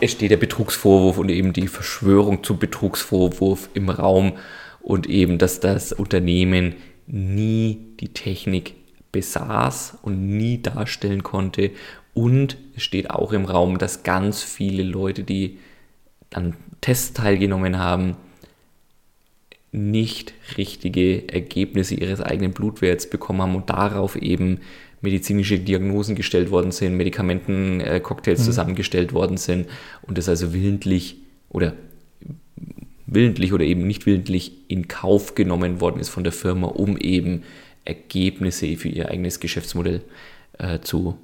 es 0.00 0.12
steht 0.12 0.30
der 0.30 0.36
Betrugsvorwurf 0.36 1.18
und 1.18 1.28
eben 1.28 1.52
die 1.52 1.68
Verschwörung 1.68 2.44
zum 2.44 2.58
Betrugsvorwurf 2.58 3.68
im 3.74 3.90
Raum 3.90 4.34
und 4.80 5.08
eben, 5.08 5.38
dass 5.38 5.60
das 5.60 5.92
Unternehmen 5.92 6.74
nie 7.06 7.78
die 8.00 8.12
Technik 8.12 8.74
besaß 9.10 9.98
und 10.02 10.36
nie 10.36 10.62
darstellen 10.62 11.22
konnte. 11.22 11.70
Und 12.14 12.56
es 12.76 12.82
steht 12.82 13.10
auch 13.10 13.32
im 13.32 13.44
Raum, 13.44 13.78
dass 13.78 14.02
ganz 14.02 14.42
viele 14.42 14.82
Leute, 14.82 15.24
die 15.24 15.58
an 16.32 16.54
Tests 16.80 17.14
teilgenommen 17.14 17.78
haben, 17.78 18.16
nicht 19.70 20.34
richtige 20.58 21.28
Ergebnisse 21.32 21.94
ihres 21.94 22.20
eigenen 22.20 22.52
Blutwerts 22.52 23.08
bekommen 23.08 23.40
haben 23.40 23.56
und 23.56 23.70
darauf 23.70 24.16
eben 24.16 24.60
medizinische 25.00 25.58
Diagnosen 25.58 26.14
gestellt 26.14 26.50
worden 26.50 26.72
sind, 26.72 26.96
Medikamentencocktails 26.96 28.40
Mhm. 28.40 28.44
zusammengestellt 28.44 29.12
worden 29.14 29.38
sind 29.38 29.66
und 30.02 30.18
das 30.18 30.28
also 30.28 30.52
willentlich 30.52 31.16
oder 31.48 31.74
willentlich 33.06 33.52
oder 33.52 33.64
eben 33.64 33.86
nicht 33.86 34.06
willentlich 34.06 34.52
in 34.68 34.88
Kauf 34.88 35.34
genommen 35.34 35.80
worden 35.80 36.00
ist 36.00 36.10
von 36.10 36.24
der 36.24 36.32
Firma, 36.32 36.68
um 36.68 36.96
eben 36.98 37.42
Ergebnisse 37.84 38.76
für 38.76 38.88
ihr 38.88 39.08
eigenes 39.08 39.40
Geschäftsmodell 39.40 40.02
äh, 40.58 40.80
zu, 40.80 41.16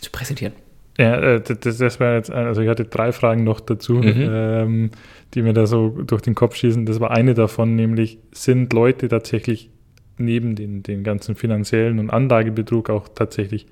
zu 0.00 0.10
präsentieren. 0.10 0.52
Ja, 0.98 1.16
äh, 1.20 1.40
das, 1.40 1.78
das 1.78 2.00
war 2.00 2.14
jetzt, 2.14 2.30
also 2.30 2.60
ich 2.60 2.68
hatte 2.68 2.84
drei 2.84 3.12
Fragen 3.12 3.44
noch 3.44 3.60
dazu, 3.60 3.94
Mhm. 3.94 4.28
ähm, 4.30 4.90
die 5.34 5.42
mir 5.42 5.54
da 5.54 5.66
so 5.66 5.88
durch 5.88 6.22
den 6.22 6.34
Kopf 6.34 6.56
schießen. 6.56 6.84
Das 6.84 7.00
war 7.00 7.10
eine 7.10 7.34
davon, 7.34 7.74
nämlich 7.76 8.18
sind 8.32 8.72
Leute 8.72 9.08
tatsächlich 9.08 9.70
neben 10.18 10.54
den, 10.54 10.82
den 10.82 11.02
ganzen 11.02 11.34
finanziellen 11.34 11.98
und 11.98 12.10
Anlagebetrug 12.10 12.90
auch 12.90 13.08
tatsächlich 13.08 13.66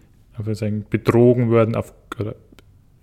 sagen, 0.53 0.87
betrogen 0.89 1.51
worden 1.51 1.77
auf, 1.77 1.93
oder 2.19 2.35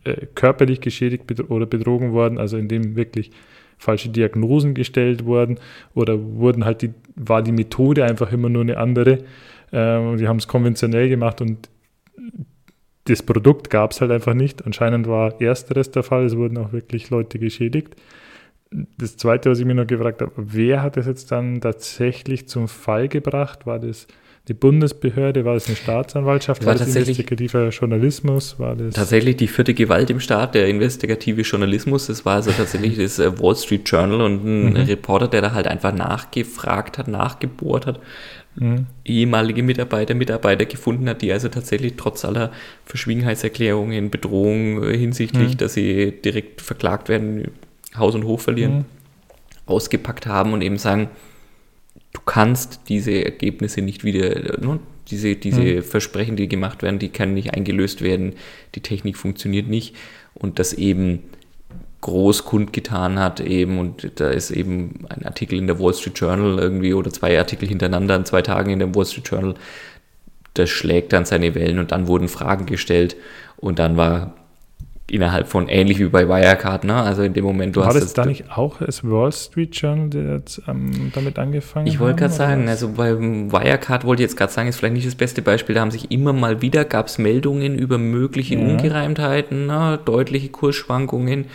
äh, 0.03 0.25
körperlich 0.33 0.81
geschädigt 0.81 1.27
bedro- 1.27 1.53
oder 1.53 1.67
betrogen 1.67 2.11
worden, 2.11 2.39
also 2.39 2.57
indem 2.57 2.95
wirklich 2.95 3.29
falsche 3.77 4.09
Diagnosen 4.09 4.73
gestellt 4.73 5.25
wurden 5.25 5.59
oder 5.93 6.19
wurden 6.19 6.65
halt 6.65 6.81
die, 6.81 6.89
war 7.15 7.43
die 7.43 7.51
Methode 7.51 8.05
einfach 8.05 8.31
immer 8.31 8.49
nur 8.49 8.63
eine 8.63 8.77
andere. 8.77 9.19
Ähm, 9.71 10.07
und 10.07 10.17
die 10.17 10.27
haben 10.27 10.37
es 10.37 10.47
konventionell 10.47 11.09
gemacht 11.09 11.41
und 11.41 11.69
das 13.07 13.23
Produkt 13.23 13.69
gab 13.69 13.91
es 13.91 14.01
halt 14.01 14.11
einfach 14.11 14.33
nicht. 14.33 14.65
Anscheinend 14.65 15.07
war 15.07 15.39
ersteres 15.41 15.91
der 15.91 16.03
Fall, 16.03 16.25
es 16.25 16.35
wurden 16.35 16.57
auch 16.57 16.73
wirklich 16.73 17.09
Leute 17.09 17.39
geschädigt. 17.39 17.95
Das 18.97 19.15
zweite, 19.15 19.49
was 19.49 19.59
ich 19.59 19.65
mir 19.65 19.75
noch 19.75 19.87
gefragt 19.87 20.21
habe, 20.21 20.33
wer 20.35 20.81
hat 20.81 20.97
das 20.97 21.05
jetzt 21.05 21.31
dann 21.31 21.61
tatsächlich 21.61 22.49
zum 22.49 22.67
Fall 22.67 23.07
gebracht? 23.07 23.65
War 23.65 23.79
das 23.79 24.07
die 24.49 24.53
Bundesbehörde? 24.53 25.45
War 25.45 25.53
das 25.53 25.67
eine 25.67 25.77
Staatsanwaltschaft? 25.77 26.65
War 26.65 26.73
War, 26.73 26.79
das 26.79 26.87
investigativer 26.95 27.69
Journalismus? 27.69 28.59
War 28.59 28.75
das 28.75 28.93
Tatsächlich 28.95 29.37
die 29.37 29.47
vierte 29.47 29.73
Gewalt 29.73 30.09
im 30.09 30.19
Staat, 30.19 30.53
der 30.55 30.67
investigative 30.67 31.41
Journalismus. 31.41 32.07
Das 32.07 32.25
war 32.25 32.35
also 32.35 32.51
tatsächlich 32.51 32.97
das 32.97 33.19
äh, 33.19 33.39
Wall 33.39 33.55
Street 33.55 33.89
Journal 33.89 34.21
und 34.21 34.45
ein 34.45 34.69
Mhm. 34.71 34.75
Reporter, 34.75 35.27
der 35.29 35.41
da 35.41 35.53
halt 35.53 35.67
einfach 35.67 35.93
nachgefragt 35.93 36.97
hat, 36.97 37.07
nachgebohrt 37.07 37.85
hat, 37.85 37.99
Mhm. 38.59 38.87
ehemalige 39.05 39.61
Mitarbeiter, 39.63 40.15
Mitarbeiter 40.15 40.65
gefunden 40.65 41.07
hat, 41.07 41.21
die 41.21 41.31
also 41.31 41.47
tatsächlich 41.47 41.93
trotz 41.95 42.25
aller 42.25 42.51
Verschwiegenheitserklärungen, 42.85 44.09
Bedrohungen 44.09 44.83
äh, 44.83 44.97
hinsichtlich, 44.97 45.53
Mhm. 45.53 45.57
dass 45.57 45.73
sie 45.75 46.11
direkt 46.11 46.61
verklagt 46.61 47.07
werden, 47.09 47.51
Haus 47.95 48.15
und 48.15 48.23
Hof 48.25 48.41
verlieren, 48.41 48.77
Mhm. 48.79 48.85
ausgepackt 49.67 50.25
haben 50.25 50.53
und 50.53 50.61
eben 50.61 50.77
sagen, 50.77 51.09
du 52.13 52.21
kannst 52.25 52.81
diese 52.89 53.23
Ergebnisse 53.25 53.81
nicht 53.81 54.03
wieder, 54.03 54.59
ne, 54.59 54.79
diese, 55.11 55.35
diese 55.35 55.83
Versprechen, 55.83 56.35
die 56.35 56.47
gemacht 56.49 56.81
werden, 56.83 56.99
die 56.99 57.09
können 57.09 57.33
nicht 57.33 57.53
eingelöst 57.53 58.01
werden, 58.01 58.33
die 58.75 58.81
Technik 58.81 59.17
funktioniert 59.17 59.67
nicht 59.67 59.95
und 60.33 60.59
das 60.59 60.73
eben 60.73 61.19
groß 62.01 62.45
kundgetan 62.45 63.19
hat 63.19 63.39
eben 63.39 63.79
und 63.79 64.19
da 64.19 64.29
ist 64.29 64.51
eben 64.51 65.05
ein 65.09 65.25
Artikel 65.25 65.57
in 65.57 65.67
der 65.67 65.79
Wall 65.79 65.93
Street 65.93 66.17
Journal 66.19 66.59
irgendwie 66.59 66.93
oder 66.93 67.11
zwei 67.11 67.37
Artikel 67.37 67.67
hintereinander 67.67 68.15
an 68.15 68.25
zwei 68.25 68.41
Tagen 68.41 68.69
in 68.69 68.79
der 68.79 68.93
Wall 68.93 69.05
Street 69.05 69.27
Journal, 69.27 69.55
das 70.53 70.69
schlägt 70.69 71.13
dann 71.13 71.25
seine 71.25 71.55
Wellen 71.55 71.79
und 71.79 71.91
dann 71.91 72.07
wurden 72.07 72.27
Fragen 72.27 72.65
gestellt 72.65 73.15
und 73.57 73.79
dann 73.79 73.97
war 73.97 74.33
innerhalb 75.09 75.47
von 75.47 75.69
ähnlich 75.69 75.99
wie 75.99 76.05
bei 76.05 76.27
Wirecard, 76.27 76.83
ne? 76.83 76.95
Also 76.95 77.23
in 77.23 77.33
dem 77.33 77.45
Moment, 77.45 77.75
du 77.75 77.79
War 77.79 77.87
hast 77.87 78.01
das 78.01 78.13
da 78.13 78.25
nicht 78.25 78.51
auch 78.51 78.77
das 78.79 79.03
Wall 79.03 79.31
Street 79.31 79.73
Journal, 79.75 80.09
der 80.09 80.35
jetzt 80.35 80.61
ähm, 80.67 81.11
damit 81.15 81.39
angefangen 81.39 81.87
Ich 81.87 81.99
wollte 81.99 82.19
gerade 82.19 82.33
sagen, 82.33 82.65
was? 82.65 82.71
also 82.71 82.89
beim 82.89 83.51
Wirecard 83.51 84.03
wollte 84.03 84.21
ich 84.21 84.29
jetzt 84.29 84.37
gerade 84.37 84.51
sagen, 84.51 84.67
ist 84.67 84.77
vielleicht 84.77 84.95
nicht 84.95 85.07
das 85.07 85.15
beste 85.15 85.41
Beispiel. 85.41 85.75
Da 85.75 85.81
haben 85.81 85.91
sich 85.91 86.11
immer 86.11 86.33
mal 86.33 86.61
wieder, 86.61 86.83
gab 86.83 87.07
es 87.07 87.17
Meldungen 87.17 87.77
über 87.79 87.97
mögliche 87.97 88.55
Ja. 88.55 88.61
Ungereimtheiten, 88.67 89.67
ne, 89.67 89.97
deutliche 90.03 90.49
Kursschwankungen. 90.49 91.45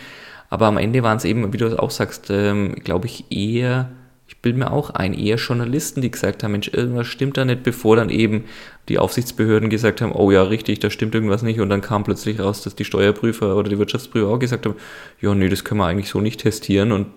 Aber 0.49 0.67
am 0.67 0.77
Ende 0.77 1.03
waren 1.03 1.17
es 1.17 1.25
eben, 1.25 1.51
wie 1.53 1.57
du 1.57 1.79
auch 1.81 1.91
sagst, 1.91 2.29
ähm, 2.29 2.75
glaube 2.83 3.07
ich, 3.07 3.25
eher, 3.31 3.89
ich 4.27 4.41
bilde 4.41 4.59
mir 4.59 4.71
auch 4.71 4.91
ein, 4.91 5.13
eher 5.13 5.37
Journalisten, 5.37 6.01
die 6.01 6.11
gesagt 6.11 6.43
haben, 6.43 6.51
Mensch, 6.51 6.69
irgendwas 6.71 7.07
stimmt 7.07 7.37
da 7.37 7.45
nicht, 7.45 7.63
bevor 7.63 7.95
dann 7.95 8.09
eben 8.09 8.45
die 8.89 8.99
Aufsichtsbehörden 8.99 9.69
gesagt 9.69 10.01
haben, 10.01 10.11
oh 10.11 10.31
ja, 10.31 10.43
richtig, 10.43 10.79
da 10.79 10.89
stimmt 10.89 11.15
irgendwas 11.15 11.41
nicht. 11.41 11.59
Und 11.59 11.69
dann 11.69 11.81
kam 11.81 12.03
plötzlich 12.03 12.39
raus, 12.39 12.61
dass 12.63 12.75
die 12.75 12.85
Steuerprüfer 12.85 13.55
oder 13.55 13.69
die 13.69 13.79
Wirtschaftsprüfer 13.79 14.27
auch 14.27 14.39
gesagt 14.39 14.65
haben, 14.65 14.75
ja, 15.21 15.33
nee, 15.33 15.49
das 15.49 15.63
können 15.63 15.79
wir 15.79 15.87
eigentlich 15.87 16.09
so 16.09 16.21
nicht 16.21 16.41
testieren. 16.41 16.91
Und 16.91 17.07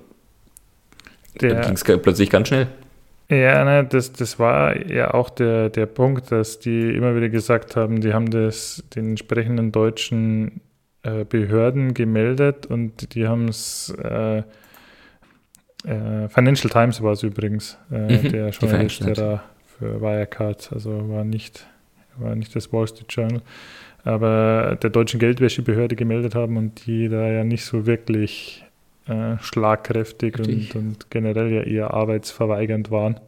dann 1.38 1.50
Der- 1.50 1.60
ging 1.60 1.74
es 1.74 1.84
plötzlich 1.84 2.30
ganz 2.30 2.48
schnell. 2.48 2.68
Ja, 3.28 3.64
ne, 3.64 3.84
das, 3.84 4.12
das 4.12 4.38
war 4.38 4.86
ja 4.88 5.12
auch 5.12 5.30
der, 5.30 5.68
der 5.68 5.86
Punkt, 5.86 6.30
dass 6.30 6.60
die 6.60 6.94
immer 6.94 7.16
wieder 7.16 7.28
gesagt 7.28 7.74
haben, 7.74 8.00
die 8.00 8.14
haben 8.14 8.30
das 8.30 8.84
den 8.94 9.10
entsprechenden 9.10 9.72
deutschen 9.72 10.60
äh, 11.06 11.24
Behörden 11.24 11.94
gemeldet 11.94 12.66
und 12.66 13.14
die 13.14 13.28
haben 13.28 13.48
es, 13.48 13.94
äh, 14.02 14.38
äh, 15.84 16.28
Financial 16.28 16.70
Times 16.70 17.00
war 17.02 17.12
es 17.12 17.22
übrigens, 17.22 17.78
äh, 17.92 18.18
Mhm, 18.18 18.28
der 18.30 18.48
Journalist, 18.50 19.06
der 19.06 19.14
da 19.14 19.44
für 19.78 20.00
Wirecard, 20.00 20.72
also 20.72 21.08
war 21.08 21.24
nicht, 21.24 21.66
war 22.16 22.34
nicht 22.34 22.56
das 22.56 22.72
Wall 22.72 22.88
Street 22.88 23.06
Journal, 23.10 23.42
aber 24.04 24.76
der 24.82 24.90
deutschen 24.90 25.20
Geldwäschebehörde 25.20 25.94
gemeldet 25.96 26.34
haben 26.34 26.56
und 26.56 26.86
die 26.86 27.08
da 27.08 27.28
ja 27.28 27.44
nicht 27.44 27.64
so 27.64 27.86
wirklich 27.86 28.64
schlagkräftig 29.40 30.40
und, 30.40 30.74
und 30.74 31.10
generell 31.10 31.52
ja 31.52 31.62
eher 31.62 31.94
arbeitsverweigernd 31.94 32.90
waren 32.90 33.20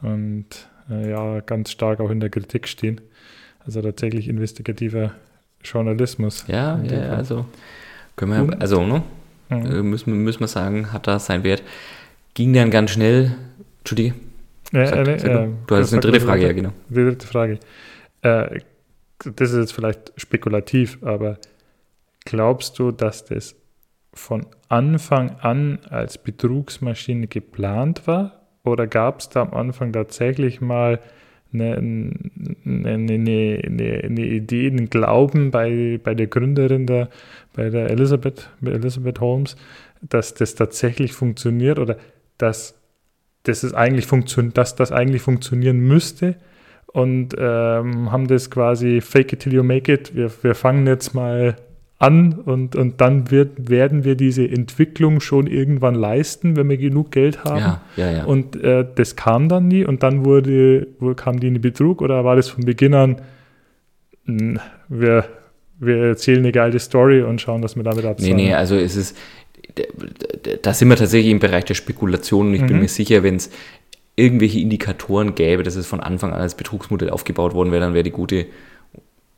und 0.00 0.46
äh, 0.88 1.10
ja 1.10 1.40
ganz 1.40 1.72
stark 1.72 1.98
auch 1.98 2.10
in 2.10 2.20
der 2.20 2.30
Kritik 2.30 2.68
stehen. 2.68 3.00
Also 3.64 3.82
tatsächlich 3.82 4.28
investigativer 4.28 5.12
Journalismus. 5.64 6.44
Ja, 6.48 6.78
ja, 6.82 6.88
Fall. 6.90 7.10
also 7.10 7.46
können 8.16 8.32
wir, 8.32 8.40
Und- 8.42 8.60
also 8.60 8.84
ne, 8.84 9.02
Mhm. 9.50 9.90
müssen, 9.90 10.12
müssen 10.24 10.40
wir 10.40 10.48
sagen, 10.48 10.92
hat 10.92 11.06
da 11.06 11.18
seinen 11.18 11.44
Wert. 11.44 11.62
Ging 12.34 12.52
dann 12.54 12.70
ganz 12.70 12.90
schnell. 12.92 13.32
Entschuldige, 13.80 14.14
Ja, 14.72 14.86
sag, 14.86 15.06
äh, 15.06 15.18
sag 15.18 15.30
äh, 15.30 15.48
du. 15.66 15.74
hattest 15.76 15.92
eine 15.92 16.00
dritte 16.00 16.20
Frage, 16.20 16.42
ja 16.46 16.52
genau. 16.52 16.70
Die 16.88 16.94
dritte 16.94 17.26
Frage. 17.26 17.58
Äh, 18.22 18.60
das 19.36 19.50
ist 19.50 19.56
jetzt 19.58 19.72
vielleicht 19.72 20.12
spekulativ, 20.16 20.98
aber 21.02 21.36
glaubst 22.24 22.78
du, 22.78 22.90
dass 22.92 23.24
das 23.24 23.54
von 24.14 24.46
Anfang 24.68 25.36
an 25.40 25.78
als 25.90 26.18
Betrugsmaschine 26.18 27.26
geplant 27.26 28.06
war? 28.06 28.38
oder 28.64 28.86
gab 28.86 29.18
es 29.18 29.28
da 29.28 29.42
am 29.42 29.54
Anfang 29.54 29.92
tatsächlich 29.92 30.60
mal 30.60 31.00
eine, 31.52 31.76
eine, 31.76 32.88
eine, 32.88 34.00
eine, 34.04 34.26
Idee, 34.26 34.66
einen 34.68 34.90
Glauben 34.90 35.50
bei, 35.50 36.00
bei 36.02 36.14
der 36.14 36.26
Gründerin, 36.26 36.86
der, 36.86 37.08
bei 37.54 37.70
der 37.70 37.90
Elizabeth, 37.90 38.50
Elizabeth 38.64 39.20
Holmes, 39.20 39.56
dass 40.00 40.34
das 40.34 40.54
tatsächlich 40.54 41.12
funktioniert 41.12 41.78
oder 41.78 41.96
dass, 42.38 42.74
dass, 43.42 43.62
es 43.62 43.74
eigentlich 43.74 44.06
funktion 44.06 44.52
dass 44.52 44.74
das 44.74 44.92
eigentlich 44.92 45.22
funktionieren 45.22 45.78
müsste 45.78 46.36
und 46.86 47.34
ähm, 47.38 48.12
haben 48.12 48.26
das 48.26 48.50
quasi 48.50 49.00
fake 49.00 49.32
it 49.32 49.40
till 49.40 49.54
you 49.54 49.62
make 49.62 49.92
it. 49.92 50.14
Wir, 50.14 50.30
wir 50.42 50.54
fangen 50.54 50.86
jetzt 50.86 51.14
mal 51.14 51.56
an 52.02 52.32
und, 52.32 52.74
und 52.74 53.00
dann 53.00 53.30
wird, 53.30 53.70
werden 53.70 54.02
wir 54.02 54.16
diese 54.16 54.48
Entwicklung 54.48 55.20
schon 55.20 55.46
irgendwann 55.46 55.94
leisten, 55.94 56.56
wenn 56.56 56.68
wir 56.68 56.76
genug 56.76 57.12
Geld 57.12 57.44
haben. 57.44 57.60
Ja, 57.60 57.80
ja, 57.96 58.10
ja. 58.10 58.24
Und 58.24 58.60
äh, 58.62 58.84
das 58.92 59.14
kam 59.14 59.48
dann 59.48 59.68
nie 59.68 59.84
und 59.84 60.02
dann 60.02 60.24
wurde, 60.24 60.88
kam 61.14 61.38
die 61.38 61.46
in 61.46 61.54
den 61.54 61.60
Betrug 61.60 62.02
oder 62.02 62.24
war 62.24 62.34
das 62.34 62.48
von 62.48 62.64
Beginn 62.64 62.94
an, 62.94 63.20
hm, 64.24 64.58
wir, 64.88 65.26
wir 65.78 65.96
erzählen 65.98 66.40
eine 66.40 66.50
geile 66.50 66.80
Story 66.80 67.22
und 67.22 67.40
schauen, 67.40 67.62
dass 67.62 67.76
wir 67.76 67.84
damit 67.84 68.04
abzahlen? 68.04 68.36
Nee, 68.36 68.46
nee, 68.46 68.54
also 68.54 68.74
es 68.74 68.96
ist, 68.96 69.16
da 70.62 70.74
sind 70.74 70.88
wir 70.88 70.96
tatsächlich 70.96 71.30
im 71.30 71.38
Bereich 71.38 71.66
der 71.66 71.74
Spekulation 71.74 72.48
und 72.48 72.54
ich 72.54 72.62
mhm. 72.62 72.66
bin 72.66 72.80
mir 72.80 72.88
sicher, 72.88 73.22
wenn 73.22 73.36
es 73.36 73.50
irgendwelche 74.16 74.58
Indikatoren 74.58 75.36
gäbe, 75.36 75.62
dass 75.62 75.76
es 75.76 75.86
von 75.86 76.00
Anfang 76.00 76.32
an 76.32 76.40
als 76.40 76.56
Betrugsmodell 76.56 77.10
aufgebaut 77.10 77.54
worden 77.54 77.70
wäre, 77.70 77.80
dann 77.80 77.94
wäre 77.94 78.02
die 78.02 78.10
gute 78.10 78.46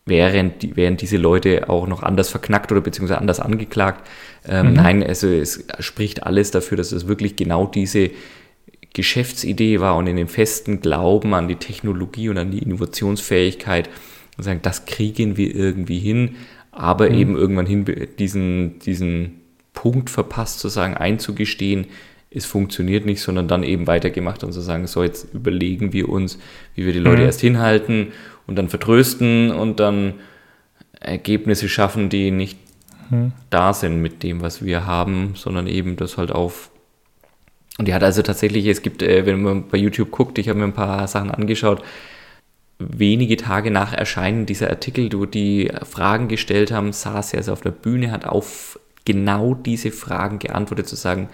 wären, 0.06 0.59
die, 0.59 0.76
wären 0.76 0.97
diese 0.97 1.16
Leute 1.16 1.68
auch 1.68 1.86
noch 1.86 2.02
anders 2.02 2.28
verknackt 2.28 2.70
oder 2.72 2.81
beziehungsweise 2.81 3.20
anders 3.20 3.40
angeklagt. 3.40 4.06
Ähm, 4.47 4.68
mhm. 4.68 4.72
Nein, 4.74 5.02
also 5.02 5.28
es 5.28 5.64
spricht 5.78 6.24
alles 6.24 6.51
dafür, 6.51 6.76
dass 6.76 6.93
es 6.93 7.09
wirklich 7.09 7.36
genau 7.36 7.66
diese 7.66 8.10
Geschäftsidee 8.93 9.81
war 9.81 9.97
und 9.97 10.06
in 10.06 10.16
dem 10.16 10.28
festen 10.28 10.81
Glauben 10.81 11.35
an 11.35 11.48
die 11.48 11.56
Technologie 11.56 12.28
und 12.28 12.39
an 12.39 12.51
die 12.51 12.60
Innovationsfähigkeit 12.60 13.89
und 14.36 14.44
sagen, 14.44 14.60
das 14.62 14.86
kriegen 14.86 15.36
wir 15.36 15.55
irgendwie 15.55 15.98
hin, 15.98 16.36
aber 16.70 17.09
mhm. 17.09 17.14
eben 17.16 17.36
irgendwann 17.36 17.66
hin 17.66 17.85
diesen, 18.18 18.78
diesen 18.81 19.40
Punkt 19.72 20.10
verpasst, 20.10 20.60
zu 20.60 20.68
sagen, 20.68 20.94
einzugestehen, 20.94 21.86
es 22.31 22.47
funktioniert 22.47 23.06
nicht, 23.06 23.20
sondern 23.20 23.47
dann 23.47 23.62
eben 23.62 23.86
weitergemacht 23.86 24.43
und 24.43 24.52
zu 24.52 24.60
sagen, 24.60 24.86
so 24.86 25.02
jetzt 25.02 25.32
überlegen 25.32 25.93
wir 25.93 26.09
uns, 26.09 26.39
wie 26.74 26.85
wir 26.85 26.93
die 26.93 26.98
Leute 26.98 27.22
mhm. 27.22 27.26
erst 27.26 27.40
hinhalten 27.40 28.09
und 28.47 28.57
dann 28.57 28.69
vertrösten 28.69 29.51
und 29.51 29.81
dann 29.81 30.15
Ergebnisse 31.01 31.69
schaffen, 31.69 32.09
die 32.09 32.31
nicht 32.31 32.59
mhm. 33.11 33.33
da 33.51 33.73
sind 33.73 34.01
mit 34.01 34.23
dem, 34.23 34.41
was 34.41 34.65
wir 34.65 34.87
haben, 34.87 35.33
sondern 35.35 35.66
eben 35.66 35.97
das 35.97 36.16
halt 36.16 36.33
auf. 36.33 36.71
Und 37.79 37.89
die 37.89 37.95
hat 37.95 38.03
also 38.03 38.23
tatsächlich, 38.23 38.66
es 38.66 38.83
gibt, 38.83 39.03
äh, 39.03 39.27
wenn 39.27 39.43
man 39.43 39.69
bei 39.69 39.79
YouTube 39.79 40.11
guckt, 40.11 40.39
ich 40.39 40.49
habe 40.49 40.59
mir 40.59 40.65
ein 40.65 40.73
paar 40.73 41.07
Sachen 41.09 41.31
angeschaut, 41.31 41.83
wenige 42.79 43.37
Tage 43.37 43.71
nach 43.71 43.93
Erscheinen 43.93 44.47
dieser 44.47 44.71
Artikel, 44.71 45.11
wo 45.12 45.27
die 45.27 45.71
Fragen 45.85 46.29
gestellt 46.29 46.71
haben, 46.73 46.93
saß 46.93 47.33
er 47.33 47.39
also 47.39 47.53
auf 47.53 47.61
der 47.61 47.71
Bühne, 47.71 48.11
hat 48.11 48.27
auf 48.27 48.79
genau 49.05 49.55
diese 49.55 49.91
Fragen 49.91 50.39
geantwortet, 50.39 50.89
zu 50.89 50.97
sagen, 50.97 51.29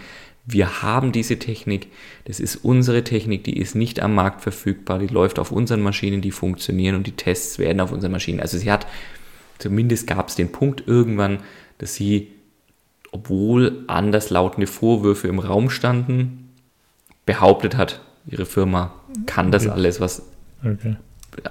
wir 0.47 0.83
haben 0.83 1.12
diese 1.12 1.39
Technik, 1.39 1.89
das 2.25 2.41
ist 2.41 2.57
unsere 2.57 3.05
Technik, 3.05 3.45
die 3.45 3.59
ist 3.59 3.75
nicht 3.75 4.01
am 4.01 4.15
Markt 4.15 4.41
verfügbar, 4.41 4.99
die 4.99 5.07
läuft 5.07 5.39
auf 5.39 5.53
unseren 5.53 5.81
Maschinen, 5.81 6.23
die 6.23 6.31
funktionieren 6.31 6.97
und 6.97 7.07
die 7.07 7.17
Tests 7.17 7.59
werden 7.59 7.81
auf 7.81 7.93
unseren 7.93 8.12
Maschinen. 8.12 8.41
Also 8.41 8.59
sie 8.59 8.71
hat, 8.71 8.87
zumindest 9.59 10.07
gab 10.07 10.29
es 10.29 10.37
den 10.37 10.51
Punkt 10.51 10.85
irgendwann, 10.87 11.39
dass 11.79 11.95
sie, 11.95 12.29
obwohl 13.12 13.85
anderslautende 13.87 14.67
Vorwürfe 14.67 15.29
im 15.29 15.39
Raum 15.39 15.71
standen, 15.71 16.51
behauptet 17.27 17.77
hat, 17.77 18.01
ihre 18.27 18.47
Firma 18.47 18.95
kann 19.27 19.53
das 19.53 19.67
okay. 19.67 19.73
alles, 19.73 20.01
was 20.01 20.23
okay. 20.65 20.97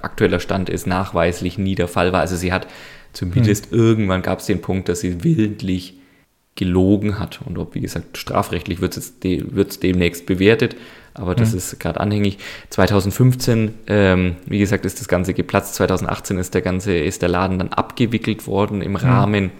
aktueller 0.02 0.40
Stand 0.40 0.68
ist, 0.68 0.86
nachweislich 0.86 1.58
nie 1.58 1.74
der 1.74 1.88
Fall 1.88 2.12
war. 2.12 2.20
Also 2.20 2.36
sie 2.36 2.52
hat 2.52 2.66
zumindest 3.12 3.70
hm. 3.70 3.78
irgendwann 3.78 4.22
gab 4.22 4.40
es 4.40 4.46
den 4.46 4.60
Punkt, 4.60 4.88
dass 4.88 5.00
sie 5.00 5.24
willentlich 5.24 5.99
gelogen 6.60 7.18
hat. 7.18 7.40
Und 7.44 7.58
ob, 7.58 7.74
wie 7.74 7.80
gesagt, 7.80 8.18
strafrechtlich 8.18 8.82
wird 8.82 8.96
es 8.98 9.18
de, 9.18 9.42
demnächst 9.82 10.26
bewertet, 10.26 10.76
aber 11.14 11.34
das 11.34 11.52
mhm. 11.52 11.58
ist 11.58 11.80
gerade 11.80 11.98
anhängig. 11.98 12.38
2015, 12.68 13.74
ähm, 13.86 14.36
wie 14.44 14.58
gesagt, 14.58 14.84
ist 14.84 15.00
das 15.00 15.08
Ganze 15.08 15.32
geplatzt. 15.32 15.74
2018 15.76 16.38
ist 16.38 16.52
der 16.52 16.60
ganze, 16.60 16.94
ist 16.94 17.22
der 17.22 17.30
Laden 17.30 17.58
dann 17.58 17.70
abgewickelt 17.70 18.46
worden 18.46 18.82
im 18.82 18.92
mhm. 18.92 18.96
Rahmen 18.96 19.50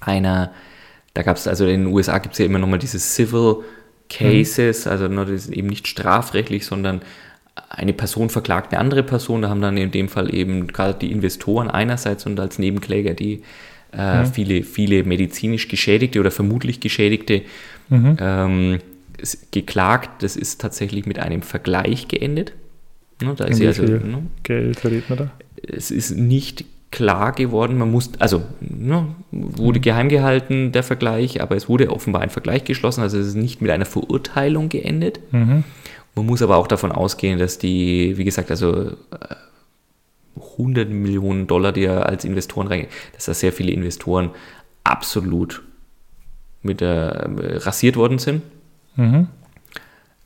einer, 0.00 0.50
da 1.14 1.22
gab 1.22 1.36
es 1.36 1.46
also 1.46 1.64
in 1.64 1.84
den 1.84 1.94
USA 1.94 2.18
gibt 2.18 2.34
es 2.34 2.40
ja 2.40 2.44
immer 2.44 2.58
nochmal 2.58 2.80
diese 2.80 2.98
Civil 2.98 3.58
Cases, 4.10 4.84
mhm. 4.84 4.90
also 4.90 5.08
das 5.08 5.30
ist 5.30 5.48
eben 5.50 5.68
nicht 5.68 5.86
strafrechtlich, 5.86 6.66
sondern 6.66 7.02
eine 7.70 7.92
Person 7.92 8.30
verklagt 8.30 8.72
eine 8.72 8.80
andere 8.80 9.02
Person. 9.04 9.42
Da 9.42 9.48
haben 9.48 9.62
dann 9.62 9.76
in 9.76 9.92
dem 9.92 10.08
Fall 10.08 10.34
eben 10.34 10.66
gerade 10.66 10.98
die 10.98 11.12
Investoren 11.12 11.70
einerseits 11.70 12.26
und 12.26 12.38
als 12.38 12.58
Nebenkläger 12.58 13.14
die 13.14 13.42
äh, 13.96 14.22
mhm. 14.22 14.26
viele, 14.26 14.62
viele 14.62 15.04
medizinisch 15.04 15.68
Geschädigte 15.68 16.20
oder 16.20 16.30
vermutlich 16.30 16.80
Geschädigte 16.80 17.42
mhm. 17.88 18.16
ähm, 18.20 18.78
geklagt. 19.50 20.22
Das 20.22 20.36
ist 20.36 20.60
tatsächlich 20.60 21.06
mit 21.06 21.18
einem 21.18 21.42
Vergleich 21.42 22.08
geendet. 22.08 22.52
Ne, 23.22 23.34
da 23.34 23.44
ist 23.44 23.62
also, 23.62 23.82
ne, 23.82 24.26
Geld 24.42 24.78
verliert 24.78 25.08
man 25.08 25.18
da? 25.18 25.30
Es 25.62 25.90
ist 25.90 26.10
nicht 26.16 26.64
klar 26.90 27.32
geworden, 27.32 27.78
man 27.78 27.90
muss, 27.90 28.10
also 28.18 28.42
ne, 28.60 29.06
wurde 29.30 29.78
mhm. 29.78 29.82
geheim 29.82 30.08
gehalten, 30.08 30.72
der 30.72 30.82
Vergleich, 30.82 31.40
aber 31.40 31.56
es 31.56 31.68
wurde 31.68 31.90
offenbar 31.90 32.22
ein 32.22 32.30
Vergleich 32.30 32.64
geschlossen, 32.64 33.00
also 33.02 33.18
es 33.18 33.28
ist 33.28 33.34
nicht 33.34 33.60
mit 33.60 33.70
einer 33.70 33.86
Verurteilung 33.86 34.68
geendet. 34.68 35.20
Mhm. 35.32 35.64
Man 36.14 36.26
muss 36.26 36.40
aber 36.42 36.56
auch 36.56 36.66
davon 36.66 36.92
ausgehen, 36.92 37.38
dass 37.38 37.58
die, 37.58 38.16
wie 38.16 38.24
gesagt, 38.24 38.50
also 38.50 38.92
100 40.58 40.88
Millionen 40.88 41.46
Dollar, 41.46 41.72
die 41.72 41.84
er 41.84 42.06
als 42.06 42.24
Investoren 42.24 42.68
rein, 42.68 42.86
dass 43.14 43.26
da 43.26 43.34
sehr 43.34 43.52
viele 43.52 43.72
Investoren 43.72 44.30
absolut 44.84 45.62
mit 46.62 46.82
äh, 46.82 46.86
rasiert 46.86 47.96
worden 47.96 48.18
sind. 48.18 48.42
Mhm. 48.96 49.28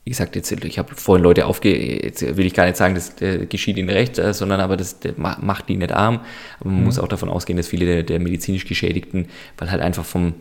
Wie 0.03 0.09
gesagt, 0.09 0.35
jetzt, 0.35 0.51
ich 0.51 0.79
habe 0.79 0.95
vorhin 0.95 1.23
Leute 1.23 1.45
aufge, 1.45 1.77
jetzt 2.03 2.21
will 2.35 2.45
ich 2.47 2.55
gar 2.55 2.65
nicht 2.65 2.77
sagen, 2.77 2.95
das 2.95 3.21
äh, 3.21 3.45
geschieht 3.45 3.77
ihnen 3.77 3.89
recht, 3.89 4.17
äh, 4.17 4.33
sondern 4.33 4.59
aber 4.59 4.75
das 4.75 4.97
macht 5.17 5.69
die 5.69 5.77
nicht 5.77 5.91
arm. 5.91 6.21
Aber 6.59 6.69
man 6.69 6.79
mhm. 6.79 6.85
muss 6.85 6.97
auch 6.97 7.07
davon 7.07 7.29
ausgehen, 7.29 7.57
dass 7.57 7.67
viele 7.67 7.85
der, 7.85 8.03
der 8.03 8.19
medizinisch 8.19 8.65
Geschädigten, 8.65 9.27
weil 9.57 9.69
halt 9.69 9.81
einfach 9.81 10.05
vom 10.05 10.33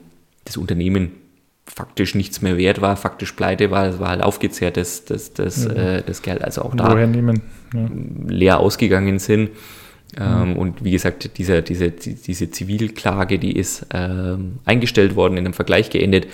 das 0.45 0.57
Unternehmen 0.57 1.13
faktisch 1.67 2.15
nichts 2.15 2.43
mehr 2.43 2.57
wert 2.57 2.81
war, 2.81 2.97
faktisch 2.97 3.33
pleite 3.33 3.71
war, 3.71 3.87
es 3.87 3.99
war 4.01 4.09
halt 4.09 4.23
aufgezehrt, 4.23 4.77
das, 4.77 5.05
das, 5.05 5.35
das, 5.35 5.69
mhm. 5.69 5.77
äh, 5.77 6.03
das 6.03 6.23
Geld, 6.23 6.43
also 6.43 6.63
auch 6.63 6.75
da 6.75 6.95
nehmen? 7.07 7.43
Ja. 7.75 7.89
leer 8.27 8.61
ausgegangen 8.61 9.19
sind. 9.19 9.51
Ähm, 10.19 10.51
mhm. 10.51 10.57
Und 10.57 10.85
wie 10.85 10.91
gesagt, 10.91 11.39
diese, 11.39 11.63
diese, 11.63 11.91
diese 11.91 12.51
Zivilklage, 12.51 13.39
die 13.39 13.57
ist 13.57 13.87
ähm, 13.93 14.59
eingestellt 14.65 15.17
worden, 15.17 15.37
in 15.37 15.45
einem 15.45 15.55
Vergleich 15.55 15.91
geendet. 15.91 16.27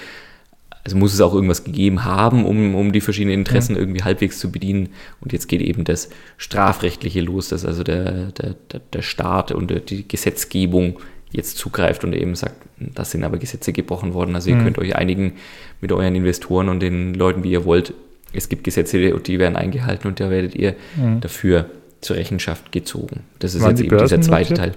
Also 0.84 0.96
muss 0.96 1.12
es 1.12 1.20
auch 1.20 1.34
irgendwas 1.34 1.64
gegeben 1.64 2.04
haben, 2.04 2.46
um, 2.46 2.76
um 2.76 2.92
die 2.92 3.00
verschiedenen 3.00 3.40
Interessen 3.40 3.72
mhm. 3.72 3.80
irgendwie 3.80 4.04
halbwegs 4.04 4.38
zu 4.38 4.52
bedienen. 4.52 4.90
Und 5.20 5.32
jetzt 5.32 5.48
geht 5.48 5.60
eben 5.60 5.84
das 5.84 6.10
Strafrechtliche 6.36 7.20
los, 7.20 7.48
dass 7.48 7.64
also 7.64 7.82
der, 7.82 8.30
der, 8.30 8.54
der 8.92 9.02
Staat 9.02 9.50
und 9.50 9.90
die 9.90 10.06
Gesetzgebung 10.06 11.00
jetzt 11.32 11.58
zugreift 11.58 12.04
und 12.04 12.14
eben 12.14 12.36
sagt, 12.36 12.54
das 12.78 13.10
sind 13.10 13.24
aber 13.24 13.38
Gesetze 13.38 13.72
gebrochen 13.72 14.14
worden. 14.14 14.36
Also 14.36 14.50
ihr 14.50 14.56
mhm. 14.56 14.64
könnt 14.64 14.78
euch 14.78 14.94
einigen 14.94 15.32
mit 15.80 15.90
euren 15.90 16.14
Investoren 16.14 16.68
und 16.68 16.80
den 16.80 17.14
Leuten, 17.14 17.42
wie 17.42 17.50
ihr 17.50 17.64
wollt. 17.64 17.92
Es 18.32 18.48
gibt 18.48 18.62
Gesetze, 18.64 19.18
die 19.18 19.38
werden 19.38 19.56
eingehalten 19.56 20.06
und 20.06 20.20
da 20.20 20.30
werdet 20.30 20.54
ihr 20.54 20.76
mhm. 20.96 21.20
dafür 21.20 21.68
zur 22.06 22.16
Rechenschaft 22.16 22.72
gezogen. 22.72 23.20
Das 23.38 23.54
ist 23.54 23.62
Waren 23.62 23.70
jetzt 23.70 23.80
eben 23.80 23.98
dieser 23.98 24.20
zweite 24.20 24.54
Teil. 24.54 24.72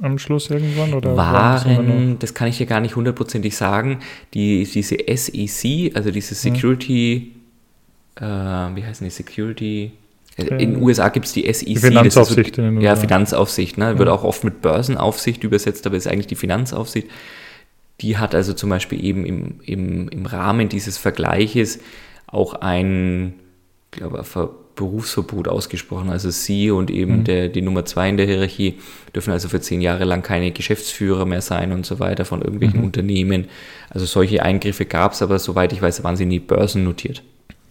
Am 0.00 0.18
Schluss 0.18 0.50
irgendwann? 0.50 0.92
Oder 0.92 1.16
waren, 1.16 2.18
das 2.18 2.34
kann 2.34 2.48
ich 2.48 2.58
ja 2.58 2.66
gar 2.66 2.80
nicht 2.80 2.96
hundertprozentig 2.96 3.56
sagen, 3.56 4.00
die, 4.34 4.64
diese 4.64 4.96
SEC, 4.96 5.94
also 5.94 6.10
diese 6.10 6.34
mhm. 6.34 6.54
Security, 6.54 7.32
mhm. 8.18 8.24
äh, 8.24 8.76
wie 8.76 8.84
heißen 8.84 9.04
die, 9.04 9.10
Security, 9.10 9.92
in 10.36 10.58
den 10.58 10.82
USA 10.82 11.10
gibt 11.10 11.26
es 11.26 11.32
die 11.32 11.52
SEC. 11.52 11.78
Finanzaufsicht. 11.78 12.58
in 12.58 12.64
den 12.64 12.76
USA. 12.78 12.86
Ja, 12.86 12.96
Finanzaufsicht. 12.96 13.78
Ne? 13.78 13.98
Wird 13.98 14.08
auch 14.08 14.24
oft 14.24 14.42
mit 14.42 14.62
Börsenaufsicht 14.62 15.44
übersetzt, 15.44 15.86
aber 15.86 15.96
ist 15.96 16.08
eigentlich 16.08 16.26
die 16.26 16.34
Finanzaufsicht. 16.34 17.08
Die 18.00 18.18
hat 18.18 18.34
also 18.34 18.52
zum 18.52 18.70
Beispiel 18.70 19.02
eben 19.04 19.24
im, 19.24 19.60
im, 19.64 20.08
im 20.08 20.26
Rahmen 20.26 20.68
dieses 20.68 20.98
Vergleiches 20.98 21.78
auch 22.26 22.54
ein, 22.54 23.34
glaube 23.92 24.18
Berufsverbot 24.76 25.48
ausgesprochen. 25.48 26.10
Also 26.10 26.30
sie 26.30 26.70
und 26.70 26.90
eben 26.90 27.18
mhm. 27.18 27.24
der, 27.24 27.48
die 27.48 27.62
Nummer 27.62 27.84
zwei 27.84 28.08
in 28.08 28.16
der 28.16 28.26
Hierarchie 28.26 28.78
dürfen 29.14 29.32
also 29.32 29.48
für 29.48 29.60
zehn 29.60 29.80
Jahre 29.80 30.04
lang 30.04 30.22
keine 30.22 30.50
Geschäftsführer 30.50 31.26
mehr 31.26 31.40
sein 31.40 31.72
und 31.72 31.86
so 31.86 32.00
weiter 32.00 32.24
von 32.24 32.42
irgendwelchen 32.42 32.80
mhm. 32.80 32.86
Unternehmen. 32.86 33.46
Also 33.90 34.06
solche 34.06 34.42
Eingriffe 34.42 34.84
gab 34.84 35.12
es, 35.12 35.22
aber 35.22 35.38
soweit 35.38 35.72
ich 35.72 35.80
weiß, 35.80 36.02
waren 36.04 36.16
sie 36.16 36.26
nie 36.26 36.40
börsennotiert. 36.40 37.22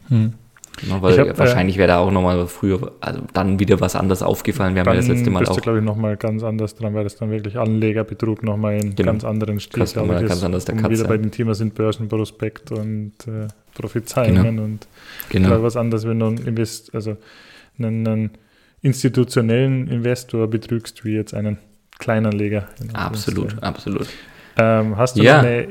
Mhm. 0.10 0.34
Ja, 0.82 1.02
weil 1.02 1.18
hab, 1.20 1.28
äh, 1.28 1.38
wahrscheinlich 1.38 1.78
wäre 1.78 1.88
da 1.88 2.00
auch 2.00 2.12
nochmal 2.12 2.48
früher, 2.48 2.94
also 3.00 3.22
dann 3.34 3.60
wieder 3.60 3.80
was 3.80 3.96
anderes 3.96 4.24
aufgefallen. 4.24 4.74
Wir 4.76 4.82
haben 4.82 4.88
ja 4.90 4.96
das 4.96 5.08
letzte 5.08 5.30
Mal 5.30 5.40
bist 5.40 5.52
auch. 5.52 5.62
glaube 5.62 5.78
ich, 5.80 5.84
nochmal 5.86 6.18
ganz 6.18 6.44
anders 6.44 6.76
dran, 6.76 6.94
weil 6.96 7.04
das 7.04 7.16
dann 7.16 7.30
wirklich 7.32 7.58
Anlegerbetrug 7.58 8.44
nochmal 8.44 8.76
in 8.76 8.96
Genau. 8.96 9.12
ganz 9.12 9.24
anderen 9.24 9.60
Stil, 9.60 9.84
nochmal 9.96 10.22
ich, 10.24 10.28
ganz 10.28 10.40
ist, 10.40 10.44
anders 10.44 10.66
der 10.66 10.76
um 10.76 10.82
Cut 10.82 10.92
wieder 10.92 11.04
bei 11.06 11.18
dem 11.18 11.32
Thema 11.32 11.54
sind 11.56 11.76
Börsenprospekt 11.76 12.72
und 12.72 13.14
äh, 13.28 13.48
Prophezeiungen 13.76 14.60
und 14.60 14.88
Genau. 15.30 15.50
glaube 15.50 15.64
was 15.64 15.78
anderes, 15.78 16.08
wenn 16.08 16.20
du 16.20 16.26
einen, 16.26 16.38
Invest, 16.48 16.94
also 16.96 17.18
einen, 17.78 18.08
einen 18.08 18.32
institutionellen 18.82 19.88
Investor 19.88 20.48
betrügst, 20.48 21.04
wie 21.06 21.16
jetzt 21.16 21.34
einen 21.34 21.58
Kleinanleger. 22.00 22.68
in 22.82 22.94
Absolut, 22.96 23.54
Anführungszeichen. 23.64 23.64
absolut. 23.64 24.08
Ähm, 24.58 24.98
hast 24.98 25.18
du 25.18 25.24
Ja. 25.24 25.40
eine, 25.40 25.68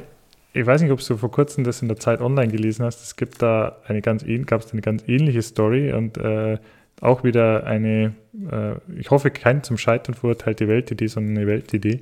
ich 0.52 0.66
weiß 0.66 0.82
nicht, 0.82 0.90
ob 0.90 1.00
du 1.04 1.16
vor 1.16 1.30
kurzem 1.30 1.64
das 1.64 1.82
in 1.82 1.88
der 1.88 1.96
Zeit 1.98 2.20
online 2.20 2.52
gelesen 2.52 2.84
hast, 2.84 3.02
es 3.02 3.16
gibt 3.16 3.40
da 3.42 3.76
eine 3.86 4.02
ganz, 4.02 4.24
gab 4.46 4.60
es 4.62 4.72
eine 4.72 4.82
ganz 4.82 5.04
ähnliche 5.06 5.42
Story 5.42 5.92
und 5.92 6.18
äh, 6.18 6.58
auch 7.00 7.24
wieder 7.24 7.66
eine, 7.66 8.12
äh, 8.50 8.74
ich 8.98 9.10
hoffe, 9.10 9.30
kein 9.30 9.62
zum 9.62 9.76
Scheitern 9.78 10.14
verurteilte 10.14 10.68
Weltidee, 10.68 11.06
sondern 11.08 11.36
eine 11.36 11.46
Weltidee, 11.46 12.00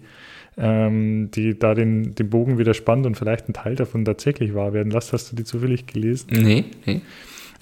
ähm, 0.59 1.31
die 1.31 1.59
da 1.59 1.75
den, 1.75 2.15
den 2.15 2.29
Bogen 2.29 2.59
wieder 2.59 2.75
spannt 2.75 3.07
und 3.07 3.17
vielleicht 3.17 3.49
ein 3.49 3.53
Teil 3.55 3.77
davon 3.77 4.05
tatsächlich 4.05 4.55
wahr 4.55 4.73
werden 4.73 4.91
lässt. 4.91 5.13
Hast 5.13 5.33
du 5.33 5.37
die 5.37 5.45
zufällig 5.45 5.87
gelesen? 5.87 6.29
Nee, 6.33 6.65
nee. 6.87 7.01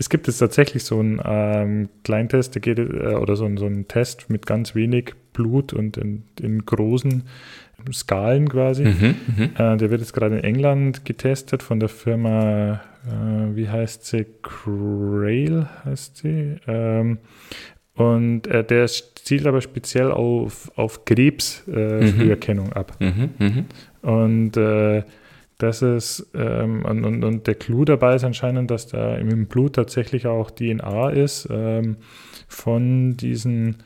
Es 0.00 0.08
gibt 0.08 0.26
jetzt 0.28 0.38
tatsächlich 0.38 0.84
so 0.84 1.00
einen 1.00 1.20
ähm, 1.24 1.88
Kleintest, 2.04 2.54
der 2.54 2.62
geht, 2.62 2.78
äh, 2.78 2.82
oder 3.14 3.36
so, 3.36 3.44
einen- 3.44 3.56
so 3.56 3.66
einen 3.66 3.88
Test 3.88 4.30
mit 4.30 4.46
ganz 4.46 4.74
wenig 4.74 5.12
Blut 5.32 5.72
und 5.72 5.96
in, 5.96 6.22
in 6.40 6.64
großen 6.64 7.24
Skalen 7.92 8.48
quasi. 8.48 8.84
Mhm, 8.84 9.14
mhm. 9.36 9.50
Äh, 9.56 9.76
der 9.76 9.90
wird 9.90 10.00
jetzt 10.00 10.12
gerade 10.12 10.38
in 10.38 10.44
England 10.44 11.04
getestet 11.04 11.62
von 11.62 11.80
der 11.80 11.88
Firma, 11.88 12.80
äh, 13.06 13.56
wie 13.56 13.68
heißt 13.68 14.04
sie? 14.06 14.26
Crail 14.42 15.66
heißt 15.84 16.18
sie. 16.18 16.56
Ähm, 16.66 17.18
und 17.94 18.46
äh, 18.46 18.62
der 18.62 18.86
zielt 18.86 19.46
aber 19.46 19.60
speziell 19.60 20.12
auf, 20.12 20.70
auf 20.76 21.04
Krebsfrüherkennung 21.04 22.66
äh, 22.66 22.70
Mhm. 22.70 22.74
Ab. 22.76 22.96
Mhm, 23.00 23.30
mhm. 23.38 23.64
Und 24.02 24.56
äh, 24.56 25.02
das 25.58 25.82
ist, 25.82 26.30
ähm, 26.34 26.84
und, 26.84 27.04
und, 27.04 27.24
und 27.24 27.46
der 27.48 27.56
Clou 27.56 27.84
dabei 27.84 28.14
ist 28.14 28.22
anscheinend, 28.22 28.70
dass 28.70 28.86
da 28.86 29.16
im 29.16 29.46
Blut 29.46 29.74
tatsächlich 29.74 30.28
auch 30.28 30.52
DNA 30.52 31.10
ist 31.10 31.48
ähm, 31.50 31.96
von 32.46 33.16
diesen, 33.16 33.78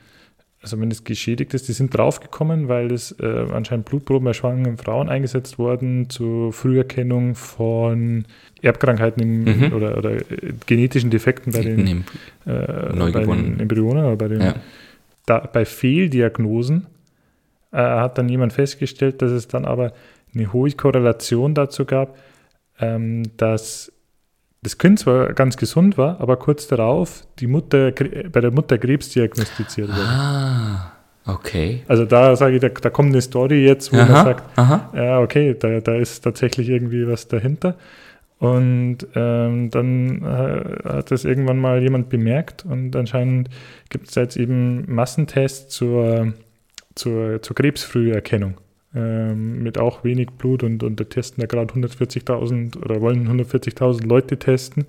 also 0.62 0.80
wenn 0.80 0.90
es 0.90 1.02
geschädigt 1.04 1.54
ist, 1.54 1.66
die 1.68 1.72
sind 1.72 1.96
draufgekommen, 1.96 2.68
weil 2.68 2.92
es 2.92 3.12
äh, 3.20 3.46
anscheinend 3.52 3.84
Blutproben 3.86 4.24
bei 4.24 4.32
schwangeren 4.32 4.76
Frauen 4.78 5.08
eingesetzt 5.08 5.58
wurden 5.58 6.08
zur 6.08 6.52
Früherkennung 6.52 7.34
von 7.34 8.24
Erbkrankheiten 8.62 9.22
im, 9.22 9.44
Mhm. 9.44 9.72
oder, 9.72 9.98
oder 9.98 10.12
äh, 10.12 10.22
genetischen 10.66 11.10
Defekten 11.10 11.52
bei 11.52 11.62
den, 11.62 11.78
äh, 11.78 11.94
bei 12.44 12.86
den 12.88 12.98
Neugeborenen. 12.98 13.60
Embryonen 13.60 14.04
oder 14.04 14.16
bei 14.16 14.28
den 14.28 14.40
Ja. 14.40 14.54
da, 15.26 15.38
bei 15.40 15.64
Fehldiagnosen 15.64 16.86
äh, 17.72 17.76
hat 17.78 18.18
dann 18.18 18.28
jemand 18.28 18.52
festgestellt, 18.52 19.20
dass 19.22 19.30
es 19.32 19.48
dann 19.48 19.64
aber 19.64 19.92
eine 20.34 20.52
hohe 20.52 20.70
Korrelation 20.72 21.54
dazu 21.54 21.84
gab, 21.84 22.16
ähm, 22.80 23.24
dass 23.36 23.91
das 24.62 24.78
Kind 24.78 25.00
zwar 25.00 25.32
ganz 25.32 25.56
gesund 25.56 25.98
war, 25.98 26.20
aber 26.20 26.36
kurz 26.36 26.68
darauf 26.68 27.26
die 27.40 27.48
Mutter 27.48 27.90
bei 27.90 28.40
der 28.40 28.52
Mutter 28.52 28.78
Krebs 28.78 29.10
diagnostiziert 29.10 29.88
wurde. 29.88 30.06
Ah, 30.06 30.92
okay. 31.26 31.82
Also 31.88 32.04
da 32.04 32.36
sage 32.36 32.54
ich, 32.54 32.60
da, 32.60 32.68
da 32.68 32.88
kommt 32.88 33.10
eine 33.10 33.20
Story 33.20 33.66
jetzt, 33.66 33.92
wo 33.92 33.96
man 33.96 34.08
Aha, 34.08 34.24
sagt, 34.24 34.58
aha. 34.58 34.90
ja, 34.94 35.20
okay, 35.20 35.56
da, 35.58 35.80
da 35.80 35.96
ist 35.96 36.20
tatsächlich 36.22 36.68
irgendwie 36.68 37.08
was 37.08 37.26
dahinter. 37.26 37.76
Und 38.38 38.98
ähm, 39.14 39.70
dann 39.70 40.22
äh, 40.22 40.88
hat 40.88 41.10
das 41.10 41.24
irgendwann 41.24 41.58
mal 41.58 41.80
jemand 41.80 42.08
bemerkt 42.08 42.64
und 42.64 42.94
anscheinend 42.96 43.48
gibt 43.88 44.08
es 44.08 44.14
jetzt 44.16 44.36
eben 44.36 44.92
Massentests 44.92 45.68
zur, 45.68 46.34
zur, 46.94 47.40
zur 47.42 47.56
Krebsfrüherkennung 47.56 48.54
ähm, 48.94 49.62
mit 49.62 49.78
auch 49.78 50.04
wenig 50.04 50.28
Blut 50.38 50.62
und, 50.62 50.82
und 50.82 51.00
da 51.00 51.04
testen 51.04 51.40
da 51.40 51.46
gerade 51.46 51.72
140.000 51.74 52.76
oder 52.82 53.00
wollen 53.00 53.26
140.000 53.28 54.06
Leute 54.06 54.38
testen. 54.38 54.84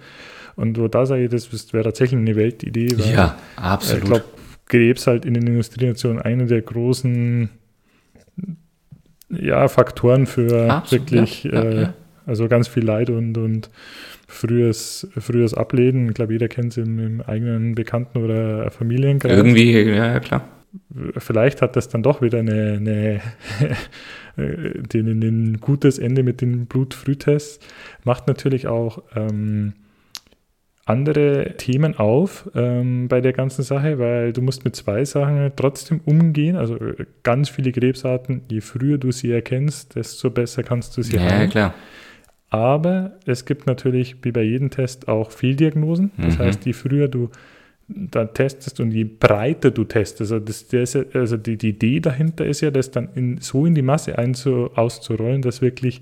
Und 0.56 0.78
wo 0.80 0.88
da 0.88 1.06
sage 1.06 1.24
ich, 1.24 1.30
das 1.32 1.74
wäre 1.74 1.84
tatsächlich 1.86 2.20
eine 2.20 2.36
Weltidee. 2.36 2.90
weil- 2.98 3.14
Ja, 3.14 3.38
ich 3.58 3.64
absolut. 3.64 4.06
glaube, 4.06 4.24
Krebs 4.68 5.08
halt 5.08 5.26
in 5.26 5.34
den 5.34 5.48
Industrienationen 5.48 6.22
eine 6.22 6.46
der 6.46 6.62
großen 6.62 7.50
ja, 9.30 9.68
Faktoren 9.68 10.26
für 10.28 10.70
Absolut, 10.72 11.12
wirklich, 11.12 11.44
ja, 11.46 11.62
äh, 11.64 11.82
ja. 11.84 11.94
also 12.26 12.48
ganz 12.48 12.68
viel 12.68 12.84
Leid 12.84 13.10
und, 13.10 13.38
und 13.38 13.70
frühes, 14.28 15.08
frühes 15.18 15.54
Ableben. 15.54 16.08
Ich 16.10 16.14
glaube, 16.14 16.34
jeder 16.34 16.48
kennt 16.48 16.72
es 16.72 16.78
im, 16.78 17.00
im 17.00 17.22
eigenen 17.22 17.76
Bekannten- 17.76 18.20
oder 18.20 18.70
Familienkreis. 18.72 19.32
Irgendwie, 19.36 19.72
ja, 19.72 20.14
ja, 20.14 20.20
klar. 20.20 20.48
Vielleicht 21.18 21.62
hat 21.62 21.76
das 21.76 21.88
dann 21.90 22.02
doch 22.04 22.22
wieder 22.22 22.40
eine, 22.40 22.74
eine 22.80 23.22
ein 24.94 25.58
gutes 25.62 26.00
Ende 26.00 26.24
mit 26.24 26.42
den 26.42 26.66
Blutfrühtests. 26.66 27.60
Macht 28.04 28.28
natürlich 28.28 28.68
auch 28.68 29.04
ähm, 29.16 29.74
andere 30.86 31.54
Themen 31.58 31.96
auf 31.98 32.50
ähm, 32.56 33.08
bei 33.08 33.22
der 33.22 33.32
ganzen 33.34 33.64
Sache, 33.64 34.00
weil 34.00 34.34
du 34.34 34.42
musst 34.42 34.66
mit 34.66 34.76
zwei 34.76 35.06
Sachen 35.06 35.52
trotzdem 35.56 36.02
umgehen. 36.06 36.56
Also 36.58 36.76
äh, 36.76 37.06
ganz 37.24 37.50
viele 37.50 37.72
Krebsarten, 37.72 38.42
je 38.50 38.62
früher 38.62 38.98
du 38.98 39.12
sie 39.12 39.32
erkennst, 39.32 39.96
desto 39.96 40.30
besser 40.30 40.64
kannst 40.64 40.98
du 40.98 41.02
sie 41.04 41.16
Ja, 41.18 41.24
ja, 41.24 41.30
heilen. 41.32 41.50
klar. 41.50 41.74
Aber 42.50 43.14
es 43.26 43.46
gibt 43.46 43.66
natürlich, 43.66 44.18
wie 44.24 44.32
bei 44.32 44.44
jedem 44.44 44.70
Test, 44.70 45.08
auch 45.08 45.32
Fehldiagnosen. 45.32 46.12
Das 46.18 46.38
Mhm. 46.38 46.44
heißt, 46.44 46.66
je 46.66 46.74
früher 46.74 47.08
du 47.08 47.30
da 47.88 48.26
testest 48.26 48.80
und 48.80 48.92
je 48.92 49.04
breiter 49.04 49.72
du 49.72 49.84
testest, 49.84 50.32
also, 50.32 50.40
das, 50.40 50.66
ja, 50.72 51.02
also 51.14 51.38
die, 51.38 51.58
die 51.58 51.70
Idee 51.70 52.00
dahinter 52.00 52.46
ist 52.46 52.62
ja, 52.62 52.72
das 52.72 52.92
dann 52.92 53.10
in, 53.16 53.38
so 53.40 53.66
in 53.66 53.76
die 53.76 53.82
Masse 53.82 54.18
einzu, 54.18 54.70
auszurollen, 54.76 55.42
dass 55.42 55.62
wirklich 55.62 56.02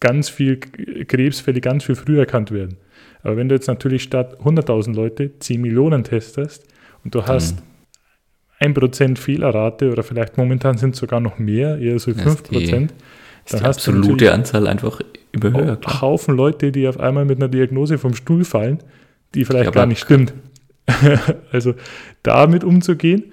ganz 0.00 0.28
viel 0.28 0.58
Krebsfälle 0.58 1.60
ganz 1.60 1.84
viel 1.84 1.94
früher 1.94 2.20
erkannt 2.20 2.50
werden. 2.50 2.76
Aber 3.22 3.36
wenn 3.38 3.48
du 3.48 3.54
jetzt 3.54 3.66
natürlich 3.66 4.02
statt 4.02 4.38
100.000 4.44 4.94
Leute 4.94 5.38
10 5.38 5.60
Millionen 5.60 6.04
testest 6.04 6.66
und 7.02 7.14
du 7.14 7.24
hast 7.24 7.62
1% 8.60 9.18
Fehlerrate 9.18 9.90
oder 9.90 10.02
vielleicht 10.02 10.38
momentan 10.38 10.78
sind 10.78 10.94
es 10.94 11.00
sogar 11.00 11.20
noch 11.20 11.38
mehr, 11.38 11.78
eher 11.78 11.98
so 11.98 12.12
Das 12.12 12.24
ist 12.26 12.50
die- 12.50 12.56
5%, 12.66 12.92
Ist 13.44 13.54
Dann 13.54 13.60
die 13.60 13.66
hast 13.66 13.86
du 13.86 13.90
absolute 13.92 14.32
Anzahl 14.32 14.66
einfach 14.66 15.00
auch 15.00 15.80
klar. 15.80 16.00
Haufen 16.00 16.36
Leute, 16.36 16.72
die 16.72 16.88
auf 16.88 16.98
einmal 16.98 17.24
mit 17.24 17.38
einer 17.38 17.48
Diagnose 17.48 17.98
vom 17.98 18.14
Stuhl 18.14 18.44
fallen, 18.44 18.78
die 19.34 19.44
vielleicht 19.44 19.66
Ja, 19.66 19.70
gar 19.70 19.86
nicht 19.86 20.00
stimmt. 20.00 20.32
also 21.52 21.74
damit 22.22 22.64
umzugehen. 22.64 23.32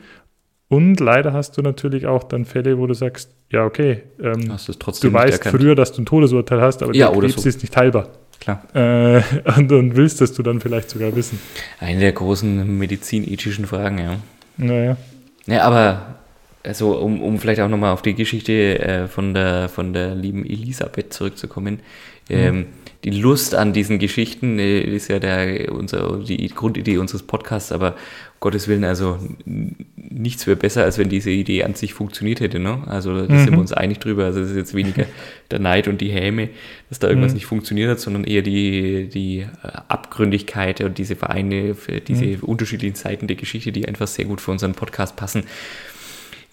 Und 0.69 0.99
leider 0.99 1.33
hast 1.33 1.57
du 1.57 1.61
natürlich 1.61 2.07
auch 2.07 2.23
dann 2.23 2.45
Fälle, 2.45 2.79
wo 2.79 2.87
du 2.87 2.95
sagst, 2.95 3.31
ja, 3.51 3.63
okay, 3.63 4.03
ähm, 4.19 4.41
du 4.41 5.13
weißt 5.13 5.47
früher, 5.49 5.75
dass 5.75 5.91
du 5.91 6.01
ein 6.01 6.05
Todesurteil 6.05 6.61
hast, 6.61 6.81
aber 6.81 6.95
Ja, 6.95 7.11
der 7.11 7.19
Krebs 7.19 7.43
so. 7.43 7.47
ist 7.47 7.61
nicht 7.61 7.75
heilbar. 7.77 8.09
Klar. 8.39 8.63
Äh, 8.73 9.21
und, 9.57 9.71
und 9.71 9.95
willst 9.95 10.19
das 10.19 10.33
du 10.33 10.41
dann 10.41 10.59
vielleicht 10.59 10.89
sogar 10.89 11.15
wissen. 11.15 11.39
Eine 11.79 11.99
der 11.99 12.11
großen 12.11 12.77
medizinethischen 12.77 13.67
Fragen, 13.67 13.99
ja. 13.99 14.15
Naja. 14.57 14.97
Ja, 15.45 15.63
aber 15.63 16.15
also 16.63 16.97
um, 16.97 17.21
um 17.21 17.39
vielleicht 17.39 17.61
auch 17.61 17.69
nochmal 17.69 17.93
auf 17.93 18.01
die 18.01 18.15
Geschichte 18.15 18.79
äh, 18.79 19.07
von, 19.07 19.33
der, 19.33 19.69
von 19.69 19.93
der 19.93 20.15
lieben 20.15 20.45
Elisabeth 20.45 21.13
zurückzukommen. 21.13 21.81
Ähm, 22.29 22.65
die 23.03 23.11
Lust 23.11 23.53
an 23.53 23.73
diesen 23.73 23.99
Geschichten 23.99 24.59
äh, 24.59 24.79
ist 24.79 25.09
ja 25.09 25.19
der, 25.19 25.71
unser, 25.73 26.19
die 26.19 26.47
Grundidee 26.47 26.97
unseres 26.97 27.23
Podcasts, 27.23 27.71
aber 27.71 27.91
um 27.91 27.95
Gottes 28.39 28.67
Willen, 28.67 28.83
also 28.83 29.19
nichts 29.45 30.47
wäre 30.47 30.57
besser, 30.57 30.83
als 30.83 30.97
wenn 30.97 31.09
diese 31.09 31.29
Idee 31.29 31.63
an 31.63 31.75
sich 31.75 31.93
funktioniert 31.93 32.39
hätte. 32.39 32.59
Ne? 32.59 32.83
Also 32.87 33.25
da 33.25 33.39
sind 33.39 33.51
wir 33.51 33.59
uns 33.59 33.73
einig 33.73 33.99
drüber. 33.99 34.25
Also 34.25 34.41
es 34.41 34.51
ist 34.51 34.57
jetzt 34.57 34.73
weniger 34.73 35.05
der 35.51 35.59
Neid 35.59 35.87
und 35.87 36.01
die 36.01 36.09
Häme, 36.09 36.49
dass 36.89 36.99
da 36.99 37.09
irgendwas 37.09 37.33
nicht 37.33 37.45
funktioniert 37.45 37.89
hat, 37.89 37.99
sondern 37.99 38.23
eher 38.23 38.41
die, 38.41 39.07
die 39.07 39.39
äh, 39.39 39.47
Abgründigkeit 39.87 40.81
und 40.81 40.97
diese 40.97 41.15
Vereine, 41.15 41.75
diese 42.07 42.45
unterschiedlichen 42.45 42.95
Seiten 42.95 43.27
der 43.27 43.35
Geschichte, 43.35 43.71
die 43.71 43.87
einfach 43.87 44.07
sehr 44.07 44.25
gut 44.25 44.41
für 44.41 44.51
unseren 44.51 44.73
Podcast 44.73 45.15
passen. 45.15 45.43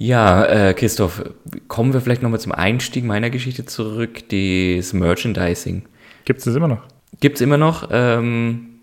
Ja, 0.02 0.46
äh, 0.46 0.72
Christoph, 0.72 1.22
kommen 1.68 1.92
wir 1.92 2.00
vielleicht 2.00 2.22
nochmal 2.22 2.40
zum 2.40 2.52
Einstieg 2.52 3.04
meiner 3.04 3.28
Geschichte 3.28 3.66
zurück, 3.66 4.30
das 4.30 4.94
Merchandising. 4.94 5.82
Gibt 6.24 6.38
es 6.38 6.46
das 6.46 6.54
immer 6.54 6.68
noch? 6.68 6.80
Gibt 7.20 7.36
es 7.36 7.42
immer 7.42 7.58
noch, 7.58 7.90
ähm, 7.92 8.80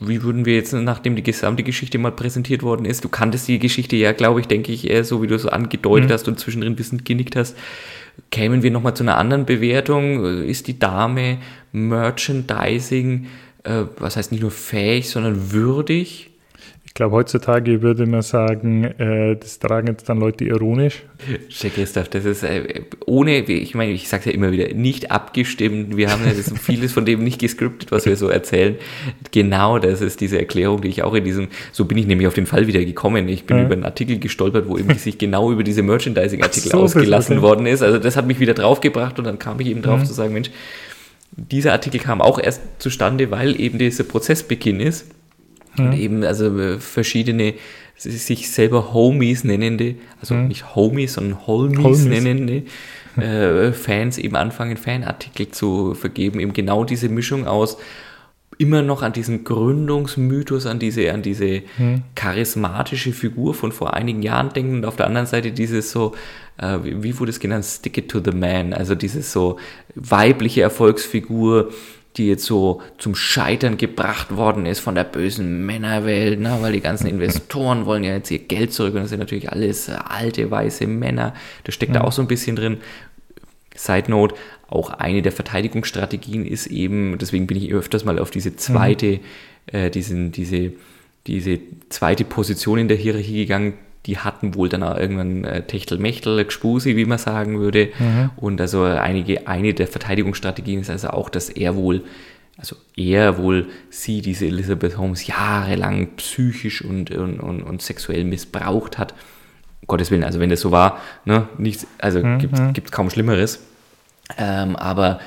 wie 0.00 0.22
würden 0.22 0.46
wir 0.46 0.54
jetzt, 0.54 0.72
nachdem 0.72 1.14
die 1.14 1.22
gesamte 1.22 1.62
Geschichte 1.62 1.98
mal 1.98 2.10
präsentiert 2.10 2.62
worden 2.62 2.86
ist, 2.86 3.04
du 3.04 3.10
kanntest 3.10 3.48
die 3.48 3.58
Geschichte 3.58 3.96
ja, 3.96 4.12
glaube 4.12 4.40
ich, 4.40 4.48
denke 4.48 4.72
ich, 4.72 4.88
eher 4.88 5.04
so, 5.04 5.22
wie 5.22 5.26
du 5.26 5.38
so 5.38 5.50
angedeutet 5.50 6.10
hast 6.10 6.26
und 6.26 6.40
zwischendrin 6.40 6.78
wissend 6.78 7.04
genickt 7.04 7.36
hast, 7.36 7.54
kämen 8.30 8.62
wir 8.62 8.70
nochmal 8.70 8.96
zu 8.96 9.02
einer 9.02 9.18
anderen 9.18 9.44
Bewertung? 9.44 10.24
Ist 10.42 10.68
die 10.68 10.78
Dame 10.78 11.36
Merchandising, 11.72 13.26
äh, 13.64 13.82
was 13.98 14.16
heißt 14.16 14.32
nicht 14.32 14.40
nur 14.40 14.52
fähig, 14.52 15.10
sondern 15.10 15.52
würdig? 15.52 16.30
Glaube, 16.96 17.14
heutzutage 17.14 17.82
würde 17.82 18.06
man 18.06 18.22
sagen, 18.22 18.84
äh, 18.84 19.36
das 19.36 19.58
tragen 19.58 19.86
jetzt 19.86 20.08
dann 20.08 20.18
Leute 20.18 20.44
ironisch. 20.44 21.04
Check 21.48 21.74
Christoph, 21.74 22.08
das 22.08 22.24
ist 22.24 22.42
äh, 22.42 22.82
ohne, 23.06 23.38
ich 23.38 23.74
meine, 23.74 23.92
ich 23.92 24.08
sage 24.08 24.22
es 24.22 24.26
ja 24.26 24.32
immer 24.32 24.50
wieder, 24.50 24.74
nicht 24.74 25.10
abgestimmt. 25.10 25.96
Wir 25.96 26.10
haben 26.10 26.22
ja 26.26 26.32
das, 26.32 26.52
vieles 26.60 26.92
von 26.92 27.04
dem 27.04 27.22
nicht 27.22 27.38
gescriptet, 27.38 27.92
was 27.92 28.06
wir 28.06 28.16
so 28.16 28.28
erzählen. 28.28 28.76
Genau, 29.30 29.78
das 29.78 30.00
ist 30.00 30.20
diese 30.20 30.38
Erklärung, 30.38 30.80
die 30.80 30.88
ich 30.88 31.02
auch 31.02 31.14
in 31.14 31.24
diesem, 31.24 31.48
so 31.70 31.84
bin 31.84 31.98
ich 31.98 32.06
nämlich 32.06 32.26
auf 32.26 32.34
den 32.34 32.46
Fall 32.46 32.66
wieder 32.66 32.84
gekommen. 32.84 33.28
Ich 33.28 33.44
bin 33.44 33.58
ja. 33.58 33.64
über 33.64 33.74
einen 33.74 33.84
Artikel 33.84 34.18
gestolpert, 34.18 34.68
wo 34.68 34.76
eben 34.76 34.94
sich 34.94 35.18
genau 35.18 35.52
über 35.52 35.62
diese 35.62 35.82
Merchandising-Artikel 35.82 36.70
so, 36.70 36.78
ausgelassen 36.78 37.42
worden 37.42 37.66
ist. 37.66 37.82
Also 37.82 37.98
das 37.98 38.16
hat 38.16 38.26
mich 38.26 38.40
wieder 38.40 38.54
draufgebracht 38.54 39.18
und 39.18 39.26
dann 39.26 39.38
kam 39.38 39.60
ich 39.60 39.68
eben 39.68 39.82
drauf 39.82 40.00
mhm. 40.00 40.06
zu 40.06 40.14
sagen, 40.14 40.32
Mensch, 40.32 40.50
dieser 41.36 41.72
Artikel 41.72 42.00
kam 42.00 42.22
auch 42.22 42.38
erst 42.38 42.62
zustande, 42.78 43.30
weil 43.30 43.60
eben 43.60 43.78
dieser 43.78 44.04
Prozessbeginn 44.04 44.80
ist 44.80 45.06
und 45.78 45.92
eben 45.94 46.24
also 46.24 46.58
äh, 46.58 46.78
verschiedene 46.78 47.54
sich 47.98 48.50
selber 48.50 48.92
Homies 48.92 49.44
nennende, 49.44 49.94
also 50.20 50.34
mhm. 50.34 50.48
nicht 50.48 50.74
Homies, 50.74 51.14
sondern 51.14 51.46
Holmies, 51.46 51.78
Holmies. 51.78 52.04
nennende 52.04 52.62
äh, 53.16 53.72
Fans 53.72 54.18
eben 54.18 54.36
anfangen, 54.36 54.76
Fanartikel 54.76 55.48
zu 55.48 55.94
vergeben. 55.94 56.40
Eben 56.40 56.52
genau 56.52 56.84
diese 56.84 57.08
Mischung 57.08 57.46
aus 57.46 57.78
immer 58.58 58.82
noch 58.82 59.02
an 59.02 59.12
diesen 59.12 59.44
Gründungsmythos, 59.44 60.66
an 60.66 60.78
diese, 60.78 61.12
an 61.12 61.22
diese 61.22 61.62
mhm. 61.76 62.02
charismatische 62.14 63.12
Figur 63.12 63.54
von 63.54 63.70
vor 63.72 63.94
einigen 63.94 64.22
Jahren 64.22 64.52
denken 64.52 64.76
und 64.76 64.84
auf 64.86 64.96
der 64.96 65.06
anderen 65.06 65.26
Seite 65.26 65.52
dieses 65.52 65.90
so, 65.90 66.14
äh, 66.58 66.78
wie, 66.82 67.02
wie 67.02 67.18
wurde 67.18 67.30
es 67.30 67.40
genannt, 67.40 67.64
Stick 67.64 67.98
it 67.98 68.10
to 68.10 68.20
the 68.24 68.32
man, 68.32 68.72
also 68.72 68.94
dieses 68.94 69.32
so 69.32 69.58
weibliche 69.94 70.62
Erfolgsfigur, 70.62 71.70
die 72.16 72.28
jetzt 72.28 72.44
so 72.44 72.80
zum 72.98 73.14
Scheitern 73.14 73.76
gebracht 73.76 74.36
worden 74.36 74.64
ist 74.64 74.80
von 74.80 74.94
der 74.94 75.04
bösen 75.04 75.66
Männerwelt, 75.66 76.40
ne? 76.40 76.56
weil 76.60 76.72
die 76.72 76.80
ganzen 76.80 77.06
Investoren 77.06 77.84
wollen 77.84 78.04
ja 78.04 78.14
jetzt 78.14 78.30
ihr 78.30 78.38
Geld 78.38 78.72
zurück 78.72 78.94
und 78.94 79.02
das 79.02 79.10
sind 79.10 79.18
natürlich 79.18 79.52
alles 79.52 79.90
alte 79.90 80.50
weiße 80.50 80.86
Männer. 80.86 81.34
Das 81.64 81.74
steckt 81.74 81.94
ja. 81.94 82.00
da 82.00 82.06
auch 82.06 82.12
so 82.12 82.22
ein 82.22 82.28
bisschen 82.28 82.56
drin. 82.56 82.78
Side 83.74 84.10
Note, 84.10 84.34
auch 84.68 84.90
eine 84.90 85.20
der 85.20 85.32
Verteidigungsstrategien 85.32 86.46
ist 86.46 86.66
eben, 86.68 87.18
deswegen 87.18 87.46
bin 87.46 87.58
ich 87.58 87.72
öfters 87.72 88.04
mal 88.04 88.18
auf 88.18 88.30
diese 88.30 88.56
zweite, 88.56 89.20
mhm. 89.72 89.76
äh, 89.78 89.90
diesen, 89.90 90.32
diese, 90.32 90.72
diese 91.26 91.58
zweite 91.90 92.24
Position 92.24 92.78
in 92.78 92.88
der 92.88 92.96
Hierarchie 92.96 93.36
gegangen, 93.36 93.74
die 94.06 94.18
hatten 94.18 94.54
wohl 94.54 94.68
dann 94.68 94.82
auch 94.82 94.96
irgendwann 94.96 95.44
äh, 95.44 95.62
Techtelmechtel, 95.62 96.44
Gspusi, 96.44 96.96
wie 96.96 97.04
man 97.04 97.18
sagen 97.18 97.58
würde. 97.58 97.90
Mhm. 97.98 98.30
Und 98.36 98.60
also 98.60 98.84
einige, 98.84 99.48
eine 99.48 99.74
der 99.74 99.88
Verteidigungsstrategien 99.88 100.80
ist 100.80 100.90
also 100.90 101.08
auch, 101.08 101.28
dass 101.28 101.48
er 101.48 101.74
wohl, 101.74 102.04
also 102.56 102.76
er 102.96 103.38
wohl 103.38 103.66
sie, 103.90 104.20
diese 104.20 104.46
Elizabeth 104.46 104.96
Holmes, 104.96 105.26
jahrelang 105.26 106.14
psychisch 106.16 106.82
und, 106.82 107.10
und, 107.10 107.40
und, 107.40 107.62
und 107.62 107.82
sexuell 107.82 108.24
missbraucht 108.24 108.96
hat. 108.96 109.12
Um 109.82 109.88
Gottes 109.88 110.10
Willen, 110.10 110.24
also 110.24 110.40
wenn 110.40 110.50
das 110.50 110.60
so 110.60 110.70
war, 110.70 111.00
ne, 111.24 111.48
nichts, 111.58 111.86
also 111.98 112.22
mhm. 112.22 112.38
gibt 112.38 112.86
es 112.86 112.92
kaum 112.92 113.10
Schlimmeres. 113.10 113.60
Ähm, 114.38 114.76
aber 114.76 115.20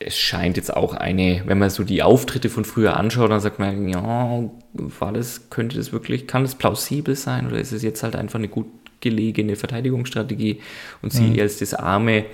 es 0.00 0.18
scheint 0.18 0.56
jetzt 0.56 0.74
auch 0.74 0.94
eine, 0.94 1.42
wenn 1.44 1.58
man 1.58 1.68
so 1.68 1.84
die 1.84 2.02
Auftritte 2.02 2.48
von 2.48 2.64
früher 2.64 2.96
anschaut, 2.96 3.30
dann 3.30 3.40
sagt 3.40 3.58
man, 3.58 3.86
ja, 3.86 4.50
war 4.72 5.12
das, 5.12 5.50
könnte 5.50 5.76
das 5.76 5.92
wirklich, 5.92 6.26
kann 6.26 6.42
das 6.42 6.54
plausibel 6.54 7.14
sein 7.14 7.46
oder 7.46 7.58
ist 7.58 7.72
es 7.72 7.82
jetzt 7.82 8.02
halt 8.02 8.16
einfach 8.16 8.38
eine 8.38 8.48
gut 8.48 8.66
gelegene 9.00 9.56
Verteidigungsstrategie 9.56 10.60
und 11.02 11.12
sie 11.12 11.24
mhm. 11.24 11.40
als 11.40 11.58
das 11.58 11.74
arme 11.74 12.24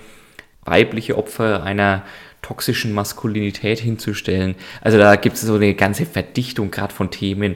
weibliche 0.63 1.17
Opfer 1.17 1.63
einer 1.63 2.03
toxischen 2.41 2.93
Maskulinität 2.93 3.79
hinzustellen. 3.79 4.55
Also 4.81 4.97
da 4.97 5.15
gibt 5.15 5.35
es 5.35 5.41
so 5.41 5.55
eine 5.55 5.73
ganze 5.73 6.05
Verdichtung 6.05 6.71
gerade 6.71 6.93
von 6.93 7.09
Themen, 7.09 7.55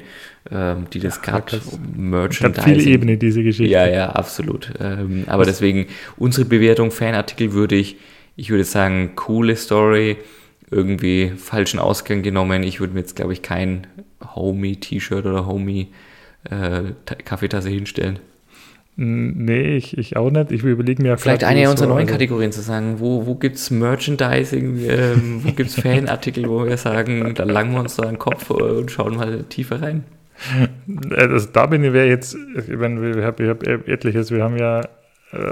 ähm, 0.50 0.88
die 0.92 1.00
das 1.00 1.18
ja, 1.18 1.22
gerade 1.22 1.62
Merchandising... 1.96 2.66
Hat 2.66 2.82
viele 2.82 2.92
Ebenen, 2.92 3.20
diese 3.20 3.44
Geschichte. 3.44 3.72
Ja, 3.72 3.88
ja, 3.88 4.10
absolut. 4.10 4.74
Ähm, 4.80 5.26
aber 5.28 5.46
deswegen, 5.46 5.88
unsere 6.18 6.46
Bewertung, 6.46 6.92
Fanartikel 6.92 7.54
würde 7.54 7.76
ich 8.42 8.50
würde 8.50 8.64
sagen, 8.64 9.12
coole 9.16 9.56
Story, 9.56 10.18
irgendwie 10.72 11.32
falschen 11.38 11.80
Ausgang 11.80 12.24
genommen. 12.24 12.64
Ich 12.64 12.80
würde 12.80 12.96
mir 12.96 13.02
jetzt, 13.02 13.16
glaube 13.16 13.34
ich, 13.34 13.44
kein 13.44 13.86
Homie-T-Shirt 14.36 15.28
oder 15.28 15.46
Homie-Kaffeetasse 15.46 17.70
äh, 17.70 17.74
hinstellen. 17.74 18.18
Nee, 18.96 19.78
ich, 19.78 19.96
ich 19.96 20.18
auch 20.18 20.32
nicht. 20.32 20.52
Ich 20.52 20.64
überlege 20.64 21.04
mir 21.04 21.20
Vielleicht 21.20 21.44
eine 21.44 21.70
unserer 21.70 21.90
neuen 21.90 22.08
Kategorien 22.08 22.52
zu 22.52 22.62
sagen, 22.62 22.96
wo, 22.98 23.28
wo 23.28 23.36
gibt 23.36 23.58
es 23.58 23.70
Merchandising, 23.70 24.90
ähm, 24.90 25.42
wo 25.44 25.52
gibt 25.52 25.70
es 25.70 25.80
Fanartikel, 25.80 26.50
wo 26.50 26.66
wir 26.66 26.78
sagen, 26.78 27.36
da 27.36 27.44
langen 27.44 27.74
wir 27.74 27.82
uns 27.82 27.96
so 27.96 28.02
einen 28.02 28.18
Kopf 28.18 28.50
und 28.50 28.90
schauen 28.90 29.18
mal 29.18 29.44
tiefer 29.44 29.84
rein. 29.84 30.04
Also 31.12 31.48
da 31.54 31.68
bin 31.68 31.84
ich, 31.84 31.94
jetzt, 31.94 32.36
ich 32.56 32.76
meine, 32.76 33.12
ich 33.12 33.18
habe 33.24 33.50
hab 33.50 33.62
etliches, 33.88 34.32
wir 34.32 34.44
haben 34.44 34.58
ja 34.58 34.82
äh, 34.82 34.88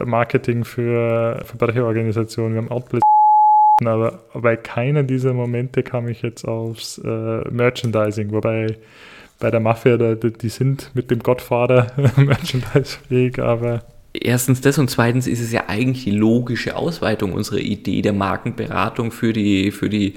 Marketing 0.05 0.65
für 0.65 1.41
Verbrecherorganisationen, 1.45 2.53
wir 2.53 2.61
haben 2.61 2.71
Outplay, 2.71 2.99
aber 3.85 4.19
bei 4.33 4.57
keiner 4.57 5.03
dieser 5.03 5.33
Momente 5.33 5.83
kam 5.83 6.07
ich 6.07 6.21
jetzt 6.21 6.45
aufs 6.45 6.97
äh, 6.97 7.49
Merchandising, 7.49 8.31
wobei 8.31 8.77
bei 9.39 9.51
der 9.51 9.61
Mafia, 9.61 9.97
da, 9.97 10.15
die 10.15 10.49
sind 10.49 10.91
mit 10.93 11.11
dem 11.11 11.19
Gottvater 11.19 11.87
merchandisefähig, 12.17 13.39
aber 13.39 13.83
Erstens 14.11 14.61
das 14.61 14.79
und 14.79 14.89
zweitens 14.89 15.27
ist 15.27 15.39
es 15.39 15.51
ja 15.51 15.65
eigentlich 15.67 16.03
die 16.03 16.11
logische 16.11 16.75
Ausweitung 16.75 17.33
unserer 17.33 17.59
Idee 17.59 18.01
der 18.01 18.13
Markenberatung 18.13 19.11
für 19.11 19.33
die, 19.33 19.71
für 19.71 19.87
die 19.87 20.15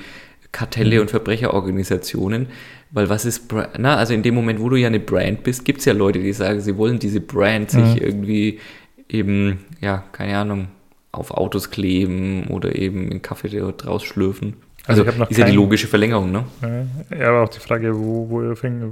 Kartelle 0.51 0.97
mhm. 0.97 1.03
und 1.03 1.11
Verbrecherorganisationen. 1.11 2.47
Weil 2.91 3.09
was 3.09 3.25
ist, 3.25 3.53
na, 3.79 3.97
also 3.97 4.15
in 4.15 4.23
dem 4.23 4.35
Moment, 4.35 4.61
wo 4.61 4.69
du 4.71 4.77
ja 4.77 4.87
eine 4.87 5.01
Brand 5.01 5.45
bist, 5.45 5.65
gibt 5.65 5.81
es 5.81 5.85
ja 5.85 5.93
Leute, 5.93 6.21
die 6.21 6.33
sagen, 6.33 6.61
sie 6.61 6.77
wollen 6.77 6.99
diese 6.99 7.21
Brand 7.21 7.71
sich 7.71 7.97
mhm. 7.97 7.99
irgendwie 7.99 8.59
eben, 9.09 9.65
ja, 9.81 10.05
keine 10.13 10.37
Ahnung, 10.39 10.69
auf 11.13 11.31
Autos 11.31 11.71
kleben 11.71 12.47
oder 12.49 12.75
eben 12.77 13.11
in 13.11 13.23
Kaffee 13.23 13.49
draus 13.49 14.03
schlürfen. 14.05 14.55
Also, 14.85 15.05
also 15.05 15.25
ist 15.25 15.39
ja 15.39 15.47
die 15.47 15.53
logische 15.53 15.87
Verlängerung, 15.87 16.33
ne? 16.33 16.45
Ja, 17.17 17.29
aber 17.29 17.43
auch 17.45 17.49
die 17.49 17.61
Frage, 17.61 17.97
wo, 17.97 18.29
wo, 18.29 18.43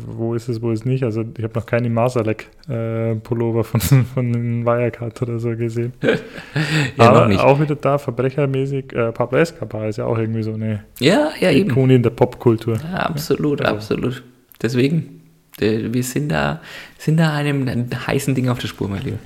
wo 0.06 0.34
ist 0.36 0.48
es, 0.48 0.62
wo 0.62 0.70
ist 0.70 0.80
es 0.80 0.84
nicht. 0.84 1.02
Also 1.02 1.24
ich 1.36 1.42
habe 1.42 1.58
noch 1.58 1.66
keine 1.66 1.90
Masalek-Pullover 1.90 3.60
äh, 3.60 3.64
von, 3.64 3.80
von 4.14 4.64
Wirecard 4.64 5.20
oder 5.22 5.40
so 5.40 5.50
gesehen. 5.56 5.92
ja, 6.02 6.10
aber 6.98 7.22
noch 7.22 7.28
nicht. 7.28 7.40
auch 7.40 7.60
wieder 7.60 7.74
da, 7.74 7.98
verbrechermäßig, 7.98 8.92
äh, 8.92 9.10
Pablo 9.10 9.38
Escobar 9.38 9.88
ist 9.88 9.96
ja 9.96 10.04
auch 10.04 10.16
irgendwie 10.16 10.44
so 10.44 10.52
eine 10.52 10.84
ja, 11.00 11.30
ja, 11.40 11.50
Ikone 11.50 11.96
in 11.96 12.04
der 12.04 12.10
Popkultur. 12.10 12.76
Ja, 12.76 12.98
absolut, 12.98 13.60
also. 13.60 13.74
absolut. 13.74 14.22
Deswegen, 14.62 15.22
wir 15.58 16.02
sind 16.04 16.28
da, 16.28 16.60
sind 16.98 17.16
da 17.16 17.34
einem 17.34 17.66
heißen 18.06 18.36
Ding 18.36 18.48
auf 18.48 18.60
der 18.60 18.68
Spur, 18.68 18.88
mein 18.88 19.02
Lieber. 19.02 19.18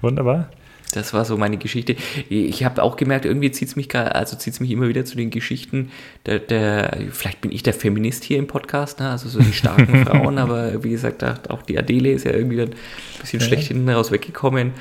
Wunderbar. 0.00 0.50
Das 0.92 1.14
war 1.14 1.24
so 1.24 1.38
meine 1.38 1.56
Geschichte. 1.56 1.96
Ich 2.28 2.64
habe 2.64 2.82
auch 2.82 2.96
gemerkt, 2.96 3.24
irgendwie 3.24 3.50
zieht 3.50 3.68
es 3.68 3.76
mich 3.76 3.94
also 3.94 4.36
mich 4.60 4.70
immer 4.70 4.88
wieder 4.88 5.06
zu 5.06 5.16
den 5.16 5.30
Geschichten. 5.30 5.90
Der, 6.26 6.38
der, 6.38 6.98
vielleicht 7.10 7.40
bin 7.40 7.50
ich 7.50 7.62
der 7.62 7.72
Feminist 7.72 8.24
hier 8.24 8.38
im 8.38 8.46
Podcast, 8.46 9.00
ne? 9.00 9.08
also 9.08 9.28
so 9.28 9.40
die 9.40 9.54
starken 9.54 10.04
Frauen, 10.06 10.36
aber 10.36 10.84
wie 10.84 10.90
gesagt, 10.90 11.24
auch 11.50 11.62
die 11.62 11.78
Adele 11.78 12.12
ist 12.12 12.24
ja 12.24 12.32
irgendwie 12.32 12.60
ein 12.60 12.74
bisschen 13.20 13.40
ja. 13.40 13.46
schlecht 13.46 13.68
hinten 13.68 13.88
raus 13.88 14.12
weggekommen. 14.12 14.72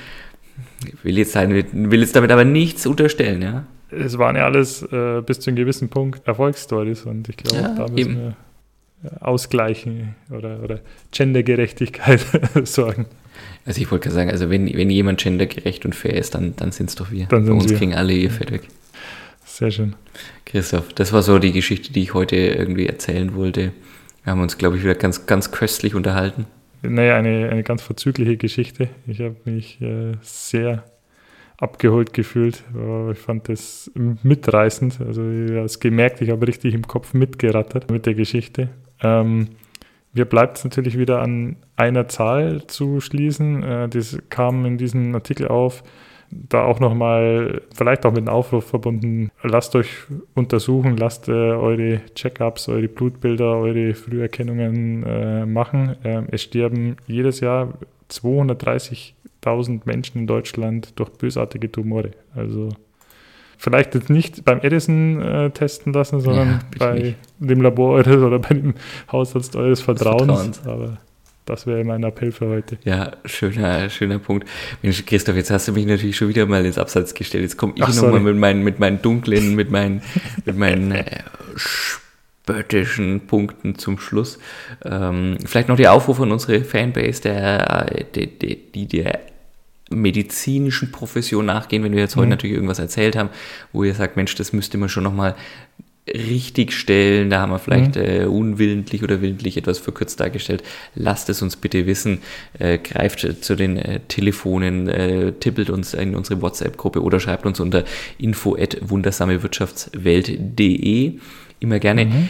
Ich 0.86 1.06
will 1.06 1.18
jetzt, 1.18 1.32
sein, 1.32 1.54
will 1.54 2.02
jetzt 2.02 2.16
damit 2.16 2.32
aber 2.32 2.44
nichts 2.44 2.86
unterstellen, 2.86 3.42
ja. 3.42 3.64
Es 3.90 4.18
waren 4.18 4.36
ja 4.36 4.46
alles 4.46 4.84
äh, 4.84 5.22
bis 5.22 5.40
zu 5.40 5.50
einem 5.50 5.58
gewissen 5.58 5.90
Punkt 5.90 6.28
Erfolgsstories 6.28 7.04
und 7.04 7.30
ich 7.30 7.38
glaube, 7.38 7.58
ja, 7.58 7.76
da 7.76 7.84
müssen 7.84 7.98
eben. 7.98 8.16
wir 8.16 8.36
ausgleichen 9.20 10.16
oder, 10.30 10.62
oder 10.62 10.80
Gendergerechtigkeit 11.12 12.22
sorgen. 12.64 13.06
Also 13.66 13.82
ich 13.82 13.92
wollte 13.92 14.04
gerade 14.06 14.16
sagen, 14.16 14.32
also 14.32 14.50
wenn, 14.50 14.66
wenn 14.76 14.90
jemand 14.90 15.22
gendergerecht 15.22 15.86
und 15.86 15.96
fair 15.96 16.16
ist, 16.16 16.36
dann, 16.36 16.56
dann 16.56 16.72
sind 16.72 16.90
es 16.90 16.96
doch 16.96 17.12
wir. 17.12 17.28
Dann 17.28 17.46
Bei 17.46 17.52
uns 17.52 17.70
wir. 17.70 17.78
kriegen 17.78 17.94
alle 17.94 18.14
ihr 18.14 18.32
Fett 18.32 18.52
weg. 18.52 18.64
Sehr 19.46 19.72
schön. 19.72 19.96
Christoph, 20.46 20.94
das 20.94 21.14
war 21.14 21.22
so 21.22 21.38
die 21.38 21.52
Geschichte, 21.52 21.94
die 21.94 22.02
ich 22.02 22.14
heute 22.14 22.36
irgendwie 22.36 22.88
erzählen 22.88 23.36
wollte. 23.36 23.74
Wir 24.24 24.32
haben 24.32 24.42
uns, 24.42 24.58
glaube 24.58 24.78
ich, 24.78 24.84
wieder 24.84 24.96
ganz, 24.96 25.26
ganz 25.26 25.52
köstlich 25.52 25.94
unterhalten. 25.94 26.46
Naja, 26.82 27.16
eine, 27.16 27.50
eine 27.50 27.64
ganz 27.64 27.82
vorzügliche 27.84 28.38
Geschichte. 28.38 28.90
Ich 29.06 29.20
habe 29.20 29.36
mich 29.46 29.80
äh, 29.82 30.14
sehr 30.22 30.84
abgeholt 31.58 32.14
gefühlt. 32.14 32.64
Ich 33.12 33.20
fand 33.20 33.48
das 33.48 33.92
mitreißend. 33.94 35.00
Also 35.00 35.22
ich 35.30 35.52
habe 35.52 35.66
es 35.66 35.80
gemerkt, 35.80 36.22
ich 36.22 36.32
habe 36.32 36.48
richtig 36.48 36.74
im 36.74 36.88
Kopf 36.88 37.14
mitgerattert 37.14 37.92
mit 37.92 38.08
der 38.08 38.16
Geschichte. 38.16 38.70
Ähm, 39.04 39.50
mir 40.14 40.26
bleibt 40.26 40.58
es 40.58 40.64
natürlich 40.64 40.98
wieder 40.98 41.22
an 41.22 41.58
einer 41.76 42.08
Zahl 42.08 42.66
zu 42.68 43.00
schließen. 43.00 43.64
Äh, 43.64 43.90
das 43.90 44.18
kam 44.30 44.66
in 44.66 44.78
diesem 44.78 45.14
Artikel 45.16 45.48
auf. 45.48 45.84
Da 46.30 46.64
auch 46.64 46.80
nochmal, 46.80 47.62
vielleicht 47.76 48.06
auch 48.06 48.12
mit 48.12 48.20
einem 48.20 48.30
Aufruf 48.30 48.66
verbunden, 48.66 49.32
lasst 49.44 49.76
euch 49.76 49.90
untersuchen, 50.34 50.96
lasst 50.96 51.28
äh, 51.28 51.32
eure 51.32 52.02
Check-ups, 52.16 52.70
eure 52.70 52.88
Blutbilder, 52.88 53.58
eure 53.58 53.94
Früherkennungen 53.94 55.04
äh, 55.04 55.46
machen. 55.46 55.98
Ähm, 56.06 56.28
es 56.32 56.44
sterben 56.44 56.96
jedes 57.06 57.42
Jahr 57.42 57.74
230.000 58.10 59.82
Menschen 59.84 60.20
in 60.20 60.28
Deutschland 60.28 60.98
durch 60.98 61.10
bösartige 61.10 61.70
Tumore. 61.70 62.12
Also 62.34 62.70
vielleicht 63.62 63.94
jetzt 63.94 64.10
nicht 64.10 64.44
beim 64.44 64.60
Edison 64.62 65.22
äh, 65.22 65.52
testen 65.52 65.94
lassen, 65.94 66.20
sondern 66.20 66.48
ja, 66.50 66.60
bei 66.80 66.94
nicht. 66.94 67.18
dem 67.38 67.62
Labor 67.62 67.94
eures 67.94 68.22
oder 68.22 68.40
bei 68.40 68.56
dem 68.56 68.74
Hausarzt 69.12 69.56
eures 69.56 69.82
Vertrauens. 69.82 70.58
Vertrauens. 70.58 70.62
Aber 70.66 70.98
Das 71.46 71.68
wäre 71.68 71.84
mein 71.84 72.04
Appell 72.04 72.32
für 72.32 72.48
heute. 72.48 72.80
Ja, 72.84 73.12
schöner, 73.24 73.88
schöner 73.92 74.18
Punkt. 74.18 74.48
Mensch, 74.82 75.06
Christoph, 75.06 75.36
jetzt 75.36 75.52
hast 75.52 75.68
du 75.68 75.74
mich 75.74 75.86
natürlich 75.86 76.18
schon 76.18 76.28
wieder 76.30 76.48
mal 76.48 76.66
ins 76.66 76.80
Abseits 76.80 77.14
gestellt. 77.14 77.44
Jetzt 77.44 77.58
komme 77.58 77.74
ich 77.76 77.88
nochmal 77.88 78.20
mit 78.20 78.36
meinen, 78.36 78.64
mit 78.64 78.80
meinen 78.80 79.00
dunklen, 79.00 79.56
mit 79.56 79.70
meinen, 79.70 80.02
mit 80.44 80.58
meinen 80.58 80.92
äh, 80.92 81.06
spöttischen 81.56 83.28
Punkten 83.28 83.78
zum 83.78 84.00
Schluss. 84.00 84.40
Ähm, 84.84 85.38
vielleicht 85.46 85.68
noch 85.68 85.78
die 85.78 85.88
Aufrufe 85.88 86.24
an 86.24 86.32
unsere 86.32 86.64
Fanbase, 86.64 87.22
der, 87.22 87.86
die, 88.16 88.28
die, 88.40 88.72
die 88.72 88.88
der 88.88 89.20
medizinischen 89.92 90.92
Profession 90.92 91.46
nachgehen, 91.46 91.84
wenn 91.84 91.94
wir 91.94 92.02
jetzt 92.02 92.16
heute 92.16 92.26
mhm. 92.26 92.32
natürlich 92.32 92.56
irgendwas 92.56 92.80
erzählt 92.80 93.16
haben, 93.16 93.30
wo 93.72 93.84
ihr 93.84 93.94
sagt, 93.94 94.16
Mensch, 94.16 94.34
das 94.36 94.54
müsste 94.54 94.78
man 94.78 94.90
schon 94.90 95.04
nochmal 95.04 95.36
richtig 96.08 96.74
stellen, 96.74 97.30
da 97.30 97.42
haben 97.42 97.52
wir 97.52 97.60
vielleicht 97.60 97.96
mhm. 97.96 98.02
äh, 98.02 98.26
unwillentlich 98.26 99.04
oder 99.04 99.22
willentlich 99.22 99.58
etwas 99.58 99.78
verkürzt 99.78 100.20
dargestellt. 100.20 100.64
Lasst 100.96 101.30
es 101.30 101.44
uns 101.44 101.56
bitte 101.56 101.86
wissen, 101.86 102.22
äh, 102.58 102.80
greift 102.80 103.20
zu 103.44 103.56
den 103.56 103.78
äh, 103.78 104.00
Telefonen, 104.08 104.90
äh, 104.90 105.34
tippelt 105.34 105.70
uns 105.70 105.94
in 105.94 106.16
unsere 106.16 106.42
WhatsApp-Gruppe 106.42 107.04
oder 107.04 107.20
schreibt 107.20 107.46
uns 107.46 107.60
unter 107.60 107.84
info 108.18 108.56
at 108.56 108.78
wundersamewirtschaftswelt.de 108.82 111.20
immer 111.60 111.80
gerne. 111.80 112.06
Mhm. 112.06 112.30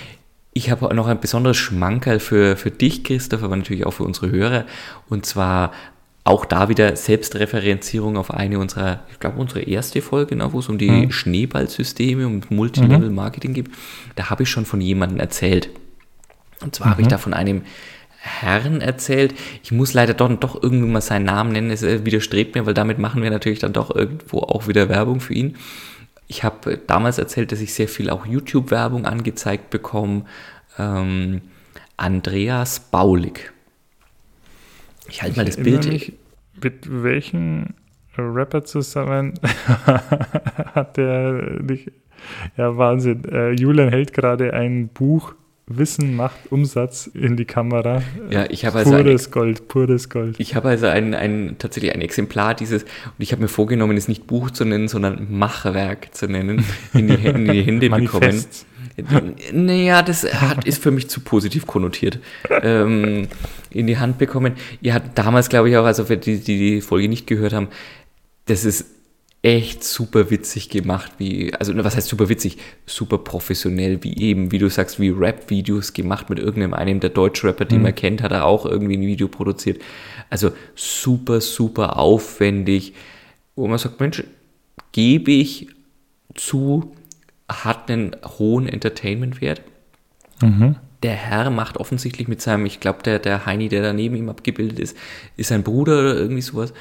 Ich 0.53 0.69
habe 0.69 0.93
noch 0.93 1.07
ein 1.07 1.21
besonderes 1.21 1.55
Schmankerl 1.55 2.19
für, 2.19 2.57
für 2.57 2.71
dich, 2.71 3.05
Christoph, 3.05 3.41
aber 3.41 3.55
natürlich 3.55 3.85
auch 3.85 3.93
für 3.93 4.03
unsere 4.03 4.31
Hörer. 4.31 4.65
Und 5.07 5.25
zwar 5.25 5.71
auch 6.23 6.45
da 6.45 6.69
wieder 6.69 6.95
Selbstreferenzierung 6.95 8.15
auf 8.15 8.31
eine 8.31 8.59
unserer, 8.59 8.99
ich 9.11 9.19
glaube, 9.19 9.39
unsere 9.39 9.61
erste 9.61 10.01
Folge, 10.01 10.35
ne, 10.35 10.53
wo 10.53 10.59
es 10.59 10.69
um 10.69 10.77
die 10.77 10.91
mhm. 10.91 11.11
Schneeballsysteme 11.11 12.27
und 12.27 12.51
Multilevel-Marketing 12.51 13.53
geht. 13.53 13.69
Da 14.15 14.29
habe 14.29 14.43
ich 14.43 14.49
schon 14.49 14.65
von 14.65 14.81
jemandem 14.81 15.19
erzählt. 15.19 15.69
Und 16.61 16.75
zwar 16.75 16.87
mhm. 16.87 16.91
habe 16.91 17.01
ich 17.01 17.07
mhm. 17.07 17.11
da 17.11 17.17
von 17.17 17.33
einem 17.33 17.63
Herrn 18.19 18.81
erzählt. 18.81 19.33
Ich 19.63 19.71
muss 19.71 19.93
leider 19.93 20.13
doch, 20.13 20.29
doch 20.39 20.61
irgendwie 20.61 20.87
mal 20.87 21.01
seinen 21.01 21.25
Namen 21.25 21.53
nennen. 21.53 21.71
Es 21.71 21.81
äh, 21.81 22.05
widerstrebt 22.05 22.53
mir, 22.53 22.67
weil 22.67 22.75
damit 22.75 22.99
machen 22.99 23.23
wir 23.23 23.31
natürlich 23.31 23.59
dann 23.59 23.73
doch 23.73 23.93
irgendwo 23.93 24.41
auch 24.41 24.67
wieder 24.67 24.89
Werbung 24.89 25.21
für 25.21 25.33
ihn. 25.33 25.55
Ich 26.27 26.43
habe 26.43 26.79
damals 26.85 27.17
erzählt, 27.17 27.51
dass 27.51 27.61
ich 27.61 27.73
sehr 27.73 27.87
viel 27.87 28.11
auch 28.11 28.27
YouTube-Werbung 28.27 29.05
angezeigt 29.05 29.71
bekomme. 29.71 30.25
Ähm, 30.77 31.41
Andreas 31.97 32.79
Baulig. 32.79 33.51
Ich 35.11 35.21
halte 35.21 35.37
mal 35.37 35.45
das 35.45 35.57
Bild. 35.57 35.87
Mich, 35.87 36.13
mit 36.63 36.87
welchen 37.03 37.75
Rapper 38.17 38.63
zusammen 38.63 39.33
hat 39.85 40.97
der 40.97 41.61
nicht. 41.61 41.91
Ja, 42.55 42.77
Wahnsinn. 42.77 43.25
Äh, 43.25 43.51
Julian 43.51 43.89
hält 43.89 44.13
gerade 44.13 44.53
ein 44.53 44.87
Buch 44.87 45.33
Wissen 45.77 46.15
macht 46.15 46.51
Umsatz 46.51 47.07
in 47.07 47.37
die 47.37 47.45
Kamera. 47.45 48.01
Ja, 48.29 48.45
ich 48.49 48.65
habe 48.65 48.79
also 48.79 48.91
pures 48.91 49.25
eine, 49.25 49.33
Gold, 49.33 49.67
pures 49.67 50.09
Gold. 50.09 50.39
Ich 50.39 50.55
habe 50.55 50.69
also 50.69 50.87
ein, 50.87 51.13
ein, 51.13 51.55
tatsächlich 51.59 51.93
ein 51.93 52.01
Exemplar 52.01 52.55
dieses 52.55 52.83
und 52.83 53.19
ich 53.19 53.31
habe 53.31 53.41
mir 53.41 53.47
vorgenommen, 53.47 53.97
es 53.97 54.07
nicht 54.07 54.27
Buch 54.27 54.51
zu 54.51 54.65
nennen, 54.65 54.87
sondern 54.87 55.27
Machwerk 55.29 56.13
zu 56.13 56.27
nennen, 56.27 56.65
in 56.93 57.07
die, 57.07 57.13
in 57.13 57.45
die 57.45 57.61
Hände 57.61 57.89
bekommen. 57.95 58.43
Naja, 59.53 60.01
das 60.01 60.23
hat, 60.23 60.65
ist 60.65 60.81
für 60.81 60.91
mich 60.91 61.09
zu 61.09 61.21
positiv 61.21 61.65
konnotiert. 61.65 62.19
ähm, 62.49 63.27
in 63.69 63.87
die 63.87 63.97
Hand 63.97 64.17
bekommen. 64.17 64.53
Ihr 64.81 64.93
habt 64.93 65.17
damals, 65.17 65.49
glaube 65.49 65.69
ich, 65.69 65.77
auch, 65.77 65.85
also 65.85 66.05
für 66.05 66.17
die, 66.17 66.39
die 66.39 66.57
die 66.57 66.81
Folge 66.81 67.07
nicht 67.07 67.27
gehört 67.27 67.53
haben, 67.53 67.69
das 68.45 68.65
ist 68.65 68.85
echt 69.43 69.83
super 69.83 70.29
witzig 70.29 70.69
gemacht, 70.69 71.13
wie, 71.17 71.53
also 71.55 71.75
was 71.83 71.95
heißt 71.95 72.07
super 72.07 72.29
witzig? 72.29 72.57
Super 72.85 73.17
professionell, 73.17 74.03
wie 74.03 74.15
eben, 74.17 74.51
wie 74.51 74.59
du 74.59 74.69
sagst, 74.69 74.99
wie 74.99 75.09
Rap-Videos 75.09 75.93
gemacht 75.93 76.29
mit 76.29 76.37
irgendeinem 76.37 76.75
einem 76.75 76.99
der 76.99 77.09
Deutsch-Rapper, 77.09 77.65
den 77.65 77.79
mhm. 77.79 77.83
man 77.85 77.95
kennt, 77.95 78.21
hat 78.21 78.31
er 78.31 78.45
auch 78.45 78.65
irgendwie 78.65 78.97
ein 78.97 79.01
Video 79.01 79.27
produziert. 79.27 79.81
Also 80.29 80.51
super, 80.75 81.41
super 81.41 81.97
aufwendig, 81.97 82.93
wo 83.55 83.67
man 83.67 83.79
sagt, 83.79 83.99
Mensch, 83.99 84.23
gebe 84.91 85.31
ich 85.31 85.69
zu, 86.35 86.93
hat 87.51 87.89
einen 87.89 88.15
hohen 88.39 88.67
Entertainment-Wert. 88.67 89.61
Mhm. 90.41 90.75
Der 91.03 91.13
Herr 91.13 91.49
macht 91.49 91.77
offensichtlich 91.77 92.27
mit 92.27 92.41
seinem, 92.41 92.65
ich 92.65 92.79
glaube, 92.79 93.03
der, 93.03 93.19
der 93.19 93.45
Heini, 93.45 93.69
der 93.69 93.81
da 93.81 93.93
neben 93.93 94.15
ihm 94.15 94.29
abgebildet 94.29 94.79
ist, 94.79 94.95
ist 95.35 95.47
sein 95.47 95.63
Bruder 95.63 95.99
oder 95.99 96.15
irgendwie 96.15 96.41
sowas. 96.41 96.73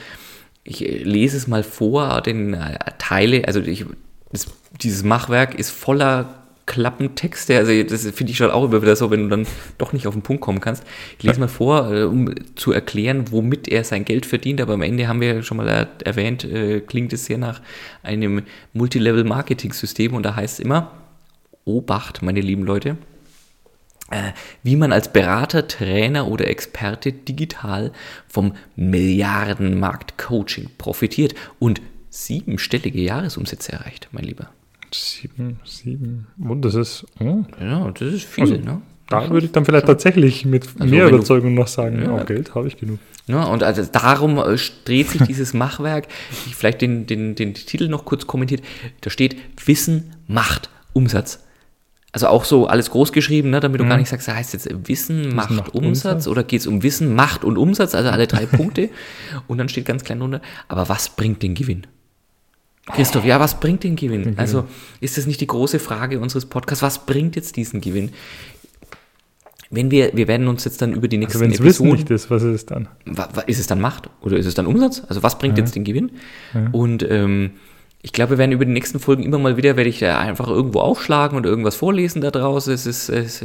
Ich 0.62 0.84
äh, 0.84 1.02
lese 1.02 1.36
es 1.36 1.46
mal 1.46 1.62
vor, 1.62 2.20
den 2.20 2.54
äh, 2.54 2.78
Teile, 2.98 3.46
also 3.46 3.60
ich, 3.60 3.86
das, 4.32 4.46
dieses 4.80 5.02
Machwerk 5.02 5.54
ist 5.54 5.70
voller 5.70 6.39
Klappentexte, 6.70 7.56
also 7.56 7.82
das 7.82 8.08
finde 8.12 8.30
ich 8.30 8.36
schon 8.36 8.52
auch 8.52 8.64
immer 8.64 8.80
wieder 8.80 8.94
so, 8.94 9.10
wenn 9.10 9.24
du 9.24 9.28
dann 9.28 9.44
doch 9.76 9.92
nicht 9.92 10.06
auf 10.06 10.14
den 10.14 10.22
Punkt 10.22 10.40
kommen 10.40 10.60
kannst. 10.60 10.84
Ich 11.18 11.24
lese 11.24 11.40
mal 11.40 11.48
vor, 11.48 11.92
äh, 11.92 12.04
um 12.04 12.32
zu 12.54 12.70
erklären, 12.70 13.32
womit 13.32 13.66
er 13.66 13.82
sein 13.82 14.04
Geld 14.04 14.24
verdient, 14.24 14.60
aber 14.60 14.74
am 14.74 14.82
Ende 14.82 15.08
haben 15.08 15.20
wir 15.20 15.42
schon 15.42 15.56
mal 15.56 15.88
erwähnt, 16.04 16.44
äh, 16.44 16.78
klingt 16.78 17.12
es 17.12 17.24
sehr 17.24 17.38
nach 17.38 17.60
einem 18.04 18.42
Multilevel-Marketing-System 18.74 20.14
und 20.14 20.22
da 20.22 20.36
heißt 20.36 20.60
es 20.60 20.64
immer, 20.64 20.92
Obacht, 21.64 22.22
meine 22.22 22.40
lieben 22.40 22.62
Leute, 22.62 22.98
äh, 24.12 24.30
wie 24.62 24.76
man 24.76 24.92
als 24.92 25.12
Berater, 25.12 25.66
Trainer 25.66 26.28
oder 26.28 26.46
Experte 26.46 27.12
digital 27.12 27.90
vom 28.28 28.54
Milliardenmarkt 28.76 30.18
Coaching 30.18 30.70
profitiert 30.78 31.34
und 31.58 31.82
siebenstellige 32.10 33.00
Jahresumsätze 33.00 33.72
erreicht, 33.72 34.06
mein 34.12 34.22
Lieber. 34.22 34.50
Sieben, 34.92 35.60
sieben. 35.64 36.26
Und 36.38 36.64
das 36.64 36.74
ist. 36.74 37.06
Oh. 37.20 37.44
Ja, 37.60 37.90
das 37.90 38.14
ist 38.14 38.24
viel, 38.24 38.44
also, 38.44 38.56
ne? 38.56 38.82
Da 39.08 39.28
würde 39.28 39.46
ich 39.46 39.52
dann 39.52 39.64
vielleicht 39.64 39.86
tatsächlich 39.86 40.44
mit 40.44 40.68
also 40.78 40.88
mehr 40.88 41.08
Überzeugung 41.08 41.54
noch 41.54 41.66
sagen, 41.66 42.00
ja, 42.00 42.12
oh, 42.12 42.24
Geld 42.24 42.54
habe 42.54 42.68
ich 42.68 42.76
genug. 42.76 43.00
Ja, 43.26 43.44
und 43.44 43.64
also 43.64 43.82
darum 43.90 44.38
äh, 44.38 44.56
dreht 44.84 45.08
sich 45.08 45.22
dieses 45.22 45.52
Machwerk. 45.52 46.06
Ich 46.46 46.54
vielleicht 46.54 46.80
den, 46.80 47.06
den, 47.06 47.34
den 47.34 47.54
Titel 47.54 47.88
noch 47.88 48.04
kurz 48.04 48.26
kommentiert. 48.28 48.62
Da 49.00 49.10
steht 49.10 49.36
Wissen, 49.66 50.14
Macht, 50.28 50.70
Umsatz. 50.92 51.40
Also 52.12 52.28
auch 52.28 52.44
so 52.44 52.66
alles 52.66 52.90
groß 52.90 53.12
geschrieben, 53.12 53.50
ne, 53.50 53.60
damit 53.60 53.80
du 53.80 53.84
mhm. 53.84 53.88
gar 53.88 53.98
nicht 53.98 54.08
sagst, 54.08 54.26
das 54.26 54.34
heißt 54.34 54.52
jetzt 54.52 54.88
Wissen, 54.88 55.34
Macht, 55.34 55.50
Macht 55.50 55.74
Umsatz, 55.74 55.86
Umsatz, 55.86 56.26
oder 56.28 56.42
geht 56.42 56.60
es 56.60 56.66
um 56.66 56.82
Wissen, 56.82 57.14
Macht 57.14 57.44
und 57.44 57.56
Umsatz, 57.56 57.94
also 57.94 58.10
alle 58.10 58.26
drei 58.26 58.46
Punkte. 58.56 58.90
Und 59.46 59.58
dann 59.58 59.68
steht 59.68 59.86
ganz 59.86 60.02
klein 60.02 60.18
drunter, 60.18 60.40
aber 60.68 60.88
was 60.88 61.10
bringt 61.10 61.42
den 61.42 61.54
Gewinn? 61.54 61.86
Christoph, 62.86 63.24
ja, 63.24 63.38
was 63.38 63.60
bringt 63.60 63.84
den 63.84 63.96
Gewinn? 63.96 64.22
Den 64.24 64.38
also 64.38 64.64
ist 65.00 65.16
das 65.16 65.26
nicht 65.26 65.40
die 65.40 65.46
große 65.46 65.78
Frage 65.78 66.18
unseres 66.20 66.46
Podcasts? 66.46 66.82
Was 66.82 67.06
bringt 67.06 67.36
jetzt 67.36 67.56
diesen 67.56 67.80
Gewinn? 67.80 68.10
Wenn 69.72 69.90
wir, 69.92 70.10
wir 70.14 70.26
werden 70.26 70.48
uns 70.48 70.64
jetzt 70.64 70.82
dann 70.82 70.92
über 70.92 71.06
die 71.06 71.16
also 71.16 71.20
nächsten 71.20 71.42
also 71.42 71.44
wenn 71.44 71.52
es 71.52 71.80
Wissen 71.80 71.92
nicht 71.92 72.10
ist, 72.10 72.30
was 72.30 72.42
ist 72.42 72.54
es 72.54 72.66
dann? 72.66 72.88
Ist 73.46 73.60
es 73.60 73.66
dann 73.68 73.80
Macht 73.80 74.10
oder 74.20 74.36
ist 74.36 74.46
es 74.46 74.54
dann 74.54 74.66
Umsatz? 74.66 75.02
Also 75.06 75.22
was 75.22 75.38
bringt 75.38 75.58
ja. 75.58 75.64
jetzt 75.64 75.76
den 75.76 75.84
Gewinn? 75.84 76.10
Ja. 76.52 76.68
Und 76.72 77.08
ähm, 77.08 77.52
ich 78.02 78.12
glaube, 78.12 78.32
wir 78.32 78.38
werden 78.38 78.52
über 78.52 78.64
die 78.64 78.72
nächsten 78.72 78.98
Folgen 78.98 79.22
immer 79.22 79.38
mal 79.38 79.56
wieder, 79.56 79.76
werde 79.76 79.90
ich 79.90 80.00
da 80.00 80.18
einfach 80.18 80.48
irgendwo 80.48 80.80
aufschlagen 80.80 81.36
und 81.36 81.46
irgendwas 81.46 81.76
vorlesen 81.76 82.20
da 82.20 82.30
draußen. 82.30 82.72
Es 82.72 82.86
ist, 82.86 83.10
es, 83.10 83.44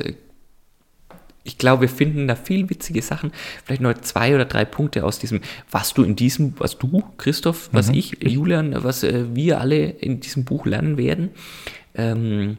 ich 1.46 1.60
glaube, 1.60 1.82
wir 1.82 1.90
finden 1.90 2.28
da 2.28 2.36
viel 2.36 2.70
witzige 2.72 3.04
Sachen. 3.04 3.32
Vielleicht 3.64 3.82
noch 3.82 3.94
zwei 3.94 4.34
oder 4.34 4.46
drei 4.46 4.66
Punkte 4.66 5.06
aus 5.06 5.20
diesem, 5.20 5.42
was 5.70 5.94
du 5.94 6.04
in 6.04 6.16
diesem, 6.16 6.56
was 6.58 6.80
du, 6.80 7.04
Christoph, 7.18 7.70
was 7.72 7.90
mhm. 7.90 7.94
ich, 7.94 8.18
Julian, 8.24 8.84
was 8.84 9.04
äh, 9.04 9.26
wir 9.34 9.62
alle 9.62 9.86
in 9.86 10.20
diesem 10.20 10.44
Buch 10.44 10.66
lernen 10.66 10.98
werden. 10.98 11.30
Ähm, 11.94 12.58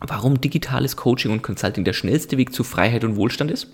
warum 0.00 0.40
digitales 0.40 0.96
Coaching 0.96 1.32
und 1.32 1.42
Consulting 1.42 1.84
der 1.84 1.92
schnellste 1.92 2.38
Weg 2.38 2.54
zu 2.54 2.64
Freiheit 2.64 3.04
und 3.04 3.16
Wohlstand 3.16 3.50
ist. 3.50 3.68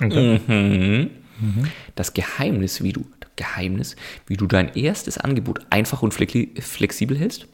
Okay. 0.00 0.40
Mhm. 0.46 1.10
Mhm. 1.40 1.70
Das 1.94 2.12
Geheimnis, 2.12 2.82
wie 2.82 2.92
du, 2.92 3.06
Geheimnis, 3.36 3.94
wie 4.26 4.36
du 4.36 4.46
dein 4.46 4.74
erstes 4.74 5.16
Angebot 5.16 5.60
einfach 5.70 6.02
und 6.02 6.12
flexibel 6.12 7.16
hältst. 7.16 7.46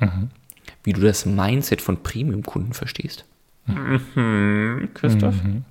Mhm. 0.00 0.30
Wie 0.82 0.94
du 0.94 1.02
das 1.02 1.26
Mindset 1.26 1.82
von 1.82 2.02
Premium-Kunden 2.02 2.72
verstehst. 2.72 3.26
Mhm, 3.66 4.88
Christoph. 4.94 5.42
Mhm. 5.42 5.64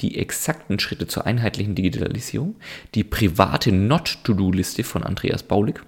Die 0.00 0.18
exakten 0.18 0.78
Schritte 0.78 1.06
zur 1.06 1.26
einheitlichen 1.26 1.74
Digitalisierung. 1.74 2.56
Die 2.94 3.04
private 3.04 3.72
Not-to-Do-Liste 3.72 4.84
von 4.84 5.02
Andreas 5.02 5.42
Baulig. 5.42 5.82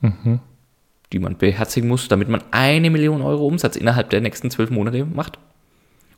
Mhm. 0.00 0.40
Die 1.12 1.18
man 1.18 1.36
beherzigen 1.36 1.88
muss, 1.88 2.08
damit 2.08 2.28
man 2.28 2.42
eine 2.50 2.90
Million 2.90 3.22
Euro 3.22 3.46
Umsatz 3.46 3.76
innerhalb 3.76 4.10
der 4.10 4.20
nächsten 4.20 4.50
zwölf 4.50 4.70
Monate 4.70 5.04
macht. 5.04 5.38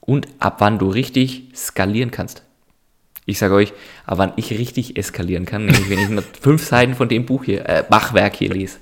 Und 0.00 0.28
ab 0.38 0.56
wann 0.60 0.78
du 0.78 0.88
richtig 0.88 1.48
skalieren 1.54 2.10
kannst. 2.10 2.42
Ich 3.26 3.38
sage 3.38 3.54
euch, 3.54 3.72
ab 4.04 4.18
wann 4.18 4.32
ich 4.36 4.50
richtig 4.50 4.96
eskalieren 4.98 5.46
kann, 5.46 5.64
nämlich 5.64 5.88
wenn 5.88 5.98
ich 5.98 6.10
nur 6.10 6.22
fünf 6.40 6.62
Seiten 6.64 6.94
von 6.94 7.08
dem 7.08 7.24
Buch 7.24 7.44
hier, 7.44 7.66
äh, 7.68 7.82
Bachwerk 7.88 8.36
hier 8.36 8.52
lese. 8.52 8.78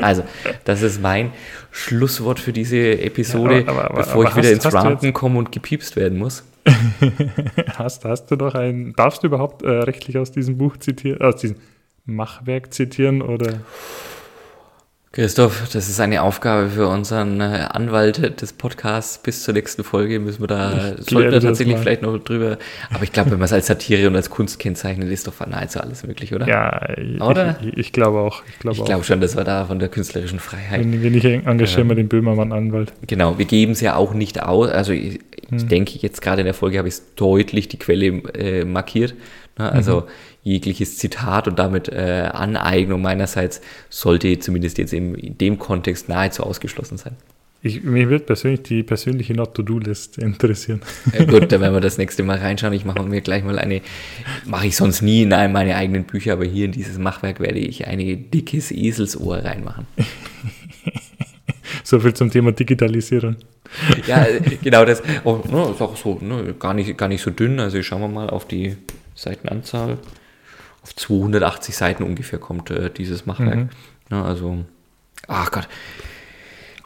Also, 0.00 0.24
das 0.64 0.82
ist 0.82 1.00
mein 1.00 1.32
Schlusswort 1.70 2.38
für 2.38 2.52
diese 2.52 3.00
Episode, 3.00 3.60
ja, 3.60 3.68
aber, 3.68 3.84
aber, 3.86 3.94
bevor 3.96 4.26
aber 4.26 4.30
ich 4.30 4.36
wieder 4.36 4.56
hast, 4.56 4.64
ins 4.64 4.74
Ranten 4.74 5.12
komme 5.12 5.38
und 5.38 5.52
gepiepst 5.52 5.96
werden 5.96 6.18
muss. 6.18 6.44
hast, 7.76 8.04
hast 8.04 8.30
du 8.30 8.36
noch 8.36 8.54
ein, 8.54 8.92
darfst 8.96 9.22
du 9.22 9.26
überhaupt 9.26 9.62
äh, 9.62 9.68
rechtlich 9.68 10.18
aus 10.18 10.30
diesem 10.30 10.58
Buch 10.58 10.76
zitieren, 10.76 11.20
aus 11.20 11.36
diesem 11.36 11.56
Machwerk 12.04 12.72
zitieren 12.72 13.22
oder? 13.22 13.60
Christoph, 15.14 15.68
das 15.70 15.90
ist 15.90 16.00
eine 16.00 16.22
Aufgabe 16.22 16.70
für 16.70 16.86
unseren 16.88 17.38
äh, 17.42 17.66
Anwalt 17.70 18.40
des 18.40 18.54
Podcasts. 18.54 19.18
Bis 19.22 19.42
zur 19.42 19.52
nächsten 19.52 19.84
Folge 19.84 20.18
müssen 20.18 20.40
wir 20.40 20.46
da, 20.46 20.94
Ich 20.98 21.10
sollten 21.10 21.32
wir 21.32 21.40
tatsächlich 21.40 21.76
vielleicht 21.76 22.00
noch 22.00 22.16
drüber. 22.16 22.56
Aber 22.94 23.04
ich 23.04 23.12
glaube, 23.12 23.30
wenn 23.30 23.38
man 23.38 23.44
es 23.44 23.52
als 23.52 23.66
Satire 23.66 24.06
und 24.08 24.16
als 24.16 24.30
Kunst 24.30 24.58
kennzeichnet, 24.58 25.10
ist 25.10 25.26
doch 25.26 25.34
nahezu 25.46 25.80
alles 25.80 26.02
möglich, 26.06 26.34
oder? 26.34 26.48
Ja, 26.48 26.98
ich, 26.98 27.20
Oder? 27.20 27.58
ich, 27.62 27.76
ich 27.76 27.92
glaube 27.92 28.20
auch. 28.20 28.42
Ich 28.48 28.58
glaube 28.60 28.78
Ich 28.78 28.84
glaube 28.86 29.04
schon, 29.04 29.20
dass 29.20 29.36
wir 29.36 29.44
da 29.44 29.66
von 29.66 29.78
der 29.78 29.90
künstlerischen 29.90 30.38
Freiheit. 30.40 30.80
Wenn, 30.80 31.02
wenn 31.02 31.14
ich 31.14 31.24
engagiere 31.26 31.86
wir 31.88 31.94
den 31.94 32.08
Böhmermann-Anwalt. 32.08 32.94
Genau, 33.06 33.36
wir 33.36 33.44
geben 33.44 33.72
es 33.72 33.82
ja 33.82 33.96
auch 33.96 34.14
nicht 34.14 34.42
aus. 34.42 34.70
Also 34.70 34.94
ich, 34.94 35.16
ich 35.16 35.50
Hm. 35.50 35.68
denke, 35.68 35.98
jetzt 35.98 36.22
gerade 36.22 36.40
in 36.40 36.46
der 36.46 36.54
Folge 36.54 36.78
habe 36.78 36.88
ich 36.88 36.94
es 36.94 37.14
deutlich 37.16 37.68
die 37.68 37.78
Quelle 37.78 38.06
äh, 38.32 38.64
markiert. 38.64 39.12
Ne? 39.58 39.70
Also 39.70 40.00
Mhm. 40.00 40.04
Jegliches 40.42 40.98
Zitat 40.98 41.48
und 41.48 41.58
damit 41.58 41.88
äh, 41.88 42.30
Aneignung 42.32 43.02
meinerseits 43.02 43.60
sollte 43.90 44.38
zumindest 44.38 44.78
jetzt 44.78 44.92
in 44.92 45.38
dem 45.38 45.58
Kontext 45.58 46.08
nahezu 46.08 46.42
ausgeschlossen 46.42 46.98
sein. 46.98 47.16
Ich, 47.64 47.84
mich 47.84 48.08
wird 48.08 48.26
persönlich 48.26 48.64
die 48.64 48.82
persönliche 48.82 49.34
Not-to-Do-List 49.34 50.18
interessieren. 50.18 50.82
Äh, 51.12 51.26
gut, 51.26 51.52
da 51.52 51.60
werden 51.60 51.74
wir 51.74 51.80
das 51.80 51.96
nächste 51.96 52.24
Mal 52.24 52.38
reinschauen. 52.38 52.72
Ich 52.72 52.84
mache 52.84 53.04
mir 53.04 53.20
gleich 53.20 53.44
mal 53.44 53.56
eine, 53.56 53.82
mache 54.44 54.66
ich 54.66 54.76
sonst 54.76 55.00
nie 55.00 55.22
in 55.22 55.32
einem 55.32 55.52
meine 55.52 55.76
eigenen 55.76 56.02
Bücher, 56.02 56.32
aber 56.32 56.44
hier 56.44 56.64
in 56.64 56.72
dieses 56.72 56.98
Machwerk 56.98 57.38
werde 57.38 57.60
ich 57.60 57.86
eine 57.86 58.16
dickes 58.16 58.72
Eselsohr 58.72 59.38
reinmachen. 59.38 59.86
So 61.84 61.98
viel 62.00 62.14
zum 62.14 62.30
Thema 62.30 62.52
Digitalisierung. 62.52 63.36
Ja, 64.06 64.26
genau 64.62 64.84
das. 64.84 65.02
Oh, 65.24 65.40
ne, 65.50 65.70
ist 65.70 65.80
auch 65.80 65.96
so, 65.96 66.18
ne, 66.20 66.54
gar, 66.58 66.74
nicht, 66.74 66.96
gar 66.96 67.08
nicht 67.08 67.22
so 67.22 67.30
dünn. 67.30 67.60
Also 67.60 67.82
schauen 67.82 68.02
wir 68.02 68.08
mal 68.08 68.30
auf 68.30 68.46
die 68.46 68.76
Seitenanzahl. 69.14 69.98
Auf 70.82 70.94
280 70.96 71.76
Seiten 71.76 72.02
ungefähr 72.02 72.38
kommt 72.38 72.70
äh, 72.70 72.90
dieses 72.90 73.26
Machwerk. 73.26 73.56
Mhm. 73.56 73.68
Ne, 74.10 74.24
also, 74.24 74.64
ach 75.28 75.50
Gott. 75.50 75.68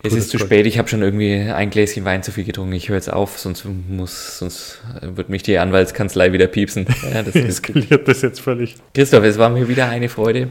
Es 0.03 0.15
ist 0.15 0.31
zu 0.31 0.39
spät, 0.39 0.67
ich 0.67 0.79
habe 0.79 0.89
schon 0.89 1.03
irgendwie 1.03 1.35
ein 1.35 1.71
Gläschen 1.71 2.05
Wein 2.05 2.23
zu 2.23 2.31
viel 2.31 2.45
getrunken. 2.45 2.75
Ich 2.75 2.89
höre 2.89 2.97
jetzt 2.97 3.13
auf, 3.13 3.39
sonst 3.39 3.65
muss, 3.65 4.39
sonst 4.39 4.81
wird 5.01 5.29
mich 5.29 5.43
die 5.43 5.59
Anwaltskanzlei 5.59 6.33
wieder 6.33 6.47
piepsen. 6.47 6.87
Ja, 7.13 7.23
das 7.23 7.35
Eskaliert 7.35 8.07
das 8.07 8.23
jetzt 8.23 8.41
völlig. 8.41 8.77
Christoph, 8.95 9.25
es 9.25 9.39
war 9.39 9.49
mir 9.49 9.69
wieder 9.69 9.89
eine 9.89 10.09
Freude. 10.09 10.49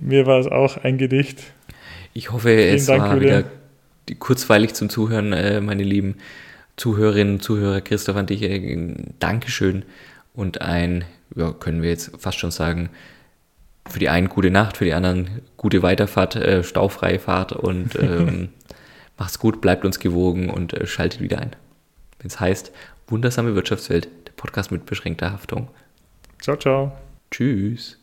Mir 0.00 0.26
war 0.26 0.40
es 0.40 0.46
auch 0.46 0.78
ein 0.78 0.98
Gedicht. 0.98 1.42
Ich 2.14 2.32
hoffe, 2.32 2.50
es 2.52 2.86
Dank, 2.86 3.02
war 3.02 3.14
Julian. 3.14 3.44
wieder 4.06 4.18
kurzweilig 4.18 4.74
zum 4.74 4.88
Zuhören, 4.88 5.32
äh, 5.32 5.60
meine 5.60 5.82
lieben 5.82 6.16
Zuhörerinnen 6.76 7.34
und 7.34 7.42
Zuhörer. 7.42 7.80
Christoph, 7.80 8.16
an 8.16 8.26
dich 8.26 8.42
äh, 8.42 8.94
Dankeschön 9.18 9.84
und 10.38 10.60
ein, 10.60 11.04
ja, 11.34 11.50
können 11.50 11.82
wir 11.82 11.90
jetzt 11.90 12.12
fast 12.16 12.38
schon 12.38 12.52
sagen, 12.52 12.90
für 13.88 13.98
die 13.98 14.08
einen 14.08 14.28
gute 14.28 14.52
Nacht, 14.52 14.76
für 14.76 14.84
die 14.84 14.94
anderen 14.94 15.42
gute 15.56 15.82
Weiterfahrt, 15.82 16.36
äh, 16.36 16.62
staufreie 16.62 17.18
Fahrt 17.18 17.52
und 17.52 17.96
ähm, 18.00 18.50
macht's 19.18 19.40
gut, 19.40 19.60
bleibt 19.60 19.84
uns 19.84 19.98
gewogen 19.98 20.48
und 20.48 20.74
äh, 20.74 20.86
schaltet 20.86 21.20
wieder 21.20 21.40
ein. 21.40 21.56
Wenn 22.20 22.28
es 22.28 22.38
heißt, 22.38 22.70
wundersame 23.08 23.56
Wirtschaftswelt, 23.56 24.08
der 24.28 24.32
Podcast 24.36 24.70
mit 24.70 24.86
beschränkter 24.86 25.32
Haftung. 25.32 25.68
Ciao, 26.40 26.56
ciao. 26.56 26.92
Tschüss. 27.32 27.97